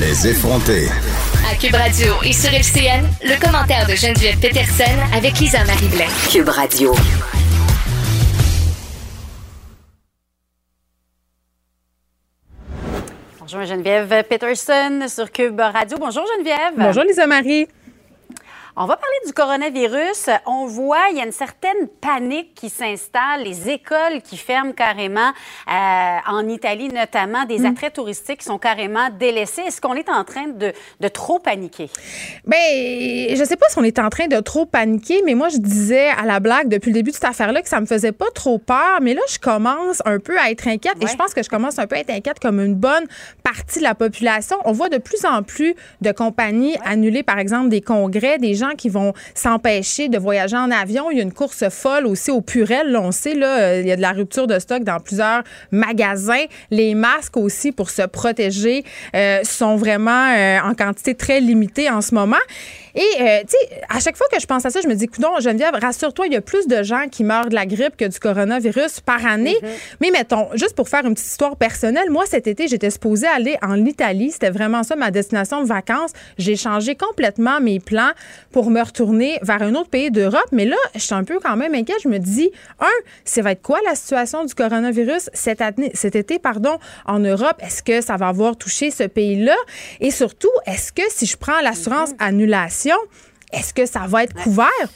Les 0.00 0.28
effrontés. 0.28 0.86
À 1.46 1.54
Cube 1.56 1.74
Radio 1.74 2.14
et 2.24 2.32
sur 2.32 2.48
FCN, 2.48 3.04
le 3.22 3.38
commentaire 3.38 3.86
de 3.86 3.94
Geneviève 3.94 4.38
Peterson 4.40 4.96
avec 5.14 5.38
Lisa 5.38 5.62
Marie 5.64 5.88
Blais. 5.88 6.06
Cube 6.32 6.48
Radio. 6.48 6.94
Bonjour 13.40 13.62
Geneviève 13.64 14.24
Peterson 14.26 15.06
sur 15.06 15.30
Cube 15.30 15.60
Radio. 15.60 15.98
Bonjour 15.98 16.24
Geneviève. 16.34 16.72
Bonjour 16.78 17.04
Lisa 17.04 17.26
Marie. 17.26 17.68
On 18.76 18.86
va 18.86 18.96
parler 18.96 19.16
du 19.26 19.32
coronavirus. 19.32 20.30
On 20.46 20.66
voit, 20.66 21.08
il 21.10 21.16
y 21.16 21.20
a 21.20 21.24
une 21.24 21.32
certaine 21.32 21.88
panique 22.00 22.54
qui 22.54 22.68
s'installe, 22.68 23.42
les 23.42 23.68
écoles 23.68 24.22
qui 24.22 24.36
ferment 24.36 24.72
carrément, 24.72 25.32
euh, 25.68 26.16
en 26.28 26.48
Italie 26.48 26.88
notamment, 26.88 27.44
des 27.46 27.60
mm. 27.60 27.66
attraits 27.66 27.94
touristiques 27.94 28.38
qui 28.38 28.44
sont 28.44 28.58
carrément 28.58 29.10
délaissés. 29.10 29.62
Est-ce 29.62 29.80
qu'on 29.80 29.94
est 29.94 30.08
en 30.08 30.22
train 30.24 30.46
de, 30.46 30.72
de 31.00 31.08
trop 31.08 31.40
paniquer? 31.40 31.90
Bien, 32.46 32.58
je 33.34 33.44
sais 33.44 33.56
pas 33.56 33.66
si 33.68 33.78
on 33.78 33.82
est 33.82 33.98
en 33.98 34.08
train 34.08 34.28
de 34.28 34.38
trop 34.38 34.66
paniquer, 34.66 35.22
mais 35.24 35.34
moi, 35.34 35.48
je 35.48 35.58
disais 35.58 36.08
à 36.10 36.24
la 36.24 36.38
blague 36.38 36.68
depuis 36.68 36.90
le 36.90 36.94
début 36.94 37.10
de 37.10 37.16
cette 37.16 37.24
affaire-là 37.24 37.62
que 37.62 37.68
ça 37.68 37.80
me 37.80 37.86
faisait 37.86 38.12
pas 38.12 38.30
trop 38.34 38.58
peur, 38.58 39.00
mais 39.02 39.14
là, 39.14 39.22
je 39.28 39.38
commence 39.38 40.00
un 40.04 40.20
peu 40.20 40.38
à 40.38 40.50
être 40.50 40.68
inquiète 40.68 40.94
et 41.00 41.08
je 41.08 41.16
pense 41.16 41.34
que 41.34 41.42
je 41.42 41.48
commence 41.48 41.78
un 41.78 41.86
peu 41.88 41.96
à 41.96 41.98
être 41.98 42.10
inquiète 42.10 42.38
comme 42.38 42.60
une 42.60 42.74
bonne 42.74 43.04
partie 43.42 43.80
de 43.80 43.84
la 43.84 43.96
population. 43.96 44.56
On 44.64 44.72
voit 44.72 44.88
de 44.88 44.98
plus 44.98 45.24
en 45.24 45.42
plus 45.42 45.74
de 46.00 46.12
compagnies 46.12 46.76
annuler, 46.84 47.24
par 47.24 47.38
exemple, 47.38 47.68
des 47.68 47.80
congrès, 47.80 48.38
des 48.38 48.59
qui 48.76 48.88
vont 48.88 49.12
s'empêcher 49.34 50.08
de 50.08 50.18
voyager 50.18 50.56
en 50.56 50.70
avion. 50.70 51.10
Il 51.10 51.18
y 51.18 51.20
a 51.20 51.22
une 51.22 51.32
course 51.32 51.68
folle 51.68 52.06
aussi 52.06 52.30
au 52.30 52.40
Purel. 52.40 52.96
on 52.96 53.12
sait, 53.12 53.34
euh, 53.42 53.80
il 53.80 53.86
y 53.86 53.92
a 53.92 53.96
de 53.96 54.00
la 54.00 54.12
rupture 54.12 54.46
de 54.46 54.58
stock 54.58 54.82
dans 54.84 54.98
plusieurs 54.98 55.42
magasins. 55.70 56.44
Les 56.70 56.94
masques 56.94 57.36
aussi 57.36 57.72
pour 57.72 57.90
se 57.90 58.02
protéger 58.02 58.84
euh, 59.14 59.40
sont 59.44 59.76
vraiment 59.76 60.32
euh, 60.36 60.58
en 60.60 60.74
quantité 60.74 61.14
très 61.14 61.40
limitée 61.40 61.90
en 61.90 62.00
ce 62.00 62.14
moment. 62.14 62.36
Et, 62.94 63.00
euh, 63.20 63.40
tu 63.40 63.50
sais, 63.50 63.80
à 63.88 64.00
chaque 64.00 64.16
fois 64.16 64.26
que 64.32 64.40
je 64.40 64.46
pense 64.46 64.64
à 64.66 64.70
ça, 64.70 64.80
je 64.80 64.88
me 64.88 64.94
dis, 64.94 65.08
non, 65.18 65.40
Geneviève, 65.40 65.74
rassure-toi, 65.80 66.26
il 66.26 66.32
y 66.32 66.36
a 66.36 66.40
plus 66.40 66.66
de 66.66 66.82
gens 66.82 67.06
qui 67.10 67.24
meurent 67.24 67.48
de 67.48 67.54
la 67.54 67.66
grippe 67.66 67.96
que 67.96 68.04
du 68.04 68.18
coronavirus 68.18 69.00
par 69.00 69.24
année. 69.26 69.56
Mm-hmm. 69.62 69.96
Mais 70.00 70.10
mettons, 70.10 70.48
juste 70.54 70.74
pour 70.74 70.88
faire 70.88 71.04
une 71.04 71.14
petite 71.14 71.28
histoire 71.28 71.56
personnelle, 71.56 72.10
moi, 72.10 72.24
cet 72.26 72.46
été, 72.46 72.68
j'étais 72.68 72.90
supposée 72.90 73.26
aller 73.26 73.56
en 73.62 73.84
Italie. 73.84 74.30
C'était 74.30 74.50
vraiment 74.50 74.82
ça, 74.82 74.96
ma 74.96 75.10
destination 75.10 75.62
de 75.62 75.66
vacances. 75.66 76.12
J'ai 76.38 76.56
changé 76.56 76.96
complètement 76.96 77.60
mes 77.60 77.80
plans 77.80 78.10
pour 78.52 78.70
me 78.70 78.82
retourner 78.82 79.38
vers 79.42 79.62
un 79.62 79.74
autre 79.74 79.90
pays 79.90 80.10
d'Europe. 80.10 80.48
Mais 80.52 80.64
là, 80.64 80.76
je 80.94 81.00
suis 81.00 81.14
un 81.14 81.24
peu 81.24 81.38
quand 81.40 81.56
même 81.56 81.74
inquiète. 81.74 81.98
Je 82.02 82.08
me 82.08 82.18
dis, 82.18 82.50
un, 82.80 82.86
ça 83.24 83.42
va 83.42 83.52
être 83.52 83.62
quoi 83.62 83.78
la 83.86 83.94
situation 83.94 84.44
du 84.44 84.54
coronavirus 84.54 85.30
cette 85.32 85.60
année, 85.60 85.90
cet 85.94 86.16
été, 86.16 86.38
pardon, 86.38 86.78
en 87.06 87.18
Europe? 87.18 87.56
Est-ce 87.60 87.82
que 87.82 88.00
ça 88.00 88.16
va 88.16 88.28
avoir 88.28 88.56
touché 88.56 88.90
ce 88.90 89.04
pays-là? 89.04 89.56
Et 90.00 90.10
surtout, 90.10 90.50
est-ce 90.66 90.92
que 90.92 91.02
si 91.08 91.26
je 91.26 91.36
prends 91.36 91.60
l'assurance 91.60 92.10
mm-hmm. 92.10 92.26
annulation, 92.26 92.79
est-ce 93.52 93.74
que 93.74 93.86
ça 93.86 94.06
va 94.06 94.24
être 94.24 94.34
couvert? 94.34 94.88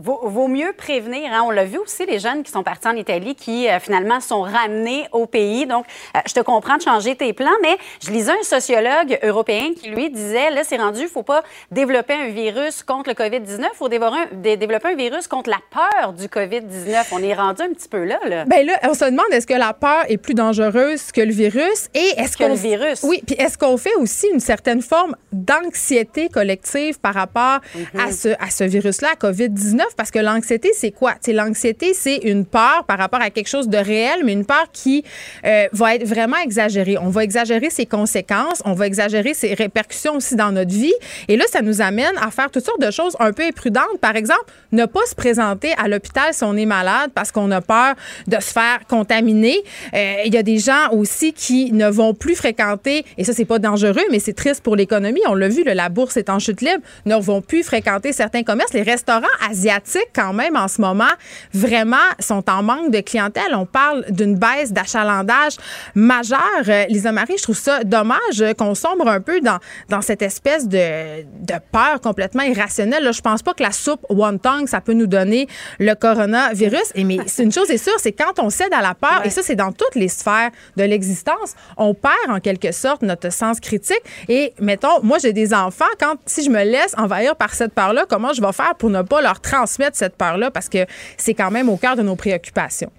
Vaut, 0.00 0.46
mieux 0.46 0.72
prévenir. 0.76 1.32
Hein. 1.32 1.42
On 1.44 1.50
l'a 1.50 1.64
vu 1.64 1.78
aussi, 1.78 2.06
les 2.06 2.20
jeunes 2.20 2.44
qui 2.44 2.52
sont 2.52 2.62
partis 2.62 2.86
en 2.86 2.94
Italie 2.94 3.34
qui 3.34 3.68
euh, 3.68 3.80
finalement 3.80 4.20
sont 4.20 4.42
ramenés 4.42 5.06
au 5.10 5.26
pays. 5.26 5.66
Donc, 5.66 5.86
euh, 6.14 6.20
je 6.26 6.34
te 6.34 6.40
comprends 6.40 6.76
de 6.76 6.82
changer 6.82 7.16
tes 7.16 7.32
plans, 7.32 7.50
mais 7.62 7.76
je 8.04 8.12
lisais 8.12 8.30
un 8.30 8.44
sociologue 8.44 9.18
européen 9.24 9.70
qui, 9.74 9.88
lui, 9.90 10.08
disait, 10.10 10.50
là, 10.50 10.62
c'est 10.62 10.76
rendu, 10.76 11.02
il 11.02 11.08
faut 11.08 11.24
pas 11.24 11.42
développer 11.72 12.14
un 12.14 12.28
virus 12.28 12.84
contre 12.84 13.10
le 13.10 13.14
COVID-19, 13.14 13.60
il 13.60 13.76
faut 13.76 13.88
développer 13.88 14.88
un 14.88 14.94
virus 14.94 15.26
contre 15.26 15.50
la 15.50 15.58
peur 15.70 16.12
du 16.12 16.26
COVID-19. 16.26 17.06
On 17.10 17.22
est 17.22 17.34
rendu 17.34 17.62
un 17.62 17.70
petit 17.70 17.88
peu 17.88 18.04
là. 18.04 18.20
là. 18.24 18.44
Bien 18.44 18.62
là, 18.62 18.74
on 18.84 18.94
se 18.94 19.04
demande, 19.04 19.26
est-ce 19.32 19.48
que 19.48 19.54
la 19.54 19.72
peur 19.72 20.04
est 20.08 20.18
plus 20.18 20.34
dangereuse 20.34 21.10
que 21.10 21.22
le 21.22 21.32
virus? 21.32 21.88
Et 21.94 22.12
est-ce 22.16 22.36
que 22.36 22.44
le 22.44 22.54
virus? 22.54 23.02
Oui, 23.02 23.20
puis 23.26 23.34
est-ce 23.36 23.58
qu'on 23.58 23.76
fait 23.76 23.94
aussi 23.96 24.28
une 24.32 24.40
certaine 24.40 24.80
forme 24.80 25.16
d'anxiété 25.32 26.28
collective 26.28 27.00
par 27.00 27.14
rapport 27.14 27.60
à 27.98 28.06
mhm. 28.06 28.12
ce, 28.12 28.28
à 28.38 28.50
ce 28.50 28.62
virus-là, 28.62 29.14
COVID-19? 29.20 29.87
Parce 29.96 30.10
que 30.10 30.18
l'anxiété, 30.18 30.70
c'est 30.74 30.90
quoi? 30.90 31.14
l'anxiété, 31.26 31.94
c'est 31.94 32.16
une 32.16 32.44
peur 32.44 32.84
par 32.86 32.98
rapport 32.98 33.20
à 33.20 33.30
quelque 33.30 33.48
chose 33.48 33.68
de 33.68 33.78
réel, 33.78 34.20
mais 34.24 34.32
une 34.32 34.44
peur 34.44 34.66
qui 34.72 35.04
euh, 35.44 35.66
va 35.72 35.94
être 35.94 36.06
vraiment 36.06 36.38
exagérée. 36.38 36.96
On 36.98 37.10
va 37.10 37.24
exagérer 37.24 37.70
ses 37.70 37.86
conséquences, 37.86 38.62
on 38.64 38.72
va 38.72 38.86
exagérer 38.86 39.34
ses 39.34 39.54
répercussions 39.54 40.16
aussi 40.16 40.36
dans 40.36 40.52
notre 40.52 40.72
vie. 40.72 40.94
Et 41.28 41.36
là, 41.36 41.44
ça 41.50 41.62
nous 41.62 41.80
amène 41.80 42.16
à 42.20 42.30
faire 42.30 42.50
toutes 42.50 42.64
sortes 42.64 42.80
de 42.80 42.90
choses 42.90 43.16
un 43.20 43.32
peu 43.32 43.42
imprudentes. 43.44 43.98
Par 44.00 44.16
exemple, 44.16 44.44
ne 44.72 44.86
pas 44.86 45.04
se 45.08 45.14
présenter 45.14 45.72
à 45.78 45.88
l'hôpital 45.88 46.32
si 46.32 46.44
on 46.44 46.56
est 46.56 46.66
malade 46.66 47.10
parce 47.14 47.32
qu'on 47.32 47.50
a 47.50 47.60
peur 47.60 47.94
de 48.26 48.36
se 48.36 48.52
faire 48.52 48.80
contaminer. 48.88 49.62
Euh, 49.94 50.14
il 50.24 50.34
y 50.34 50.38
a 50.38 50.42
des 50.42 50.58
gens 50.58 50.90
aussi 50.92 51.32
qui 51.32 51.72
ne 51.72 51.88
vont 51.88 52.14
plus 52.14 52.34
fréquenter, 52.34 53.04
et 53.16 53.24
ça, 53.24 53.32
c'est 53.32 53.44
pas 53.44 53.58
dangereux, 53.58 54.04
mais 54.10 54.18
c'est 54.18 54.32
triste 54.32 54.62
pour 54.62 54.76
l'économie. 54.76 55.20
On 55.28 55.34
l'a 55.34 55.48
vu, 55.48 55.64
la 55.64 55.88
bourse 55.88 56.16
est 56.16 56.30
en 56.30 56.38
chute 56.38 56.60
libre, 56.60 56.82
ne 57.06 57.16
vont 57.16 57.42
plus 57.42 57.62
fréquenter 57.62 58.12
certains 58.12 58.42
commerces. 58.42 58.72
Les 58.72 58.82
restaurants 58.82 59.26
asiatiques 59.48 59.77
quand 60.14 60.32
même 60.32 60.56
en 60.56 60.68
ce 60.68 60.80
moment 60.80 61.04
vraiment 61.52 61.96
sont 62.18 62.48
en 62.50 62.62
manque 62.62 62.90
de 62.90 63.00
clientèle. 63.00 63.54
On 63.54 63.66
parle 63.66 64.04
d'une 64.10 64.36
baisse 64.36 64.72
d'achalandage 64.72 65.56
majeure. 65.94 66.38
Euh, 66.68 66.84
Lisa 66.88 67.12
Marie, 67.12 67.34
je 67.38 67.42
trouve 67.42 67.58
ça 67.58 67.84
dommage 67.84 68.44
qu'on 68.58 68.74
sombre 68.74 69.08
un 69.08 69.20
peu 69.20 69.40
dans, 69.40 69.58
dans 69.88 70.00
cette 70.02 70.22
espèce 70.22 70.68
de, 70.68 71.22
de 71.22 71.54
peur 71.72 72.00
complètement 72.00 72.42
irrationnelle. 72.42 73.04
Là, 73.04 73.12
je 73.12 73.20
pense 73.20 73.42
pas 73.42 73.54
que 73.54 73.62
la 73.62 73.72
soupe 73.72 74.04
wonton, 74.08 74.66
ça 74.66 74.80
peut 74.80 74.92
nous 74.92 75.06
donner 75.06 75.48
le 75.78 75.94
coronavirus. 75.94 76.92
Et 76.94 77.04
mais 77.04 77.18
une 77.38 77.52
chose 77.52 77.70
est 77.70 77.78
sûre, 77.78 77.96
c'est 77.98 78.12
quand 78.12 78.38
on 78.38 78.50
cède 78.50 78.72
à 78.72 78.82
la 78.82 78.94
peur, 78.94 79.22
et 79.24 79.30
ça 79.30 79.42
c'est 79.42 79.54
dans 79.54 79.72
toutes 79.72 79.94
les 79.94 80.08
sphères 80.08 80.50
de 80.76 80.84
l'existence, 80.84 81.54
on 81.76 81.94
perd 81.94 82.14
en 82.28 82.40
quelque 82.40 82.72
sorte 82.72 83.02
notre 83.02 83.32
sens 83.32 83.60
critique. 83.60 84.02
Et 84.28 84.52
mettons, 84.60 85.02
moi 85.02 85.18
j'ai 85.18 85.32
des 85.32 85.54
enfants, 85.54 85.84
quand 86.00 86.16
si 86.26 86.42
je 86.44 86.50
me 86.50 86.62
laisse 86.64 86.94
envahir 86.96 87.36
par 87.36 87.54
cette 87.54 87.72
peur-là, 87.72 88.04
comment 88.08 88.32
je 88.32 88.40
vais 88.40 88.52
faire 88.52 88.74
pour 88.76 88.90
ne 88.90 89.02
pas 89.02 89.22
leur 89.22 89.40
transmettre 89.40 89.67
transmettre 89.68 89.96
cette 89.96 90.16
peur-là 90.16 90.50
parce 90.50 90.68
que 90.68 90.86
c'est 91.16 91.34
quand 91.34 91.50
même 91.50 91.68
au 91.68 91.76
cœur 91.76 91.94
de 91.96 92.02
nos 92.02 92.16
préoccupations. 92.16 92.90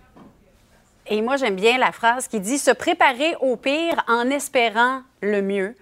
Et 1.07 1.21
moi, 1.21 1.37
j'aime 1.37 1.55
bien 1.55 1.79
la 1.79 1.91
phrase 1.91 2.27
qui 2.27 2.39
dit 2.39 2.59
se 2.59 2.69
préparer 2.71 3.35
au 3.41 3.55
pire 3.55 4.03
en 4.07 4.29
espérant 4.29 5.01
le 5.21 5.41
mieux. 5.41 5.75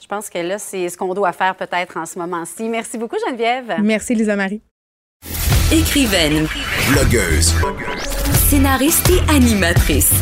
Je 0.00 0.08
pense 0.08 0.28
que 0.28 0.38
là, 0.38 0.58
c'est 0.58 0.88
ce 0.88 0.96
qu'on 0.96 1.14
doit 1.14 1.32
faire 1.32 1.54
peut-être 1.54 1.96
en 1.96 2.06
ce 2.06 2.18
moment-ci. 2.18 2.68
Merci 2.68 2.98
beaucoup, 2.98 3.16
Geneviève. 3.24 3.76
Merci, 3.80 4.16
Lisa 4.16 4.34
Marie. 4.34 4.60
Écrivaine, 5.70 6.48
Blogueuse. 6.90 7.54
scénariste 8.48 9.08
et 9.10 9.20
animatrice. 9.32 10.12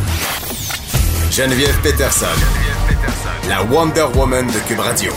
Geneviève 1.32 1.80
Peterson. 1.82 2.26
La 3.48 3.62
Wonder 3.64 4.05
Woman 4.14 4.47
de 4.47 4.68
Cube 4.68 4.80
Radio. 4.80 5.12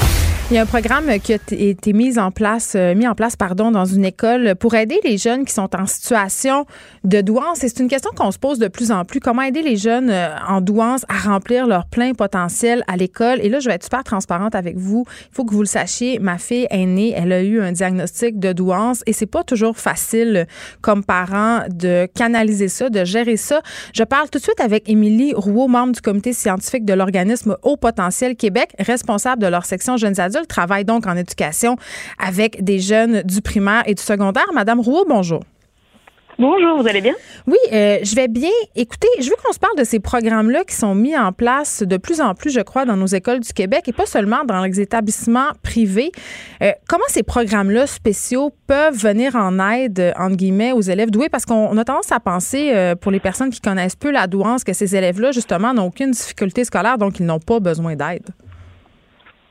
Il 0.54 0.58
y 0.58 0.60
a 0.60 0.62
un 0.62 0.68
programme 0.68 1.08
qui 1.20 1.34
a 1.34 1.38
été 1.50 1.94
mis 1.94 2.20
en 2.20 2.30
place, 2.30 2.74
euh, 2.76 2.94
mis 2.94 3.08
en 3.08 3.16
place 3.16 3.36
pardon, 3.36 3.72
dans 3.72 3.86
une 3.86 4.06
école 4.06 4.54
pour 4.54 4.76
aider 4.76 5.00
les 5.04 5.18
jeunes 5.18 5.46
qui 5.46 5.52
sont 5.52 5.76
en 5.76 5.88
situation 5.88 6.68
de 7.04 7.22
douance. 7.22 7.64
Et 7.64 7.70
c'est 7.70 7.80
une 7.80 7.88
question 7.88 8.12
qu'on 8.16 8.30
se 8.30 8.38
pose 8.38 8.60
de 8.60 8.68
plus 8.68 8.92
en 8.92 9.04
plus. 9.04 9.20
Comment 9.20 9.42
aider 9.42 9.64
les 9.64 9.78
jeunes 9.78 10.12
euh, 10.12 10.30
en 10.48 10.62
douance 10.62 11.08
à 11.10 11.28
remplir 11.28 11.66
leur 11.66 11.88
plein 11.88 12.14
potentiel 12.14 12.84
à 12.88 12.98
l'école? 12.98 13.40
Et 13.42 13.50
là, 13.50 13.62
je 13.62 13.68
vais 13.68 13.74
être 13.74 13.84
super 13.84 14.04
transparente 14.04 14.54
avec 14.54 14.78
vous. 14.78 15.06
Il 15.32 15.36
faut 15.36 15.44
que 15.44 15.56
vous 15.56 15.62
le 15.62 15.66
sachiez. 15.66 16.20
Ma 16.20 16.38
fille 16.38 16.68
aînée, 16.70 17.16
elle 17.18 17.32
a 17.32 17.42
eu 17.42 17.60
un 17.60 17.72
diagnostic 17.72 18.38
de 18.38 18.54
douance 18.54 19.02
et 19.08 19.14
c'est 19.14 19.26
pas 19.26 19.44
toujours 19.44 19.76
facile 19.76 20.46
comme 20.82 21.04
parent 21.04 21.62
de 21.68 22.08
canaliser 22.14 22.68
ça, 22.68 22.92
de 22.92 23.04
gérer 23.06 23.38
ça. 23.38 23.64
Je 23.92 24.04
parle 24.04 24.30
tout 24.30 24.38
de 24.38 24.44
suite 24.44 24.62
avec 24.62 24.88
Émilie 24.88 25.34
Rouault, 25.36 25.68
membre 25.68 25.94
du 25.94 26.02
comité 26.02 26.32
scientifique 26.32 26.86
de 26.86 26.94
l'organisme 26.94 27.58
Haut 27.64 27.76
Potentiel 27.76 28.36
Québec, 28.36 28.76
responsable 28.78 29.42
de 29.42 29.48
leur 29.48 29.66
section 29.66 29.98
jeunes 29.98 30.20
adultes, 30.20 30.43
travaille 30.46 30.86
donc 30.86 31.08
en 31.08 31.16
éducation 31.16 31.78
avec 32.20 32.64
des 32.64 32.80
jeunes 32.80 33.22
du 33.24 33.42
primaire 33.42 33.84
et 33.86 33.96
du 33.96 34.04
secondaire. 34.04 34.48
Madame 34.54 34.80
Rouault, 34.80 35.06
bonjour. 35.08 35.44
Bonjour, 36.40 36.82
vous 36.82 36.88
allez 36.88 37.02
bien? 37.02 37.14
Oui, 37.46 37.58
euh, 37.72 38.00
je 38.02 38.16
vais 38.16 38.28
bien. 38.28 38.50
Écoutez, 38.76 39.08
je 39.20 39.30
veux 39.30 39.36
qu'on 39.44 39.54
se 39.54 39.60
parle 39.60 39.78
de 39.78 39.84
ces 39.84 40.00
programmes-là 40.00 40.64
qui 40.64 40.76
sont 40.76 40.96
mis 40.96 41.16
en 41.16 41.32
place 41.32 41.84
de 41.84 41.98
plus 41.98 42.22
en 42.22 42.34
plus, 42.34 42.50
je 42.50 42.62
crois, 42.62 42.86
dans 42.86 42.98
nos 42.98 43.06
écoles 43.06 43.40
du 43.40 43.54
Québec 43.54 43.84
et 43.88 43.94
pas 43.94 44.08
seulement 44.08 44.44
dans 44.44 44.64
les 44.64 44.82
établissements 44.82 45.50
privés. 45.62 46.12
Euh, 46.64 46.72
comment 46.88 47.04
ces 47.08 47.22
programmes-là 47.22 47.86
spéciaux 47.86 48.52
peuvent 48.66 48.98
venir 48.98 49.36
en 49.36 49.60
aide, 49.72 50.12
entre 50.18 50.36
guillemets, 50.36 50.72
aux 50.72 50.82
élèves 50.82 51.12
doués? 51.12 51.30
Parce 51.30 51.46
qu'on 51.46 51.68
on 51.68 51.78
a 51.78 51.86
tendance 51.86 52.12
à 52.12 52.20
penser, 52.20 52.72
euh, 52.74 52.96
pour 52.96 53.12
les 53.12 53.20
personnes 53.20 53.52
qui 53.52 53.62
connaissent 53.62 53.96
peu 53.96 54.10
la 54.10 54.26
douance, 54.26 54.64
que 54.64 54.74
ces 54.74 54.96
élèves-là, 54.96 55.32
justement, 55.34 55.74
n'ont 55.76 55.86
aucune 55.86 56.12
difficulté 56.12 56.64
scolaire, 56.64 56.98
donc 56.98 57.20
ils 57.20 57.26
n'ont 57.28 57.40
pas 57.40 57.60
besoin 57.60 57.96
d'aide. 57.96 58.26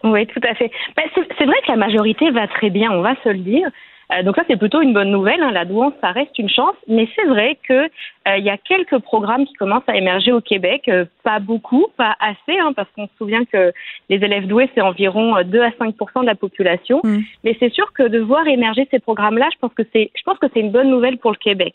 Oui, 0.04 0.26
tout 0.26 0.40
à 0.42 0.54
fait. 0.54 0.70
Ben, 0.96 1.04
c'est 1.14 1.44
vrai 1.44 1.56
que 1.64 1.70
la 1.70 1.76
majorité 1.76 2.30
va 2.30 2.48
très 2.48 2.70
bien, 2.70 2.90
on 2.90 3.02
va 3.02 3.14
se 3.22 3.28
le 3.28 3.38
dire. 3.38 3.68
Euh, 4.12 4.22
donc 4.22 4.36
ça, 4.36 4.42
c'est 4.48 4.56
plutôt 4.56 4.80
une 4.82 4.92
bonne 4.92 5.10
nouvelle. 5.10 5.42
hein. 5.42 5.52
La 5.52 5.64
douance, 5.64 5.94
ça 6.00 6.10
reste 6.10 6.38
une 6.38 6.48
chance. 6.48 6.74
Mais 6.88 7.08
c'est 7.14 7.24
vrai 7.24 7.56
que 7.66 7.84
euh, 7.84 8.36
il 8.36 8.44
y 8.44 8.50
a 8.50 8.58
quelques 8.58 8.98
programmes 8.98 9.46
qui 9.46 9.54
commencent 9.54 9.88
à 9.88 9.96
émerger 9.96 10.32
au 10.32 10.40
Québec. 10.40 10.82
Euh, 10.88 11.04
pas 11.22 11.38
beaucoup, 11.38 11.86
pas 11.96 12.16
assez, 12.20 12.58
hein, 12.58 12.72
parce 12.74 12.88
qu'on 12.94 13.06
se 13.06 13.12
souvient 13.16 13.44
que 13.44 13.72
les 14.10 14.16
élèves 14.16 14.46
doués, 14.46 14.68
c'est 14.74 14.80
environ 14.80 15.36
euh, 15.36 15.44
2 15.44 15.60
à 15.62 15.70
5% 15.70 16.20
de 16.22 16.26
la 16.26 16.34
population. 16.34 17.00
Mais 17.44 17.56
c'est 17.58 17.72
sûr 17.72 17.92
que 17.92 18.02
de 18.02 18.18
voir 18.18 18.46
émerger 18.46 18.86
ces 18.90 18.98
programmes-là, 18.98 19.48
je 19.52 19.58
pense 19.58 19.72
que 19.74 19.82
c'est, 19.92 20.10
je 20.14 20.22
pense 20.24 20.38
que 20.38 20.46
c'est 20.52 20.60
une 20.60 20.72
bonne 20.72 20.90
nouvelle 20.90 21.18
pour 21.18 21.30
le 21.30 21.36
Québec. 21.36 21.74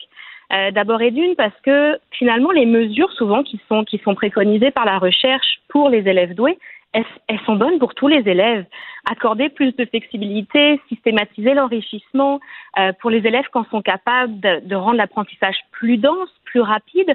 Euh, 0.52 0.70
D'abord 0.70 1.02
et 1.02 1.10
d'une 1.10 1.34
parce 1.36 1.58
que 1.62 1.98
finalement 2.10 2.50
les 2.50 2.64
mesures 2.64 3.12
souvent 3.12 3.42
qui 3.42 3.60
sont 3.68 3.84
qui 3.84 3.98
sont 3.98 4.14
préconisées 4.14 4.70
par 4.70 4.86
la 4.86 4.98
recherche 4.98 5.60
pour 5.68 5.90
les 5.90 6.08
élèves 6.08 6.34
doués, 6.34 6.58
elles, 6.92 7.04
elles 7.26 7.40
sont 7.40 7.56
bonnes 7.56 7.78
pour 7.78 7.94
tous 7.94 8.08
les 8.08 8.28
élèves. 8.28 8.64
Accorder 9.10 9.50
plus 9.50 9.76
de 9.76 9.84
flexibilité, 9.84 10.80
systématiser 10.88 11.54
l'enrichissement 11.54 12.40
euh, 12.78 12.92
pour 13.00 13.10
les 13.10 13.26
élèves 13.26 13.46
quand 13.52 13.68
sont 13.70 13.82
capables 13.82 14.40
de, 14.40 14.60
de 14.66 14.74
rendre 14.74 14.96
l'apprentissage 14.96 15.56
plus 15.70 15.98
dense, 15.98 16.30
plus 16.44 16.60
rapide. 16.60 17.14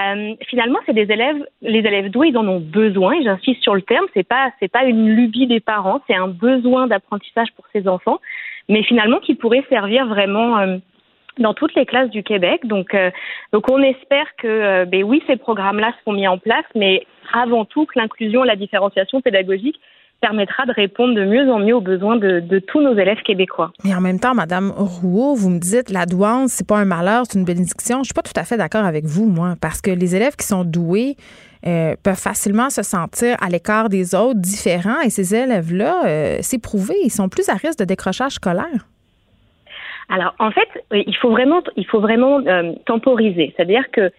Euh, 0.00 0.34
finalement, 0.46 0.78
c'est 0.86 0.92
des 0.92 1.10
élèves, 1.10 1.44
les 1.62 1.80
élèves 1.80 2.10
doués, 2.10 2.28
ils 2.28 2.36
en 2.36 2.46
ont 2.46 2.60
besoin. 2.60 3.14
et 3.14 3.24
J'insiste 3.24 3.62
sur 3.62 3.74
le 3.74 3.82
terme. 3.82 4.06
C'est 4.14 4.26
pas, 4.26 4.52
c'est 4.60 4.70
pas 4.70 4.84
une 4.84 5.08
lubie 5.08 5.48
des 5.48 5.60
parents. 5.60 6.00
C'est 6.06 6.14
un 6.14 6.28
besoin 6.28 6.86
d'apprentissage 6.86 7.48
pour 7.56 7.64
ces 7.72 7.88
enfants, 7.88 8.20
mais 8.68 8.84
finalement 8.84 9.18
qui 9.18 9.34
pourrait 9.34 9.64
servir 9.68 10.06
vraiment. 10.06 10.78
Dans 11.38 11.54
toutes 11.54 11.74
les 11.74 11.86
classes 11.86 12.10
du 12.10 12.22
Québec. 12.22 12.66
Donc, 12.66 12.94
euh, 12.94 13.10
donc 13.52 13.70
on 13.70 13.82
espère 13.82 14.26
que, 14.38 14.46
euh, 14.46 14.84
ben 14.84 15.04
oui, 15.04 15.22
ces 15.26 15.36
programmes-là 15.36 15.92
seront 16.00 16.12
mis 16.12 16.28
en 16.28 16.38
place, 16.38 16.64
mais 16.74 17.06
avant 17.32 17.64
tout 17.64 17.86
que 17.86 17.98
l'inclusion 17.98 18.44
et 18.44 18.46
la 18.46 18.56
différenciation 18.56 19.20
pédagogique 19.20 19.78
permettra 20.20 20.66
de 20.66 20.72
répondre 20.72 21.14
de 21.14 21.24
mieux 21.24 21.50
en 21.50 21.60
mieux 21.60 21.74
aux 21.74 21.80
besoins 21.80 22.16
de, 22.16 22.58
tous 22.58 22.80
nos 22.80 22.94
élèves 22.94 23.22
québécois. 23.24 23.72
Mais 23.84 23.94
en 23.94 24.00
même 24.00 24.18
temps, 24.18 24.34
Madame 24.34 24.72
Rouault, 24.76 25.34
vous 25.34 25.50
me 25.50 25.60
dites 25.60 25.90
la 25.90 26.06
douance, 26.06 26.50
c'est 26.52 26.66
pas 26.66 26.78
un 26.78 26.84
malheur, 26.84 27.24
c'est 27.28 27.38
une 27.38 27.44
bénédiction. 27.44 27.98
Je 27.98 28.06
suis 28.06 28.14
pas 28.14 28.22
tout 28.22 28.32
à 28.34 28.44
fait 28.44 28.56
d'accord 28.56 28.84
avec 28.84 29.04
vous, 29.04 29.26
moi, 29.26 29.54
parce 29.60 29.80
que 29.80 29.90
les 29.90 30.16
élèves 30.16 30.34
qui 30.34 30.46
sont 30.46 30.64
doués 30.64 31.16
euh, 31.66 31.94
peuvent 32.02 32.20
facilement 32.20 32.70
se 32.70 32.82
sentir 32.82 33.36
à 33.40 33.48
l'écart 33.48 33.88
des 33.88 34.14
autres, 34.14 34.40
différents, 34.40 35.00
et 35.00 35.10
ces 35.10 35.34
élèves-là, 35.34 36.02
euh, 36.06 36.38
c'est 36.40 36.60
prouvé, 36.60 36.94
ils 37.04 37.10
sont 37.10 37.28
plus 37.28 37.48
à 37.48 37.54
risque 37.54 37.78
de 37.78 37.84
décrochage 37.84 38.32
scolaire. 38.32 38.86
Alors, 40.08 40.34
en 40.38 40.50
fait, 40.50 40.68
il 40.92 41.16
faut 41.16 41.30
vraiment, 41.30 41.62
il 41.76 41.86
faut 41.86 42.00
vraiment 42.00 42.40
euh, 42.46 42.72
temporiser. 42.86 43.52
C'est-à-dire 43.56 43.90
que, 43.90 44.10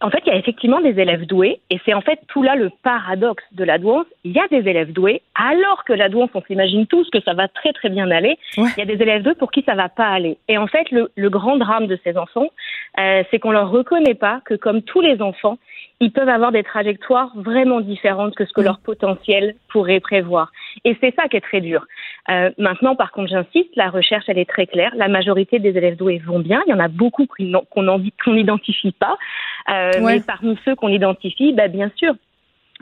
en 0.00 0.10
fait, 0.10 0.20
il 0.26 0.28
y 0.28 0.32
a 0.32 0.38
effectivement 0.38 0.80
des 0.80 1.00
élèves 1.00 1.26
doués, 1.26 1.60
et 1.70 1.80
c'est 1.84 1.94
en 1.94 2.02
fait 2.02 2.20
tout 2.28 2.42
là 2.42 2.54
le 2.54 2.70
paradoxe 2.82 3.42
de 3.52 3.64
la 3.64 3.78
douance. 3.78 4.06
Il 4.24 4.32
y 4.32 4.38
a 4.38 4.46
des 4.48 4.68
élèves 4.68 4.92
doués, 4.92 5.22
alors 5.34 5.84
que 5.84 5.92
la 5.92 6.08
douance, 6.08 6.30
on 6.34 6.42
s'imagine 6.42 6.86
tous 6.86 7.08
que 7.10 7.20
ça 7.22 7.34
va 7.34 7.48
très 7.48 7.72
très 7.72 7.88
bien 7.88 8.10
aller. 8.10 8.38
Il 8.56 8.78
y 8.78 8.82
a 8.82 8.84
des 8.84 9.02
élèves 9.02 9.22
doués 9.22 9.34
pour 9.34 9.50
qui 9.50 9.62
ça 9.62 9.74
va 9.74 9.88
pas 9.88 10.06
aller. 10.06 10.38
Et 10.48 10.58
en 10.58 10.66
fait, 10.66 10.90
le, 10.90 11.10
le 11.16 11.30
grand 11.30 11.56
drame 11.56 11.86
de 11.86 11.98
ces 12.04 12.16
enfants, 12.16 12.48
euh, 12.98 13.22
c'est 13.30 13.38
qu'on 13.38 13.52
leur 13.52 13.70
reconnaît 13.70 14.14
pas 14.14 14.40
que, 14.44 14.54
comme 14.54 14.82
tous 14.82 15.00
les 15.00 15.20
enfants, 15.22 15.58
ils 16.00 16.12
peuvent 16.12 16.28
avoir 16.28 16.52
des 16.52 16.62
trajectoires 16.64 17.30
vraiment 17.36 17.80
différentes 17.80 18.34
que 18.34 18.44
ce 18.44 18.52
que 18.52 18.60
leur 18.60 18.80
potentiel 18.80 19.54
pourrait 19.70 20.00
prévoir. 20.00 20.52
Et 20.84 20.96
c'est 21.00 21.14
ça 21.14 21.28
qui 21.28 21.36
est 21.36 21.40
très 21.40 21.60
dur. 21.60 21.86
Euh, 22.30 22.50
maintenant, 22.58 22.96
par 22.96 23.12
contre, 23.12 23.30
j'insiste, 23.30 23.74
la 23.76 23.90
recherche, 23.90 24.24
elle 24.28 24.38
est 24.38 24.48
très 24.48 24.66
claire. 24.66 24.92
La 24.96 25.08
majorité 25.08 25.58
des 25.58 25.76
élèves 25.76 25.96
doués 25.96 26.18
vont 26.24 26.40
bien. 26.40 26.62
Il 26.66 26.70
y 26.70 26.74
en 26.74 26.80
a 26.80 26.88
beaucoup 26.88 27.26
qu'on 27.26 27.64
qu'on 27.70 28.32
n'identifie 28.32 28.92
pas. 28.92 29.16
Euh, 29.70 29.92
Ouais. 30.02 30.16
Mais 30.16 30.20
parmi 30.20 30.58
ceux 30.64 30.74
qu'on 30.74 30.88
identifie, 30.88 31.52
bah, 31.52 31.68
bien 31.68 31.90
sûr, 31.96 32.14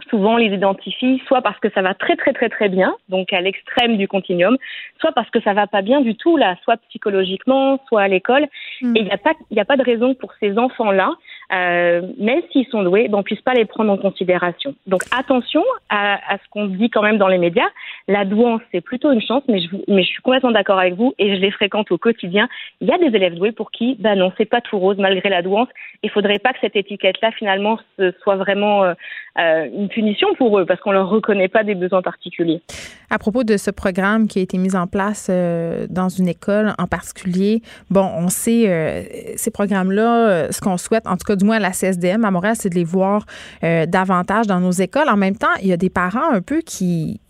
souvent 0.08 0.34
on 0.34 0.36
les 0.36 0.54
identifie 0.54 1.20
soit 1.26 1.42
parce 1.42 1.58
que 1.58 1.70
ça 1.70 1.82
va 1.82 1.94
très 1.94 2.16
très 2.16 2.32
très 2.32 2.48
très 2.48 2.68
bien, 2.68 2.94
donc 3.08 3.32
à 3.32 3.40
l'extrême 3.40 3.96
du 3.96 4.08
continuum, 4.08 4.56
soit 5.00 5.12
parce 5.12 5.28
que 5.30 5.40
ça 5.40 5.52
va 5.52 5.66
pas 5.66 5.82
bien 5.82 6.00
du 6.00 6.14
tout 6.14 6.36
là, 6.36 6.56
soit 6.62 6.76
psychologiquement, 6.88 7.78
soit 7.88 8.02
à 8.02 8.08
l'école. 8.08 8.46
Mm. 8.80 8.96
Et 8.96 9.00
il 9.00 9.04
n'y 9.04 9.12
a 9.12 9.18
pas 9.18 9.32
il 9.50 9.56
y 9.56 9.60
a 9.60 9.64
pas 9.64 9.76
de 9.76 9.82
raison 9.82 10.14
pour 10.14 10.32
ces 10.40 10.56
enfants-là, 10.58 11.12
euh, 11.52 12.02
même 12.18 12.40
s'ils 12.52 12.66
sont 12.66 12.82
doués, 12.82 13.08
ben, 13.08 13.18
on 13.18 13.22
puisse 13.22 13.40
pas 13.40 13.54
les 13.54 13.64
prendre 13.64 13.92
en 13.92 13.96
considération. 13.96 14.74
Donc 14.86 15.02
attention 15.10 15.64
à, 15.88 16.18
ce 16.32 16.48
qu'on 16.50 16.66
dit 16.66 16.90
quand 16.90 17.02
même 17.02 17.18
dans 17.18 17.28
les 17.28 17.38
médias. 17.38 17.68
La 18.06 18.24
douance 18.24 18.60
c'est 18.72 18.80
plutôt 18.80 19.10
une 19.10 19.20
chance, 19.20 19.42
mais 19.48 19.60
je 19.60 19.68
mais 19.88 20.04
suis 20.04 20.22
complètement 20.22 20.52
d'accord 20.52 20.78
avec 20.78 20.94
vous 20.94 21.14
et 21.18 21.34
je 21.34 21.40
les 21.40 21.50
fréquente 21.50 21.90
au 21.90 21.98
quotidien. 21.98 22.48
Il 22.80 22.88
y 22.88 22.92
a 22.92 22.98
des 22.98 23.14
élèves 23.16 23.34
doués 23.34 23.52
pour 23.52 23.70
qui, 23.70 23.96
ben 23.98 24.14
non, 24.14 24.32
c'est 24.38 24.44
pas 24.44 24.60
tout 24.60 24.78
rose 24.78 24.96
malgré 24.98 25.28
la 25.28 25.42
douance. 25.42 25.68
Il 26.02 26.10
faudrait 26.10 26.38
pas 26.38 26.52
que 26.52 26.58
cette 26.60 26.76
étiquette-là 26.76 27.32
finalement 27.32 27.78
soit 28.22 28.36
vraiment 28.36 28.84
euh, 28.84 28.94
euh, 29.38 29.66
une 29.74 29.88
punition 29.88 30.28
pour 30.38 30.58
eux 30.58 30.66
parce 30.66 30.80
qu'on 30.80 30.92
leur 30.92 31.08
reconnaît 31.08 31.48
pas 31.48 31.64
des 31.64 31.74
besoins 31.74 32.02
particuliers. 32.02 32.62
À 33.10 33.18
propos 33.18 33.42
de 33.42 33.56
ce 33.56 33.70
programme 33.72 34.28
qui 34.28 34.38
a 34.38 34.42
été 34.42 34.56
mis 34.56 34.76
en 34.76 34.86
place 34.86 35.28
euh, 35.30 35.86
dans 35.90 36.08
une 36.08 36.28
école 36.28 36.74
en 36.78 36.86
particulier, 36.86 37.62
bon, 37.90 38.08
on 38.16 38.28
sait 38.28 39.34
ces 39.36 39.50
programmes-là, 39.50 40.52
ce 40.52 40.60
qu'on 40.60 40.76
souhaite, 40.76 41.06
en 41.06 41.16
tout 41.16 41.24
cas 41.26 41.36
du 41.40 41.46
moins 41.46 41.58
la 41.58 41.70
CSDM 41.70 42.24
à 42.24 42.30
Montréal, 42.30 42.54
c'est 42.56 42.70
de 42.70 42.74
les 42.74 42.84
voir 42.84 43.26
euh, 43.64 43.86
davantage 43.86 44.46
dans 44.46 44.60
nos 44.60 44.70
écoles. 44.70 45.08
En 45.08 45.16
même 45.16 45.36
temps, 45.36 45.48
il 45.60 45.68
y 45.68 45.72
a 45.72 45.76
des 45.76 45.90
parents 45.90 46.30
un 46.30 46.40
peu 46.40 46.60
qui 46.60 47.20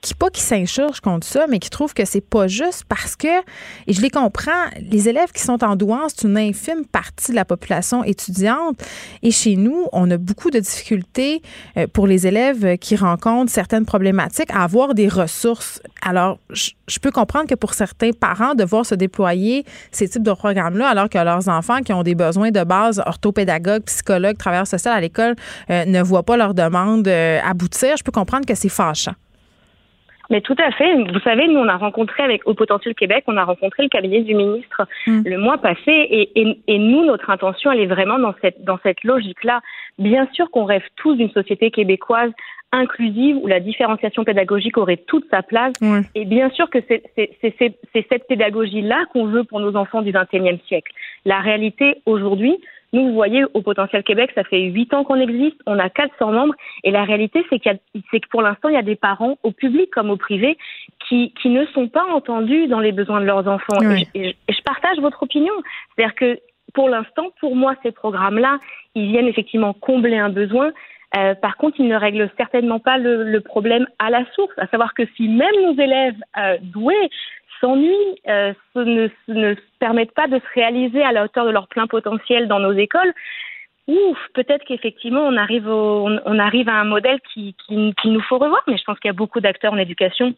qui 0.00 0.14
pas 0.14 0.30
qui 0.30 0.40
s'insurgent 0.40 1.00
contre 1.00 1.26
ça, 1.26 1.46
mais 1.48 1.58
qui 1.58 1.70
trouvent 1.70 1.92
que 1.92 2.04
c'est 2.04 2.20
pas 2.20 2.46
juste 2.46 2.84
parce 2.88 3.16
que, 3.16 3.40
et 3.86 3.92
je 3.92 4.00
les 4.00 4.10
comprends, 4.10 4.66
les 4.90 5.08
élèves 5.08 5.32
qui 5.32 5.42
sont 5.42 5.64
en 5.64 5.74
douance, 5.74 6.12
c'est 6.16 6.28
une 6.28 6.38
infime 6.38 6.84
partie 6.84 7.32
de 7.32 7.36
la 7.36 7.44
population 7.44 8.04
étudiante. 8.04 8.80
Et 9.22 9.32
chez 9.32 9.56
nous, 9.56 9.86
on 9.92 10.08
a 10.10 10.16
beaucoup 10.16 10.50
de 10.50 10.60
difficultés 10.60 11.42
euh, 11.76 11.86
pour 11.92 12.06
les 12.06 12.26
élèves 12.26 12.78
qui 12.78 12.94
rencontrent 12.94 13.50
certaines 13.50 13.86
problématiques 13.86 14.50
à 14.52 14.62
avoir 14.62 14.94
des 14.94 15.08
ressources. 15.08 15.82
Alors, 16.02 16.38
je, 16.50 16.98
peux 17.00 17.10
comprendre 17.10 17.46
que 17.46 17.54
pour 17.54 17.74
certains 17.74 18.12
parents, 18.12 18.54
de 18.54 18.64
voir 18.64 18.86
se 18.86 18.94
déployer 18.94 19.64
ces 19.90 20.08
types 20.08 20.22
de 20.22 20.32
programmes-là, 20.32 20.88
alors 20.88 21.08
que 21.08 21.18
leurs 21.18 21.48
enfants 21.48 21.80
qui 21.80 21.92
ont 21.92 22.02
des 22.02 22.14
besoins 22.14 22.50
de 22.50 22.62
base, 22.62 23.02
orthopédagogues, 23.04 23.82
psychologues, 23.84 24.38
travailleurs 24.38 24.66
sociaux 24.66 24.92
à 24.92 25.00
l'école, 25.00 25.34
euh, 25.70 25.84
ne 25.84 26.02
voient 26.02 26.22
pas 26.22 26.36
leur 26.36 26.54
demande 26.54 27.06
euh, 27.08 27.40
aboutir, 27.44 27.96
je 27.96 28.04
peux 28.04 28.12
comprendre 28.12 28.46
que 28.46 28.54
c'est 28.54 28.68
fâchant. 28.68 29.14
Mais 30.30 30.40
tout 30.40 30.56
à 30.58 30.70
fait. 30.72 30.94
Vous 31.04 31.20
savez, 31.20 31.48
nous, 31.48 31.58
on 31.58 31.68
a 31.68 31.76
rencontré 31.76 32.22
avec 32.22 32.46
Au 32.46 32.54
Potentiel 32.54 32.94
Québec, 32.94 33.24
on 33.26 33.36
a 33.36 33.44
rencontré 33.44 33.82
le 33.82 33.88
cabinet 33.88 34.20
du 34.20 34.34
ministre 34.34 34.86
le 35.06 35.36
mois 35.36 35.58
passé, 35.58 35.80
et, 35.86 36.40
et, 36.40 36.58
et 36.66 36.78
nous, 36.78 37.04
notre 37.04 37.30
intention, 37.30 37.72
elle 37.72 37.80
est 37.80 37.86
vraiment 37.86 38.18
dans 38.18 38.34
cette, 38.42 38.62
dans 38.62 38.78
cette 38.82 39.04
logique-là. 39.04 39.60
Bien 39.98 40.28
sûr 40.32 40.50
qu'on 40.50 40.64
rêve 40.64 40.84
tous 40.96 41.14
d'une 41.14 41.30
société 41.30 41.70
québécoise 41.70 42.32
inclusive 42.72 43.36
où 43.38 43.46
la 43.46 43.60
différenciation 43.60 44.24
pédagogique 44.24 44.76
aurait 44.76 44.98
toute 44.98 45.24
sa 45.30 45.42
place. 45.42 45.72
Et 46.14 46.24
bien 46.24 46.50
sûr 46.50 46.68
que 46.68 46.78
c'est 46.86 48.06
cette 48.08 48.26
pédagogie-là 48.28 49.06
qu'on 49.12 49.26
veut 49.26 49.44
pour 49.44 49.60
nos 49.60 49.76
enfants 49.76 50.02
du 50.02 50.12
XXIe 50.12 50.60
siècle. 50.66 50.92
La 51.24 51.40
réalité 51.40 52.02
aujourd'hui, 52.06 52.58
Nous, 52.92 53.08
vous 53.08 53.14
voyez, 53.14 53.44
au 53.52 53.60
Potentiel 53.60 54.02
Québec, 54.02 54.30
ça 54.34 54.44
fait 54.44 54.62
huit 54.62 54.92
ans 54.94 55.04
qu'on 55.04 55.20
existe, 55.20 55.56
on 55.66 55.78
a 55.78 55.90
400 55.90 56.32
membres, 56.32 56.54
et 56.84 56.90
la 56.90 57.04
réalité, 57.04 57.44
c'est 57.50 57.58
qu'il 57.58 57.78
c'est 58.10 58.20
que 58.20 58.28
pour 58.28 58.42
l'instant, 58.42 58.68
il 58.68 58.74
y 58.74 58.78
a 58.78 58.82
des 58.82 58.96
parents, 58.96 59.36
au 59.42 59.50
public 59.50 59.90
comme 59.90 60.10
au 60.10 60.16
privé, 60.16 60.56
qui, 61.06 61.32
qui 61.40 61.50
ne 61.50 61.66
sont 61.66 61.88
pas 61.88 62.04
entendus 62.04 62.66
dans 62.66 62.80
les 62.80 62.92
besoins 62.92 63.20
de 63.20 63.26
leurs 63.26 63.46
enfants. 63.46 63.80
Et, 63.82 64.06
je, 64.14 64.20
et 64.30 64.52
je 64.52 64.62
partage 64.62 64.98
votre 65.00 65.22
opinion. 65.22 65.52
C'est-à-dire 65.94 66.14
que 66.14 66.38
pour 66.74 66.88
l'instant, 66.88 67.30
pour 67.40 67.56
moi, 67.56 67.74
ces 67.82 67.92
programmes-là, 67.92 68.58
ils 68.94 69.08
viennent 69.10 69.28
effectivement 69.28 69.72
combler 69.72 70.18
un 70.18 70.30
besoin. 70.30 70.70
Euh, 71.16 71.34
par 71.34 71.56
contre, 71.56 71.80
ils 71.80 71.88
ne 71.88 71.96
règlent 71.96 72.30
certainement 72.36 72.80
pas 72.80 72.98
le, 72.98 73.24
le, 73.24 73.40
problème 73.40 73.86
à 73.98 74.10
la 74.10 74.24
source, 74.34 74.52
à 74.58 74.66
savoir 74.66 74.92
que 74.92 75.04
si 75.16 75.28
même 75.28 75.54
nos 75.62 75.72
élèves 75.82 76.16
euh, 76.36 76.58
doués 76.60 77.08
s'ennuient, 77.60 78.20
euh, 78.28 78.52
ne, 78.76 79.54
permettent 79.78 80.14
pas 80.14 80.26
de 80.26 80.38
se 80.38 80.54
réaliser 80.54 81.02
à 81.02 81.12
la 81.12 81.24
hauteur 81.24 81.44
de 81.44 81.50
leur 81.50 81.68
plein 81.68 81.86
potentiel 81.86 82.48
dans 82.48 82.60
nos 82.60 82.72
écoles, 82.72 83.12
ouf, 83.86 84.18
peut-être 84.34 84.64
qu'effectivement 84.64 85.22
on, 85.22 85.36
arrive 85.36 85.68
à 86.68 86.80
un 86.80 86.84
modèle 86.84 87.20
qui, 87.32 87.54
qui, 87.66 87.94
qui 88.00 88.08
nous 88.08 88.20
faut 88.22 88.38
revoir. 88.38 88.62
Mais 88.66 88.76
je 88.76 88.84
pense 88.84 88.98
qu'il 88.98 89.08
y 89.08 89.10
a 89.10 89.14
beaucoup 89.14 89.40
d'acteurs 89.40 89.72
en 89.72 89.78
éducation 89.78 90.34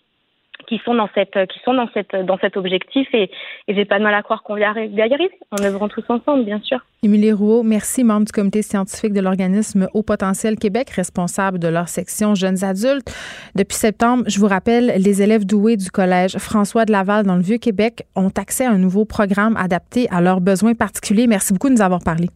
qui 0.66 0.80
sont 0.84 0.94
dans 0.94 1.08
cette 1.14 1.46
qui 1.48 1.58
sont 1.64 1.74
dans 1.74 1.88
cette 1.94 2.14
dans 2.14 2.38
cet 2.38 2.56
objectif 2.56 3.08
et, 3.12 3.30
et 3.68 3.74
j'ai 3.74 3.84
pas 3.84 3.98
de 3.98 4.04
mal 4.04 4.14
à 4.14 4.22
croire 4.22 4.42
qu'on 4.42 4.54
va 4.54 4.60
y 4.60 4.64
arriver. 4.64 5.30
On 5.52 5.62
œuvrons 5.62 5.88
tous 5.88 6.04
ensemble, 6.08 6.44
bien 6.44 6.60
sûr. 6.60 6.78
Émilie 7.02 7.32
Rouault, 7.32 7.62
merci, 7.62 8.04
membre 8.04 8.26
du 8.26 8.32
comité 8.32 8.62
scientifique 8.62 9.12
de 9.12 9.20
l'organisme 9.20 9.88
Haut 9.94 10.02
Potentiel 10.02 10.56
Québec, 10.56 10.90
responsable 10.90 11.58
de 11.58 11.68
leur 11.68 11.88
section 11.88 12.34
jeunes 12.34 12.62
adultes. 12.62 13.10
Depuis 13.54 13.76
septembre, 13.76 14.24
je 14.26 14.38
vous 14.38 14.48
rappelle, 14.48 14.92
les 14.98 15.22
élèves 15.22 15.46
doués 15.46 15.76
du 15.76 15.90
collège 15.90 16.36
François 16.38 16.84
de 16.84 16.92
Laval 16.92 17.24
dans 17.24 17.36
le 17.36 17.42
Vieux-Québec 17.42 18.02
ont 18.16 18.30
accès 18.36 18.66
à 18.66 18.70
un 18.70 18.78
nouveau 18.78 19.04
programme 19.04 19.56
adapté 19.56 20.08
à 20.10 20.20
leurs 20.20 20.40
besoins 20.40 20.74
particuliers. 20.74 21.26
Merci 21.26 21.52
beaucoup 21.52 21.68
de 21.68 21.74
nous 21.74 21.82
avoir 21.82 22.00
parlé. 22.00 22.28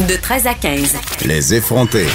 De 0.00 0.20
13 0.20 0.46
à 0.46 0.54
15. 0.54 1.26
Les 1.26 1.54
effrontés. 1.54 2.06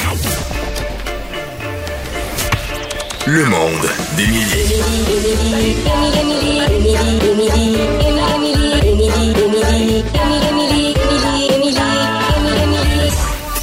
Le 3.25 3.45
monde 3.45 3.89
d'Émilie. 4.17 5.73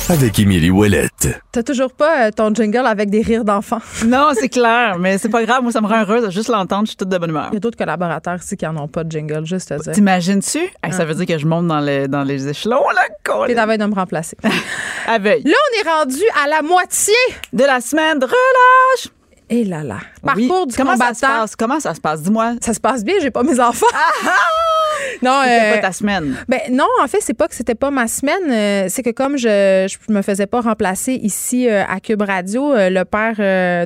Avec 0.08 0.38
Émilie 0.40 0.70
Ouellette. 0.70 1.40
T'as 1.52 1.62
toujours 1.62 1.92
pas 1.92 2.26
euh, 2.26 2.30
ton 2.32 2.52
jingle 2.52 2.84
avec 2.86 3.10
des 3.10 3.22
rires 3.22 3.44
d'enfants? 3.44 3.78
Non, 4.06 4.30
c'est 4.34 4.48
clair, 4.48 4.96
mais 4.98 5.18
c'est 5.18 5.28
pas 5.28 5.44
grave. 5.44 5.62
Moi, 5.62 5.70
ça 5.70 5.80
me 5.80 5.86
rend 5.86 6.00
heureuse 6.00 6.24
de 6.24 6.30
juste 6.30 6.48
l'entendre. 6.48 6.84
Je 6.86 6.90
suis 6.90 6.96
toute 6.96 7.08
de 7.10 7.16
bonne 7.18 7.30
humeur. 7.30 7.48
Il 7.52 7.54
y 7.54 7.56
a 7.58 7.60
d'autres 7.60 7.78
collaborateurs 7.78 8.36
ici 8.36 8.56
qui 8.56 8.66
en 8.66 8.76
ont 8.76 8.88
pas 8.88 9.04
de 9.04 9.10
jingle, 9.12 9.46
juste 9.46 9.70
à 9.70 9.78
dire. 9.78 9.92
T'imagines-tu? 9.92 10.58
Hey, 10.82 10.92
Ça 10.92 11.04
veut 11.04 11.14
dire 11.14 11.26
que 11.26 11.38
je 11.38 11.46
monte 11.46 11.68
dans, 11.68 11.78
les 11.80 12.08
dans 12.08 12.24
les 12.24 12.48
échelons, 12.48 12.82
là, 12.90 13.46
T'es 13.46 13.56
à 13.56 13.66
veille 13.66 13.78
de 13.78 13.84
me 13.86 13.94
remplacer. 13.94 14.36
à 15.06 15.18
veille. 15.18 15.44
Là, 15.44 15.52
on 15.52 15.80
est 15.80 15.88
rendu 15.88 16.22
à 16.44 16.48
la 16.48 16.62
moitié 16.62 17.14
de 17.52 17.64
la 17.64 17.80
semaine 17.80 18.18
de 18.18 18.24
relâche. 18.24 19.10
Et 19.52 19.64
là 19.64 19.82
là. 19.82 19.98
Parcours 20.22 20.62
Oui. 20.62 20.66
du 20.68 20.76
Comment 20.76 20.92
combattant. 20.92 21.14
ça 21.14 21.26
se 21.26 21.32
passe? 21.32 21.56
Comment 21.56 21.80
ça 21.80 21.94
se 21.94 22.00
passe? 22.00 22.22
Dis-moi. 22.22 22.54
Ça 22.62 22.72
se 22.72 22.78
passe 22.80 23.04
bien, 23.04 23.14
j'ai 23.20 23.32
pas 23.32 23.42
mes 23.42 23.58
enfants. 23.58 23.84
non, 25.22 25.40
C'était 25.42 25.60
euh, 25.60 25.74
pas 25.74 25.78
ta 25.88 25.92
semaine. 25.92 26.36
Ben 26.48 26.60
non, 26.70 26.86
en 27.02 27.08
fait, 27.08 27.18
c'est 27.20 27.34
pas 27.34 27.48
que 27.48 27.54
c'était 27.56 27.74
pas 27.74 27.90
ma 27.90 28.06
semaine, 28.06 28.48
euh, 28.48 28.86
c'est 28.88 29.02
que 29.02 29.10
comme 29.10 29.36
je 29.36 29.86
je 29.90 30.12
me 30.12 30.22
faisais 30.22 30.46
pas 30.46 30.60
remplacer 30.60 31.14
ici 31.14 31.68
euh, 31.68 31.82
à 31.88 31.98
Cube 32.00 32.22
Radio, 32.22 32.72
le 32.76 33.02
père 33.02 33.36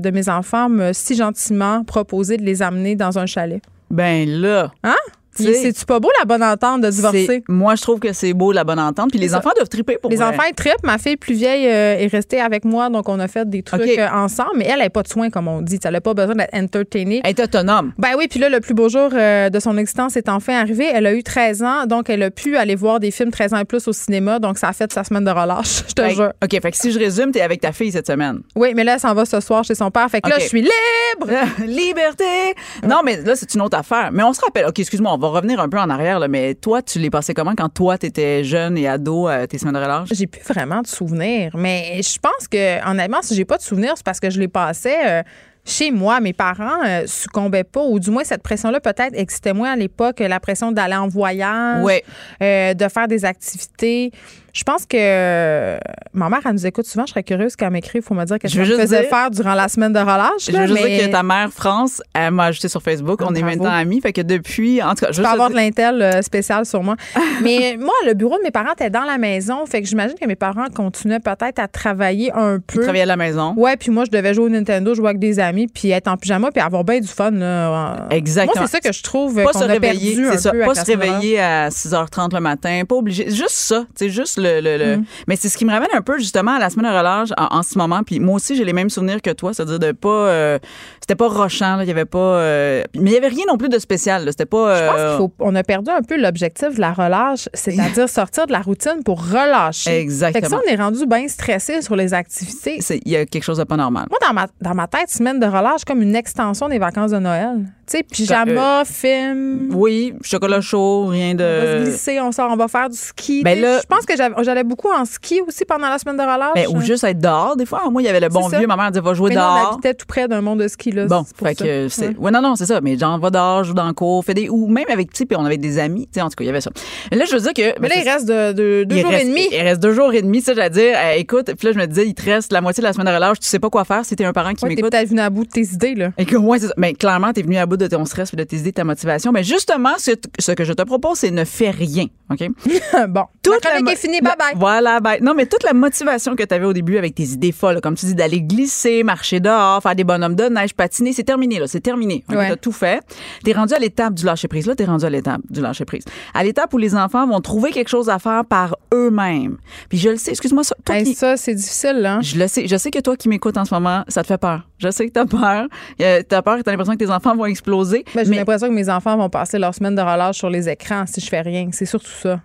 de 0.00 0.10
mes 0.10 0.28
enfants 0.28 0.68
m'a 0.68 0.92
si 0.92 1.14
gentiment 1.14 1.82
proposé 1.84 2.36
de 2.36 2.42
les 2.42 2.60
amener 2.62 2.94
dans 2.94 3.18
un 3.18 3.26
chalet. 3.26 3.62
Ben 3.90 4.28
là. 4.28 4.70
Hein? 4.82 4.96
Tu 5.36 5.54
C'est-tu 5.54 5.84
pas 5.84 6.00
beau 6.00 6.10
la 6.18 6.24
bonne 6.24 6.42
entente 6.42 6.80
de 6.82 6.90
divorcer? 6.90 7.42
Moi, 7.48 7.74
je 7.76 7.82
trouve 7.82 7.98
que 8.00 8.12
c'est 8.12 8.32
beau, 8.32 8.52
la 8.52 8.64
bonne 8.64 8.78
entente. 8.78 9.10
Puis 9.10 9.18
les 9.18 9.28
ça. 9.28 9.38
enfants 9.38 9.50
doivent 9.56 9.68
triper 9.68 9.98
pour 10.00 10.10
Les 10.10 10.16
vrai. 10.16 10.26
enfants, 10.26 10.42
ils 10.48 10.54
trippent. 10.54 10.82
Ma 10.84 10.98
fille 10.98 11.16
plus 11.16 11.34
vieille 11.34 11.66
euh, 11.66 11.96
est 11.98 12.06
restée 12.06 12.40
avec 12.40 12.64
moi, 12.64 12.88
donc 12.90 13.08
on 13.08 13.18
a 13.20 13.28
fait 13.28 13.48
des 13.48 13.62
trucs 13.62 13.82
euh, 13.98 14.08
ensemble. 14.12 14.50
Mais 14.56 14.66
elle 14.66 14.78
n'a 14.78 14.90
pas 14.90 15.02
de 15.02 15.08
soins, 15.08 15.30
comme 15.30 15.48
on 15.48 15.60
dit. 15.62 15.78
Elle 15.84 15.92
n'a 15.92 16.00
pas 16.00 16.14
besoin 16.14 16.34
d'être 16.34 16.54
entertainée. 16.54 17.20
Elle 17.24 17.30
est 17.30 17.40
autonome. 17.40 17.92
Ben 17.98 18.10
oui, 18.16 18.26
puis 18.28 18.38
là, 18.40 18.48
le 18.48 18.60
plus 18.60 18.74
beau 18.74 18.88
jour 18.88 19.10
euh, 19.12 19.50
de 19.50 19.60
son 19.60 19.76
existence 19.78 20.16
est 20.16 20.28
enfin 20.28 20.54
arrivé. 20.60 20.88
Elle 20.92 21.06
a 21.06 21.12
eu 21.14 21.22
13 21.22 21.62
ans, 21.62 21.86
donc 21.86 22.08
elle 22.10 22.22
a 22.22 22.30
pu 22.30 22.56
aller 22.56 22.74
voir 22.74 23.00
des 23.00 23.10
films 23.10 23.30
13 23.30 23.54
ans 23.54 23.58
et 23.58 23.64
plus 23.64 23.86
au 23.88 23.92
cinéma. 23.92 24.38
Donc 24.38 24.58
ça 24.58 24.68
a 24.68 24.72
fait 24.72 24.92
sa 24.92 25.04
semaine 25.04 25.24
de 25.24 25.30
relâche, 25.30 25.82
je 25.88 25.92
te 25.94 26.02
Fait- 26.02 26.14
jure. 26.14 26.32
OK, 26.42 26.50
fait 26.62 26.70
que 26.70 26.76
si 26.76 26.92
je 26.92 26.98
résume, 26.98 27.32
t'es 27.32 27.40
avec 27.40 27.60
ta 27.60 27.72
fille 27.72 27.92
cette 27.92 28.06
semaine. 28.06 28.40
Oui, 28.56 28.72
mais 28.74 28.84
là, 28.84 28.94
elle 28.94 29.00
s'en 29.00 29.14
va 29.14 29.24
ce 29.24 29.40
soir 29.40 29.64
chez 29.64 29.74
son 29.74 29.90
père. 29.90 30.08
Fait 30.10 30.20
que 30.20 30.28
là, 30.28 30.36
je 30.38 30.46
suis 30.46 30.60
libre! 30.62 31.30
Liberté! 31.66 32.54
Non, 32.86 33.00
mais 33.04 33.20
là, 33.22 33.34
c'est 33.36 33.52
une 33.54 33.62
autre 33.62 33.76
affaire. 33.78 34.10
Mais 34.12 34.22
on 34.22 34.32
se 34.32 34.40
rappelle, 34.40 34.66
OK, 34.66 34.78
excuse-moi, 34.78 35.12
on 35.12 35.18
va 35.24 35.38
revenir 35.38 35.60
un 35.60 35.68
peu 35.68 35.78
en 35.78 35.90
arrière, 35.90 36.18
là, 36.18 36.28
mais 36.28 36.54
toi, 36.54 36.82
tu 36.82 36.98
l'es 36.98 37.10
passé 37.10 37.34
comment 37.34 37.54
quand 37.54 37.68
toi, 37.68 37.98
t'étais 37.98 38.44
jeune 38.44 38.76
et 38.78 38.86
ado, 38.88 39.28
euh, 39.28 39.46
tes 39.46 39.58
semaines 39.58 39.74
de 39.74 39.80
relâche? 39.80 40.08
J'ai 40.12 40.26
plus 40.26 40.42
vraiment 40.42 40.82
de 40.82 40.86
souvenirs, 40.86 41.52
mais 41.56 42.00
je 42.02 42.18
pense 42.18 42.48
que 42.48 42.88
honnêtement, 42.88 43.22
si 43.22 43.34
j'ai 43.34 43.44
pas 43.44 43.56
de 43.56 43.62
souvenirs, 43.62 43.92
c'est 43.96 44.04
parce 44.04 44.20
que 44.20 44.30
je 44.30 44.38
les 44.40 44.48
passais 44.48 44.96
euh, 45.06 45.22
chez 45.64 45.90
moi. 45.90 46.20
Mes 46.20 46.32
parents 46.32 46.84
euh, 46.86 47.04
succombaient 47.06 47.64
pas, 47.64 47.82
ou 47.82 47.98
du 47.98 48.10
moins 48.10 48.24
cette 48.24 48.42
pression-là 48.42 48.80
peut-être 48.80 49.14
existait 49.14 49.52
moins 49.52 49.72
à 49.72 49.76
l'époque, 49.76 50.20
la 50.20 50.40
pression 50.40 50.72
d'aller 50.72 50.96
en 50.96 51.08
voyage, 51.08 51.82
Ouais. 51.84 52.04
euh, 52.42 52.74
de 52.74 52.88
faire 52.88 53.08
des 53.08 53.24
activités. 53.24 54.10
Je 54.54 54.62
pense 54.62 54.86
que 54.86 54.96
euh, 54.96 55.76
ma 56.12 56.28
mère, 56.28 56.38
elle 56.44 56.52
nous 56.52 56.64
écoute 56.64 56.86
souvent. 56.86 57.04
Je 57.06 57.10
serais 57.10 57.24
curieuse 57.24 57.56
qu'elle 57.56 57.70
m'écrive 57.70 58.02
pour 58.02 58.14
me 58.14 58.24
dire 58.24 58.38
qu'est-ce 58.38 58.54
Je 58.54 58.62
faisait 58.62 59.00
dire- 59.00 59.08
faire 59.10 59.28
durant 59.32 59.54
la 59.54 59.66
semaine 59.66 59.92
de 59.92 59.98
relâche. 59.98 60.46
Je 60.46 60.52
là, 60.52 60.60
veux 60.60 60.66
juste 60.68 60.80
mais 60.80 60.96
dire 60.96 61.06
que 61.08 61.12
ta 61.12 61.24
mère, 61.24 61.50
France, 61.52 62.00
elle 62.14 62.30
m'a 62.30 62.44
ajouté 62.44 62.68
sur 62.68 62.80
Facebook. 62.80 63.18
Ah, 63.20 63.26
on 63.28 63.34
est 63.34 63.42
maintenant 63.42 63.70
amis. 63.70 64.00
Fait 64.00 64.12
que 64.12 64.20
depuis, 64.20 64.80
en 64.80 64.90
tout 64.94 65.06
cas, 65.06 65.08
Je 65.10 65.16
je 65.16 65.22
peux 65.22 65.28
avoir 65.28 65.50
de 65.50 65.56
l'intel 65.56 66.00
euh, 66.00 66.22
spécial 66.22 66.64
sur 66.66 66.84
moi. 66.84 66.94
Mais 67.42 67.76
moi, 67.80 67.92
le 68.06 68.14
bureau 68.14 68.38
de 68.38 68.44
mes 68.44 68.52
parents 68.52 68.72
était 68.74 68.90
dans 68.90 69.02
la 69.02 69.18
maison. 69.18 69.66
Fait 69.66 69.82
que 69.82 69.88
j'imagine 69.88 70.16
que 70.20 70.26
mes 70.26 70.36
parents 70.36 70.66
continuaient 70.72 71.18
peut-être 71.18 71.58
à 71.58 71.66
travailler 71.66 72.30
un 72.32 72.60
peu. 72.60 72.78
Ils 72.78 72.82
travaillaient 72.82 73.02
à 73.02 73.06
la 73.06 73.16
maison. 73.16 73.54
Ouais, 73.56 73.76
puis 73.76 73.90
moi, 73.90 74.04
je 74.04 74.12
devais 74.12 74.34
jouer 74.34 74.44
au 74.44 74.50
Nintendo, 74.50 74.94
jouer 74.94 75.06
avec 75.08 75.18
des 75.18 75.40
amis, 75.40 75.66
puis 75.66 75.90
être 75.90 76.06
en 76.06 76.16
pyjama, 76.16 76.52
puis 76.52 76.62
avoir 76.62 76.84
bien 76.84 77.00
du 77.00 77.08
fun. 77.08 77.32
Là. 77.32 78.06
Exactement. 78.10 78.60
Moi, 78.60 78.68
c'est 78.68 78.80
ça 78.80 78.80
que 78.88 78.94
je 78.94 79.02
trouve 79.02 79.34
Pas 79.34 79.50
qu'on 79.50 79.58
se 79.58 79.64
a 79.64 79.66
réveiller, 79.66 80.14
c'est 80.30 80.38
ça. 80.38 80.52
peu 80.52 80.60
Pas 80.60 80.76
se 80.76 80.84
réveiller 80.86 81.40
à 81.40 81.70
6h30 81.70 82.32
le 82.32 82.40
matin, 82.40 82.82
pas 82.88 82.94
obligé. 82.94 83.28
Juste 83.30 83.50
ça, 83.50 83.84
c'est 83.96 84.10
juste 84.10 84.38
le. 84.44 84.60
le, 84.60 84.76
le- 84.78 84.84
Mm. 84.96 85.04
Mais 85.28 85.36
c'est 85.36 85.48
ce 85.48 85.56
qui 85.56 85.64
me 85.64 85.72
ramène 85.72 85.88
un 85.94 86.02
peu 86.02 86.18
justement 86.18 86.52
à 86.52 86.58
la 86.58 86.68
semaine 86.70 86.90
de 86.92 86.96
relâche 86.96 87.30
en, 87.38 87.56
en 87.58 87.62
ce 87.62 87.76
moment. 87.78 88.02
Puis 88.04 88.20
moi 88.20 88.36
aussi, 88.36 88.54
j'ai 88.54 88.64
les 88.64 88.72
mêmes 88.72 88.90
souvenirs 88.90 89.20
que 89.22 89.30
toi, 89.30 89.52
c'est-à-dire 89.54 89.78
de 89.78 89.92
pas. 89.92 90.08
euh, 90.08 90.58
c'était 91.00 91.14
pas 91.16 91.28
rochant. 91.28 91.80
Il 91.80 91.88
y 91.88 91.90
avait 91.90 92.04
pas. 92.04 92.18
euh, 92.18 92.82
mais 92.94 93.10
il 93.10 93.14
y 93.14 93.16
avait 93.16 93.28
rien 93.28 93.44
non 93.48 93.56
plus 93.56 93.68
de 93.68 93.78
spécial. 93.78 94.24
C'était 94.28 94.46
pas. 94.46 94.76
Je 94.76 94.86
pense 94.86 94.94
euh, 94.98 95.16
faut- 95.18 95.32
on 95.40 95.54
a 95.56 95.62
perdu 95.62 95.90
un 95.90 96.02
peu 96.02 96.16
l'objectif 96.20 96.74
de 96.76 96.80
la 96.80 96.92
relâche, 96.92 97.48
c'est-à-dire 97.54 98.08
sortir 98.20 98.46
de 98.46 98.52
la 98.52 98.60
routine 98.60 99.02
pour 99.04 99.20
relâcher. 99.26 99.98
Exactement. 99.98 100.40
Fait 100.40 100.42
que 100.42 100.50
ça, 100.50 100.60
on 100.66 100.70
est 100.72 100.76
rendu 100.80 101.06
bien 101.06 101.26
stressé 101.28 101.82
sur 101.82 101.96
les 101.96 102.14
activités. 102.14 102.80
Il 103.04 103.12
y 103.12 103.16
a 103.16 103.26
quelque 103.26 103.42
chose 103.44 103.58
de 103.58 103.64
pas 103.64 103.76
normal. 103.76 104.06
Moi, 104.10 104.18
dans 104.26 104.34
ma, 104.34 104.46
dans 104.60 104.74
ma 104.74 104.86
tête, 104.86 105.10
semaine 105.10 105.40
de 105.40 105.46
relâche, 105.46 105.84
comme 105.86 106.02
une 106.02 106.14
extension 106.16 106.68
des 106.68 106.78
vacances 106.78 107.10
de 107.12 107.18
Noël. 107.18 107.56
Tu 107.86 107.98
sais, 107.98 108.02
pyjama, 108.02 108.82
film. 108.86 109.68
Oui, 109.74 110.14
chocolat 110.22 110.60
chaud, 110.62 111.06
rien 111.06 111.34
On 111.34 111.36
va 111.36 111.66
se 111.66 111.78
de. 111.80 111.84
glisser, 111.84 112.20
on 112.20 112.32
sort, 112.32 112.50
on 112.50 112.56
va 112.56 112.66
faire 112.68 112.88
du 112.88 112.96
ski. 112.96 113.42
Ben 113.42 113.60
là- 113.60 113.78
je 113.80 113.86
pense 113.86 114.06
que 114.06 114.16
j'allais 114.42 114.64
beaucoup 114.64 114.88
en 114.90 115.04
ski 115.04 115.40
aussi 115.46 115.64
pendant 115.64 115.88
la 115.88 115.98
semaine 115.98 116.16
de 116.16 116.22
relâche. 116.22 116.54
Ben, 116.54 116.66
ou 116.74 116.80
juste 116.80 117.04
être 117.04 117.18
dehors, 117.18 117.56
des 117.56 117.66
fois. 117.66 117.82
Moi, 117.90 118.02
il 118.02 118.06
y 118.06 118.08
avait 118.08 118.20
le 118.20 118.28
bon 118.28 118.48
vieux. 118.48 118.66
Ma 118.66 118.76
mère 118.76 118.90
disait, 118.90 119.00
va 119.04 119.14
jouer 119.14 119.30
Mais 119.30 119.36
nous, 119.36 119.40
on 119.42 119.44
dehors. 119.54 119.72
habitait 119.74 119.94
tout 119.94 120.06
près 120.06 120.26
d'un 120.28 120.40
monde 120.40 120.60
de 120.60 120.68
ski. 120.68 120.90
Là, 120.92 121.06
Bon, 121.06 121.24
fait 121.24 121.56
ça. 121.58 121.64
que 121.64 121.88
c'est. 121.88 122.08
Ouais. 122.08 122.14
Ouais, 122.18 122.30
non, 122.30 122.40
non, 122.42 122.56
c'est 122.56 122.66
ça. 122.66 122.80
Mais 122.80 122.96
genre, 122.98 123.18
va 123.18 123.30
dehors, 123.30 123.64
joue 123.64 123.74
dans 123.74 123.86
le 123.86 123.92
cours, 123.92 124.24
fait 124.24 124.34
des. 124.34 124.48
Ou 124.48 124.66
même 124.68 124.84
avec, 124.90 125.12
tu 125.12 125.18
sais, 125.18 125.26
puis 125.26 125.36
on 125.36 125.44
avait 125.44 125.56
des 125.58 125.78
amis. 125.78 126.06
Tu 126.06 126.14
sais, 126.14 126.20
en 126.22 126.28
tout 126.28 126.36
cas, 126.36 126.44
il 126.44 126.46
y 126.46 126.50
avait 126.50 126.60
ça. 126.60 126.70
Là, 127.12 127.24
je 127.24 127.32
veux 127.34 127.40
dire 127.40 127.52
que. 127.52 127.80
Mais 127.80 127.88
là, 127.88 127.94
ben, 127.96 128.02
il 128.04 128.08
reste 128.10 128.26
de, 128.28 128.52
de- 128.52 128.84
deux 128.84 128.96
il 128.96 129.02
jours 129.02 129.10
reste- 129.10 129.24
et 129.24 129.28
demi. 129.28 129.48
Il 129.52 129.60
reste 129.60 129.80
deux 129.82 129.92
jours 129.92 130.12
et 130.12 130.22
demi, 130.22 130.40
ça, 130.40 130.54
j'allais 130.54 130.70
dire. 130.70 130.96
euh, 130.96 131.12
écoute, 131.16 131.46
puis 131.56 131.66
là, 131.66 131.72
je 131.72 131.78
me 131.78 131.86
disais, 131.86 132.06
il 132.06 132.14
te 132.14 132.24
reste 132.24 132.52
la 132.52 132.60
moitié 132.60 132.80
de 132.80 132.86
la 132.86 132.92
semaine 132.92 133.06
de 133.06 133.12
relâche, 133.14 133.38
tu 133.40 133.46
sais 133.46 133.58
pas 133.58 133.70
quoi 133.70 133.84
faire 133.84 134.04
si 134.04 134.16
t'es 134.16 134.24
un 134.24 134.32
parent 134.32 134.54
qui 134.54 134.64
Ouais, 134.64 134.70
t'es 134.70 134.76
m'écoute. 134.76 134.90
peut-être 134.92 135.08
venu 135.08 135.20
à 135.20 135.30
bout 135.30 135.44
de 135.44 135.50
tes 135.50 135.62
idées. 135.62 135.94
Là. 135.94 136.10
Et 136.18 136.24
que, 136.24 136.36
ouais, 136.36 136.58
c'est 136.58 136.68
ça. 136.68 136.74
Mais 136.76 136.94
clairement, 136.94 137.32
t'es 137.32 137.42
venu 137.42 137.56
à 137.56 137.66
bout 137.66 137.76
de 137.76 137.86
ton 137.86 138.04
stress 138.04 138.34
de 138.34 138.42
tes 138.44 138.56
idées, 138.56 138.70
de 138.70 138.74
ta 138.74 138.84
motivation. 138.84 139.32
Mais 139.32 139.42
justement, 139.44 139.92
ce, 139.98 140.12
ce 140.38 140.52
que 140.52 140.64
je 140.64 140.72
te 140.72 140.82
propose, 140.82 141.18
c'est 141.18 141.30
ne 141.30 141.44
fais 141.44 141.70
rien. 141.70 142.06
OK? 142.30 142.48
bon, 143.08 143.24
Toute 143.42 143.64
la 143.64 143.80
mo- 143.80 143.90
est 143.90 143.96
finie. 143.96 144.20
Bye 144.24 144.34
bye. 144.38 144.54
Voilà, 144.56 145.00
bye. 145.00 145.20
Non, 145.22 145.34
mais 145.34 145.46
toute 145.46 145.62
la 145.62 145.72
motivation 145.72 146.34
que 146.36 146.42
tu 146.42 146.54
avais 146.54 146.64
au 146.66 146.72
début 146.72 146.98
avec 146.98 147.14
tes 147.14 147.24
idées 147.24 147.52
folles, 147.52 147.80
comme 147.80 147.94
tu 147.94 148.06
dis, 148.06 148.14
d'aller 148.14 148.40
glisser, 148.40 149.02
marcher 149.02 149.40
dehors, 149.40 149.82
faire 149.82 149.94
des 149.94 150.04
bonhommes 150.04 150.34
de 150.36 150.44
neige, 150.44 150.74
patiner, 150.74 151.12
c'est 151.12 151.24
terminé, 151.24 151.58
là. 151.58 151.66
C'est 151.66 151.80
terminé. 151.80 152.24
Ouais. 152.28 152.46
Tu 152.46 152.52
as 152.52 152.56
tout 152.56 152.72
fait. 152.72 153.00
Tu 153.44 153.50
es 153.50 153.52
rendu 153.54 153.74
à 153.74 153.78
l'étape 153.78 154.14
du 154.14 154.24
lâcher-prise. 154.24 154.66
Là, 154.66 154.74
tu 154.74 154.82
es 154.82 154.86
rendu 154.86 155.04
à 155.04 155.10
l'étape 155.10 155.40
du 155.50 155.60
lâcher-prise. 155.60 156.04
À 156.34 156.42
l'étape 156.44 156.72
où 156.74 156.78
les 156.78 156.94
enfants 156.94 157.26
vont 157.26 157.40
trouver 157.40 157.70
quelque 157.70 157.88
chose 157.88 158.08
à 158.08 158.18
faire 158.18 158.44
par 158.44 158.76
eux-mêmes. 158.92 159.58
Puis 159.88 159.98
je 159.98 160.10
le 160.10 160.16
sais, 160.16 160.30
excuse-moi, 160.30 160.64
ça, 160.64 160.74
toi 160.84 160.96
Hey, 160.96 161.04
qui- 161.04 161.14
ça, 161.14 161.36
c'est 161.36 161.54
difficile. 161.54 161.96
Là. 162.00 162.20
je 162.22 162.38
le 162.38 162.46
sais. 162.48 162.66
Je 162.66 162.76
sais 162.76 162.90
que 162.90 162.98
toi 163.00 163.16
qui 163.16 163.28
m'écoutes 163.28 163.56
en 163.56 163.64
ce 163.64 163.74
moment, 163.74 164.04
ça 164.08 164.22
te 164.22 164.26
fait 164.28 164.38
peur. 164.38 164.62
Je 164.78 164.90
sais 164.90 165.06
que 165.06 165.12
t'as 165.12 165.26
peur. 165.26 165.66
Euh, 166.00 166.22
t'as 166.28 166.42
peur 166.42 166.58
et 166.58 166.62
t'as 166.62 166.70
l'impression 166.70 166.92
que 166.94 166.98
tes 167.04 167.10
enfants 167.10 167.34
vont 167.36 167.46
exploser. 167.46 168.04
Ben, 168.14 168.24
J'ai 168.24 168.30
mais 168.30 168.36
l'impression 168.38 168.68
que 168.68 168.72
mes 168.74 168.88
enfants 168.90 169.16
vont 169.16 169.28
passer 169.28 169.58
leur 169.58 169.74
semaine 169.74 169.94
de 169.94 170.00
relâche 170.02 170.36
sur 170.38 170.50
les 170.50 170.68
écrans 170.68 171.04
si 171.06 171.20
je 171.20 171.28
fais 171.28 171.40
rien. 171.40 171.68
C'est 171.72 171.86
surtout 171.86 172.10
ça. 172.10 172.40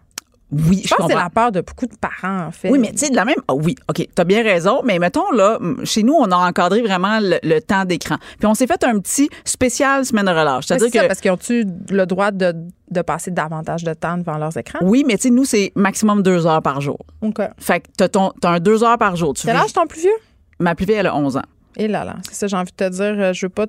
Oui, 0.52 0.82
je, 0.84 0.96
pense 0.96 1.06
que 1.06 1.12
c'est 1.14 1.20
la 1.20 1.30
peur 1.30 1.52
de 1.52 1.62
beaucoup 1.62 1.86
de 1.86 1.96
parents, 1.96 2.48
en 2.48 2.52
fait. 2.52 2.70
Oui, 2.70 2.80
mais 2.80 2.92
tu 2.92 2.98
sais, 2.98 3.10
de 3.10 3.16
la 3.16 3.26
même. 3.26 3.36
ah 3.48 3.54
oui, 3.54 3.76
OK, 3.88 4.08
t'as 4.16 4.24
bien 4.24 4.42
raison. 4.44 4.82
Mais 4.84 4.98
mettons, 4.98 5.30
là, 5.32 5.60
chez 5.84 6.02
nous, 6.02 6.14
on 6.14 6.32
a 6.32 6.36
encadré 6.36 6.82
vraiment 6.82 7.20
le, 7.20 7.38
le 7.44 7.60
temps 7.60 7.86
d'écran. 7.86 8.16
Puis 8.40 8.48
on 8.48 8.56
s'est 8.56 8.66
fait 8.66 8.84
un 8.84 9.00
petit 9.00 9.30
spécial 9.46 10.06
semaine 10.06 10.26
de 10.26 10.32
relâche. 10.32 10.66
C'est-à-dire 10.66 10.88
c'est 10.92 10.98
ça, 10.98 11.04
que. 11.04 11.08
parce 11.08 11.22
qu'ils 11.22 11.32
ont-tu 11.32 11.66
le 11.90 12.06
droit 12.06 12.32
de, 12.32 12.56
de 12.90 13.02
passer 13.02 13.30
davantage 13.30 13.84
de 13.84 13.94
temps 13.94 14.18
devant 14.18 14.38
leurs 14.38 14.58
écrans? 14.58 14.80
Oui, 14.82 15.04
mais 15.06 15.18
tu 15.18 15.24
sais, 15.24 15.30
nous, 15.30 15.46
c'est 15.46 15.72
maximum 15.76 16.24
deux 16.24 16.48
heures 16.48 16.64
par 16.64 16.82
jour. 16.82 17.00
OK. 17.22 17.42
Fait 17.60 17.82
que 17.82 17.88
t'as, 17.96 18.10
ton, 18.10 18.32
t'as 18.42 18.52
un 18.52 18.60
deux 18.60 18.84
heures 18.84 18.98
par 18.98 19.16
jour. 19.16 19.34
Tu 19.34 19.46
Quel 19.46 19.56
âge 19.56 19.74
ton 19.74 19.86
plus 19.86 20.02
vieux? 20.02 20.18
Ma 20.60 20.74
plus 20.74 20.86
vieille, 20.86 20.98
elle 20.98 21.08
a 21.08 21.16
11 21.16 21.38
ans. 21.38 21.44
Et 21.78 21.88
là, 21.88 22.04
là, 22.04 22.16
c'est 22.24 22.36
ça, 22.36 22.48
j'ai 22.48 22.58
envie 22.58 22.72
de 22.72 22.76
te 22.76 22.90
dire, 22.90 23.16
euh, 23.18 23.34
je 23.34 23.46
veux 23.46 23.50
pas. 23.50 23.68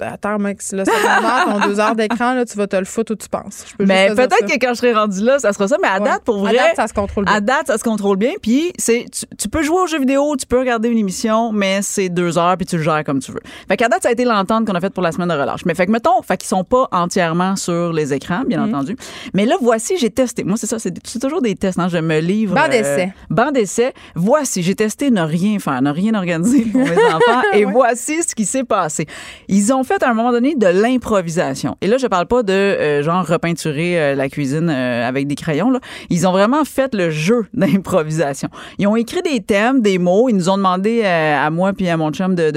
Attends, 0.00 0.38
mec, 0.38 0.58
là, 0.72 0.84
c'est 0.84 1.50
ton 1.50 1.66
deux 1.68 1.80
heures 1.80 1.94
d'écran, 1.96 2.34
là, 2.34 2.44
tu 2.44 2.56
vas 2.58 2.66
te 2.66 2.76
le 2.76 2.84
foutre 2.84 3.12
où 3.12 3.16
tu 3.16 3.28
penses. 3.28 3.64
Je 3.70 3.76
peux 3.76 3.86
Mais 3.86 4.08
peut-être 4.14 4.36
ça. 4.38 4.46
que 4.46 4.52
quand 4.60 4.68
je 4.70 4.74
serai 4.74 4.92
rendu 4.92 5.22
là, 5.22 5.38
ça 5.38 5.52
sera 5.54 5.68
ça. 5.68 5.76
Mais 5.80 5.88
à 5.88 5.98
Ouais. 5.98 6.04
date, 6.04 6.22
pour 6.24 6.36
À 6.46 6.50
vrai. 6.50 6.54
date, 6.54 6.76
ça 6.76 6.86
se 6.86 6.92
contrôle 6.92 7.24
bien. 7.24 7.34
À 7.34 7.40
date, 7.40 7.66
ça 7.68 7.78
se 7.78 7.82
contrôle 7.84 8.16
bien. 8.18 8.32
Puis, 8.42 8.72
c'est, 8.78 9.06
tu, 9.10 9.24
tu 9.38 9.48
peux 9.48 9.62
jouer 9.62 9.80
aux 9.80 9.86
jeux 9.86 9.98
vidéo, 9.98 10.36
tu 10.38 10.44
peux 10.46 10.58
regarder 10.58 10.88
une 10.90 10.98
émission, 10.98 11.50
mais 11.52 11.80
c'est 11.82 12.08
deux 12.10 12.36
heures, 12.36 12.56
puis 12.58 12.66
tu 12.66 12.76
le 12.76 12.82
gères 12.82 13.04
comme 13.04 13.20
tu 13.20 13.32
veux. 13.32 13.40
Fait 13.68 13.76
qu'à 13.78 13.88
date, 13.88 14.02
ça 14.02 14.10
a 14.10 14.12
été 14.12 14.24
l'entente 14.24 14.66
qu'on 14.66 14.74
a 14.74 14.80
faite 14.80 14.92
pour 14.92 15.02
la 15.02 15.12
semaine 15.12 15.28
de 15.28 15.34
relâche. 15.34 15.64
Mais 15.64 15.74
fait 15.74 15.86
que, 15.86 15.90
mettons, 15.92 16.20
fait 16.22 16.36
qu'ils 16.36 16.48
sont 16.48 16.64
pas 16.64 16.88
entièrement 16.92 17.56
sur 17.56 17.92
les 17.94 18.12
écrans, 18.12 18.42
bien 18.46 18.60
Mhm. 18.66 18.74
entendu. 18.74 18.96
Mais 19.32 19.46
là, 19.46 19.56
voici, 19.60 19.96
j'ai 19.98 20.10
testé. 20.10 20.44
Moi, 20.44 20.56
c'est 20.58 20.66
ça, 20.66 20.78
c'est, 20.78 20.92
toujours 21.18 21.40
des 21.40 21.54
tests. 21.54 21.78
Hein. 21.78 21.88
Je 21.88 21.98
me 21.98 22.18
livre. 22.20 22.54
Banc 22.54 22.68
d'essai. 22.68 23.12
banc 23.30 23.50
d'essai. 23.50 23.94
Voici, 24.14 24.62
j'ai 24.62 24.74
testé 24.74 25.10
ne 25.10 25.22
rien 25.22 25.58
faire, 25.58 25.80
ne 25.80 25.90
rien 25.90 26.14
organiser 26.14 26.66
pour 26.66 26.82
mes 26.82 26.90
enfants. 27.14 27.42
Et 27.54 27.64
voici 27.64 28.22
ce 28.22 28.34
qui 28.34 28.44
s'est 28.44 28.64
passé. 28.64 29.06
Ils 29.48 29.72
ont 29.72 29.84
fait 29.86 30.02
à 30.02 30.10
un 30.10 30.14
moment 30.14 30.32
donné 30.32 30.54
de 30.54 30.66
l'improvisation. 30.66 31.76
Et 31.80 31.86
là, 31.86 31.96
je 31.96 32.06
parle 32.06 32.26
pas 32.26 32.42
de 32.42 32.52
euh, 32.52 33.02
genre 33.02 33.26
repeinturer 33.26 33.98
euh, 33.98 34.14
la 34.14 34.28
cuisine 34.28 34.68
euh, 34.68 35.08
avec 35.08 35.26
des 35.26 35.34
crayons. 35.34 35.70
Là. 35.70 35.80
Ils 36.10 36.26
ont 36.26 36.32
vraiment 36.32 36.64
fait 36.64 36.94
le 36.94 37.10
jeu 37.10 37.46
d'improvisation. 37.54 38.48
Ils 38.78 38.86
ont 38.86 38.96
écrit 38.96 39.22
des 39.22 39.40
thèmes, 39.40 39.80
des 39.80 39.98
mots. 39.98 40.28
Ils 40.28 40.36
nous 40.36 40.50
ont 40.50 40.56
demandé 40.56 41.04
à 41.04 41.48
moi 41.50 41.72
puis 41.72 41.88
à 41.88 41.96
mon 41.96 42.10
chum 42.10 42.34
de 42.34 42.50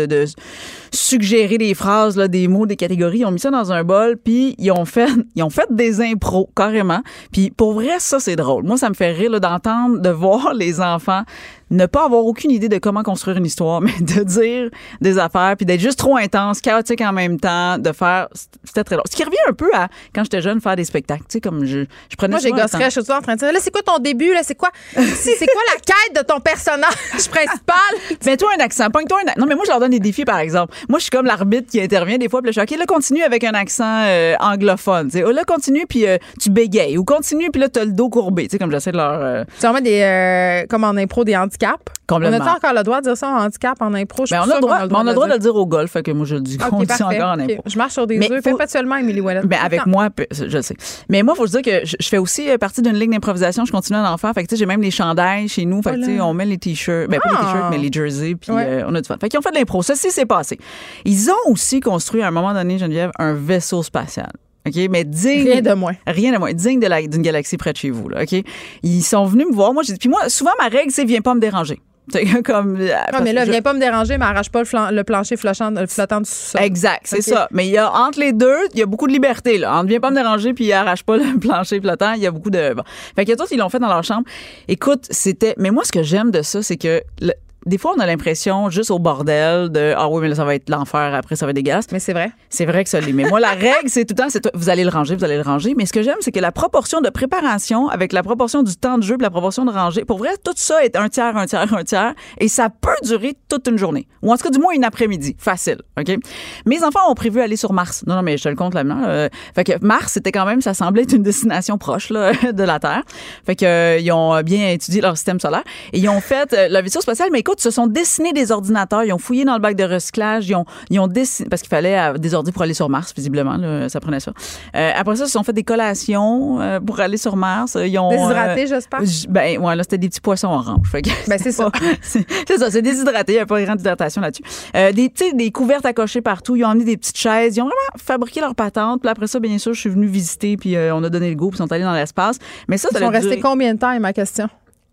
suggérer 0.91 1.57
des 1.57 1.73
phrases, 1.73 2.17
là, 2.17 2.27
des 2.27 2.47
mots, 2.47 2.65
des 2.65 2.75
catégories. 2.75 3.19
Ils 3.19 3.25
ont 3.25 3.31
mis 3.31 3.39
ça 3.39 3.51
dans 3.51 3.71
un 3.71 3.83
bol, 3.83 4.17
puis 4.17 4.55
ils 4.57 4.71
ont 4.71 4.85
fait, 4.85 5.09
ils 5.35 5.43
ont 5.43 5.49
fait 5.49 5.67
des 5.69 6.01
impros 6.01 6.49
carrément. 6.55 7.01
Puis 7.31 7.51
pour 7.51 7.73
vrai, 7.73 7.99
ça 7.99 8.19
c'est 8.19 8.35
drôle. 8.35 8.63
Moi, 8.63 8.77
ça 8.77 8.89
me 8.89 8.93
fait 8.95 9.11
rire 9.11 9.31
là, 9.31 9.39
d'entendre, 9.39 9.99
de 9.99 10.09
voir 10.09 10.53
les 10.55 10.81
enfants 10.81 11.23
ne 11.71 11.85
pas 11.85 12.05
avoir 12.05 12.25
aucune 12.25 12.49
idée 12.49 12.67
de 12.67 12.79
comment 12.79 13.03
construire 13.03 13.37
une 13.37 13.45
histoire, 13.45 13.79
mais 13.81 13.93
de 13.99 14.23
dire 14.23 14.69
des 15.01 15.19
affaires, 15.19 15.55
puis 15.55 15.67
d'être 15.67 15.79
juste 15.79 15.99
trop 15.99 16.17
intense, 16.17 16.61
chaotique 16.61 17.01
en 17.01 17.13
même 17.13 17.39
temps, 17.39 17.77
de 17.77 17.91
faire, 17.91 18.27
c'était 18.63 18.83
très 18.83 18.95
drôle. 18.95 19.05
Ce 19.09 19.15
qui 19.15 19.23
revient 19.23 19.37
un 19.47 19.53
peu 19.53 19.69
à 19.75 19.87
quand 20.15 20.23
j'étais 20.23 20.41
jeune 20.41 20.61
faire 20.61 20.75
des 20.75 20.85
spectacles, 20.85 21.21
tu 21.29 21.33
sais 21.33 21.41
comme 21.41 21.65
je, 21.65 21.85
je 22.09 22.15
prenais 22.17 22.31
Moi, 22.31 22.39
j'ai 22.39 22.49
gosserais, 22.49 22.85
je 22.85 22.89
suis 22.89 23.01
toujours 23.01 23.17
en 23.17 23.21
train 23.21 23.35
de 23.35 23.39
dire, 23.39 23.51
là, 23.53 23.59
c'est 23.61 23.69
quoi 23.71 23.83
ton 23.83 23.99
début, 23.99 24.33
là, 24.33 24.41
c'est 24.43 24.55
quoi, 24.55 24.69
c'est 24.95 25.37
quoi 25.45 25.61
la 25.73 25.79
quête 25.79 26.15
de 26.17 26.21
ton 26.27 26.39
personnage 26.39 26.89
principal? 27.29 28.17
Mets-toi 28.25 28.49
un 28.59 28.63
accent. 28.63 28.89
Pogne-toi 28.89 29.19
un 29.25 29.29
ac- 29.31 29.39
Non, 29.39 29.45
mais 29.45 29.53
moi, 29.55 29.63
je 29.65 29.69
leur 29.71 29.79
donne 29.79 29.91
des 29.91 29.99
défis, 29.99 30.25
par 30.25 30.39
exemple. 30.39 30.73
Moi, 30.87 30.99
je 30.99 31.03
suis 31.03 31.11
comme 31.11 31.25
l'arbitre 31.25 31.69
qui 31.71 31.81
intervient 31.81 32.17
des 32.17 32.29
fois. 32.29 32.41
Puis 32.41 32.51
je 32.53 32.59
suis 32.59 32.73
OK, 32.75 32.79
là, 32.79 32.85
continue 32.85 33.23
avec 33.23 33.43
un 33.43 33.51
accent 33.53 34.03
euh, 34.05 34.35
anglophone. 34.39 35.07
Tu 35.09 35.17
sais, 35.19 35.23
oh, 35.23 35.31
là, 35.31 35.43
continue, 35.43 35.85
puis 35.87 36.07
euh, 36.07 36.17
tu 36.39 36.49
bégayes. 36.49 36.97
Ou 36.97 37.03
continue, 37.03 37.49
puis 37.51 37.61
là, 37.61 37.69
t'as 37.69 37.85
le 37.85 37.91
dos 37.91 38.09
courbé. 38.09 38.43
Tu 38.43 38.51
sais, 38.51 38.59
comme 38.59 38.71
j'essaie 38.71 38.91
de 38.91 38.97
leur. 38.97 39.19
euh, 39.21 39.43
Tu 39.59 39.67
remets 39.67 39.81
des, 39.81 40.01
euh, 40.01 40.65
comme 40.67 40.83
en 40.83 40.89
impro, 40.97 41.23
des 41.23 41.35
handicaps. 41.35 41.79
Complètement. 42.07 42.37
On 42.37 42.41
a-tu 42.41 42.55
encore 42.57 42.73
le 42.73 42.83
droit 42.83 42.97
de 43.01 43.03
dire 43.05 43.17
ça 43.17 43.27
en 43.29 43.43
handicap, 43.45 43.77
en 43.81 43.93
impro? 43.93 44.25
Je 44.25 44.33
Ben, 44.33 44.41
on 44.45 44.49
a 44.49 44.55
le 44.55 44.61
droit, 44.61 44.77
on 44.79 44.79
a 44.79 45.03
le 45.03 45.13
droit 45.13 45.27
de 45.27 45.33
le 45.33 45.39
dire. 45.39 45.55
au 45.55 45.65
golf. 45.65 45.91
Fait 45.91 46.01
que 46.03 46.11
moi, 46.11 46.25
je 46.25 46.35
le 46.35 46.41
dis. 46.41 46.57
OK, 46.59 46.67
on 46.71 46.83
dit 46.83 46.91
encore 47.03 47.29
en 47.29 47.39
impro. 47.39 47.61
Je 47.65 47.77
marche 47.77 47.93
sur 47.93 48.07
des 48.07 48.17
œufs 48.19 48.27
faut- 48.37 48.41
perpétuellement, 48.41 48.95
Émilie 48.97 49.21
Ouellet. 49.21 49.41
Ben, 49.43 49.59
avec 49.63 49.85
moi, 49.85 50.09
je 50.31 50.61
sais. 50.61 50.75
Mais 51.09 51.21
moi, 51.23 51.35
faut 51.35 51.45
se 51.47 51.59
dire 51.59 51.61
que 51.61 51.85
je, 51.85 51.95
fais 52.07 52.17
aussi 52.17 52.49
euh, 52.49 52.57
partie 52.57 52.81
d'une 52.81 52.95
ligue 52.95 53.11
d'improvisation. 53.11 53.65
Je 53.65 53.71
continue 53.71 53.97
à 53.99 54.11
en 54.11 54.17
faire. 54.17 54.31
Fait 54.33 54.43
que, 54.43 54.47
tu 54.47 54.55
sais, 54.55 54.59
j'ai 54.59 54.65
même 54.65 54.81
les 54.81 54.91
chandails 54.91 55.47
chez 55.47 55.65
nous. 55.65 55.81
Fait 55.83 55.91
que, 55.91 55.95
tu 55.97 56.01
sais, 56.03 56.11
Voilà. 56.11 56.25
on 56.27 56.33
met 56.33 56.45
les 56.45 56.57
t-shirts. 56.57 57.09
Ben, 57.09 57.19
pas 57.19 57.29
les 57.29 57.35
Ah. 57.37 57.45
t-shirts, 57.45 57.67
mais 57.69 57.77
les 57.77 57.91
jerseys. 57.91 58.35
Puis, 58.35 58.51
Ouais. 58.51 58.83
on 58.87 58.95
a 58.95 59.01
du 59.01 59.07
fun. 59.07 59.15
Fait 59.21 59.29
qu'ils 59.29 59.37
ont 59.39 59.43
fait 59.43 59.51
de 59.51 59.55
l'impro. 59.57 59.81
Ceci 59.83 60.09
s'est 60.11 60.25
passé. 60.25 60.57
Ils 61.05 61.29
ont 61.29 61.51
aussi 61.51 61.79
construit, 61.79 62.21
à 62.21 62.27
un 62.27 62.31
moment 62.31 62.53
donné, 62.53 62.77
Geneviève, 62.77 63.11
un 63.19 63.33
vaisseau 63.33 63.83
spatial. 63.83 64.31
OK? 64.67 64.75
Mais 64.89 65.03
digne. 65.05 65.43
Rien 65.51 65.61
de 65.61 65.73
moins. 65.73 65.93
Rien 66.05 66.33
de 66.33 66.37
moins. 66.37 66.53
Digne 66.53 66.79
d'une 66.79 67.21
galaxie 67.21 67.57
près 67.57 67.71
de 67.71 67.77
chez 67.77 67.89
vous, 67.91 68.09
là. 68.09 68.23
OK? 68.23 68.43
Ils 68.83 69.01
sont 69.03 69.25
venus 69.25 69.47
me 69.49 69.53
voir. 69.55 69.73
Moi, 69.73 69.83
j'ai 69.83 69.93
dit, 69.93 69.99
puis 69.99 70.09
moi, 70.09 70.27
souvent, 70.29 70.51
ma 70.59 70.67
règle, 70.67 70.91
c'est 70.91 71.05
viens 71.05 71.21
pas 71.21 71.33
me 71.33 71.39
déranger. 71.39 71.79
Comme. 72.43 72.75
euh, 72.81 72.87
Non, 73.13 73.19
mais 73.23 73.33
là, 73.33 73.45
je- 73.45 73.51
viens 73.51 73.61
pas 73.61 73.71
me 73.73 73.79
déranger, 73.79 74.17
mais 74.17 74.25
arrache 74.25 74.49
pas 74.49 74.59
le, 74.59 74.65
flan- 74.65 74.89
le 74.89 75.03
plancher 75.03 75.37
flottant, 75.37 75.69
le 75.69 75.85
flottant 75.85 76.21
du 76.21 76.27
sous-sol. 76.29 76.59
Exact, 76.63 77.01
c'est 77.03 77.21
ça. 77.21 77.47
Mais 77.51 77.67
il 77.67 77.71
y 77.71 77.77
a 77.77 77.91
entre 77.93 78.19
les 78.19 78.33
deux, 78.33 78.57
il 78.73 78.79
y 78.79 78.81
a 78.81 78.87
beaucoup 78.87 79.05
de 79.05 79.11
liberté 79.13 79.59
là. 79.59 79.79
On 79.79 79.83
ne 79.83 79.87
vient 79.89 79.99
pas 79.99 80.09
me 80.09 80.15
déranger 80.15 80.55
puis 80.55 80.65
il 80.65 80.73
arrache 80.73 81.03
pas 81.03 81.17
le 81.17 81.37
plancher 81.39 81.79
flottant, 81.79 82.13
il 82.13 82.23
y 82.23 82.25
a 82.25 82.31
beaucoup 82.31 82.49
de 82.49 82.73
bon. 82.73 82.81
Fait 83.15 83.25
que 83.25 83.33
tous 83.37 83.51
ils 83.51 83.57
l'ont 83.59 83.69
fait 83.69 83.77
dans 83.77 83.87
leur 83.89 84.03
chambre. 84.03 84.23
Écoute, 84.67 85.05
c'était 85.11 85.53
mais 85.59 85.69
moi 85.69 85.83
ce 85.85 85.91
que 85.91 86.01
j'aime 86.01 86.31
de 86.31 86.41
ça 86.41 86.63
c'est 86.63 86.77
que 86.77 87.03
le- 87.21 87.33
des 87.65 87.77
fois, 87.77 87.93
on 87.95 87.99
a 87.99 88.05
l'impression, 88.05 88.69
juste 88.69 88.89
au 88.89 88.99
bordel, 88.99 89.69
de 89.69 89.93
Ah 89.97 90.07
oui, 90.09 90.21
mais 90.21 90.29
là, 90.29 90.35
ça 90.35 90.45
va 90.45 90.55
être 90.55 90.69
l'enfer, 90.69 91.13
après, 91.13 91.35
ça 91.35 91.45
va 91.45 91.51
être 91.51 91.55
dégueulasse. 91.55 91.87
Mais 91.91 91.99
c'est 91.99 92.13
vrai. 92.13 92.31
C'est 92.49 92.65
vrai 92.65 92.83
que 92.83 92.89
ça 92.89 93.01
l'est. 93.01 93.11
Mais 93.11 93.25
moi, 93.25 93.39
la 93.39 93.51
règle, 93.51 93.87
c'est 93.87 94.05
tout 94.05 94.15
le 94.17 94.23
temps, 94.23 94.29
c'est 94.29 94.49
vous 94.53 94.69
allez 94.69 94.83
le 94.83 94.89
ranger, 94.89 95.15
vous 95.15 95.23
allez 95.23 95.35
le 95.35 95.43
ranger. 95.43 95.73
Mais 95.75 95.85
ce 95.85 95.93
que 95.93 96.01
j'aime, 96.01 96.17
c'est 96.21 96.31
que 96.31 96.39
la 96.39 96.51
proportion 96.51 97.01
de 97.01 97.09
préparation 97.09 97.89
avec 97.89 98.13
la 98.13 98.23
proportion 98.23 98.63
du 98.63 98.75
temps 98.75 98.97
de 98.97 99.03
jeu 99.03 99.17
puis 99.17 99.23
la 99.23 99.29
proportion 99.29 99.65
de 99.65 99.71
ranger, 99.71 100.05
pour 100.05 100.17
vrai, 100.19 100.29
tout 100.43 100.53
ça 100.55 100.83
est 100.83 100.95
un 100.95 101.09
tiers, 101.09 101.35
un 101.35 101.45
tiers, 101.45 101.73
un 101.73 101.83
tiers. 101.83 102.13
Et 102.39 102.47
ça 102.47 102.69
peut 102.69 102.89
durer 103.03 103.35
toute 103.49 103.67
une 103.67 103.77
journée. 103.77 104.07
Ou 104.21 104.31
en 104.31 104.37
tout 104.37 104.43
cas, 104.43 104.49
du 104.49 104.59
moins, 104.59 104.73
une 104.73 104.85
après-midi. 104.85 105.35
Facile. 105.37 105.79
OK? 105.99 106.17
Mes 106.65 106.83
enfants 106.83 107.09
ont 107.09 107.15
prévu 107.15 107.41
aller 107.41 107.57
sur 107.57 107.73
Mars. 107.73 108.03
Non, 108.07 108.15
non, 108.15 108.21
mais 108.21 108.37
je 108.37 108.43
te 108.43 108.49
le 108.49 108.55
compte 108.55 108.73
là-dedans. 108.73 109.01
Euh, 109.05 109.29
fait 109.53 109.65
que 109.65 109.85
Mars, 109.85 110.13
c'était 110.13 110.31
quand 110.31 110.45
même, 110.45 110.61
ça 110.61 110.73
semblait 110.73 111.03
être 111.03 111.13
une 111.13 111.23
destination 111.23 111.77
proche, 111.77 112.09
là, 112.09 112.31
de 112.53 112.63
la 112.63 112.79
Terre. 112.79 113.03
Fait 113.45 113.55
que, 113.55 113.65
euh, 113.65 113.99
ils 113.99 114.11
ont 114.11 114.41
bien 114.41 114.69
étudié 114.69 115.01
leur 115.01 115.17
système 115.17 115.39
solaire. 115.39 115.63
Et 115.93 115.99
ils 115.99 116.09
ont 116.09 116.21
fait 116.21 116.53
euh, 116.53 116.67
la 116.69 116.81
vaisseau 116.81 117.01
spatiale. 117.01 117.29
Mais 117.31 117.39
écoute, 117.39 117.58
ils 117.59 117.63
se 117.63 117.71
sont 117.71 117.87
dessinés 117.87 118.31
des 118.31 118.51
ordinateurs. 118.51 119.03
Ils 119.03 119.11
ont 119.11 119.17
fouillé 119.17 119.43
dans 119.43 119.53
le 119.53 119.59
bac 119.59 119.75
de 119.75 119.83
recyclage. 119.83 120.47
Ils 120.47 120.55
ont, 120.55 120.65
ils 120.89 120.99
ont 120.99 121.07
dessiné, 121.07 121.49
parce 121.49 121.61
qu'il 121.61 121.69
fallait 121.69 121.99
euh, 121.99 122.13
des 122.13 122.33
ordi 122.33 122.53
pour 122.53 122.61
aller 122.61 122.73
sur 122.73 122.89
Mars, 122.89 123.13
visiblement. 123.13 123.57
là, 123.57 123.89
ça 123.89 123.99
prenait 123.99 124.21
ça. 124.21 124.31
Euh, 124.75 124.91
après 124.95 125.17
ça, 125.17 125.25
ils 125.25 125.27
se 125.27 125.33
sont 125.33 125.43
fait 125.43 125.53
des 125.53 125.63
collations 125.63 126.61
euh, 126.61 126.79
pour 126.79 127.01
aller 127.01 127.17
sur 127.17 127.35
Mars. 127.35 127.77
Ils 127.79 127.99
ont. 127.99 128.09
Déshydraté, 128.09 128.67
j'espère? 128.67 129.01
Ben, 129.27 129.59
ouais, 129.59 129.75
là, 129.75 129.83
c'était 129.83 129.97
des 129.97 130.07
petits 130.07 130.21
poissons 130.21 130.63
que 130.91 131.29
Ben, 131.29 131.37
c'est 131.37 131.51
ça. 131.51 131.69
c'est 132.01 132.57
ça, 132.57 132.71
c'est 132.71 132.81
déshydraté. 132.81 133.33
Il 133.33 133.35
n'y 133.35 133.41
a 133.41 133.45
pas 133.45 133.61
grand 133.61 133.75
d'hydratation 133.75 134.21
là-dessus. 134.21 134.43
Des, 134.73 135.51
couvertes 135.51 135.85
à 135.85 135.93
cocher 135.93 136.21
partout. 136.21 136.55
Ils 136.55 136.63
ont 136.63 136.69
amené 136.69 136.85
des 136.85 136.97
petites 136.97 137.17
chaises. 137.17 137.57
Ils 137.57 137.61
ont 137.61 137.65
vraiment 137.65 137.97
fabriqué 137.97 138.39
leur 138.39 138.55
patente. 138.55 139.01
Puis 139.01 139.09
après 139.09 139.27
ça, 139.27 139.39
bien 139.39 139.57
sûr, 139.57 139.73
je 139.73 139.81
suis 139.81 139.89
venue 139.89 140.07
visiter. 140.07 140.55
Puis 140.55 140.77
on 140.77 141.03
a 141.03 141.09
donné 141.09 141.29
le 141.29 141.35
goût. 141.35 141.49
Puis 141.49 141.57
ils 141.57 141.63
sont 141.63 141.71
allés 141.71 141.83
dans 141.83 141.93
l'espace. 141.93 142.37
Mais 142.69 142.77
ça, 142.77 142.87
Ils 142.91 142.99
sont 142.99 143.09
restés 143.09 143.39
combien 143.39 143.73
de 143.73 143.79
temps, 143.79 143.91
est 143.91 143.99
ma 143.99 144.13
question, 144.13 144.47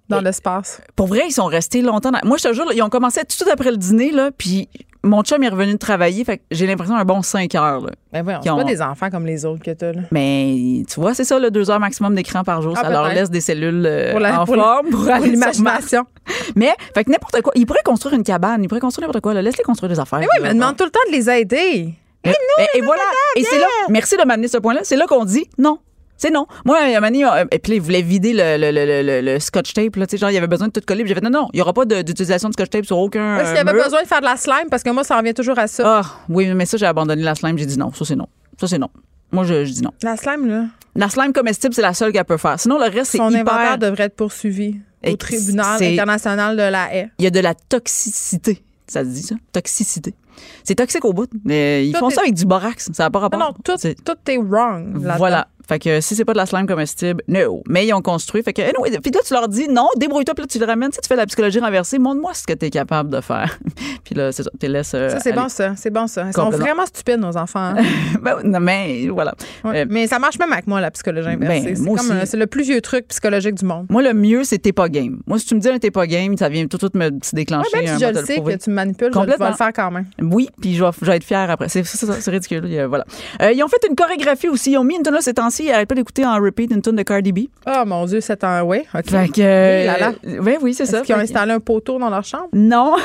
dans 0.09 0.20
l'espace? 0.20 0.81
Pour 0.95 1.07
vrai, 1.07 1.23
ils 1.28 1.33
sont 1.33 1.47
restés 1.47 1.83
longtemps. 1.83 2.11
dans- 2.11 2.20
Moi, 2.24 2.37
je 2.39 2.49
te 2.49 2.53
jure, 2.53 2.66
ils 2.74 2.83
ont 2.83 2.89
commencé 2.89 3.20
tout 3.20 3.27
de 3.27 3.33
suite 3.33 3.49
après 3.53 3.70
le 3.70 3.77
dîner. 3.77 4.11
Là, 4.12 4.31
puis 4.37 4.69
mon 5.03 5.23
chum 5.23 5.43
est 5.43 5.49
revenu 5.49 5.73
de 5.73 5.78
travailler. 5.78 6.24
Fait 6.24 6.39
que 6.39 6.43
j'ai 6.51 6.66
l'impression 6.66 6.97
un 6.97 7.05
bon 7.05 7.23
5 7.23 7.55
heures. 7.55 7.81
Là. 7.81 7.91
Ben 8.12 8.24
Qui 8.39 8.45
c'est 8.45 8.51
ont- 8.51 8.57
pas 8.57 8.65
des 8.65 8.83
enfants 8.83 9.11
comme 9.11 9.27
les 9.27 9.45
autres 9.45 9.62
que 9.62 9.70
t'as, 9.70 9.93
là. 9.93 10.03
Mais 10.11 10.83
tu 10.89 11.01
vois, 11.01 11.15
c'est 11.15 11.24
ça, 11.24 11.39
le 11.39 11.51
deux 11.51 11.70
heures 11.70 11.81
maximum 11.81 12.15
d'écran 12.15 12.43
par 12.45 12.62
jour. 12.62 12.74
Ah, 12.77 12.83
ça 12.83 12.91
leur 12.91 13.09
laisse 13.09 13.31
des 13.31 13.41
cellules 13.41 13.85
euh, 13.87 14.11
Pour 14.12 14.20
la- 14.20 14.41
en 14.41 14.45
pour 14.47 14.55
forme 14.57 14.89
pour, 14.91 15.05
l'imagination. 15.05 16.05
Mais, 16.57 16.74
fait 16.95 17.05
que 17.05 17.11
n'importe 17.11 17.41
quoi. 17.43 17.53
Ils 17.55 17.66
pourraient 17.66 17.78
construire 17.85 18.15
une 18.16 18.24
cabane, 18.24 18.62
ils 18.65 18.69
pourraient 18.69 18.81
construire 18.81 19.07
n'importe 19.09 19.23
quoi. 19.23 19.35
là. 19.35 19.43
Laisse-les 19.43 19.65
construire 19.65 19.91
des 19.91 20.01
affaires. 20.01 20.19
Mais 20.19 20.27
oui, 20.37 20.41
mais 20.43 20.55
demande 20.55 20.77
tout 20.77 20.85
le 20.85 20.91
temps 20.91 20.99
de 21.09 21.12
les 21.12 21.28
aider. 21.31 21.95
Et, 22.24 22.31
et- 22.31 22.78
et 22.78 22.81
voilà. 22.81 23.03
Et 23.37 23.45
c'est 23.45 23.59
là, 23.59 23.66
merci 23.89 24.16
de 24.16 24.24
m'amener 24.24 24.49
ce 24.49 24.59
point-là. 24.59 24.81
C'est 24.83 24.97
là 24.97 25.07
qu'on 25.07 25.24
dit 25.24 25.47
non. 25.59 25.78
C'est 26.19 26.31
non. 26.31 26.47
Moi, 26.65 26.79
il 26.87 26.93
y 26.93 26.95
a 26.95 26.99
un 26.99 27.01
moment 27.01 27.13
donné, 27.13 27.25
euh, 27.25 27.45
et 27.51 27.59
puis 27.59 27.73
là, 27.73 27.77
ils 27.77 27.83
voulaient 27.83 28.03
vider 28.03 28.33
le, 28.33 28.57
le, 28.57 28.71
le, 28.71 29.03
le, 29.03 29.21
le 29.35 29.39
scotch 29.41 29.73
tape. 29.75 29.97
Là, 29.97 30.07
tu 30.07 30.13
sais, 30.13 30.17
genre, 30.19 30.31
il 30.31 30.35
y 30.35 30.39
avait 30.39 30.47
besoin 30.47 30.69
de 30.69 30.73
tout 30.73 30.81
coller. 30.87 31.03
Puis 31.03 31.09
J'ai 31.11 31.15
fait 31.15 31.21
non, 31.25 31.31
non, 31.31 31.49
il 31.53 31.57
n'y 31.57 31.63
aura 31.63 31.73
pas 31.75 31.85
d'utilisation 31.85 32.49
de 32.49 32.55
scotch 32.55 32.71
tape 32.71 32.87
sur 32.87 32.99
aucun. 32.99 33.39
Euh, 33.39 33.45
qu'il 33.45 33.55
y 33.57 33.59
avait 33.59 33.73
mur. 33.75 33.85
besoin 33.85 34.03
de 34.03 34.07
faire 34.09 34.21
de 34.21 34.25
la 34.25 34.37
slime? 34.37 34.69
Parce 34.71 34.83
que 34.83 34.91
moi, 34.91 35.05
ça 35.05 35.19
revient 35.19 35.35
toujours 35.35 35.59
à 35.59 35.67
ça. 35.67 35.83
Ah, 36.01 36.03
oui, 36.29 36.47
mais 36.55 36.65
ça, 36.67 36.77
j'ai 36.79 36.87
abandonné 36.87 37.23
la 37.23 37.35
slime. 37.35 37.59
J'ai 37.59 37.67
dit 37.67 37.79
non. 37.79 37.93
Ça, 37.93 38.05
c'est 38.05 38.17
non. 38.17 38.29
Ça, 38.59 38.67
c'est 38.67 38.79
non. 38.79 38.89
Moi, 39.33 39.45
je, 39.45 39.65
je 39.65 39.73
dis 39.73 39.83
non. 39.83 39.91
La 40.03 40.17
slime, 40.17 40.47
là, 40.49 40.65
La 40.95 41.09
slime 41.11 41.33
comestible, 41.33 41.75
c'est 41.75 41.83
la 41.83 41.93
seule 41.93 42.13
qu'elle 42.13 42.25
peut 42.25 42.37
faire. 42.39 42.59
Sinon, 42.59 42.79
le 42.79 42.85
reste, 42.85 43.11
c'est 43.13 43.19
son 43.19 43.35
inventaire 43.35 43.77
devrait 43.77 44.05
être 44.05 44.17
poursuivi 44.17 44.77
Et 45.03 45.13
au 45.13 45.17
tribunal 45.17 45.83
international 45.83 46.57
de 46.57 46.63
la 46.63 46.95
haie. 46.95 47.11
Il 47.19 47.25
y 47.25 47.27
a 47.27 47.31
de 47.31 47.41
la 47.41 47.55
toxicité. 47.55 48.63
Ça 48.87 49.03
se 49.05 49.09
dit, 49.09 49.23
ça? 49.23 49.35
Toxicité. 49.53 50.15
C'est 50.63 50.75
toxique 50.77 51.05
au 51.05 51.13
bout. 51.13 51.29
Mais 51.45 51.87
ils 51.87 51.93
Tout 51.93 51.99
font 51.99 52.11
est- 52.11 52.15
ça 52.15 52.21
avec 52.21 52.35
du 52.35 52.45
borax. 52.45 52.91
Ça 52.93 53.05
n'a 53.05 53.11
pas 53.11 53.19
rapport. 53.21 53.41
Non, 53.41 53.47
non, 53.47 53.55
tout, 53.65 53.75
tout 54.05 54.31
est 54.31 54.37
wrong. 54.39 54.93
Voilà. 55.19 55.49
Fait 55.69 55.79
que 55.79 56.01
si 56.01 56.15
c'est 56.15 56.25
pas 56.25 56.33
de 56.33 56.39
la 56.39 56.47
slime 56.47 56.67
comestible, 56.67 57.23
no. 57.29 57.63
Mais 57.69 57.87
ils 57.87 57.93
ont 57.93 58.01
construit. 58.03 58.43
Fait 58.43 58.53
que, 58.53 58.63
anyway, 58.63 58.99
puis 59.01 59.11
là, 59.11 59.21
tu 59.27 59.33
leur 59.35 59.49
dis 59.49 59.69
non, 59.69 59.89
débrouille-toi, 59.97 60.35
puis 60.35 60.43
là, 60.43 60.49
tu 60.49 60.59
le 60.59 60.67
ramènes. 60.67 60.91
Tu 60.91 60.97
sais, 60.97 61.01
tu 61.03 61.09
fais 61.09 61.17
la 61.17 61.27
psychologie 61.27 61.59
renversée. 61.59 61.99
Montre-moi 61.99 62.35
ce 62.35 62.45
que 62.47 62.53
tu 62.53 62.67
es 62.67 62.71
capable 62.71 63.11
de 63.11 63.21
faire. 63.21 63.59
puis 64.05 64.15
là, 64.15 64.31
c'est 64.33 64.43
ça. 64.45 64.51
Tu 64.61 64.67
laisses. 64.69 64.95
euh, 64.95 65.11
Ça, 65.11 65.21
c'est 65.21 65.33
bon, 65.33 65.49
ça. 65.49 65.75
C'est 65.77 65.91
bon, 65.91 66.07
ça. 66.07 66.25
Ils 66.29 66.33
sont 66.33 66.51
vraiment 66.51 66.87
stupides, 66.87 67.19
nos 67.21 67.37
enfants. 67.37 67.75
hein. 67.77 67.83
Ben, 68.23 68.37
non, 68.45 68.61
mais 68.61 69.09
voilà. 69.09 69.35
Ouais. 69.65 69.83
Euh, 69.83 69.87
Mais 69.89 70.07
ça 70.07 70.19
marche 70.19 70.39
même 70.39 70.53
avec 70.53 70.67
moi, 70.67 70.81
la 70.81 70.91
psychologie 70.91 71.29
inversée. 71.29 71.63
Ben, 71.67 71.77
c'est 71.77 71.83
moi 71.83 71.97
comme, 71.99 72.11
aussi. 72.11 72.17
euh, 72.17 72.23
c'est 72.25 72.37
le 72.37 72.47
plus 72.47 72.63
vieux 72.65 72.81
truc 72.81 73.09
psychologique 73.09 73.55
du 73.55 73.65
monde. 73.65 73.87
moi, 73.91 74.03
le 74.03 74.15
mieux, 74.15 74.45
c'est 74.45 74.59
t'es 74.59 74.73
pas 74.73 74.89
game. 74.89 75.21
Moi, 75.27 75.39
si 75.39 75.47
tu 75.47 75.55
me 75.55 75.61
dis 75.61 75.69
un 75.69 75.79
t'es 75.79 75.91
pas 75.91 76.07
game, 76.07 76.37
ça 76.37 76.49
vient 76.49 76.67
tout 76.67 76.77
de 76.77 76.83
suite 76.83 76.95
me 76.95 77.11
déclencher. 77.35 77.69
Ouais, 77.75 77.83
même 77.85 77.95
un 77.95 77.99
si 77.99 78.01
je 78.01 78.07
va 78.07 78.13
te 78.13 78.19
le 78.21 78.25
sais 78.27 78.41
que 78.41 78.57
tu 78.63 78.71
me 78.71 78.75
manipules, 78.77 79.11
je 79.13 79.19
vais- 79.19 79.27
je 79.39 79.45
le 79.45 79.53
faire 79.55 79.73
quand 79.75 79.91
même. 79.91 80.07
Oui, 80.23 80.49
puis 80.61 80.75
je 80.75 80.85
vais, 80.85 80.91
je 81.01 81.07
vais 81.07 81.17
être 81.17 81.25
fière 81.25 81.51
après. 81.51 81.69
C'est 81.69 81.85
c'est 81.85 82.07
c'est 82.21 82.31
ridicule. 82.31 82.85
voilà. 82.89 83.05
Ils 83.53 83.63
ont 83.63 83.69
fait 83.69 83.85
une 83.89 83.97
chorégraphie 83.97 84.49
aussi. 84.49 84.73
Ils 84.73 84.79
ont 84.79 84.85
mis 84.85 84.97
une 84.97 85.03
là 85.13 85.21
ces 85.21 85.35
temps-ci 85.57 85.62
temps-ci, 85.62 85.65
il 85.69 85.73
arrête 85.73 85.89
pas 85.89 85.95
d'écouter 85.95 86.24
en 86.27 86.37
repeat 86.41 86.70
une 86.73 86.83
tune 86.83 86.97
de 86.97 87.03
Cardi 87.03 87.33
B. 87.33 87.39
Oh 87.66 87.83
mon 87.87 88.05
Dieu, 88.07 88.20
c'est 88.20 88.43
un. 88.45 88.62
Oui, 88.62 88.78
OK. 88.95 89.11
Fait 89.11 89.28
que. 89.28 89.41
euh, 89.41 89.81
Oui, 89.81 89.87
là, 89.87 89.99
là. 89.99 90.41
ouais, 90.43 90.59
oui, 90.62 90.74
c'est 90.74 90.83
Est-ce 90.85 90.93
ça. 90.93 91.01
qu'ils 91.03 91.15
ont 91.15 91.19
installé 91.19 91.53
un 91.53 91.61
poteau 91.61 91.99
dans 91.99 92.11
leur 92.11 92.24
chambre? 92.24 92.49
Non. 92.53 92.97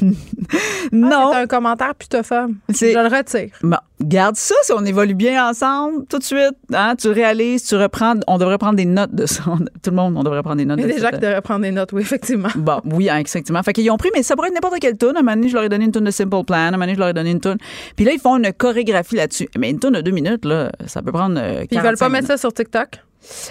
non. 0.92 1.30
c'est 1.32 1.38
un 1.40 1.46
commentaire 1.46 1.94
putophobe. 1.94 2.52
Je 2.68 2.74
C'est- 2.74 2.92
le 2.94 3.00
retire. 3.14 3.50
Bon, 3.62 3.76
garde 4.00 4.36
ça 4.36 4.54
si 4.62 4.72
on 4.72 4.84
évolue 4.84 5.14
bien 5.14 5.48
ensemble 5.48 6.06
tout 6.06 6.18
de 6.18 6.22
suite. 6.24 6.54
Hein, 6.72 6.94
tu 6.98 7.08
réalises, 7.08 7.64
tu 7.64 7.76
reprends. 7.76 8.14
On 8.26 8.38
devrait 8.38 8.58
prendre 8.58 8.76
des 8.76 8.84
notes 8.84 9.14
de 9.14 9.26
ça. 9.26 9.42
Tout 9.82 9.90
le 9.90 9.96
monde, 9.96 10.14
on 10.16 10.22
devrait 10.22 10.42
prendre 10.42 10.56
des 10.56 10.64
notes 10.64 10.78
Il 10.78 10.82
y 10.82 10.84
a 10.84 10.88
de 10.88 10.92
des 10.94 11.00
gens 11.00 11.10
qui 11.10 11.18
devraient 11.18 11.40
prendre 11.40 11.60
des 11.62 11.70
notes, 11.70 11.92
oui, 11.92 12.02
effectivement. 12.02 12.48
Bon, 12.56 12.80
oui, 12.84 13.08
hein, 13.10 13.16
exactement. 13.18 13.62
Fait 13.62 13.72
qu'ils 13.72 13.90
ont 13.90 13.96
pris, 13.96 14.10
mais 14.14 14.22
ça 14.22 14.34
pourrait 14.36 14.48
être 14.48 14.54
n'importe 14.54 14.78
quelle 14.80 14.96
tune. 14.96 15.12
Un 15.16 15.22
moment 15.22 15.34
donné, 15.34 15.48
je 15.48 15.54
leur 15.54 15.64
ai 15.64 15.68
donné 15.68 15.84
une 15.86 15.92
tune 15.92 16.04
de 16.04 16.10
Simple 16.10 16.44
Plan. 16.44 16.56
Un 16.56 16.70
moment 16.72 16.84
donné, 16.84 16.94
je 16.94 16.98
leur 17.00 17.08
ai 17.08 17.12
donné 17.14 17.30
une 17.30 17.40
tune. 17.40 17.56
Puis 17.96 18.04
là, 18.04 18.12
ils 18.12 18.20
font 18.20 18.36
une 18.36 18.52
chorégraphie 18.52 19.16
là-dessus. 19.16 19.48
Mais 19.58 19.70
une 19.70 19.78
tune 19.80 19.90
de 19.92 20.00
deux 20.00 20.10
minutes, 20.10 20.44
là, 20.44 20.70
ça 20.86 21.02
peut 21.02 21.12
prendre. 21.12 21.38
euh, 21.38 21.60
Puis 21.66 21.68
ils 21.72 21.80
veulent 21.80 21.96
pas 21.98 22.06
45 22.06 22.08
mettre 22.12 22.26
ça 22.28 22.36
sur 22.38 22.52
TikTok? 22.52 22.88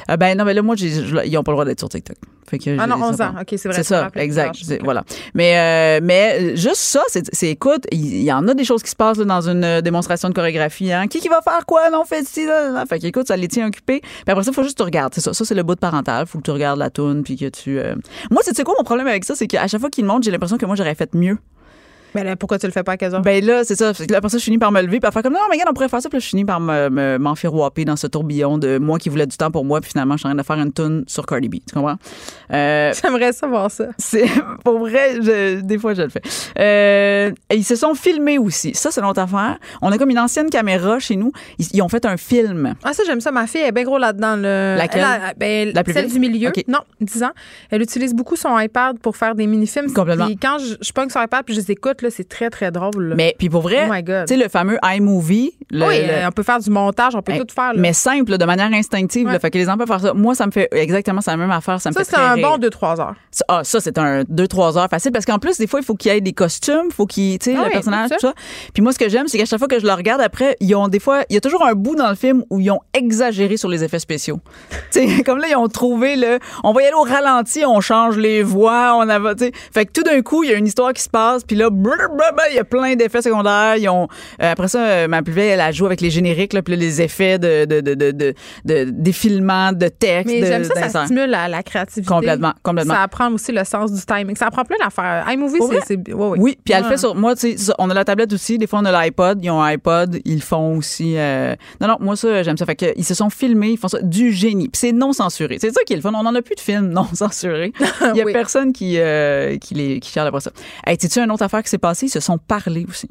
ah 0.08 0.18
ben 0.18 0.38
non, 0.38 0.46
mais 0.46 0.54
là, 0.54 0.62
moi, 0.62 0.76
j'ai- 0.76 0.88
ils 1.26 1.32
n'ont 1.34 1.44
pas 1.44 1.52
le 1.52 1.56
droit 1.56 1.66
d'être 1.66 1.80
sur 1.80 1.90
TikTok. 1.90 2.16
Fait 2.50 2.58
que 2.58 2.78
Ah 2.80 2.88
non, 2.88 2.96
les 2.96 3.04
11 3.04 3.22
ans. 3.22 3.34
OK, 3.42 3.48
c'est 3.58 3.66
vrai. 3.68 3.74
C'est 3.74 3.84
ça, 3.84 4.10
exact. 4.16 4.56
Voilà. 4.82 5.04
Mais, 5.34 6.00
euh, 6.00 6.00
mais 6.02 6.38
euh, 6.40 6.56
juste 6.56 6.78
ça, 6.78 7.02
c'est, 7.10 7.50
écoute, 7.50 7.84
il 7.92 8.24
y, 8.24 8.32
en 8.32 8.48
a 8.48 8.54
des 8.54 8.64
choses 8.64 8.82
qui 8.82 8.90
se 8.90 8.96
passent 8.96 9.18
là, 9.18 9.26
dans 9.26 9.50
une 9.50 9.64
euh, 9.66 9.82
démonstration 9.82 10.30
de 10.30 10.34
chorégraphie. 10.34 10.92
Hein. 10.94 11.08
Qui 11.08 11.20
qui 11.20 11.28
va 11.28 11.42
faire 11.42 11.66
quoi? 11.66 11.90
Non, 11.90 12.06
fait 12.06 12.26
ci, 12.26 12.46
là, 12.46 12.70
là. 12.70 12.86
Fait 12.86 13.00
qu'écoute, 13.00 13.28
ça 13.28 13.36
les 13.36 13.50
tient 13.50 13.68
occupés. 13.68 14.00
Puis 14.00 14.12
après 14.26 14.44
ça, 14.46 14.52
il 14.52 14.54
faut 14.54 14.64
juste 14.64 14.78
que 14.78 14.84
tu 14.84 14.86
regardes. 14.86 15.14
C'est 15.14 15.22
ça. 15.22 15.34
Ça, 15.34 15.44
c'est 15.44 15.56
le 15.56 15.64
bout 15.64 15.76
de 15.76 15.80
parental. 15.82 16.26
faut 16.26 16.38
que 16.38 16.44
tu 16.44 16.52
regardes 16.52 16.80
la 16.80 16.90
toune 16.90 17.24
puis 17.24 17.36
que 17.36 17.50
tu... 17.50 17.78
euh, 17.80 17.96
Moi, 18.32 18.42
c'est 18.46 18.52
tu 18.52 18.58
sais 18.58 18.64
quoi 18.64 18.76
mon 18.78 18.86
problème 18.86 19.08
avec 19.08 19.26
ça? 19.26 19.36
C'est 19.36 19.48
qu'à 19.48 19.68
chaque 19.68 19.82
fois 19.82 19.90
qu'ils 19.90 20.06
le 20.06 20.08
montrent, 20.08 20.24
j'ai 20.24 20.32
l'impression 20.32 20.58
que 20.58 20.66
moi, 20.66 20.76
j'aurais 20.78 20.96
fait 20.96 21.14
mieux. 21.14 21.38
Mais 22.16 22.24
là, 22.24 22.36
pourquoi 22.36 22.58
tu 22.60 22.66
le 22.66 22.72
fais 22.72 22.84
pas 22.84 22.94
à 22.94 22.98
15 22.98 23.14
heures? 23.16 23.22
Ben 23.22 23.44
là, 23.46 23.64
c'est 23.64 23.76
ça. 23.76 23.90
Après 23.90 24.30
ça, 24.30 24.38
je 24.38 24.44
finis 24.44 24.58
par 24.58 24.72
me 24.72 24.82
lever 24.82 25.00
à 25.04 25.12
faire 25.12 25.22
comme 25.24 25.34
non, 25.34 25.40
mais 25.50 25.56
regarde, 25.56 25.70
on 25.70 25.74
pourrait 25.74 25.90
faire 25.90 26.02
ça. 26.02 26.10
Puis 26.10 26.18
là, 26.18 26.20
je 26.22 26.28
finis 26.28 26.46
par 26.46 26.60
me, 26.60 26.90
me- 26.90 27.18
m'enfirouaper 27.18 27.86
dans 27.86 27.96
ce 27.96 28.08
tourbillon 28.08 28.58
de 28.58 28.78
moi 28.78 28.98
qui 28.98 29.10
voulais 29.10 29.28
du 29.28 29.38
temps 29.38 29.52
pour 29.52 29.66
moi. 29.66 29.82
Puis 29.82 29.92
finalement, 29.92 30.16
je 30.16 30.20
suis 30.20 30.28
en 30.28 30.32
train 30.32 30.38
de 30.38 30.44
faire 30.46 30.58
une 30.58 30.74
tune 30.74 31.04
sur 31.08 31.26
Cardi 31.26 31.50
B. 31.50 31.56
Tu 31.68 31.74
comprends? 31.76 31.98
Euh, 32.54 32.94
J'aimerais 33.02 33.34
savoir 33.34 33.70
ça. 33.72 33.86
c'est 33.98 34.26
pour 34.64 34.80
vrai, 34.80 35.16
je- 35.22 35.62
des 35.62 35.78
fois 35.78 35.94
je 35.94 36.02
le 36.04 36.10
fais. 36.10 36.22
Euh, 36.60 37.32
et 37.50 37.56
ils 37.56 37.64
se 37.64 37.76
sont 37.76 37.94
filmés 37.94 38.38
aussi. 38.38 38.74
Ça, 38.74 38.92
c'est 38.92 39.02
notre 39.02 39.22
affaire. 39.22 39.58
On 39.82 39.92
a 39.92 39.98
comme 39.98 40.10
une 40.10 40.20
ancienne 40.20 40.50
caméra 40.50 41.00
chez 41.00 41.16
nous. 41.16 41.32
Ils, 41.60 41.68
ils 41.74 41.82
ont 41.82 41.90
fait 41.90 42.06
un 42.06 42.18
film. 42.18 42.74
Ah, 42.84 42.94
ça, 42.94 43.04
j'aime 43.06 43.22
ça. 43.22 43.32
Ma 43.32 43.48
fille 43.48 43.62
est 43.62 43.72
bien 43.72 43.84
gros 43.84 43.98
là-dedans. 43.98 44.36
Le... 44.38 44.76
Laquelle? 44.78 45.00
Elle 45.02 45.24
a- 45.30 45.34
ben, 45.38 45.72
La 45.74 45.84
plus 45.84 45.94
celle 45.94 46.06
vieille? 46.06 46.14
du 46.14 46.20
milieu. 46.20 46.52
Non, 46.68 46.80
10 47.02 47.24
ans. 47.24 47.32
Elle 47.70 47.82
utilise 47.82 48.14
beaucoup 48.14 48.36
son 48.36 48.58
iPad 48.58 48.98
pour 49.00 49.16
faire 49.18 49.36
des 49.36 49.48
mini-films. 49.48 49.94
Complètement. 49.94 50.26
Puis 50.28 50.38
quand 50.38 50.58
je, 50.60 50.76
je 50.82 50.92
pogne 50.92 51.10
son 51.10 51.22
iPad 51.22 51.44
puis 51.46 51.54
je 51.56 51.60
les 51.62 51.72
écoute, 51.72 51.97
là, 52.02 52.10
c'est 52.12 52.28
très, 52.28 52.50
très 52.50 52.72
drôle. 52.72 53.10
là. 53.10 53.16
Mais 53.16 53.36
puis 53.38 53.50
pour 53.50 53.62
vrai, 53.62 53.88
Oh 53.90 53.94
tu 53.96 54.12
sais 54.34 54.38
le 54.38 54.50
fameux 54.50 54.78
iMovie. 54.84 55.54
le- 55.72 55.86
oui, 55.88 56.00
le- 56.02 56.10
euh, 56.14 56.28
on 56.28 56.32
peut 56.32 56.44
faire 56.44 56.60
du 56.60 56.70
montage, 56.70 57.16
on 57.16 57.22
peut 57.22 57.32
Hey, 57.34 57.40
tout 57.40 57.54
faire. 57.54 57.74
là. 57.74 57.80
mais 57.80 57.94
simple, 57.94 58.38
de 58.38 58.46
manière 58.46 58.72
instinctive. 58.74 59.26
Ouais. 59.28 59.34
là. 59.34 59.40
fait 59.40 59.52
que 59.52 59.58
les 59.58 59.68
enfants 59.70 59.78
peuvent 59.80 59.88
faire 59.88 60.00
ça. 60.02 60.14
Moi, 60.14 60.36
ça 60.36 60.46
me 60.46 60.52
fait 60.52 60.68
exactement 60.72 61.22
la 61.26 61.38
même 61.38 61.52
affaire. 61.52 61.80
Ça 61.82 61.90
me 61.90 61.94
ça, 61.96 62.04
c'est 62.04 62.16
un 62.16 62.34
rire. 62.34 62.48
bon 62.50 62.58
2-3 62.58 63.00
heures. 63.00 63.16
Ça- 63.32 63.46
Ah, 63.48 63.62
ça, 63.64 63.80
c'est 63.80 63.98
un 63.98 64.24
2-3 64.24 64.78
heures 64.78 64.90
facile 64.90 65.12
parce 65.12 65.26
qu'en 65.26 65.40
plus, 65.40 65.58
des 65.58 65.68
fois, 65.68 65.80
il 65.80 65.86
faut 65.86 65.96
qu'il 65.96 66.12
y 66.12 66.16
ait 66.16 66.22
des 66.22 66.34
costumes, 66.34 66.90
faut 66.96 67.06
qu'il, 67.06 67.38
tu 67.40 67.52
sais, 67.52 67.56
Ah 67.58 67.62
le 67.62 67.66
oui, 67.68 67.72
personnage, 67.74 68.10
tout 68.12 68.20
ça. 68.20 68.34
Puis 68.74 68.82
moi, 68.84 68.92
ce 68.94 69.00
que 69.00 69.10
j'aime, 69.10 69.28
c'est 69.28 69.38
qu'à 69.38 69.46
chaque 69.46 69.60
fois 69.60 69.68
que 69.68 69.80
je 69.80 69.86
le 69.86 69.94
regarde 69.94 70.22
après, 70.22 70.56
ils 70.60 70.74
ont 70.76 70.88
des 70.88 71.00
fois, 71.00 71.24
il 71.30 71.34
y 71.34 71.38
a 71.38 71.42
toujours 71.42 71.66
un 71.66 71.74
bout 71.74 71.96
dans 71.96 72.10
le 72.10 72.16
film 72.16 72.44
où 72.50 72.60
ils 72.60 72.72
ont 72.72 72.80
exagéré 72.94 73.58
sur 73.58 73.70
les 73.70 73.84
effets 73.84 74.00
spéciaux. 74.00 74.40
tu 74.92 75.08
sais, 75.08 75.24
comme 75.24 75.38
là, 75.40 75.48
ils 75.50 75.56
ont 75.56 75.68
trouvé 75.68 76.16
le, 76.16 76.40
on 76.64 76.72
va 76.74 76.82
y 76.82 76.86
aller 76.86 76.96
au 76.96 77.04
ralenti, 77.04 77.66
on 77.66 77.82
change 77.82 78.18
les 78.18 78.44
voix, 78.44 78.96
on 78.98 79.08
a. 79.10 79.18
Fait 79.74 79.86
que 79.86 79.92
tout 79.92 80.04
d'un 80.04 80.22
coup, 80.22 80.44
il 80.44 80.50
y 80.50 80.54
a 80.54 80.58
une 80.58 80.68
histoire 80.68 80.94
qui 80.94 81.02
se 81.02 81.10
passe, 81.10 81.44
puis 81.44 81.56
là, 81.56 81.70
il 82.52 82.56
y 82.56 82.60
a 82.60 82.64
plein 82.64 82.96
d'effets 82.96 83.22
secondaires. 83.22 83.76
Ils 83.78 83.90
ont, 83.90 84.08
euh, 84.42 84.52
après 84.52 84.68
ça, 84.68 84.86
euh, 84.86 85.08
ma 85.08 85.22
plus 85.22 85.34
vieille, 85.34 85.50
elle 85.50 85.62
a 85.62 85.72
joué 85.72 85.88
avec 85.88 86.02
les 86.02 86.10
génériques, 86.10 86.54
là, 86.54 86.62
puis 86.62 86.76
là, 86.76 86.80
les 86.80 87.02
effets 87.02 87.40
de, 87.40 87.66
de, 87.66 87.82
de, 87.82 87.94
de, 87.94 88.12
de, 88.12 88.34
de- 88.66 88.90
défilement, 88.92 89.72
de 89.72 89.88
texte. 89.88 90.34
Mais 90.34 90.46
j'aime 90.46 90.64
ça, 90.64 90.90
ça 90.90 91.06
stimule 91.06 91.30
la, 91.30 91.64
créativité. 91.64 92.08
Complètement, 92.14 92.54
complètement. 92.64 92.94
Ça 92.94 93.02
apprend 93.04 93.32
aussi 93.32 93.52
le 93.52 93.64
sens 93.64 93.92
du 93.92 94.02
timing. 94.06 94.36
Ça 94.36 94.48
apprend 94.48 94.64
plein 94.64 94.78
d'affaires. 94.84 95.26
iMovie, 95.30 95.60
c'est. 95.86 95.98
Oui, 96.14 96.58
puis 96.64 96.74
elle 96.74 96.86
fait 96.86 96.98
sur 96.98 97.16
moi, 97.16 97.36
tu 97.36 97.58
sais, 97.58 97.74
on 97.80 97.90
a 97.90 97.94
la 97.94 98.06
tablette 98.06 98.34
aussi, 98.34 98.58
des 98.58 98.68
fois 98.68 98.80
on 98.80 98.86
a 98.86 99.04
l'iPod, 99.06 99.40
ils 99.44 99.50
ont 99.50 99.62
un 99.62 99.68
iPod, 99.74 100.20
ils 100.26 100.42
font 100.42 100.78
aussi 100.78 101.16
euh, 101.18 101.56
Non 101.82 101.88
non, 101.88 101.98
moi 102.00 102.16
ça 102.16 102.44
j'aime 102.44 102.58
ça 102.58 102.66
fait 102.66 102.76
que 102.76 102.94
ils 102.96 103.04
se 103.04 103.14
sont 103.14 103.30
filmés, 103.30 103.70
ils 103.72 103.78
font 103.78 103.88
ça 103.88 104.02
du 104.02 104.32
génie. 104.32 104.70
Puis 104.70 104.80
c'est 104.80 104.92
non 104.92 105.14
censuré. 105.14 105.58
C'est 105.60 105.72
ça 105.72 105.82
qui 105.86 105.94
est 105.94 105.96
le 105.96 106.02
fun, 106.02 106.12
on 106.14 106.26
en 106.26 106.36
a 106.36 106.42
plus 106.42 106.56
de 106.56 106.60
films 106.60 106.88
non 106.90 107.08
censurés. 107.14 107.74
Il 108.14 108.18
y 108.18 108.22
a 108.22 108.26
personne 108.26 108.74
qui 108.74 108.98
qui 109.62 109.74
les 109.74 110.00
qui 110.00 110.12
chiale 110.12 110.28
après 110.28 110.42
ça. 110.42 110.52
Hey, 110.86 110.98
sais-tu 111.00 111.20
une 111.20 111.32
autre 111.32 111.44
affaire 111.44 111.64
qui 111.64 111.70
s'est 111.78 111.80
passée, 111.80 112.06
ils 112.08 112.10
se 112.10 112.20
sont 112.20 112.38
parlé 112.38 112.86
aussi. 112.90 113.10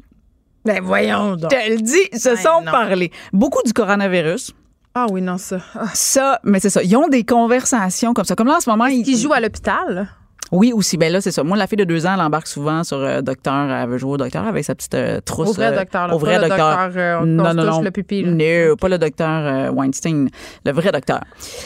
Ben 0.65 0.81
voyons 0.83 1.35
donc. 1.37 1.51
Je 1.51 1.57
te 1.57 1.69
le 1.71 1.77
dis, 1.81 1.99
ils 2.11 2.19
se 2.19 2.29
Ben 2.29 2.37
sont 2.37 2.61
non. 2.65 2.71
parlé. 2.71 3.11
Beaucoup 3.31 3.61
du 3.65 3.71
coronavirus. 3.73 4.53
Ah 4.93 5.05
oui, 5.11 5.21
non, 5.21 5.37
ça. 5.37 5.59
Ah. 5.75 5.85
Ça, 5.93 6.39
mais 6.43 6.59
c'est 6.59 6.69
ça. 6.71 6.81
Ils 6.83 6.95
ont 6.97 7.07
des 7.07 7.23
conversations 7.23 8.13
comme 8.13 8.25
ça. 8.25 8.35
Comme 8.35 8.47
là, 8.47 8.57
en 8.57 8.59
ce 8.59 8.69
moment, 8.69 8.87
ils, 8.87 9.03
Qui 9.03 9.17
joue 9.17 9.31
à 9.31 9.39
l'hôpital? 9.39 10.09
Oui, 10.51 10.71
aussi. 10.73 10.97
Ben 10.97 11.11
là, 11.11 11.19
c'est 11.21 11.31
ça. 11.31 11.43
Moi, 11.43 11.57
la 11.57 11.67
fille 11.67 11.77
de 11.77 11.83
deux 11.83 12.05
ans, 12.05 12.13
elle 12.15 12.21
embarque 12.21 12.47
souvent 12.47 12.83
sur 12.83 12.97
euh, 12.97 13.21
docteur. 13.21 13.69
Elle 13.69 13.89
veut 13.89 13.97
jouer 13.97 14.11
au 14.13 14.17
docteur 14.17 14.45
avec 14.45 14.63
sa 14.63 14.75
petite 14.75 14.93
euh, 14.93 15.19
trousse. 15.19 15.49
Au 15.49 15.53
vrai 15.53 15.67
euh, 15.73 15.75
docteur, 15.75 16.07
là, 16.07 16.15
Au 16.15 16.19
pas 16.19 16.25
vrai 16.25 16.35
le 16.39 16.47
docteur. 16.47 16.69
docteur, 16.85 16.91
euh, 16.95 17.17
on- 17.19 17.23
on 17.23 17.25
non, 17.25 17.49
se 17.51 17.55
non, 17.55 17.63
touche 17.63 17.71
non. 17.75 17.81
le 17.81 17.91
pipi, 17.91 18.23
là. 18.23 18.31
Non, 18.31 18.75
pas 18.77 18.89
le 18.89 18.97
docteur 18.97 19.45
euh, 19.45 19.71
Weinstein. 19.71 20.29
Le 20.65 20.71
vrai 20.71 20.91
docteur. 20.91 21.21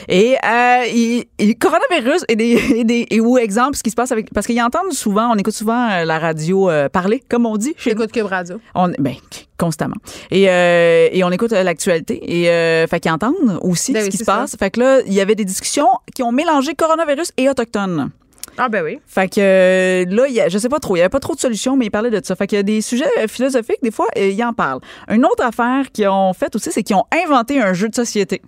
Et, 0.07 0.35
euh, 0.43 0.83
il, 0.93 1.25
il- 1.39 1.57
coronavirus 1.57 2.25
et 2.27 2.35
des, 2.35 2.53
et 2.77 2.83
des, 2.83 3.05
et 3.11 3.19
ou 3.21 3.37
exemple, 3.37 3.75
ce 3.77 3.83
qui 3.83 3.89
se 3.91 3.95
passe 3.95 4.11
avec, 4.11 4.33
parce 4.33 4.47
qu'ils 4.47 4.61
entendent 4.61 4.93
souvent, 4.93 5.31
on 5.31 5.35
écoute 5.35 5.53
souvent 5.53 6.03
la 6.03 6.19
radio 6.19 6.69
euh, 6.69 6.89
parler, 6.89 7.21
comme 7.29 7.45
on 7.45 7.57
dit 7.57 7.73
chez 7.77 7.93
nous. 7.93 7.99
J'écoute 8.01 8.11
Cube 8.13 8.25
Radio. 8.25 8.59
On, 8.73 8.89
ben, 8.97 9.13
constamment. 9.59 9.95
Et, 10.31 10.49
euh, 10.49 11.07
et 11.11 11.23
on 11.23 11.29
écoute 11.29 11.51
l'actualité. 11.51 12.19
Et 12.41 12.49
euh, 12.49 12.87
fait 12.87 12.99
qu'ils 12.99 13.11
entendent 13.11 13.59
aussi 13.61 13.93
Ben 13.93 14.03
ce 14.05 14.09
qui 14.09 14.17
se 14.17 14.23
ça. 14.25 14.37
passe. 14.37 14.55
Fait 14.57 14.71
que 14.71 14.79
là, 14.79 15.01
il 15.05 15.13
y 15.13 15.21
avait 15.21 15.35
des 15.35 15.45
discussions 15.45 15.87
qui 16.15 16.23
ont 16.23 16.31
mélangé 16.31 16.73
coronavirus 16.73 17.31
et 17.37 17.47
autochtones. 17.47 18.09
Ah 18.57 18.69
ben 18.69 18.83
oui. 18.83 18.99
Fait 19.07 19.27
que 19.27 19.39
euh, 19.39 20.05
là, 20.13 20.27
il 20.27 20.33
y 20.33 20.41
a, 20.41 20.49
je 20.49 20.57
sais 20.57 20.69
pas 20.69 20.79
trop, 20.79 20.95
il 20.95 20.99
y 20.99 21.01
avait 21.01 21.09
pas 21.09 21.19
trop 21.19 21.33
de 21.35 21.39
solutions, 21.39 21.75
mais 21.77 21.85
il 21.85 21.89
parlait 21.91 22.09
de 22.11 22.19
ça. 22.23 22.35
Fait 22.35 22.47
qu'il 22.47 22.57
y 22.57 22.59
a 22.59 22.63
des 22.63 22.81
sujets 22.81 23.05
euh, 23.19 23.27
philosophiques, 23.27 23.81
des 23.81 23.91
fois, 23.91 24.07
il 24.15 24.43
en 24.43 24.53
parle. 24.53 24.79
Une 25.09 25.25
autre 25.25 25.43
affaire 25.43 25.91
qu'ils 25.91 26.07
ont 26.09 26.33
faite 26.33 26.55
aussi, 26.55 26.71
c'est 26.71 26.83
qu'ils 26.83 26.95
ont 26.95 27.05
inventé 27.25 27.61
un 27.61 27.73
jeu 27.73 27.89
de 27.89 27.95
société. 27.95 28.41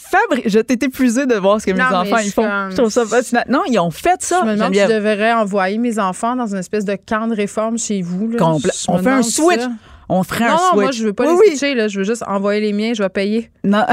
Fabri 0.00 0.42
je 0.46 0.60
t'ai 0.60 0.74
épuisé 0.74 1.26
de 1.26 1.34
voir 1.34 1.60
ce 1.60 1.66
que 1.66 1.72
mes 1.72 1.78
Non, 1.78 1.86
enfants 1.92 2.18
ils 2.18 2.30
font. 2.30 2.42
comme- 2.44 2.70
Je 2.70 2.76
trouve 2.76 2.90
ça 2.90 3.04
fascinant. 3.04 3.42
Non, 3.48 3.62
ils 3.68 3.78
ont 3.80 3.90
fait 3.90 4.22
ça. 4.22 4.42
Je 4.42 4.46
me 4.50 4.54
demande 4.54 4.72
si 4.72 4.80
je 4.80 4.86
devrais 4.86 5.32
envoyer 5.32 5.76
mes 5.78 5.98
enfants 5.98 6.36
dans 6.36 6.46
une 6.46 6.58
espèce 6.60 6.84
de 6.84 6.94
camp 6.96 7.26
de 7.26 7.34
réforme 7.34 7.78
chez 7.78 8.00
vous. 8.00 8.28
Là. 8.30 8.38
On 8.88 8.98
fait 8.98 9.10
un 9.10 9.22
switch. 9.22 9.58
ça. 9.60 9.70
On 10.08 10.22
ferait 10.22 10.46
Non, 10.46 10.52
un 10.52 10.54
non, 10.54 10.58
switch. 10.70 10.80
moi, 10.82 10.90
je 10.92 11.04
veux 11.04 11.12
pas 11.12 11.24
oui, 11.24 11.30
les 11.32 11.38
oui. 11.38 11.46
switcher. 11.56 11.74
Là. 11.74 11.88
Je 11.88 11.98
veux 11.98 12.04
juste 12.04 12.22
envoyer 12.28 12.60
les 12.60 12.72
miens. 12.72 12.92
Je 12.94 13.02
vais 13.02 13.08
payer. 13.08 13.50
Non. 13.64 13.84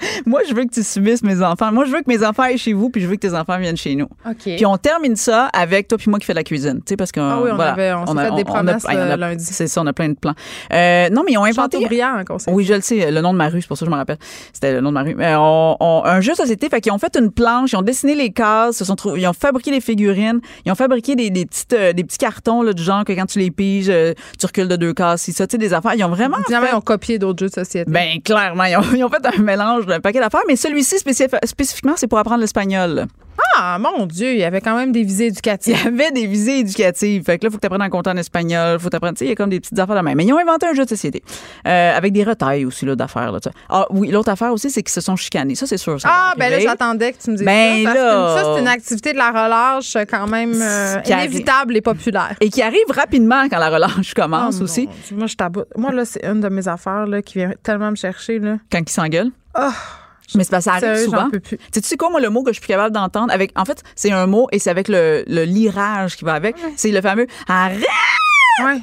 Moi, 0.26 0.42
je 0.48 0.54
veux 0.54 0.64
que 0.64 0.70
tu 0.74 0.82
subisses 0.82 1.22
mes 1.22 1.42
enfants. 1.42 1.72
Moi, 1.72 1.84
je 1.84 1.90
veux 1.92 1.98
que 2.02 2.08
mes 2.08 2.24
enfants 2.24 2.42
aillent 2.44 2.58
chez 2.58 2.72
vous, 2.72 2.90
puis 2.90 3.00
je 3.02 3.06
veux 3.06 3.14
que 3.16 3.20
tes 3.20 3.34
enfants 3.34 3.58
viennent 3.58 3.76
chez 3.76 3.94
nous. 3.94 4.06
OK. 4.28 4.36
Puis 4.44 4.66
on 4.66 4.76
termine 4.76 5.16
ça 5.16 5.46
avec 5.52 5.88
toi 5.88 5.96
puis 5.98 6.10
moi 6.10 6.18
qui 6.18 6.26
fait 6.26 6.34
la 6.34 6.44
cuisine, 6.44 6.76
tu 6.78 6.82
sais 6.90 6.96
parce 6.96 7.12
que 7.12 7.20
Ah 7.20 7.38
oui, 7.42 7.50
on 7.52 7.58
avait- 7.58 7.92
on 7.92 8.06
fait 8.06 8.34
des 8.36 8.44
promesses, 8.44 8.84
a- 8.86 8.94
euh, 8.94 9.16
lundi. 9.16 9.44
C'est 9.44 9.66
ça, 9.68 9.80
on 9.82 9.86
a 9.86 9.92
plein 9.92 10.08
de 10.10 10.14
plans. 10.14 10.34
Euh, 10.72 11.08
non, 11.10 11.22
mais 11.24 11.32
ils 11.32 11.38
ont 11.38 11.44
inventé 11.44 11.78
Chateaubriand, 11.78 12.22
conseil. 12.26 12.52
Oui, 12.54 12.64
je 12.64 12.74
le 12.74 12.80
sais, 12.80 13.10
le 13.10 13.20
nom 13.20 13.32
de 13.32 13.38
ma 13.38 13.48
rue, 13.48 13.60
c'est 13.62 13.68
pour 13.68 13.76
ça 13.78 13.84
que 13.84 13.90
je 13.90 13.94
me 13.94 13.98
rappelle. 13.98 14.18
C'était 14.52 14.72
le 14.72 14.80
nom 14.80 14.90
de 14.90 14.94
ma 14.94 15.02
rue. 15.02 15.16
On, 15.18 15.76
on- 15.80 16.02
un 16.04 16.20
jeu 16.20 16.32
de 16.32 16.36
société, 16.36 16.68
fait 16.68 16.80
qu'ils 16.80 16.92
ont 16.92 16.98
fait 16.98 17.16
une 17.18 17.30
planche, 17.30 17.72
ils 17.72 17.76
ont 17.76 17.82
dessiné 17.82 18.14
les 18.14 18.30
cases, 18.32 18.76
se 18.76 18.84
sont 18.84 18.96
trou- 18.96 19.16
ils 19.16 19.26
ont 19.26 19.32
fabriqué 19.32 19.70
des 19.70 19.80
figurines, 19.80 20.40
ils 20.64 20.72
ont 20.72 20.76
fabriqué 20.76 21.16
des, 21.16 21.30
des 21.30 21.46
petites 21.46 21.72
euh, 21.72 21.92
des 21.92 22.04
petits 22.04 22.18
cartons 22.18 22.62
là, 22.62 22.72
du 22.72 22.82
genre 22.82 23.04
que 23.04 23.12
quand 23.12 23.26
tu 23.26 23.38
les 23.38 23.50
piges, 23.50 23.88
euh, 23.88 24.12
tu 24.38 24.46
recules 24.46 24.68
de 24.68 24.76
deux 24.76 24.92
cases, 24.92 25.22
si 25.22 25.32
ça, 25.32 25.46
tu 25.46 25.52
sais 25.52 25.58
des 25.58 25.72
affaires, 25.72 25.94
ils 25.94 26.04
ont 26.04 26.08
vraiment 26.10 26.36
Finalement, 26.46 26.66
fait- 26.66 26.72
ils 26.72 26.76
ont 26.76 26.80
copié 26.80 27.18
d'autres 27.18 27.38
jeux 27.40 27.48
de 27.48 27.54
société. 27.54 27.90
ben 27.90 28.20
clairement, 28.22 28.64
ils 28.64 28.76
ont, 28.76 28.82
ils 28.94 29.04
ont 29.04 29.08
fait 29.08 29.24
un 29.26 29.42
mélange 29.42 29.85
d'un 29.86 30.00
paquet 30.00 30.20
d'affaires, 30.20 30.42
mais 30.48 30.56
celui-ci 30.56 30.96
spécif- 30.96 31.44
spécifiquement, 31.46 31.94
c'est 31.96 32.06
pour 32.06 32.18
apprendre 32.18 32.40
l'espagnol. 32.40 33.06
Ah, 33.58 33.78
mon 33.78 34.06
Dieu, 34.06 34.32
il 34.32 34.38
y 34.38 34.44
avait 34.44 34.60
quand 34.60 34.76
même 34.76 34.92
des 34.92 35.02
visées 35.02 35.24
Il 35.26 35.28
y 35.28 35.30
éducatives. 35.30 35.86
avait 35.86 36.10
des 36.10 36.26
visées 36.26 36.58
éducatives. 36.60 37.22
Fait 37.24 37.38
que 37.38 37.44
là, 37.44 37.48
il 37.48 37.50
faut 37.50 37.56
que 37.56 37.60
tu 37.60 37.66
apprennes 37.66 37.82
à 37.82 37.88
compter 37.90 38.10
en 38.10 38.16
espagnol. 38.16 38.78
faut 38.78 38.88
t'apprendre, 38.90 39.14
tu 39.14 39.20
sais, 39.20 39.24
il 39.26 39.28
y 39.28 39.32
a 39.32 39.34
comme 39.34 39.50
des 39.50 39.60
petites 39.60 39.78
affaires 39.78 39.96
de 39.96 40.00
même. 40.00 40.16
Mais 40.16 40.24
ils 40.24 40.32
ont 40.32 40.38
inventé 40.38 40.66
un 40.66 40.74
jeu 40.74 40.84
de 40.84 40.88
société. 40.88 41.22
Euh, 41.66 41.96
avec 41.96 42.12
des 42.12 42.24
retailles 42.24 42.64
aussi, 42.64 42.84
là, 42.86 42.96
d'affaires, 42.96 43.32
là. 43.32 43.38
Ah, 43.68 43.86
oui, 43.90 44.10
l'autre 44.10 44.30
affaire 44.30 44.52
aussi, 44.52 44.70
c'est 44.70 44.82
qu'ils 44.82 44.92
se 44.92 45.00
sont 45.00 45.16
chicanés. 45.16 45.54
Ça, 45.54 45.66
c'est 45.66 45.76
sûr. 45.78 46.00
ça 46.00 46.08
Ah, 46.10 46.34
ben 46.38 46.50
là, 46.50 46.58
j'attendais 46.60 47.12
que 47.12 47.18
tu 47.22 47.30
me 47.30 47.36
dises 47.36 47.44
Ben 47.46 47.84
ça. 47.84 47.92
Parce 47.92 47.96
là. 47.98 48.34
que 48.34 48.40
ça, 48.42 48.54
c'est 48.54 48.60
une 48.60 48.68
activité 48.68 49.12
de 49.12 49.18
la 49.18 49.28
relâche 49.30 49.96
euh, 49.96 50.04
quand 50.08 50.26
même 50.26 50.54
euh, 50.60 50.96
arrive. 50.96 51.10
inévitable 51.32 51.76
et 51.76 51.80
populaire. 51.82 52.34
Et 52.40 52.48
qui 52.50 52.62
arrive 52.62 52.84
rapidement 52.90 53.48
quand 53.50 53.58
la 53.58 53.70
relâche 53.70 54.14
commence 54.14 54.56
Oh, 54.60 54.64
aussi. 54.64 54.88
Moi, 55.12 55.26
je 55.26 55.36
taboute. 55.36 55.66
Moi, 55.76 55.92
là, 55.92 56.04
c'est 56.04 56.24
une 56.24 56.40
de 56.40 56.48
mes 56.48 56.66
affaires 56.68 57.06
là, 57.06 57.22
qui 57.22 57.38
vient 57.38 57.52
tellement 57.62 57.90
me 57.90 57.96
chercher. 57.96 58.38
Là. 58.38 58.56
Quand 58.70 58.80
ils 58.80 58.88
s'engueulent. 58.90 59.30
Ah, 59.56 59.72
Mais 60.34 60.44
c'est 60.44 60.56
que 60.56 60.60
ça 60.60 60.74
arrive 60.74 61.04
souvent. 61.04 61.30
Tu 61.30 61.40
sais, 61.72 61.80
tu 61.80 61.88
sais 61.88 61.96
quoi, 61.96 62.10
moi, 62.10 62.20
le 62.20 62.28
mot 62.30 62.42
que 62.42 62.50
je 62.50 62.54
suis 62.54 62.60
plus 62.60 62.68
capable 62.68 62.94
d'entendre 62.94 63.32
avec, 63.32 63.52
en 63.56 63.64
fait, 63.64 63.82
c'est 63.94 64.10
un 64.12 64.26
mot 64.26 64.48
et 64.52 64.58
c'est 64.58 64.70
avec 64.70 64.88
le, 64.88 65.24
le 65.26 65.44
lirage 65.44 66.16
qui 66.16 66.24
va 66.24 66.34
avec. 66.34 66.56
C'est 66.76 66.90
le 66.90 67.00
fameux 67.00 67.26
arrête! 67.48 67.84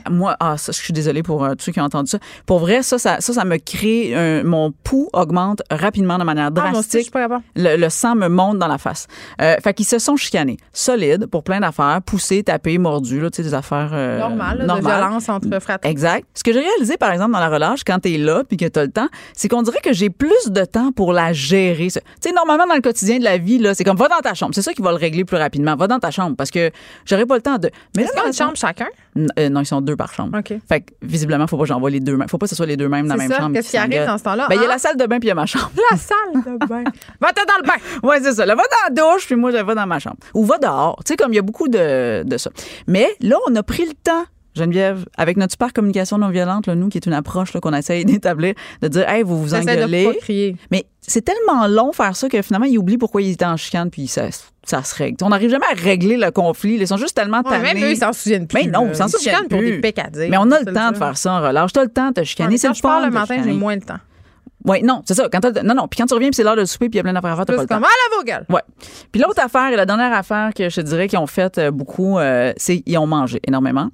Moi, 0.10 0.36
ah, 0.40 0.58
ça, 0.58 0.72
je 0.72 0.78
suis 0.80 0.94
désolée 0.94 1.24
pour 1.24 1.44
euh, 1.44 1.56
tous 1.56 1.66
ceux 1.66 1.72
qui 1.72 1.80
ont 1.82 1.86
entendu 1.86 2.10
ça. 2.10 2.20
Pour 2.46 2.60
vrai, 2.60 2.84
ça, 2.84 2.98
ça, 3.00 3.18
ça, 3.20 3.34
ça 3.34 3.46
me 3.46 3.58
crée 3.58 4.16
un- 4.16 4.44
mon 4.44 4.72
pouls 4.72 5.10
augmente 5.14 5.62
rapidement 5.72 6.18
de 6.18 6.24
manière 6.24 6.50
Ah, 6.56 6.70
moi 6.72 6.80
aussi, 6.80 7.04
je 7.04 7.10
drastique. 7.12 7.44
le, 7.56 7.76
le 7.78 7.90
sang 7.90 8.16
me 8.16 8.28
monte 8.28 8.60
dans 8.60 8.68
la 8.68 8.78
face. 8.78 9.08
Euh, 9.42 9.56
fait 9.64 9.74
qu'ils 9.74 9.86
se 9.86 10.00
sont 10.00 10.16
chicanés. 10.16 10.58
Solides 10.74 11.26
pour 11.28 11.44
plein 11.44 11.60
d'affaires, 11.60 12.00
poussés, 12.06 12.44
tapés, 12.44 12.78
mordus, 12.78 13.20
là, 13.22 13.30
tu 13.32 13.38
sais, 13.38 13.44
des 13.44 13.54
affaires 13.54 13.92
euh, 13.94 14.20
Normal, 14.20 14.58
là, 14.58 14.64
de 14.64 14.68
normales. 14.68 14.98
violence 15.02 15.30
entre 15.30 15.60
fratries. 15.60 15.90
Exact. 15.90 16.26
Ce 16.34 16.44
que 16.44 16.54
j'ai 16.54 16.60
réalisé, 16.62 16.98
par 16.98 17.12
exemple, 17.12 17.32
dans 17.32 17.40
la 17.40 17.50
relâche, 17.50 17.84
quand 17.86 18.00
t'es 18.00 18.18
là 18.18 18.44
puis 18.48 18.58
que 18.58 18.66
t'as 18.66 18.84
le 18.84 18.92
temps, 18.92 19.08
c'est 19.36 19.48
qu'on 19.48 19.62
dirait 19.64 19.82
que 19.84 19.94
j'ai 19.94 20.10
plus 20.10 20.50
de 20.50 20.66
temps 20.66 20.92
pour 20.92 21.14
la 21.14 21.34
gérer. 21.34 21.88
Tu 21.88 22.00
sais, 22.22 22.32
normalement, 22.34 22.68
dans 22.68 22.76
le 22.76 22.82
quotidien 22.82 23.18
de 23.20 23.24
la 23.24 23.38
vie, 23.38 23.58
là, 23.58 23.74
c'est 23.74 23.84
comme 23.84 23.98
va 23.98 24.08
dans 24.08 24.20
ta 24.22 24.34
chambre. 24.34 24.54
C'est 24.54 24.62
ça 24.62 24.74
qui 24.74 24.82
va 24.82 24.92
le 24.92 24.98
régler 24.98 25.26
plus 25.26 25.38
rapidement. 25.38 25.76
Va 25.76 25.88
dans 25.88 26.00
ta 26.00 26.12
chambre 26.12 26.36
parce 26.38 26.52
que 26.52 26.72
j'aurais 27.06 27.26
pas 27.26 27.36
le 27.36 27.42
temps 27.42 27.58
de. 27.58 27.70
Mais 27.96 28.04
là, 28.04 28.10
dans 28.16 28.26
une 28.28 28.34
chambre 28.34 28.56
chacun? 28.56 28.88
Euh, 29.40 29.50
non, 29.50 29.63
ils 29.64 29.68
sont 29.68 29.82
deux 29.82 29.96
par 29.96 30.14
chambre. 30.14 30.38
OK. 30.38 30.54
Fait 30.68 30.82
que, 30.82 30.94
visiblement, 31.02 31.48
faut 31.48 31.58
pas 31.58 31.64
que 31.64 31.70
j'envoie 31.70 31.90
les 31.90 32.00
deux 32.00 32.16
mêmes. 32.18 32.30
Faut 32.30 32.38
pas 32.38 32.46
que 32.46 32.50
ce 32.52 32.56
soit 32.56 32.66
les 32.66 32.78
deux 32.78 32.88
mêmes 32.90 33.08
dans 33.08 33.16
la 33.16 33.24
même 33.24 33.32
ça. 33.32 33.38
chambre. 33.40 33.56
Qu'est-ce 33.56 33.72
qui 33.72 33.78
arrive 33.78 34.06
dans 34.06 34.18
ce 34.18 34.24
temps-là? 34.24 34.48
Ben, 34.50 34.56
il 34.56 34.62
y 34.62 34.62
a 34.62 34.66
Hein? 34.66 34.70
la 34.70 34.78
salle 34.78 34.98
de 34.98 35.06
bain 35.06 35.20
puis 35.20 35.28
il 35.28 35.30
y 35.30 35.32
a 35.32 35.36
ma 35.36 35.46
chambre. 35.46 35.72
La 35.92 35.98
salle 35.98 36.44
de 36.60 36.66
bain. 36.68 36.84
Va-t'en 37.20 37.42
dans 37.48 37.58
le 37.62 37.68
bain. 37.68 38.08
Ouais, 38.08 38.20
c'est 38.22 38.34
ça. 38.34 38.46
Là, 38.46 38.56
va 38.56 38.64
dans 38.64 38.96
la 38.96 39.14
douche, 39.14 39.26
puis 39.26 39.36
moi, 39.36 39.52
je 39.52 39.58
vais 39.58 39.76
dans 39.76 39.88
ma 39.88 40.00
chambre. 40.00 40.18
Ou 40.34 40.46
va 40.46 40.58
dehors. 40.58 40.98
Tu 41.06 41.14
sais, 41.14 41.18
comme 41.18 41.34
il 41.34 41.38
y 41.38 41.40
a 41.40 41.44
beaucoup 41.44 41.68
de, 41.68 42.24
de 42.24 42.38
ça. 42.38 42.50
Mais 42.88 43.08
là, 43.22 43.38
on 43.50 43.56
a 43.56 43.64
pris 43.64 43.86
le 43.86 43.94
temps. 43.94 44.26
Geneviève, 44.56 45.06
avec 45.18 45.38
notre 45.38 45.52
super 45.54 45.74
communication 45.74 46.18
non 46.18 46.30
violente, 46.30 46.68
là, 46.68 46.76
nous, 46.76 46.90
qui 46.90 46.98
est 46.98 47.06
une 47.06 47.14
approche 47.14 47.52
qu'on 47.60 47.74
essaye 47.74 48.06
d'établir, 48.06 48.54
de 48.82 48.88
dire, 48.88 49.08
hey, 49.10 49.24
vous 49.24 49.42
vous 49.42 49.50
de 49.50 49.56
engueulez. 49.56 50.06
pas 50.06 50.14
crier. 50.20 50.56
Mais 50.72 50.86
c'est 51.02 51.24
tellement 51.26 51.68
long 51.68 51.92
faire 51.92 52.16
ça 52.16 52.30
que 52.30 52.42
finalement, 52.42 52.66
il 52.68 52.78
oublie 52.78 52.98
pourquoi 52.98 53.22
il 53.22 53.32
était 53.32 53.46
en 53.46 53.58
chicane, 53.58 53.90
puis 53.90 54.08
ça, 54.08 54.28
ça 54.64 54.84
se 54.84 54.96
règle. 54.96 55.18
On 55.24 55.30
n'arrive 55.30 55.50
jamais 55.50 55.66
à 55.72 55.76
régler 55.76 56.18
le 56.18 56.32
conflit. 56.32 56.76
Ils 56.76 56.88
sont 56.88 56.98
juste 56.98 57.16
tellement 57.16 57.40
Ouais, 57.42 57.50
tannés. 57.50 57.74
même 57.74 57.84
eux, 57.84 57.92
ils 57.92 57.98
s'en 57.98 58.14
souviennent 58.14 58.48
plus. 58.48 58.64
Mais 58.64 58.70
non, 58.72 58.88
ils 58.90 58.96
s'en 58.96 59.08
Ils 59.08 59.10
se 59.12 59.18
souviennent 59.18 59.36
chicanent 59.36 59.48
pour 59.50 59.60
plus. 59.60 59.82
des 59.82 59.92
dire. 59.92 60.28
Mais 60.30 60.38
on 60.38 60.50
a 60.52 60.60
le 60.60 60.72
temps 60.74 60.92
de 60.92 60.98
faire 60.98 61.18
ça 61.18 61.34
en 61.34 61.42
relâche. 61.42 61.74
T'as 61.74 61.84
le 61.84 61.90
temps 61.90 62.10
de 62.10 62.14
te 62.14 62.24
chicaner. 62.24 62.58
C'est 62.58 62.70
le 62.70 62.74
je 62.74 62.82
pars 62.82 63.02
le 63.04 63.12
matin, 63.12 63.42
j'ai 63.44 63.52
moins 63.54 63.76
le 63.76 63.82
temps. 63.82 63.98
Oui, 64.66 64.82
non, 64.84 65.02
c'est 65.06 65.14
ça. 65.14 65.28
Quand 65.32 65.44
non, 65.64 65.74
non. 65.76 65.88
Puis 65.88 65.98
quand 66.00 66.06
tu 66.06 66.14
reviens, 66.14 66.30
puis 66.30 66.36
c'est 66.36 66.44
l'heure 66.44 66.56
de 66.56 66.66
souper, 66.66 66.88
puis 66.90 66.96
il 66.96 66.98
y 66.98 67.00
a 67.00 67.04
plein 67.04 67.14
d'affaires 67.14 67.32
à 67.32 67.36
faire, 67.36 67.46
t'as 67.46 67.56
pas 67.56 67.62
le 67.64 67.68
temps. 67.68 67.80
ah, 67.82 67.82
la 68.12 68.18
vos 68.18 68.24
gueules. 68.24 68.46
Ouais. 68.50 68.62
Puis 69.12 69.22
l'autre 69.22 69.42
affaire, 69.44 69.72
et 69.72 69.76
la 69.76 69.86
dernière 69.86 70.14
affaire 70.14 70.52
que 70.56 70.70
je 70.70 70.76
te 70.78 70.82
dirais 70.82 71.08
qu'ils 71.08 71.20
ont 71.20 71.28
fait 71.28 71.58
euh, 71.58 71.72
beaucoup, 71.72 72.18
euh, 72.18 72.54
c'est 72.58 72.80
qu'ils 72.80 72.98
ont 72.98 73.08
mangé 73.08 73.40
énormément. 73.48 73.90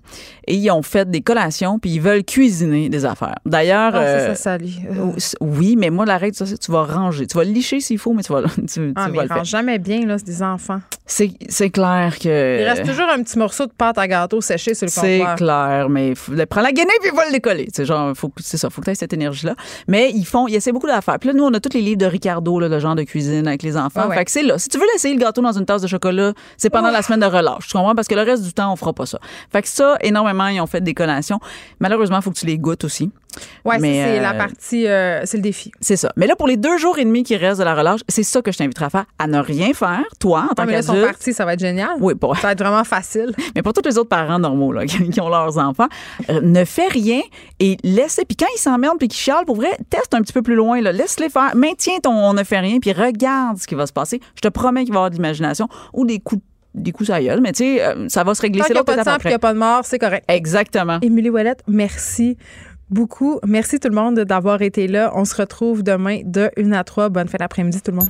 Et 0.47 0.55
ils 0.55 0.69
ont 0.71 0.81
fait 0.81 1.09
des 1.09 1.21
collations, 1.21 1.79
puis 1.79 1.91
ils 1.91 2.01
veulent 2.01 2.23
cuisiner 2.23 2.89
des 2.89 3.05
affaires. 3.05 3.35
D'ailleurs. 3.45 3.91
Ah, 3.95 3.99
ça, 3.99 3.99
euh, 4.07 4.27
ça 4.29 4.35
salit. 4.35 4.79
ou- 4.99 5.15
oui, 5.41 5.75
mais 5.77 5.89
moi, 5.89 6.05
la 6.05 6.17
règle, 6.17 6.35
ça, 6.35 6.45
c'est 6.45 6.55
que 6.57 6.63
tu 6.63 6.71
vas 6.71 6.83
ranger. 6.83 7.27
Tu 7.27 7.37
vas 7.37 7.43
licher 7.43 7.79
s'il 7.79 7.97
faut, 7.97 8.13
mais 8.13 8.23
tu 8.23 8.31
vas, 8.33 8.41
tu, 8.55 8.65
tu 8.65 8.93
Ah, 8.95 9.05
vas 9.05 9.09
mais 9.09 9.17
le 9.19 9.23
ils 9.25 9.27
faire. 9.27 9.43
jamais 9.43 9.79
bien, 9.79 10.05
là, 10.05 10.17
c'est 10.17 10.25
des 10.25 10.43
enfants. 10.43 10.81
C'est 11.05 11.31
c'est 11.49 11.69
clair 11.71 12.17
que. 12.19 12.59
Il 12.61 12.65
reste 12.67 12.85
toujours 12.85 13.09
un 13.09 13.21
petit 13.23 13.37
morceau 13.39 13.65
de 13.65 13.71
pâte 13.71 13.97
à 13.97 14.07
gâteau 14.07 14.41
séché 14.41 14.73
sur 14.75 14.85
le 14.85 14.91
C'est 14.91 15.17
comptoir. 15.19 15.35
clair, 15.35 15.89
mais 15.89 16.13
faut- 16.15 16.31
prends 16.49 16.61
la 16.61 16.71
guenille 16.71 16.89
puis 17.01 17.09
va 17.15 17.25
le 17.25 17.31
décoller. 17.31 17.67
C'est 17.73 17.85
genre, 17.85 18.15
faut, 18.15 18.31
c'est 18.39 18.57
ça, 18.57 18.69
faut 18.69 18.81
que 18.81 18.85
tu 18.85 18.91
aies 18.91 18.95
cette 18.95 19.13
énergie-là. 19.13 19.55
Mais 19.87 20.11
ils 20.13 20.25
font, 20.25 20.47
ils 20.47 20.58
essaient 20.59 20.71
beaucoup 20.71 20.87
d'affaires. 20.87 21.19
Puis 21.19 21.29
là, 21.29 21.33
nous, 21.33 21.43
on 21.43 21.53
a 21.53 21.59
tous 21.59 21.73
les 21.73 21.81
livres 21.81 21.97
de 21.97 22.05
Ricardo, 22.05 22.59
là, 22.59 22.67
le 22.67 22.79
genre 22.79 22.95
de 22.95 23.03
cuisine 23.03 23.47
avec 23.47 23.63
les 23.63 23.75
enfants. 23.75 24.07
Ouais. 24.07 24.15
Fait 24.15 24.25
que 24.25 24.31
c'est 24.31 24.43
là. 24.43 24.57
Si 24.57 24.69
tu 24.69 24.77
veux 24.77 24.85
l'essayer 24.93 25.13
le 25.13 25.19
gâteau 25.19 25.41
dans 25.41 25.57
une 25.57 25.65
tasse 25.65 25.81
de 25.81 25.87
chocolat, 25.87 26.33
c'est 26.57 26.69
pendant 26.69 26.91
la 26.91 27.01
semaine 27.01 27.19
de 27.19 27.25
relâche. 27.25 27.67
Tu 27.67 27.73
comprends? 27.73 27.95
Parce 27.95 28.07
que 28.07 28.15
le 28.15 28.21
reste 28.21 28.43
du 28.43 28.53
temps, 28.53 28.71
on 28.71 28.75
fera 28.75 28.93
pas 28.93 29.05
ça. 29.05 29.19
Fait 29.51 29.61
que 29.61 29.67
ça, 29.67 29.97
énormément, 30.01 30.47
ils 30.47 30.61
ont 30.61 30.67
fait 30.67 30.81
des 30.81 30.93
collations. 30.93 31.39
Malheureusement, 31.79 32.17
il 32.17 32.23
faut 32.23 32.31
que 32.31 32.37
tu 32.37 32.45
les 32.45 32.57
goûtes 32.57 32.83
aussi. 32.83 33.11
Mais, 33.65 33.79
c'est 33.79 34.19
euh, 34.19 34.21
la 34.21 34.33
partie, 34.33 34.87
euh, 34.87 35.21
c'est 35.25 35.37
le 35.37 35.43
défi. 35.43 35.71
C'est 35.79 35.95
ça. 35.95 36.11
Mais 36.15 36.27
là, 36.27 36.35
pour 36.35 36.47
les 36.47 36.57
deux 36.57 36.77
jours 36.77 36.97
et 36.97 37.05
demi 37.05 37.23
qui 37.23 37.35
restent 37.35 37.59
de 37.59 37.65
la 37.65 37.75
relâche, 37.75 38.01
c'est 38.07 38.23
ça 38.23 38.41
que 38.41 38.51
je 38.51 38.57
t'inviterai 38.57 38.85
à 38.85 38.89
faire. 38.89 39.05
À 39.19 39.27
ne 39.27 39.39
rien 39.39 39.73
faire, 39.73 40.03
toi, 40.19 40.47
en 40.49 40.53
tant 40.53 40.63
Ah, 40.63 40.65
mais 40.65 40.73
là, 40.73 40.79
ils 40.79 40.83
sont 40.83 40.93
qu'adulte. 40.93 41.11
partis, 41.11 41.33
ça 41.33 41.45
va 41.45 41.53
être 41.53 41.59
génial. 41.59 41.89
Oui, 41.99 42.15
pour, 42.15 42.35
Ça 42.35 42.47
va 42.47 42.51
être 42.53 42.59
vraiment 42.59 42.83
facile. 42.83 43.33
mais 43.55 43.61
pour 43.61 43.73
tous 43.73 43.83
les 43.85 43.97
autres 43.97 44.09
parents 44.09 44.39
normaux 44.39 44.71
là, 44.71 44.85
qui 44.87 45.09
qui 45.09 45.21
ont 45.21 45.29
leurs 45.29 45.57
enfants, 45.57 45.87
euh, 46.29 46.41
ne 46.41 46.65
fais 46.65 46.87
rien 46.87 47.21
et 47.59 47.77
laissez. 47.83 48.25
Puis 48.25 48.35
quand 48.35 48.47
ils 48.55 48.59
s'emmerdent 48.59 48.97
puis 48.97 49.07
qu'ils 49.07 49.19
chialent, 49.19 49.45
pour 49.45 49.55
vrai, 49.55 49.77
teste 49.89 50.13
un 50.13 50.21
petit 50.21 50.33
peu 50.33 50.41
plus 50.41 50.48
loin. 50.55 50.81
là. 50.81 50.91
Laisse-les 50.91 51.29
faire. 51.29 51.55
Maintiens 51.55 51.99
ton 52.01 52.13
on 52.13 52.33
ne 52.33 52.43
fait 52.43 52.59
rien 52.59 52.79
puis 52.79 52.91
regarde 52.91 53.57
ce 53.57 53.67
qui 53.67 53.75
va 53.75 53.87
se 53.87 53.93
passer. 53.93 54.19
Je 54.35 54.41
te 54.41 54.47
promets 54.47 54.83
qu'il 54.83 54.93
va 54.93 54.97
y 54.97 54.99
avoir 54.99 55.09
de 55.09 55.15
l'imagination 55.15 55.67
ou 55.93 56.05
des 56.05 56.19
coups 56.19 56.41
des 56.75 56.91
coups 56.91 57.09
gueule, 57.09 57.41
mais 57.41 57.51
tu 57.51 57.63
sais, 57.63 57.83
euh, 57.83 58.07
ça 58.09 58.23
va 58.23 58.35
se 58.35 58.41
régler. 58.41 58.59
Tant 58.59 58.67
C'est 58.67 58.73
qu'il 58.73 58.75
n'y 58.75 58.81
a 58.81 58.83
pas 58.83 58.97
de 58.97 59.03
sang 59.03 59.17
qu'il 59.17 59.29
n'y 59.29 59.33
a 59.35 59.39
pas 59.39 59.53
de 59.53 59.57
mort, 59.57 59.81
c'est 59.85 59.97
correct. 59.97 60.23
Exactement. 60.27 60.99
Émilie 61.01 61.29
Ouellette, 61.31 61.63
merci 61.67 62.37
beaucoup. 62.89 63.39
Merci 63.45 63.79
tout 63.79 63.89
le 63.89 63.95
monde 63.95 64.19
d'avoir 64.19 64.61
été 64.61 64.87
là. 64.87 65.11
On 65.15 65.25
se 65.25 65.35
retrouve 65.35 65.83
demain 65.83 66.21
de 66.23 66.51
1 66.57 66.71
à 66.73 66.83
3. 66.83 67.09
Bonne 67.09 67.27
fin 67.27 67.37
d'après-midi 67.39 67.81
tout 67.81 67.91
le 67.91 67.97
monde. 67.97 68.09